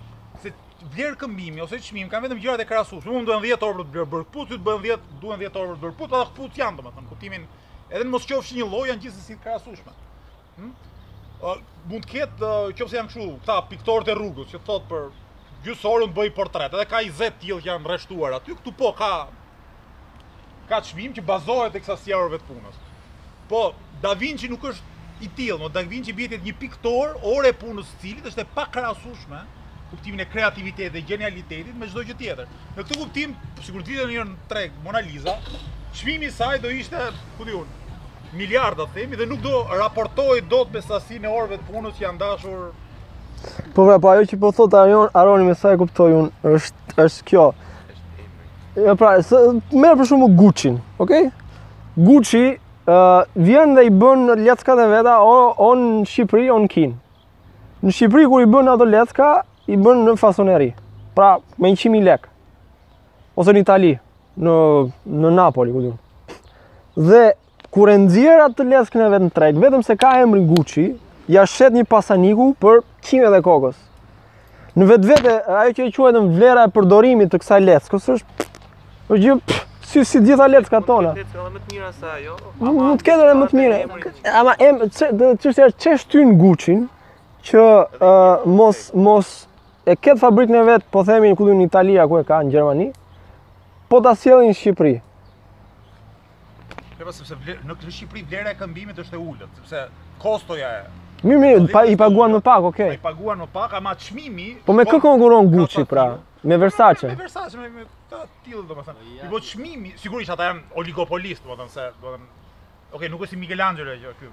Se 0.43 0.53
vlerë 0.95 1.19
këmbimi 1.25 1.61
ose 1.65 1.81
çmim 1.83 2.07
kanë 2.11 2.29
vetëm 2.29 2.39
gjërat 2.45 2.63
e 2.65 2.69
krahasueshme. 2.71 3.11
Unë 3.11 3.27
duhen 3.27 3.43
10 3.43 3.67
orë 3.67 3.77
për 3.81 3.91
të 3.91 3.99
bërë 3.99 4.09
burkut, 4.15 4.47
ty 4.53 4.61
duhen 4.65 4.83
10, 4.87 5.11
duhen 5.25 5.43
10 5.43 5.59
orë 5.59 5.75
për 5.75 5.75
të 5.75 5.83
bërë 5.83 5.99
burkut, 5.99 6.15
ata 6.21 6.31
kputjan 6.31 6.79
domethënë, 6.81 7.09
kutimin. 7.11 7.45
edhe 7.93 8.07
në 8.07 8.09
mos 8.15 8.23
qofshin 8.25 8.57
një 8.61 8.65
lloj 8.73 8.87
janë 8.93 9.03
gjithsesi 9.05 9.35
të 9.37 9.43
krahasueshme. 9.45 9.93
Hm? 10.57 10.71
mund 11.41 12.03
të 12.03 12.09
ketë 12.09 12.47
uh, 12.47 12.71
qofse 12.77 12.97
janë 12.97 13.09
kështu, 13.11 13.27
këta 13.43 13.57
piktorët 13.71 14.09
e 14.09 14.15
rrugës 14.15 14.51
që 14.53 14.61
thotë 14.67 14.87
për 14.89 15.09
gjysë 15.65 15.87
orën 15.89 16.13
bëj 16.15 16.31
portret, 16.35 16.73
edhe 16.75 16.85
ka 16.89 17.01
i 17.05 17.09
zetë 17.15 17.41
tillë 17.45 17.61
që 17.65 17.69
janë 17.71 17.89
rreshtuar 17.89 18.37
aty, 18.37 18.55
këtu 18.59 18.73
po 18.79 18.91
ka 18.99 19.11
ka 20.69 20.79
çmim 20.89 21.13
që 21.15 21.23
bazohet 21.27 21.73
tek 21.75 21.83
sasiarëve 21.87 22.39
të 22.41 22.49
punës. 22.51 22.79
Po 23.51 23.63
Da 24.03 24.13
Vinci 24.19 24.47
nuk 24.51 24.63
është 24.69 25.23
i 25.25 25.27
tillë, 25.35 25.59
no 25.59 25.69
Da 25.71 25.83
Vinci 25.83 26.13
bëhet 26.15 26.43
një 26.43 26.53
piktor 26.59 27.17
orë 27.21 27.51
e 27.51 27.57
punës 27.59 27.89
së 27.91 27.99
cilit 28.05 28.29
është 28.31 28.45
e 28.45 28.49
pakrahasueshme 28.55 29.43
kuptimin 29.91 30.23
e 30.23 30.25
kreativitetit 30.31 30.95
dhe 30.95 31.03
genialitetit 31.07 31.75
me 31.77 31.89
çdo 31.91 32.03
gjë 32.07 32.15
tjetër. 32.21 32.49
Në 32.77 32.81
këtë 32.85 32.99
kuptim, 33.01 33.35
sigurt 33.63 33.87
vjen 33.91 34.09
një 34.09 34.27
treg 34.51 34.71
Mona 34.85 35.03
Lisa, 35.05 35.35
çmimi 35.93 36.31
i 36.31 36.31
saj 36.33 36.57
do 36.63 36.71
ishte, 36.73 37.03
ku 37.37 37.45
diun, 37.45 37.67
miliarda 38.35 38.83
themi 38.93 39.15
dhe 39.15 39.25
nuk 39.25 39.41
do 39.41 39.53
raportoj 39.79 40.39
dot 40.49 40.67
me 40.73 40.81
sasinë 40.81 41.29
e 41.29 41.33
orëve 41.37 41.57
të 41.59 41.67
punës 41.69 41.93
që 41.97 42.03
janë 42.05 42.19
dashur. 42.21 42.63
Po 43.75 43.85
pra, 43.87 43.97
po 43.99 44.09
ajo 44.11 44.25
që 44.31 44.39
po 44.41 44.51
thot 44.57 44.73
Aron, 44.79 45.09
Aroni 45.19 45.47
me 45.49 45.55
sa 45.59 45.73
e 45.73 45.77
kuptoi 45.79 46.11
unë 46.19 46.53
është 46.57 46.97
është 47.05 47.27
kjo. 47.29 47.45
Ja 48.85 48.95
pra, 48.97 49.15
së, 49.27 49.39
merë 49.73 49.99
për 50.01 50.09
shumë 50.09 50.29
Gucci-n, 50.39 50.77
okay? 51.03 51.27
Gucci 51.95 52.43
uh, 52.47 53.27
vjen 53.49 53.75
dhe 53.77 53.83
i 53.89 53.93
bën 54.03 54.23
leckat 54.41 54.81
e 54.81 54.87
veta 54.95 55.19
o, 55.21 55.35
o 55.67 55.69
në 55.77 56.05
Shqipëri 56.09 56.49
o 56.55 56.61
në 56.63 56.71
Kin. 56.75 56.95
Në 57.85 57.93
Shqipëri 57.97 58.29
kur 58.31 58.45
i 58.45 58.49
bën 58.49 58.71
ato 58.73 58.87
lecka, 58.89 59.33
i 59.69 59.77
bën 59.77 60.01
në 60.07 60.17
fasoneri. 60.19 60.71
Pra, 61.13 61.35
me 61.61 61.69
100.000 61.75 62.01
lek. 62.01 62.25
Ose 63.37 63.53
në 63.53 63.61
Itali, 63.61 63.91
në, 64.37 64.55
në 65.21 65.31
Napoli, 65.37 65.73
ku 65.73 66.33
dhe 67.03 67.23
Kur 67.73 67.89
e 67.89 67.95
nxjer 67.97 68.37
atë 68.43 68.67
leskën 68.69 69.01
e 69.01 69.05
vet 69.09 69.23
në 69.25 69.31
treg, 69.33 69.55
vetëm 69.57 69.81
se 69.81 69.95
ka 69.97 70.11
emri 70.21 70.43
Gucci, 70.45 70.83
ja 71.33 71.41
shet 71.49 71.73
një 71.73 71.87
pasaniku 71.89 72.51
për 72.61 72.83
kimë 73.07 73.31
dhe 73.33 73.39
kokës. 73.47 73.77
Në 74.77 74.87
vetvete 74.91 75.31
ajo 75.61 75.71
që 75.79 75.87
quhet 75.95 76.19
në 76.19 76.27
vlera 76.35 76.65
e 76.69 76.73
përdorimit 76.75 77.31
të 77.33 77.39
kësaj 77.41 77.57
leskës 77.65 78.05
është 78.15 78.45
o 79.13 79.17
gjë 79.23 79.35
si 79.89 80.03
si 80.09 80.19
të 80.21 80.27
gjitha 80.29 80.45
leskat 80.53 80.85
tona. 80.85 81.15
Më 81.17 81.25
të 81.33 81.61
mira 81.73 81.89
se 81.97 82.11
ajo. 82.19 82.37
Nuk 82.61 83.01
ka 83.05 83.15
dorë 83.19 83.33
më 83.41 83.47
të 83.51 83.57
mirë. 83.61 83.79
Ama 84.41 84.53
em 84.69 84.83
çështja 84.93 85.71
është 85.71 85.85
çe 85.87 85.95
shtyn 86.03 86.35
Gucci-n 86.41 86.83
që 87.49 87.65
mos 88.53 88.85
mos 88.93 89.33
e 89.89 89.97
ket 89.97 90.21
fabrikën 90.21 90.59
e 90.61 90.65
vet, 90.69 90.85
po 90.93 91.01
themi 91.09 91.33
në 91.33 91.37
do 91.41 91.57
në 91.57 92.05
ku 92.09 92.17
e 92.21 92.23
ka 92.29 92.39
në 92.43 92.53
Gjermani, 92.53 92.91
po 93.89 94.01
ta 94.01 94.13
sjellin 94.15 94.53
në 94.53 94.59
Shqipëri 94.61 94.93
sepse 97.11 97.57
në 97.67 97.75
Shqipëri 97.91 98.23
vlera 98.29 98.53
e 98.53 98.57
këmbimit 98.59 98.99
është 99.03 99.17
e 99.17 99.19
ulët, 99.19 99.57
sepse 99.61 99.83
kostoja 100.21 100.69
e 100.79 100.83
Mirë, 101.23 101.37
mirë, 101.39 101.67
pa, 101.71 101.85
i 101.87 101.95
paguan 101.95 102.33
më 102.35 102.39
pak, 102.43 102.65
okay. 102.67 102.89
Ai 102.91 102.97
I 102.97 102.99
paguan 102.99 103.37
më 103.39 103.45
pak, 103.53 103.77
ama 103.77 103.93
çmimi. 103.95 104.47
Po 104.65 104.73
me 104.75 104.83
kë 104.83 104.97
po- 104.97 105.05
konkuron 105.05 105.47
Gucci 105.53 105.85
pra? 105.87 106.17
Me 106.43 106.57
Versace. 106.59 107.07
Me 107.07 107.15
Versace 107.15 107.55
me, 107.61 107.85
të 108.11 108.19
tillë 108.43 108.63
domethënë. 108.67 108.97
Po 108.97 109.13
ja. 109.21 109.29
Po 109.31 109.39
çmimi, 109.39 109.93
sigurisht 110.01 110.33
ata 110.35 110.49
janë 110.49 110.75
oligopolist, 110.83 111.45
domethënë 111.47 111.71
se 111.71 111.85
domethënë. 112.01 112.59
Okej, 112.97 113.11
nuk 113.13 113.23
është 113.23 113.37
si 113.37 113.39
Michelangelo 113.39 113.95
që 114.03 114.11
ky, 114.19 114.27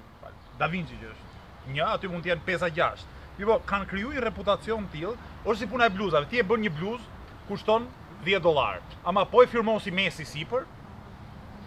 Da 0.59 0.67
Vinci 0.67 0.99
që 0.99 1.13
është. 1.13 1.47
Një 1.77 1.87
aty 1.93 2.11
mund 2.11 2.27
të 2.27 2.33
jenë 2.33 2.45
5 2.51 2.67
gjashtë. 2.75 3.23
Mi 3.39 3.47
po 3.47 3.55
kanë 3.71 3.87
krijuar 3.93 4.17
një 4.19 4.25
reputacion 4.27 4.91
tillë, 4.91 5.15
është 5.47 5.57
si 5.63 5.71
puna 5.71 5.87
e 5.87 5.95
bluzave. 5.95 6.27
Ti 6.27 6.43
e 6.43 6.47
bën 6.51 6.67
një 6.67 6.75
bluzë 6.75 7.31
kushton 7.47 7.87
10 8.27 8.43
dollar. 8.43 8.83
Ama 9.07 9.23
po 9.31 9.45
e 9.45 9.47
firmon 9.47 9.79
si 9.79 9.95
Messi 9.95 10.27
sipër, 10.27 10.67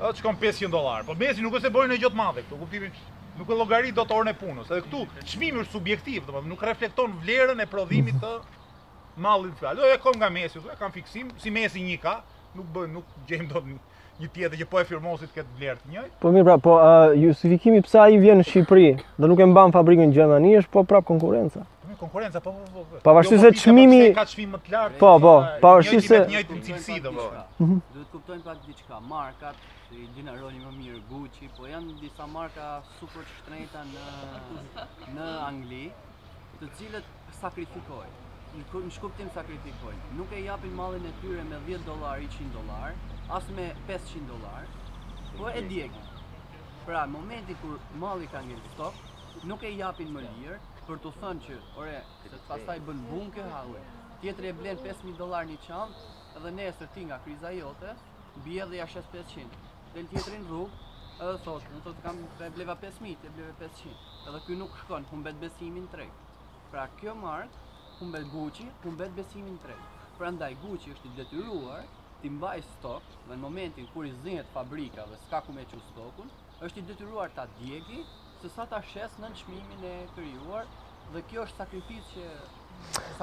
atë 0.01 0.21
shkon 0.21 0.39
500 0.41 0.71
dollar. 0.73 1.05
Po 1.07 1.15
Messi 1.19 1.43
nuk 1.45 1.55
është 1.59 1.69
e 1.71 1.75
bën 1.75 1.93
në 1.93 1.99
gjë 2.03 2.11
të 2.15 2.19
madhe 2.19 2.43
këtu, 2.45 2.59
kuptimin 2.59 2.95
nuk 3.39 3.49
e 3.51 3.59
llogari 3.61 3.93
dot 3.95 4.11
orën 4.15 4.33
e 4.33 4.37
punës. 4.41 4.71
Edhe 4.71 4.83
këtu 4.89 5.05
çmimi 5.31 5.63
është 5.63 5.73
subjektiv, 5.77 6.27
domethënë 6.27 6.51
nuk 6.51 6.63
reflekton 6.67 7.15
vlerën 7.23 7.61
e 7.63 7.69
prodhimit 7.71 8.19
të 8.23 8.33
mallit 9.23 9.59
fjalë. 9.61 9.83
Jo, 9.85 9.91
e 9.95 10.01
kam 10.03 10.17
nga 10.19 10.31
Messi, 10.35 10.59
e 10.73 10.79
kam 10.79 10.95
fiksim, 10.95 11.31
si 11.43 11.53
Messi 11.55 11.83
një 11.87 11.99
ka, 12.03 12.17
nuk 12.59 12.71
bën, 12.75 12.91
nuk 12.97 13.29
gjejmë 13.29 13.51
dot 13.53 13.69
një 14.25 14.31
tjetër 14.31 14.59
që 14.61 14.67
po 14.71 14.79
e 14.79 14.85
firmosit 14.87 15.31
këtë 15.35 15.57
vlerë 15.61 15.77
të 15.85 15.89
njëjtë. 15.93 16.17
Po 16.23 16.31
mirë, 16.35 16.45
pra, 16.49 16.57
po 16.63 16.75
uh, 16.79 17.15
justifikimi 17.19 17.81
pse 17.83 17.99
ai 17.99 18.19
vjen 18.23 18.39
në 18.41 18.45
Shqipëri 18.47 18.91
do 19.21 19.31
nuk 19.31 19.41
e 19.43 19.47
mban 19.51 19.73
fabrikën 19.75 20.13
gjermani 20.15 20.53
është 20.61 20.71
po 20.75 20.85
prap 20.87 21.07
konkurrenca. 21.09 21.65
Po 21.89 21.97
konkurrenca, 22.05 22.41
po, 22.45 22.53
po 22.71 22.85
po 22.85 22.85
po. 22.93 23.01
Pavarësisht 23.03 23.43
jo, 23.43 23.49
se 23.51 23.51
po 23.51 23.63
çmimi 23.65 23.99
ka 24.15 24.23
çmim 24.31 24.55
më 24.55 24.61
të 24.69 24.75
lartë. 24.75 25.01
Po, 25.03 25.11
po. 25.19 25.35
Jo, 25.43 25.51
pavarësisht 25.65 26.13
se 26.15 26.21
një 26.31 26.45
të 26.47 26.61
cilësi 26.69 27.01
do 27.03 27.11
po. 27.17 27.27
Duhet 27.59 28.07
kuptojnë 28.13 28.45
pak 28.47 28.61
diçka, 28.69 29.01
markat, 29.11 29.59
si 29.95 30.09
Dinaroni 30.17 30.59
më 30.65 30.71
mirë, 30.79 31.01
Gucci, 31.11 31.49
po 31.57 31.69
janë 31.71 31.95
disa 32.03 32.27
marka 32.31 32.67
super 32.99 33.25
të 33.29 33.35
shtrejta 33.41 33.83
në, 33.91 34.05
në 35.17 35.27
Angli, 35.47 35.85
të 36.61 36.71
cilët 36.79 37.09
sakrifikojnë 37.41 38.21
në 38.55 38.93
shkuptim 38.95 39.31
sakrifikojnë. 39.35 40.01
Nuk 40.15 40.31
e 40.37 40.45
japin 40.45 40.75
mallin 40.79 41.07
e 41.09 41.11
tyre 41.21 41.43
me 41.49 41.57
10 41.67 41.87
dollar, 41.89 42.21
100 42.29 42.53
dollar, 42.57 42.93
as 43.39 43.49
me 43.57 43.65
500 43.89 44.29
dollar, 44.29 44.69
po 45.35 45.49
e 45.51 45.63
djegin. 45.71 46.05
Pra, 46.87 47.01
në 47.11 47.57
kur 47.63 47.81
malli 48.03 48.29
ka 48.31 48.45
ngel 48.47 48.61
stop, 48.77 48.95
nuk 49.51 49.65
e 49.67 49.73
japin 49.75 50.13
më 50.15 50.23
lirë 50.29 50.61
për 50.87 51.03
të 51.03 51.13
thënë 51.19 51.43
që, 51.49 51.59
ore, 51.83 51.97
se 52.21 52.31
të 52.37 52.41
pastaj 52.53 52.79
bën 52.87 53.03
bunë 53.11 53.35
kjo 53.35 53.49
halë, 53.57 53.83
e 54.23 54.35
blen 54.61 54.79
5.000 54.87 55.19
dollar 55.19 55.51
një 55.51 55.59
qanë, 55.67 56.07
dhe 56.45 56.51
ne 56.55 56.71
e 56.71 56.79
sërti 56.79 57.09
nga 57.11 57.19
kriza 57.27 57.51
jote, 57.59 57.97
bje 58.47 58.69
dhe 58.71 58.83
jashtë 58.85 59.05
500 59.19 59.63
dhe 59.95 60.03
në 60.03 60.11
tjetërin 60.11 60.45
rrugë, 60.49 60.79
edhe 61.25 61.35
thotë, 61.45 61.69
në 61.73 61.81
thotë 61.85 62.01
kam 62.05 62.17
e 62.27 62.47
bleva 62.57 62.75
5.000, 62.83 63.13
e 63.29 63.31
bleve 63.37 63.53
500, 63.61 63.99
edhe 64.29 64.41
kjo 64.47 64.55
nuk 64.59 64.73
shkon, 64.81 65.05
humbet 65.13 65.37
besimin 65.43 65.85
të 65.93 66.01
rejtë. 66.01 66.25
Pra 66.73 66.89
kjo 66.99 67.15
markë, 67.21 67.61
humbet 68.01 68.25
buqi, 68.33 68.67
humbet 68.83 69.13
besimin 69.19 69.61
të 69.63 69.71
rejtë. 69.71 69.87
Pra 70.19 70.33
ndaj 70.35 70.51
guqi 70.65 70.95
është 70.97 71.07
i 71.07 71.15
detyruar, 71.21 71.85
ti 72.23 72.31
mbaj 72.39 72.59
stok, 72.73 73.15
dhe 73.29 73.37
në 73.37 73.41
momentin 73.45 73.87
kur 73.93 74.07
i 74.09 74.11
zinjet 74.25 74.51
fabrika 74.57 75.07
dhe 75.13 75.19
s'ka 75.29 75.41
ku 75.47 75.53
me 75.55 75.63
që 75.71 75.79
stokun, 75.93 76.33
është 76.67 76.83
i 76.83 76.87
detyruar 76.91 77.31
ta 77.39 77.47
djegi, 77.61 78.03
se 78.43 78.51
sa 78.55 78.67
ta 78.67 78.83
shes 78.91 79.15
në 79.23 79.31
nëshmimin 79.31 79.87
e 79.93 79.97
kryuar, 80.17 80.67
dhe 81.15 81.23
kjo 81.31 81.47
është 81.47 81.63
sakrificë 81.63 82.29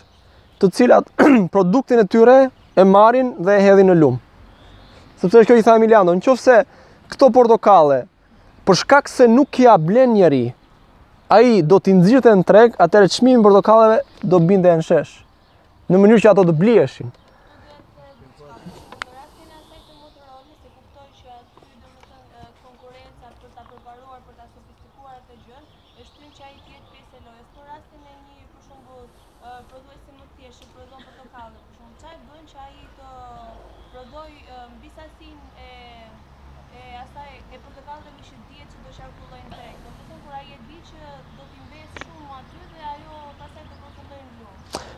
të 0.61 0.69
cilat 0.73 1.09
produktin 1.53 2.03
e 2.03 2.05
tyre 2.07 2.37
e 2.77 2.85
marrin 2.85 3.33
dhe 3.43 3.57
e 3.57 3.63
hedhin 3.65 3.89
në 3.91 3.97
lum. 4.01 4.19
Sepse 5.17 5.43
kjo 5.49 5.57
i 5.57 5.65
tha 5.65 5.75
Emiliano, 5.79 6.13
nëse 6.19 6.61
këto 7.11 7.31
portokalle 7.33 8.03
për 8.69 8.79
shkak 8.83 9.09
se 9.09 9.27
nuk 9.31 9.57
a 9.65 9.75
blen 9.81 10.13
njeri, 10.13 10.45
ai 11.31 11.61
do 11.63 11.81
t'i 11.81 11.95
nxirrte 11.97 12.29
në 12.37 12.45
treg, 12.47 12.75
atëherë 12.77 13.09
çmimi 13.17 13.39
i 13.39 13.43
portokalleve 13.47 14.03
do 14.23 14.39
binte 14.39 14.69
në 14.77 14.85
shesh. 14.85 15.19
Në 15.89 16.01
mënyrë 16.03 16.21
që 16.25 16.29
ato 16.33 16.43
të 16.49 16.53
blieshin. 16.59 17.09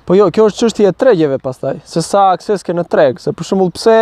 Po 0.10 0.16
jo, 0.18 0.26
kjo 0.34 0.48
është 0.50 0.58
çështje 0.64 0.86
e 0.90 0.92
tregjeve 0.98 1.36
pastaj, 1.38 1.84
se 1.86 2.02
sa 2.02 2.22
akses 2.34 2.64
ke 2.66 2.74
në 2.74 2.84
treg, 2.90 3.20
se 3.22 3.30
për 3.30 3.46
shembull 3.46 3.68
pse 3.76 3.94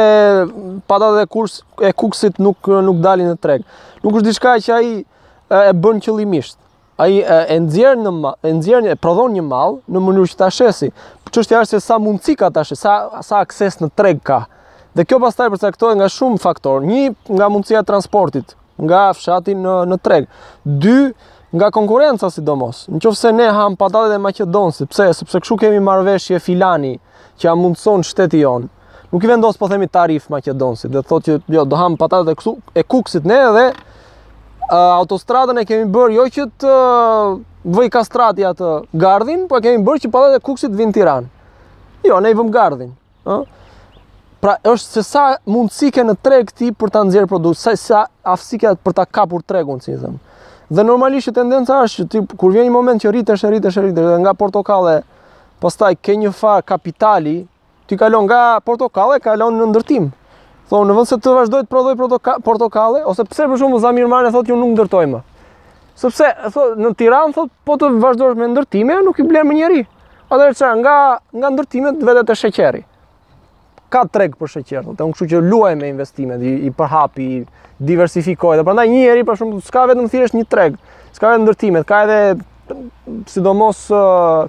patat 0.88 1.18
e 1.20 1.26
kurs 1.34 1.58
e 1.84 1.90
kuksit 2.00 2.38
nuk 2.40 2.70
nuk 2.88 3.02
dalin 3.04 3.34
në 3.34 3.40
treg. 3.44 3.66
Nuk 4.06 4.14
është 4.16 4.30
diçka 4.30 4.54
që 4.70 4.76
ai 4.78 4.88
e 5.02 5.74
bën 5.76 6.00
qëllimisht. 6.06 6.56
Ai 7.04 7.10
e, 7.20 7.42
e 7.58 7.60
nxjerr 7.60 8.00
në 8.06 8.32
e 8.48 8.54
nxjerr 8.62 8.88
e 8.94 8.96
prodhon 9.04 9.36
një 9.36 9.44
mall 9.50 9.82
në 9.84 10.06
mënyrë 10.08 10.32
që 10.32 10.40
ta 10.40 10.48
shesi. 10.62 10.94
Çështja 11.28 11.66
është 11.66 11.76
se 11.76 11.84
sa 11.90 12.00
mundsi 12.00 12.38
ka 12.40 12.54
tash, 12.56 12.72
sa 12.80 12.96
sa 13.28 13.44
akses 13.44 13.76
në 13.84 13.92
treg 14.00 14.24
ka. 14.24 14.46
Dhe 14.96 15.04
kjo 15.04 15.20
pastaj 15.26 15.52
përcaktohet 15.58 16.00
nga 16.00 16.08
shumë 16.10 16.40
faktorë. 16.40 16.88
Një 16.88 17.06
nga 17.36 17.52
mundësia 17.52 17.84
e 17.84 17.90
transportit, 17.92 18.56
nga 18.80 19.10
fshati 19.12 19.60
në 19.60 19.76
në 19.92 20.00
treg. 20.08 20.32
Dy, 20.64 21.02
nga 21.56 21.70
konkurenca 21.72 22.28
sidomos. 22.32 22.86
Në 22.92 23.00
qofë 23.04 23.20
se 23.22 23.30
ne 23.32 23.48
ham 23.56 23.76
patatet 23.80 24.18
e 24.18 24.20
Macedonësi, 24.20 24.88
pse? 24.92 25.10
Sepse 25.16 25.40
këshu 25.40 25.56
kemi 25.62 25.80
marveshje 25.84 26.40
filani 26.44 26.96
që 27.40 27.54
mundëson 27.56 28.04
shteti 28.04 28.42
jonë. 28.42 28.68
Nuk 29.14 29.24
i 29.24 29.30
vendos 29.30 29.56
po 29.60 29.70
themi 29.72 29.88
tarif 29.88 30.28
Macedonësi 30.34 30.90
dhe 30.92 31.04
thot 31.08 31.28
që 31.30 31.38
jo, 31.56 31.64
do 31.66 31.80
ham 31.80 31.96
patatet 32.00 32.34
e, 32.34 32.38
kësu, 32.40 32.56
e 32.76 32.84
kuksit 32.84 33.24
ne 33.28 33.40
dhe 33.56 33.66
uh, 33.72 34.98
autostradën 35.00 35.62
e 35.62 35.66
kemi 35.70 35.88
bërë 35.94 36.18
jo 36.18 36.26
që 36.36 36.48
të 36.60 36.74
uh, 36.74 37.38
vëj 37.78 37.88
kastrati 37.96 38.44
atë 38.52 38.74
gardhin, 39.00 39.48
po 39.48 39.62
e 39.62 39.64
kemi 39.70 39.88
bërë 39.88 40.04
që 40.06 40.12
patatet 40.12 40.42
e 40.42 40.46
kuksit 40.50 40.76
vinë 40.76 40.98
tiran. 41.00 41.30
Jo, 42.04 42.20
ne 42.20 42.34
i 42.34 42.36
vëm 42.38 42.52
gardhin. 42.54 42.92
Uh? 43.24 43.46
Pra 44.44 44.60
është 44.68 45.00
se 45.00 45.08
sa 45.16 45.24
mundësike 45.50 46.04
në 46.06 46.18
treg 46.24 46.52
ti 46.56 46.74
për 46.78 46.92
të 46.94 47.06
nëzirë 47.08 47.32
produkt, 47.32 47.58
sa, 47.62 47.72
sa 47.80 48.04
afsike 48.36 48.76
për 48.86 49.00
të 49.00 49.08
kapur 49.16 49.48
tregun, 49.50 49.80
si 49.82 49.96
i 49.96 50.02
thëmë. 50.02 50.27
Dhe 50.68 50.84
normalisht 50.84 51.30
tendenca 51.32 51.78
është 51.88 52.04
ti 52.12 52.20
kur 52.36 52.52
vjen 52.52 52.66
një 52.68 52.72
moment 52.76 53.00
që 53.00 53.12
rritesh, 53.16 53.44
rritesh, 53.48 53.76
rritesh 53.80 54.08
nga 54.20 54.34
portokalle, 54.36 54.98
pastaj 55.64 55.94
ke 56.04 56.18
një 56.20 56.34
far 56.36 56.64
kapitali, 56.68 57.36
ti 57.88 57.96
kalon 57.96 58.28
nga 58.28 58.60
portokalle, 58.60 59.22
kalon 59.24 59.56
në 59.56 59.68
ndërtim. 59.72 60.10
Thonë, 60.68 60.90
në 60.90 60.98
vend 60.98 61.08
se 61.08 61.20
të 61.24 61.36
vazhdoj 61.38 61.62
të 61.64 61.72
prodhoj 61.72 61.94
portokalle, 62.44 63.06
ose 63.08 63.24
pse 63.30 63.48
për 63.48 63.62
shembull 63.62 63.80
Zamir 63.80 64.10
Mane 64.12 64.34
thotë 64.36 64.52
ju 64.52 64.58
nuk 64.60 64.74
ndërtoj 64.74 65.06
më. 65.14 65.22
Sepse 66.04 66.34
thot, 66.52 66.76
në 66.76 66.92
Tiranë 67.00 67.32
thotë 67.38 67.54
po 67.66 67.78
të 67.80 67.94
vazhdosh 68.04 68.36
me 68.36 68.52
ndërtime, 68.52 69.00
nuk 69.08 69.24
i 69.24 69.28
blen 69.30 69.48
më 69.48 69.56
njerëj. 69.62 69.86
Atëherë 70.28 70.60
çfarë 70.60 70.82
nga 70.84 70.98
nga 71.40 71.54
ndërtimet 71.56 72.04
vetë 72.10 72.26
të 72.28 72.36
sheqerit 72.44 72.86
ka 73.94 74.04
treg 74.12 74.36
për 74.38 74.52
sheqer, 74.52 74.84
do 74.84 74.94
të 74.94 75.00
thonë, 75.00 75.16
kështu 75.16 75.28
që 75.34 75.40
luaj 75.48 75.74
me 75.80 75.90
investimet, 75.94 76.42
i, 76.44 76.54
i 76.68 76.72
përhapi, 76.76 77.28
i 77.38 77.88
diversifikoj. 77.88 78.60
Dhe 78.60 78.66
prandaj 78.68 78.88
një 78.92 79.04
herë 79.06 79.26
për 79.30 79.40
shemb 79.40 79.58
s'ka 79.64 79.86
vetëm 79.92 80.10
thjesht 80.12 80.36
një 80.36 80.46
treg, 80.52 80.76
s'ka 81.16 81.32
vetëm 81.32 81.46
ndërtimet, 81.46 81.88
ka 81.88 82.02
edhe 82.06 82.22
sidomos 83.32 83.86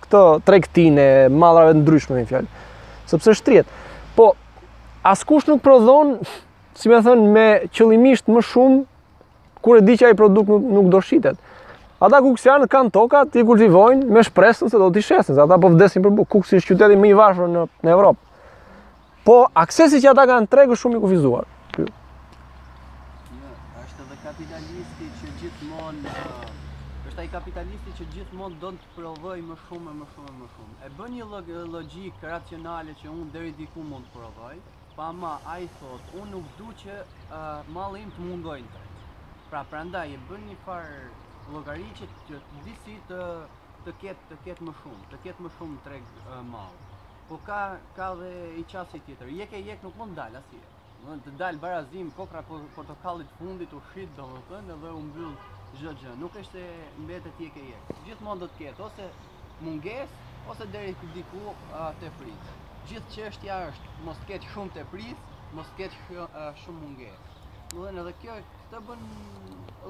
këtë 0.02 0.22
tregtinë 0.48 1.08
mallrave 1.38 1.76
të 1.76 1.82
ndryshme 1.84 2.18
në 2.18 2.26
fjalë. 2.32 2.62
Sepse 3.10 3.34
shtrihet. 3.38 3.70
Po 4.18 4.32
askush 5.06 5.46
nuk 5.50 5.62
prodhon, 5.62 6.16
si 6.78 6.90
më 6.90 6.98
thon, 7.06 7.22
me 7.34 7.46
qëllimisht 7.74 8.26
më 8.30 8.42
shumë 8.50 8.82
kur 9.62 9.78
e 9.80 9.84
di 9.86 9.94
që 10.00 10.10
ai 10.10 10.16
produkt 10.18 10.50
nuk, 10.50 10.62
nuk 10.78 10.90
do 10.92 11.00
shitet. 11.02 11.38
Ata 11.98 12.18
janë, 12.22 12.66
kanë 12.70 12.92
tokat, 12.94 13.34
i 13.34 13.42
kultivojnë 13.46 14.04
me 14.14 14.22
shpresën 14.22 14.70
se 14.70 14.78
do 14.78 14.86
t'i 14.94 15.02
shesin, 15.02 15.34
ata 15.42 15.56
po 15.58 15.70
vdesin 15.74 16.02
për 16.04 16.12
bukë, 16.20 16.30
kuksi 16.36 16.60
është 16.60 16.74
qyteti 16.74 16.98
më 17.02 17.08
i 17.10 17.16
varfër 17.18 17.48
në, 17.50 17.62
në 17.86 17.94
Evropë. 17.96 18.22
Po, 19.28 19.42
aksesi 19.60 19.98
që 20.00 20.08
ata 20.14 20.22
kanë 20.30 20.48
tregu 20.48 20.76
shumë 20.80 20.96
i 20.96 21.00
kufizuar. 21.02 21.44
Ja, 21.76 21.86
është 23.42 24.04
edhe 24.04 24.16
kapitalisti 24.22 25.08
që 25.18 25.28
gjithmonë 25.40 26.12
është 26.22 27.22
ai 27.24 27.28
kapitalisti 27.34 27.92
që 27.98 28.06
gjithmonë 28.14 28.56
do 28.62 28.70
të 28.78 28.88
provojë 28.94 29.44
më 29.50 29.58
shumë 29.66 29.94
më 29.98 30.08
shumë 30.14 30.32
më 30.38 30.48
shumë. 30.54 30.78
E 30.88 30.90
bën 31.02 31.12
një 31.18 31.28
log 31.34 31.52
logjik 31.74 32.24
racionale 32.30 32.96
që 33.02 33.12
unë 33.18 33.28
deri 33.36 33.52
diku 33.60 33.84
mund 33.90 34.08
të 34.08 34.14
provoj, 34.16 34.54
pa 34.96 35.10
ma 35.20 35.34
ai 35.58 35.68
thot, 35.84 36.08
unë 36.22 36.32
nuk 36.38 36.48
dua 36.62 36.78
që 36.84 36.96
uh, 36.96 37.70
mallin 37.76 38.08
të 38.16 38.24
mungojnë. 38.32 38.86
Pra 39.52 39.60
prandaj 39.74 40.06
e 40.16 40.18
bën 40.32 40.44
një 40.48 40.58
far 40.64 40.86
llogariçe 41.52 42.08
që 42.32 42.40
disi 42.64 42.96
të 43.12 43.22
të 43.84 43.98
ketë 44.06 44.32
të 44.32 44.40
ketë 44.48 44.64
më 44.70 44.78
shumë, 44.82 45.08
të 45.12 45.22
ketë 45.28 45.44
më 45.50 45.54
shumë 45.58 45.82
treg 45.88 46.14
uh, 46.30 46.40
mall 46.54 46.78
po 47.28 47.36
ka 47.44 47.76
ka 47.96 48.08
dhe 48.16 48.32
i 48.56 48.64
qasi 48.72 48.98
tjetër. 49.04 49.28
Jek 49.38 49.52
e 49.52 49.60
jek 49.68 49.82
nuk 49.84 49.94
mund 50.00 50.16
dal 50.16 50.34
asnjë. 50.40 50.60
Do 51.04 51.16
të 51.24 51.32
dal 51.40 51.58
barazim 51.60 52.08
kokra 52.16 52.40
portokallit 52.74 53.34
fundit 53.40 53.72
u 53.76 53.80
shit 53.90 54.14
domethënë 54.16 54.76
dhe 54.82 54.92
u 54.98 55.02
mbyll 55.08 55.34
çdo 55.76 55.92
gjë. 56.00 56.14
Nuk 56.22 56.38
është 56.40 56.62
se 56.64 56.88
mbetet 57.04 57.42
jek 57.44 57.58
e 57.60 57.64
jek. 57.72 57.90
Gjithmonë 58.06 58.42
do 58.42 58.48
të 58.48 58.58
ketë 58.62 58.84
ose 58.86 59.10
mungesë 59.64 60.08
ose 60.54 60.68
deri 60.74 60.94
ku 61.00 61.10
diku 61.18 61.44
te 62.00 62.10
prit 62.20 62.48
Gjithë 62.88 63.12
çështja 63.14 63.58
është 63.68 63.92
mos 64.06 64.22
të 64.22 64.28
ketë 64.30 64.50
shumë 64.54 64.72
të 64.78 64.84
prit, 64.92 65.20
mos 65.58 65.68
të 65.74 65.76
ketë 65.82 66.24
shumë 66.62 66.80
mungesë. 66.84 67.36
Do 67.74 67.84
edhe 67.90 68.14
kjo 68.22 68.38
të 68.72 68.80
bën 68.88 69.02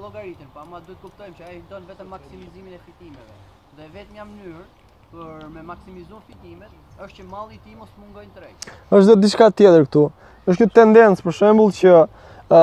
llogaritën, 0.03 0.51
po 0.51 0.65
ama 0.65 0.81
duhet 0.83 0.99
kuptojmë 1.05 1.39
që 1.39 1.47
ai 1.47 1.61
don 1.71 1.87
vetëm 1.87 2.11
maksimizimin 2.15 2.75
e 2.75 2.81
fitimeve. 2.89 3.37
Dhe 3.79 3.87
vetëm 3.95 4.27
mënyrë 4.35 4.67
për 5.13 5.47
me 5.49 5.63
maksimizuar 5.65 6.19
fitimet, 6.27 6.69
është 7.01 7.21
që 7.23 7.23
mali 7.31 7.55
ti 7.63 7.71
mos 7.77 7.89
mund 7.97 8.13
nga 8.17 8.25
në 8.27 8.33
trejtë. 8.35 8.73
është 8.93 9.07
dhe 9.09 9.15
diçka 9.23 9.47
tjeder 9.57 9.81
këtu. 9.87 10.03
është 10.49 10.63
një 10.63 10.71
tendencë, 10.77 11.23
për 11.25 11.35
shembul, 11.39 11.71
që 11.71 12.59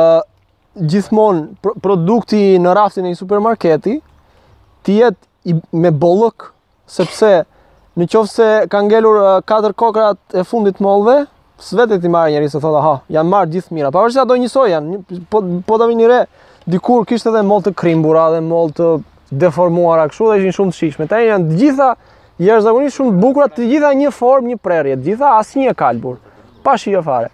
gjithmonë 0.92 1.72
produkti 1.86 2.40
në 2.62 2.74
raftin 2.78 3.06
e 3.06 3.10
një 3.12 3.18
supermarketi 3.20 3.94
të 4.84 4.96
jetë 5.00 5.54
me 5.72 5.90
bollëk, 6.02 6.50
sepse 6.98 7.30
në 7.96 8.08
qofë 8.14 8.32
se 8.36 8.48
ka 8.70 8.80
ngelur 8.84 9.18
4 9.48 9.70
kokrat 9.72 10.18
e 10.38 10.44
fundit 10.44 10.78
mollëve, 10.84 11.26
svetet 11.58 11.98
i 11.98 12.02
ti 12.02 12.08
marrë 12.12 12.34
njeri 12.36 12.50
se 12.54 12.60
thotë, 12.62 12.78
aha, 12.82 12.96
janë 13.16 13.30
marrë 13.32 13.52
gjithë 13.56 13.74
mira, 13.78 13.90
pa 13.90 14.02
përshë 14.04 14.18
se 14.20 14.22
ato 14.22 14.36
njësoj 14.38 14.70
janë, 14.78 15.00
po 15.30 15.40
ta 15.40 15.62
po 15.66 15.86
vini 15.90 16.06
re, 16.10 16.20
dikur 16.68 17.06
kishte 17.10 17.32
edhe 17.34 17.40
mollë 17.48 17.70
të 17.70 17.76
krimbura 17.80 18.26
dhe 18.36 18.42
mollë 18.44 18.76
të 18.80 18.90
deformuara 19.32 20.04
kështu 20.12 20.28
dhe 20.30 20.40
ishin 20.44 20.56
shumë 20.60 20.70
të 20.70 20.76
shishme, 20.76 21.08
Tani 21.10 21.30
janë 21.32 21.48
të 21.54 21.58
gjitha 21.62 21.88
zakonisht 22.38 22.96
shumë 22.98 23.12
të 23.16 23.20
bukura, 23.22 23.46
të 23.48 23.62
gjitha 23.66 23.92
një 23.96 24.10
formë, 24.12 24.48
një 24.50 24.56
prerje, 24.60 24.96
të 24.96 25.04
gjitha 25.04 25.30
asnjë 25.38 25.74
kalbur, 25.74 26.18
pa 26.62 26.76
shije 26.76 27.02
fare. 27.02 27.30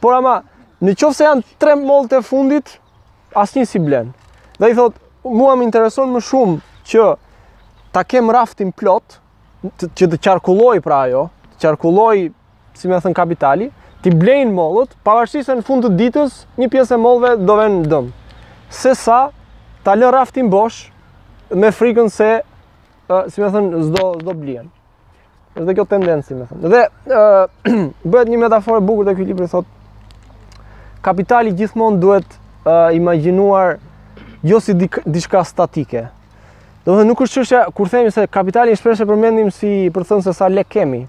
Por 0.00 0.14
ama, 0.14 0.42
në 0.80 0.94
qofë 0.98 1.14
se 1.16 1.24
janë 1.26 1.42
tre 1.58 1.74
mollë 1.76 2.08
të 2.12 2.22
fundit, 2.24 2.76
asnjë 3.36 3.66
si 3.68 3.78
blen. 3.82 4.12
Dhe 4.60 4.70
i 4.70 4.74
thot, 4.76 4.94
mua 5.24 5.56
më 5.56 5.64
intereson 5.66 6.12
më 6.14 6.22
shumë 6.24 6.58
që 6.88 7.04
ta 7.92 8.04
kem 8.04 8.30
raftin 8.30 8.70
plot, 8.72 9.18
që 9.94 10.06
të 10.08 10.20
qarkulloj 10.24 10.78
pra 10.80 11.02
ajo, 11.08 11.26
të 11.56 11.66
qarkulloj, 11.66 12.28
si 12.74 12.88
me 12.88 13.00
thënë 13.02 13.16
kapitali, 13.18 13.68
ti 14.00 14.12
blejnë 14.16 14.52
mollët, 14.56 14.94
pavarësisht 15.04 15.50
se 15.50 15.58
në 15.58 15.66
fund 15.66 15.84
të 15.84 15.90
ditës 15.98 16.44
një 16.56 16.70
pjesë 16.72 16.94
e 16.96 17.00
mollëve 17.02 17.34
do 17.44 17.56
vënë 17.58 17.82
dëm. 17.92 18.06
Se 18.72 18.94
sa 18.96 19.24
ta 19.84 19.92
lë 19.98 20.08
raftin 20.14 20.48
bosh 20.52 20.86
me 21.52 21.72
frikën 21.74 22.08
se 22.08 22.30
si 23.30 23.42
më 23.42 23.48
thën, 23.54 23.68
s'do 23.88 24.06
s'do 24.20 24.34
blien. 24.38 24.68
Është 25.58 25.74
kjo 25.78 25.86
tendencë, 25.90 26.26
si 26.28 26.36
më 26.38 26.48
thën. 26.50 26.66
Dhe 26.70 26.82
ë 27.10 27.46
bëhet 28.10 28.30
një 28.30 28.40
metaforë 28.44 28.82
e 28.82 28.86
bukur 28.86 29.08
te 29.08 29.16
ky 29.18 29.26
libër 29.32 29.50
thot 29.50 29.68
kapitali 31.04 31.52
gjithmonë 31.56 31.98
duhet 32.02 32.28
uh, 32.68 32.90
imagjinuar 32.94 33.78
jo 34.46 34.58
si 34.62 34.74
dik, 34.76 35.00
diçka 35.06 35.42
statike. 35.48 36.04
Do 36.84 36.92
të 36.94 37.00
thënë 37.00 37.10
nuk 37.10 37.24
është 37.24 37.40
çështja 37.40 37.64
kur 37.76 37.90
themi 37.92 38.12
se 38.14 38.26
kapitali 38.30 38.76
shpesh 38.78 39.02
e 39.04 39.08
përmendim 39.08 39.50
si 39.54 39.72
për 39.92 40.06
të 40.06 40.12
thënë 40.12 40.26
se 40.28 40.36
sa 40.38 40.48
lek 40.52 40.70
kemi. 40.72 41.02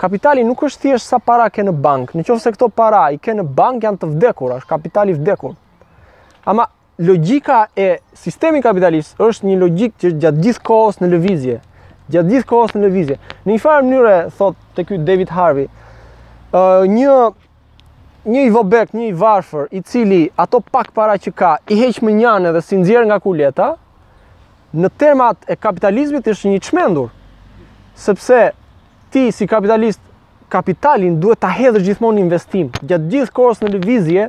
Kapitali 0.00 0.44
nuk 0.46 0.60
është 0.64 0.84
thjesht 0.86 1.10
sa 1.12 1.18
para 1.18 1.48
ke 1.50 1.64
në 1.66 1.72
bank. 1.82 2.12
Nëse 2.14 2.52
këto 2.54 2.70
para 2.70 3.04
i 3.14 3.18
ke 3.18 3.34
në 3.34 3.42
bank 3.52 3.82
janë 3.84 3.98
të 4.00 4.10
vdekur, 4.12 4.54
është 4.60 4.68
kapitali 4.70 5.14
vdekur. 5.18 5.56
Ama 6.48 6.68
logjika 6.98 7.66
e 7.76 8.00
sistemi 8.14 8.58
kapitalist 8.62 9.18
është 9.22 9.46
një 9.46 9.56
logjikë 9.60 9.96
që 10.02 10.08
gjatë 10.22 10.40
gjithë 10.44 10.62
kohës 10.66 10.96
në 10.98 11.08
lëvizje. 11.12 11.58
Gjatë 12.10 12.30
gjithë 12.32 12.46
kohës 12.50 12.72
në 12.74 12.80
lëvizje. 12.84 13.18
Në 13.44 13.52
një 13.52 13.58
farë 13.62 13.84
mënyrë, 13.86 14.14
thot 14.38 14.56
të 14.76 14.84
kjo 14.88 14.98
David 15.06 15.30
Harvey, 15.30 15.68
një 16.98 17.12
një 18.28 18.42
i 18.42 18.50
vobek, 18.52 18.90
një 18.98 19.12
i 19.12 19.12
varfër, 19.16 19.68
i 19.70 19.80
cili 19.86 20.20
ato 20.36 20.58
pak 20.60 20.90
para 20.92 21.14
që 21.22 21.30
ka, 21.32 21.52
i 21.70 21.78
heq 21.78 22.00
më 22.02 22.16
njane 22.18 22.50
dhe 22.52 22.60
si 22.66 22.76
nxjerr 22.76 23.06
nga 23.08 23.20
kuleta, 23.22 23.68
në 24.74 24.90
termat 25.00 25.46
e 25.46 25.56
kapitalizmit 25.56 26.26
është 26.28 26.50
një 26.56 26.64
çmendur. 26.66 27.12
Sepse 27.94 28.50
ti 29.14 29.28
si 29.32 29.46
kapitalist 29.48 30.02
kapitalin 30.50 31.20
duhet 31.20 31.38
ta 31.40 31.48
hedhësh 31.52 31.86
gjithmonë 31.86 32.20
investim, 32.26 32.72
gjatë 32.82 33.08
gjithë 33.14 33.34
kohës 33.38 33.62
në 33.62 33.70
lëvizje, 33.76 34.28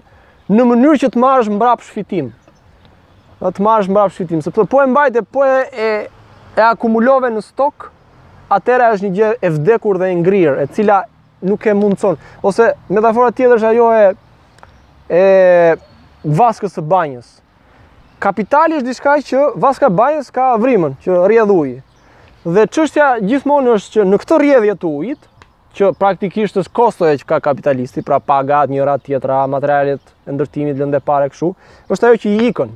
në 0.50 0.66
mënyrë 0.70 1.02
që 1.04 1.12
të 1.16 1.24
marrësh 1.26 1.52
mbrapsht 1.56 1.96
fitim 1.98 2.30
dhe 3.40 3.52
të 3.56 3.64
marrësh 3.64 3.90
mbrapsht 3.92 4.20
fitim, 4.20 4.42
sepse 4.44 4.66
po 4.68 4.82
e 4.84 4.88
mbajt 4.92 5.22
po 5.22 5.22
e 5.22 5.28
po 5.32 5.46
e 5.46 5.94
e, 6.58 6.62
akumulove 6.66 7.30
në 7.32 7.44
stok, 7.46 7.90
atëra 8.52 8.90
është 8.96 9.08
një 9.08 9.16
gjë 9.16 9.30
e 9.48 9.52
vdekur 9.56 10.00
dhe 10.02 10.10
e 10.12 10.16
ngrirë, 10.20 10.56
e 10.66 10.70
cila 10.76 10.98
nuk 11.48 11.66
e 11.72 11.76
mundson. 11.78 12.18
Ose 12.44 12.74
metafora 12.92 13.32
tjetër 13.32 13.56
është 13.62 13.70
ajo 13.70 13.92
e 13.96 14.10
e 15.10 15.78
vaskës 16.42 16.76
së 16.76 16.84
banjës. 16.92 17.30
Kapitali 18.20 18.76
është 18.80 18.90
diçka 18.90 19.14
që 19.30 19.46
vaska 19.64 19.88
banjës 19.96 20.34
ka 20.36 20.50
vrimën, 20.60 20.98
që 21.06 21.22
rrjedh 21.30 21.54
ujë. 21.56 21.78
Dhe 22.44 22.66
çështja 22.72 23.08
gjithmonë 23.30 23.78
është 23.78 23.96
që 23.96 24.08
në 24.10 24.20
këtë 24.26 24.38
rrjedhje 24.44 24.76
të 24.82 24.92
ujit, 25.00 25.22
që 25.80 25.94
praktikisht 26.02 26.60
është 26.66 26.88
e 27.14 27.18
që 27.24 27.26
ka 27.30 27.40
kapitalisti, 27.46 28.02
pra 28.04 28.20
pagat 28.20 28.70
një 28.74 28.84
ratë 28.86 29.06
tjetra, 29.10 29.40
materialet 29.48 30.02
e 30.28 30.32
ndërtimit, 30.36 30.76
lëndë 30.82 31.00
pare 31.08 31.32
është 31.32 32.06
ajo 32.06 32.16
që 32.26 32.30
i 32.36 32.48
ikon, 32.50 32.76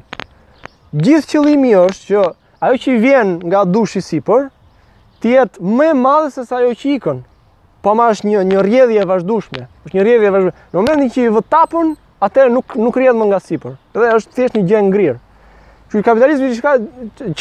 gjithë 0.93 1.29
qëllimi 1.31 1.73
është 1.73 2.05
që 2.11 2.23
ajo 2.63 2.77
që 2.85 2.95
vjen 3.01 3.31
nga 3.49 3.63
dushi 3.65 4.01
sipër 4.05 4.47
të 5.23 5.31
jetë 5.33 5.61
më 5.79 5.87
e 5.89 5.93
madhe 5.97 6.29
se 6.31 6.45
sa 6.45 6.59
ajo 6.61 6.73
që 6.77 6.95
ikën. 6.97 7.21
Po 7.83 7.93
ma 7.97 8.09
është 8.13 8.29
një 8.29 8.43
një 8.51 8.61
rrjedhje 8.63 9.01
e 9.01 9.07
vazhdueshme. 9.09 9.65
Është 9.87 9.97
një 9.97 10.03
rrjedhje 10.05 10.27
e 10.29 10.33
vazhdueshme. 10.37 10.65
Në 10.73 10.79
momentin 10.79 11.11
që 11.15 11.23
i 11.25 11.33
vë 11.35 11.43
tapun, 11.51 11.93
atëherë 12.23 12.53
nuk 12.55 12.75
nuk 12.79 12.97
rrjedh 12.97 13.19
më 13.19 13.27
nga 13.29 13.39
sipër. 13.43 13.73
Dhe 13.97 14.11
është 14.15 14.37
thjesht 14.37 14.55
një 14.57 14.65
gjë 14.69 14.81
ngrirë. 14.87 15.17
Që 15.91 16.03
kapitalizmi 16.07 16.47
diçka 16.53 16.75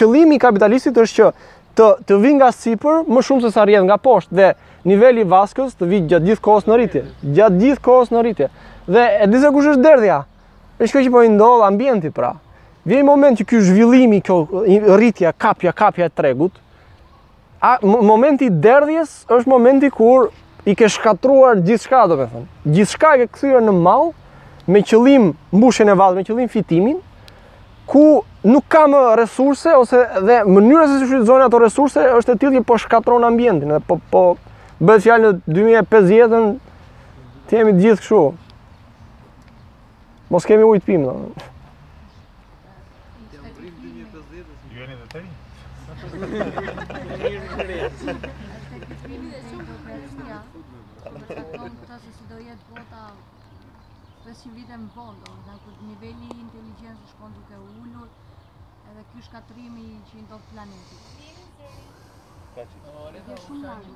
qëllimi 0.00 0.36
i 0.36 0.42
kapitalistit 0.42 0.98
është 0.98 1.14
që 1.20 1.30
të 1.72 1.86
të 2.08 2.18
vi 2.24 2.32
nga 2.38 2.48
sipër 2.52 3.04
më 3.08 3.22
shumë 3.24 3.46
se 3.46 3.52
sa 3.54 3.62
rrjedh 3.66 3.84
nga 3.86 3.98
poshtë 4.04 4.34
dhe 4.38 4.48
niveli 4.90 5.22
i 5.22 5.28
vaskës 5.30 5.76
të 5.78 5.88
vi 5.88 6.02
gjatë 6.10 6.26
gjithë 6.28 6.42
kohës 6.44 6.66
në 6.68 6.76
rritje, 6.80 7.04
gjatë 7.38 7.60
gjithë 7.62 7.84
kohës 7.86 8.10
në 8.12 8.24
rritje. 8.26 8.50
Dhe 8.88 9.04
e 9.24 9.30
kush 9.54 9.68
është 9.72 9.84
derdhja. 9.86 10.18
Është 10.82 10.92
kjo 10.96 11.04
që 11.06 11.12
po 11.14 11.22
i 11.22 11.30
ndodh 11.36 11.64
ambienti 11.70 12.10
pra. 12.10 12.34
Vje 12.82 12.98
moment 13.06 13.38
që 13.38 13.44
kjo 13.46 13.60
zhvillimi, 13.62 14.18
kjo 14.26 14.40
rritja, 14.98 15.30
kapja, 15.38 15.70
kapja 15.72 16.08
e 16.08 16.10
tregut, 16.10 16.56
a 17.62 17.76
momenti 17.86 18.48
derdhjes 18.50 19.12
është 19.30 19.48
momenti 19.50 19.90
kur 19.94 20.32
i 20.66 20.74
ke 20.74 20.88
shkatruar 20.90 21.60
gjithçka, 21.62 22.00
do 22.10 22.16
me 22.18 22.26
thëmë. 22.32 22.48
Gjithë 22.78 22.98
i 22.98 23.20
ke 23.22 23.28
këthyre 23.36 23.60
në 23.62 23.74
mall 23.76 24.08
me 24.66 24.82
qëllim 24.82 25.28
mbushjen 25.54 25.92
e 25.94 25.96
vazë, 26.00 26.16
me 26.18 26.24
qëllim 26.26 26.50
fitimin, 26.50 26.96
ku 27.86 28.02
nuk 28.42 28.66
ka 28.70 28.82
më 28.90 29.04
resurse, 29.22 29.76
ose 29.78 30.02
dhe 30.26 30.40
mënyrës 30.50 30.96
e 30.96 30.98
shqytëzojnë 31.04 31.46
ato 31.46 31.62
resurse, 31.62 32.08
është 32.18 32.34
e 32.34 32.40
tjilë 32.42 32.56
që 32.60 32.66
po 32.72 32.80
shkatruar 32.82 33.22
në 33.22 33.30
ambientin, 33.30 33.76
dhe 33.76 33.82
po, 33.86 34.00
po 34.10 34.24
bëdhë 34.82 35.06
fjallë 35.06 35.28
në 35.28 35.54
2050, 35.62 36.50
të 37.46 37.60
jemi 37.60 37.78
gjithë 37.78 38.02
këshu. 38.02 38.24
Mos 40.34 40.48
kemi 40.50 40.66
ujtë 40.66 40.86
pimë, 40.90 41.06
do 41.14 41.18
me 41.22 41.32
thëmë. 41.38 41.48
Nështë 46.22 46.40
e 46.40 46.52
këtë 46.54 48.96
film 49.04 49.28
të 49.30 49.40
këtë 49.46 49.46
përkërështja, 49.70 50.36
përkërështë 51.06 51.40
të 51.40 51.40
të 51.48 51.62
këtë 51.62 51.86
të 51.88 51.96
si 52.18 52.22
do 52.30 52.36
jetë 52.48 52.68
bota 52.76 53.00
përsi 54.26 54.52
vitën 54.58 54.84
bëndon, 54.94 55.40
në 55.48 55.56
këtë 55.64 55.88
nivelli 55.88 56.28
i 56.34 56.38
inteligencë 56.44 57.08
shkondu 57.14 57.42
këtë 57.48 57.58
uullur, 57.64 58.08
edhe 58.92 59.04
këju 59.10 59.24
shkatrimi 59.30 59.88
që 60.10 60.16
i 60.20 60.22
ndonë 60.28 60.48
planetit. 60.52 61.02
Shumë 63.46 63.64
marrë. 63.66 63.90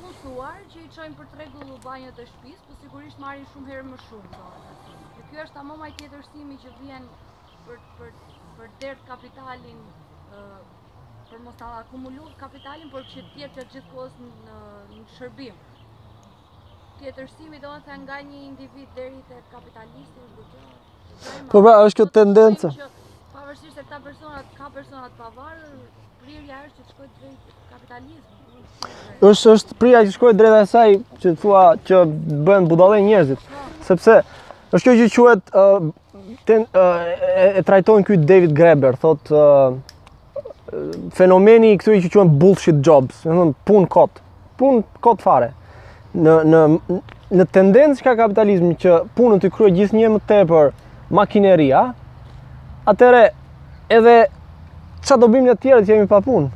mësuar 0.01 0.61
që 0.73 0.81
i 0.83 0.87
qojnë 0.95 1.17
për 1.19 1.27
tregu 1.33 1.65
u 1.73 1.79
banjët 1.83 2.19
e 2.23 2.25
shpis, 2.29 2.61
po 2.67 2.75
sigurisht 2.83 3.19
marrin 3.23 3.43
shumë 3.53 3.71
herë 3.73 3.85
më 3.89 3.99
shumë. 4.05 4.29
Të. 4.35 4.77
Dhe 5.17 5.25
kjo 5.31 5.43
është 5.45 5.57
ta 5.57 5.63
momaj 5.69 5.89
tjetërsimi 5.99 6.57
që 6.63 6.71
vjen 6.79 7.05
për, 7.67 7.83
për, 7.99 8.15
për 8.57 8.71
dert 8.85 9.03
kapitalin, 9.11 9.83
për 11.33 11.43
mos 11.47 11.59
të 11.61 11.69
akumulu 11.81 12.25
kapitalin, 12.41 12.89
për 12.95 13.05
që 13.13 13.25
tjetë 13.35 13.61
që 13.61 13.69
gjithë 13.75 13.93
kohës 13.93 14.17
në, 14.23 14.59
në 14.97 15.03
shërbim. 15.17 15.61
Tjetërsimi 16.99 17.59
do 17.65 17.75
nëse 17.75 17.99
nga 18.03 18.17
një 18.31 18.41
individ 18.49 18.97
deri 18.97 19.21
të 19.29 19.41
kapitalisti, 19.53 20.25
është 20.25 20.33
dhe 20.37 20.63
gjithë. 20.63 21.49
Po 21.53 21.63
pra, 21.65 21.77
është 21.87 21.99
kjo 22.01 22.05
tendenca. 22.19 22.73
Pavërsisht 23.33 23.75
se 23.79 23.83
këta 23.87 23.99
personat 24.07 24.53
ka 24.59 24.69
personat 24.77 25.13
pavarë, 25.21 25.73
prirja 26.23 26.59
është 26.67 26.79
që 26.81 26.87
të 26.89 26.93
shkojt 26.95 27.17
drejt 27.19 27.51
kapitalizmë 27.71 28.42
është 29.23 29.51
është 29.55 29.75
pria 29.79 30.01
që 30.05 30.11
shkoi 30.15 30.33
drejt 30.35 30.55
e 30.59 30.63
saj 30.69 30.87
që 31.21 31.29
të 31.31 31.35
thua 31.41 31.63
që 31.87 32.01
bëhen 32.47 32.65
budale 32.71 32.97
njerëzit 33.05 33.43
sepse 33.87 34.17
është 34.75 34.83
kjo 34.83 35.09
që 35.15 35.17
quet 35.17 36.69
e 36.83 37.63
trajtojnë 37.67 38.07
kjoj 38.09 38.19
David 38.31 38.55
Greber 38.57 38.97
thot 38.99 39.31
fenomeni 41.15 41.73
i 41.75 41.79
këtëri 41.79 42.03
që 42.07 42.11
quen 42.15 42.33
bullshit 42.41 42.81
jobs 42.87 43.21
punë 43.69 43.89
kot 43.95 44.19
punë 44.59 44.83
kot 45.05 45.23
fare 45.23 45.51
në 46.17 47.45
tendencë 47.57 48.05
ka 48.05 48.17
kapitalizmi 48.19 48.75
që 48.83 48.99
punën 49.17 49.39
të 49.43 49.53
kryoj 49.55 49.71
gjithë 49.77 49.97
një 50.01 50.09
më 50.17 50.23
tepër 50.31 50.73
për 50.73 51.13
makineria 51.21 51.85
atëre 52.89 53.23
edhe 53.97 54.17
qa 55.07 55.15
do 55.19 55.27
ne 55.31 55.53
të 55.53 55.61
tjerët 55.67 55.87
që 55.87 55.95
jemi 55.95 56.09
pa 56.11 56.19
punë 56.25 56.49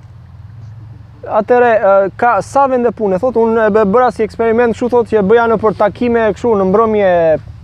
atëre 1.25 2.09
ka 2.19 2.37
sa 2.45 2.67
vende 2.69 2.91
pune, 2.95 3.17
thot 3.19 3.37
unë 3.41 3.67
e 3.71 3.85
bëra 3.85 4.09
si 4.13 4.23
eksperiment, 4.25 4.75
kështu 4.75 4.89
thot 4.93 5.09
që 5.11 5.23
bëja 5.27 5.47
në 5.51 5.57
për 5.61 5.77
takime 5.79 6.25
kështu 6.35 6.51
në 6.59 6.67
mbrëmje 6.69 7.09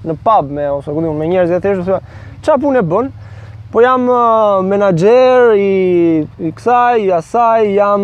në 0.10 0.16
pub 0.26 0.50
me 0.52 0.66
ose 0.74 0.92
ku 0.92 1.04
diun 1.04 1.20
me 1.20 1.28
njerëz 1.30 1.54
të 1.54 1.60
thjeshtë, 1.64 1.84
thua 1.88 2.40
ç'a 2.46 2.58
punë 2.64 2.82
bën? 2.92 3.12
Po 3.74 3.82
jam 3.82 4.04
menaxher 4.70 5.56
i 5.58 5.70
i 6.46 6.52
kësaj, 6.54 7.00
i 7.08 7.10
asaj, 7.18 7.70
jam 7.74 8.04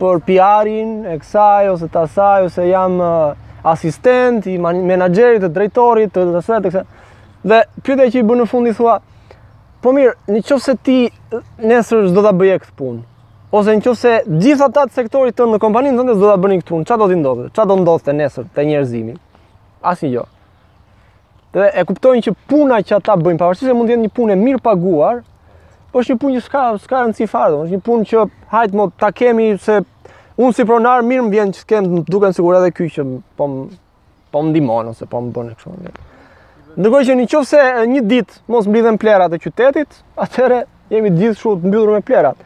për 0.00 0.20
PR-in 0.26 0.94
e 1.12 1.16
kësaj 1.22 1.68
ose 1.76 1.86
të 1.90 2.00
asaj 2.08 2.48
ose 2.48 2.64
jam 2.66 2.96
asistent 3.66 4.46
i 4.50 4.56
menaxherit, 4.62 5.44
të 5.46 5.52
drejtorit, 5.54 6.10
të 6.16 6.24
asaj 6.40 6.62
të 6.64 6.72
kësaj. 6.72 6.86
Dhe 7.46 7.60
pyetja 7.86 8.08
që 8.16 8.22
i 8.24 8.28
bën 8.28 8.42
në 8.42 8.48
fund 8.50 8.70
i 8.70 8.74
thua, 8.74 8.98
po 9.82 9.94
mirë, 9.94 10.16
nëse 10.34 10.74
ti 10.82 10.98
nesër 11.62 12.08
s'do 12.10 12.24
ta 12.26 12.32
bëje 12.34 12.58
këtë 12.64 12.74
punë, 12.78 13.04
ose 13.54 13.74
në 13.76 13.82
qëfë 13.84 13.98
se 14.00 14.12
gjitha 14.42 14.66
të 14.74 14.82
sektorit 14.94 15.36
të 15.38 15.46
në 15.52 15.60
kompaninë 15.62 15.98
tënde 16.00 16.14
do 16.18 16.30
të 16.30 16.36
bërni 16.42 16.58
këtu, 16.60 16.80
në 16.82 16.88
qa 16.88 16.96
do 16.98 17.06
t'i 17.10 17.18
ndodhë, 17.20 17.48
qa 17.54 17.64
do 17.70 17.76
ndodhë 17.78 18.04
të 18.06 18.14
nesër, 18.18 18.48
të 18.56 18.64
njerëzimi, 18.70 19.14
asë 19.86 20.06
një 20.06 20.12
jo. 20.16 20.24
Dhe 21.54 21.68
e 21.78 21.84
kuptojnë 21.88 22.24
që 22.26 22.34
puna 22.50 22.80
që 22.82 22.96
ata 22.98 23.14
bëjnë, 23.22 23.38
pavarësisht 23.40 23.70
e 23.70 23.76
mund 23.76 23.86
të 23.88 23.94
jetë 23.94 24.04
një 24.06 24.12
punë 24.16 24.34
e 24.34 24.38
mirë 24.40 24.62
paguar, 24.66 25.22
po 25.92 26.02
është 26.02 26.16
një 26.16 26.20
punë 26.24 26.40
që 26.40 26.44
s'ka, 26.48 26.64
s'ka 26.82 27.04
rëndësi 27.06 27.28
farë, 27.30 27.62
është 27.68 27.76
një 27.78 27.86
punë 27.86 28.10
që 28.10 28.26
hajtë 28.52 28.80
më 28.80 28.88
ta 29.00 29.12
kemi 29.14 29.48
se 29.62 29.78
unë 30.40 30.52
si 30.58 30.66
pronar 30.68 31.06
mirë 31.06 31.28
më 31.28 31.34
vjenë 31.36 31.54
që 31.56 31.62
s'kem 31.62 31.88
duke 32.10 32.26
në 32.32 32.36
sigur 32.36 32.58
edhe 32.58 32.74
kjo 32.76 32.90
që 32.96 33.06
po, 33.38 33.48
po 34.34 34.42
më, 34.42 34.66
po 34.66 34.82
ose 34.90 35.06
po 35.14 35.22
më 35.22 35.32
bërë 35.38 35.52
në 35.52 35.56
kështë 35.56 35.76
më 35.76 35.86
vjenë. 35.86 36.04
Ndërkoj 36.76 37.06
që 37.08 37.14
një 37.22 37.28
qëfë 37.32 37.46
se 37.48 37.62
një 37.94 38.02
ditë 38.10 38.42
mos 38.52 38.66
mblidhen 38.68 38.98
plerat 39.00 39.32
e 39.32 39.38
qytetit, 39.40 40.02
atëre 40.20 40.58
jemi 40.92 41.14
gjithë 41.16 41.38
shumë 41.40 41.62
të 41.62 41.70
mbydhur 41.70 41.94
me 41.94 42.02
plerat 42.04 42.42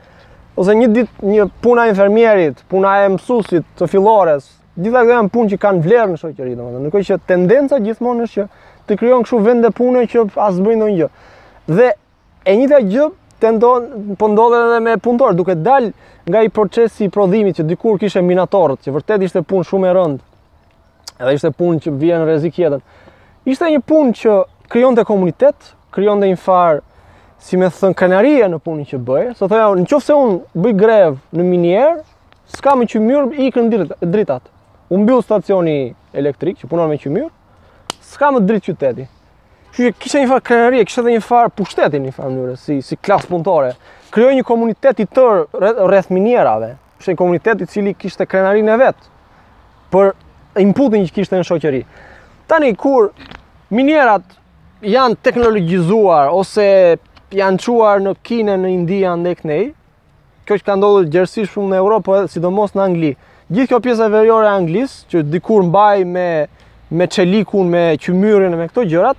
ose 0.59 0.74
një 0.74 0.89
ditë 0.94 1.31
një 1.31 1.44
puna 1.62 1.85
infermierit, 1.90 2.64
puna 2.70 2.97
e 3.05 3.10
mësuesit 3.14 3.66
të 3.78 3.89
fillores, 3.93 4.48
gjitha 4.81 5.02
këto 5.05 5.14
janë 5.16 5.32
punë 5.35 5.52
që 5.55 5.59
kanë 5.62 5.85
vlerë 5.85 6.10
në 6.14 6.20
shoqëri, 6.20 6.56
domethënë. 6.59 6.82
Nuk 6.86 6.98
që 7.06 7.18
tendenca 7.28 7.78
gjithmonë 7.85 8.27
është 8.27 8.43
që 8.43 8.66
të 8.90 8.97
krijojnë 9.01 9.27
kështu 9.28 9.40
vende 9.47 9.70
pune 9.77 10.05
që 10.10 10.24
as 10.40 10.60
bëjnë 10.64 10.81
ndonjë 10.81 10.97
gjë. 11.01 11.10
Dhe 11.78 11.90
e 12.51 12.55
njëjta 12.59 12.81
gjë 12.90 13.09
tendon 13.40 13.86
po 14.20 14.28
ndodhen 14.31 14.66
edhe 14.68 14.81
me 14.85 14.97
punëtor, 15.01 15.36
duke 15.39 15.55
dal 15.56 15.90
nga 16.31 16.43
i 16.44 16.51
procesi 16.52 17.06
i 17.06 17.12
prodhimit 17.12 17.59
që 17.60 17.64
dikur 17.70 17.98
kishte 18.02 18.20
minatorët, 18.22 18.82
që 18.85 18.93
vërtet 18.97 19.24
ishte 19.27 19.44
punë 19.48 19.64
shumë 19.70 19.89
e 19.89 19.94
rëndë. 19.97 20.22
Edhe 21.20 21.35
ishte 21.39 21.51
punë 21.56 21.81
që 21.86 21.94
vjen 22.02 22.27
rrezik 22.27 22.59
jetën. 22.60 22.82
Ishte 23.48 23.70
një 23.72 23.81
punë 23.89 24.14
që 24.20 24.36
krijonte 24.72 25.06
komunitet, 25.09 25.72
krijonte 25.94 26.28
një 26.31 26.39
farë 26.40 26.82
si 27.45 27.57
me 27.61 27.71
thënë 27.73 27.97
kanaria 27.97 28.49
në 28.53 28.59
punin 28.65 28.85
që 28.87 28.99
bëj, 29.05 29.29
sot 29.39 29.49
thëja, 29.51 29.71
në 29.81 29.87
qofë 29.89 30.05
se 30.07 30.17
unë 30.17 30.65
bëj 30.65 30.75
grev 30.77 31.15
në 31.37 31.47
minier, 31.49 32.03
s'ka 32.57 32.75
me 32.77 32.85
qëmyr 32.91 33.31
i 33.41 33.49
kënë 33.55 33.87
dritat. 34.05 34.45
Unë 34.93 35.07
bëllë 35.09 35.25
stacioni 35.27 35.79
elektrik 36.17 36.59
që 36.61 36.69
punon 36.71 36.91
me 36.93 36.99
qëmyr, 37.01 37.31
s'ka 38.12 38.29
me 38.37 38.43
dritë 38.45 38.67
qyteti. 38.69 39.07
Që 39.71 39.89
që 39.89 39.93
kisha 40.03 40.21
një 40.21 40.29
farë 40.35 40.47
krenarie, 40.51 40.85
kisha 40.85 41.05
e 41.07 41.15
një 41.15 41.23
farë 41.25 41.53
pushteti 41.57 42.01
një 42.03 42.12
farë 42.17 42.33
mënyre, 42.37 42.57
si, 42.59 42.81
si 42.85 42.97
klasë 42.99 43.31
punëtore. 43.31 43.73
Kryoj 44.12 44.35
një 44.37 44.45
komunitet 44.45 45.01
i 45.01 45.07
tërë 45.07 45.87
rreth 45.89 46.11
minierave, 46.12 46.75
e 47.01 47.09
një 47.12 47.17
komunitet 47.19 47.62
i 47.65 47.69
cili 47.71 47.95
kishte 47.97 48.27
krenarin 48.27 48.69
e 48.69 48.77
vetë, 48.83 49.09
për 49.95 50.12
inputin 50.61 51.07
që 51.09 51.15
kishte 51.21 51.39
në 51.41 51.47
shoqëri. 51.47 51.85
Tani, 52.51 52.73
kur 52.75 53.12
minierat 53.79 54.27
janë 54.83 55.21
teknologizuar 55.23 56.33
ose 56.35 56.99
janë 57.36 57.62
quar 57.62 58.01
në 58.02 58.15
Kine, 58.27 58.57
në 58.59 58.69
India, 58.74 59.12
në 59.16 59.32
Eknej, 59.36 59.61
kjo 60.47 60.57
që 60.59 60.65
ka 60.66 60.74
ndodhë 60.81 61.11
gjërësi 61.15 61.44
shumë 61.52 61.73
në 61.73 61.78
Europë, 61.81 62.16
sidomos 62.32 62.73
në 62.74 62.82
Angli. 62.82 63.11
Gjithë 63.51 63.70
kjo 63.70 63.81
pjesë 63.85 64.09
e 64.09 64.12
verjore 64.15 64.48
e 64.48 64.55
Anglisë, 64.59 64.98
që 65.12 65.23
dikur 65.31 65.65
mbaj 65.69 66.05
me, 66.11 66.28
me 66.94 67.07
qelikun, 67.11 67.70
me 67.70 67.85
qymyrin 68.02 68.57
me 68.59 68.66
këto 68.73 68.85
gjërat, 68.90 69.19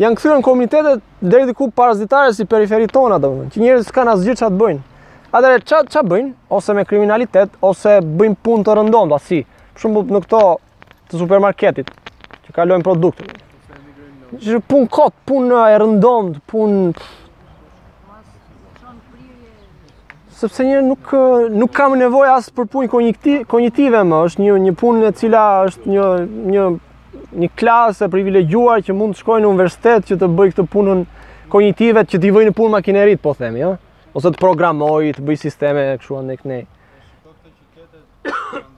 janë 0.00 0.18
këthyre 0.20 0.38
në 0.40 0.46
komunitetet 0.46 1.04
dhe 1.20 1.42
i 1.44 1.48
diku 1.50 1.68
parazitare 1.76 2.32
si 2.36 2.46
periferit 2.48 2.92
tona, 2.92 3.20
që 3.20 3.60
njerës 3.60 3.88
s'kan 3.92 4.08
asë 4.14 4.26
gjithë 4.30 4.40
që 4.42 4.48
atë 4.48 4.60
bëjnë. 4.62 4.82
Atëre, 5.32 5.62
që, 5.68 5.78
atë 5.84 6.02
bëjnë, 6.12 6.32
ose 6.56 6.74
me 6.76 6.84
kriminalitet, 6.88 7.54
ose 7.68 7.98
bëjnë 8.04 8.40
punë 8.44 8.66
të 8.66 8.74
rëndon, 8.80 9.12
dhe 9.14 9.20
si, 9.28 9.42
shumë 9.80 10.02
në 10.12 10.20
këto 10.26 10.42
të 11.12 11.20
supermarketit, 11.20 11.92
që 12.46 12.56
kalojnë 12.56 12.84
produktet. 12.88 13.38
punë 14.68 14.88
kotë, 14.92 15.16
punë 15.28 15.66
e 15.68 15.78
rëndon, 15.84 16.34
punë... 16.48 17.10
sepse 20.42 20.64
njerë 20.66 20.86
nuk, 20.86 21.10
nuk 21.54 21.70
kam 21.76 21.94
nevoj 21.98 22.30
asë 22.38 22.54
për 22.56 22.66
punë 22.72 22.90
kognitive 23.50 24.00
më, 24.08 24.22
është 24.28 24.42
një, 24.44 24.54
një 24.66 24.72
punë 24.80 25.04
në 25.04 25.12
cila 25.20 25.44
është 25.68 25.92
një, 25.92 26.06
një, 26.54 26.64
një 27.44 27.50
klasë 27.60 28.08
privilegjuar 28.12 28.82
që 28.86 28.96
mund 28.98 29.14
të 29.16 29.22
shkojnë 29.22 29.44
në 29.46 29.52
universitet 29.52 30.10
që 30.10 30.18
të 30.20 30.30
bëj 30.40 30.52
këtë 30.54 30.66
punën 30.74 31.04
kognitive 31.52 32.04
që 32.08 32.22
t'i 32.24 32.34
vëj 32.34 32.48
në 32.50 32.56
punë 32.58 32.74
makinerit, 32.76 33.22
po 33.22 33.36
themi, 33.38 33.62
ja? 33.64 33.74
ose 34.12 34.32
të 34.34 34.42
programoj, 34.42 35.12
të 35.18 35.22
bëj 35.28 35.40
sisteme, 35.46 35.86
këshua 36.02 36.24
në 36.26 36.40
këne. 36.42 36.60
Këto 36.66 37.32
të 37.32 37.54
qytetet, 37.54 38.70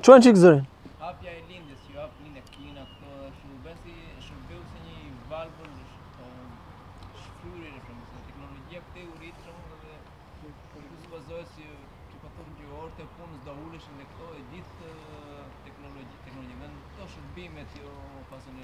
Çon 0.01 0.21
çık 0.21 0.37
zorin. 0.37 0.74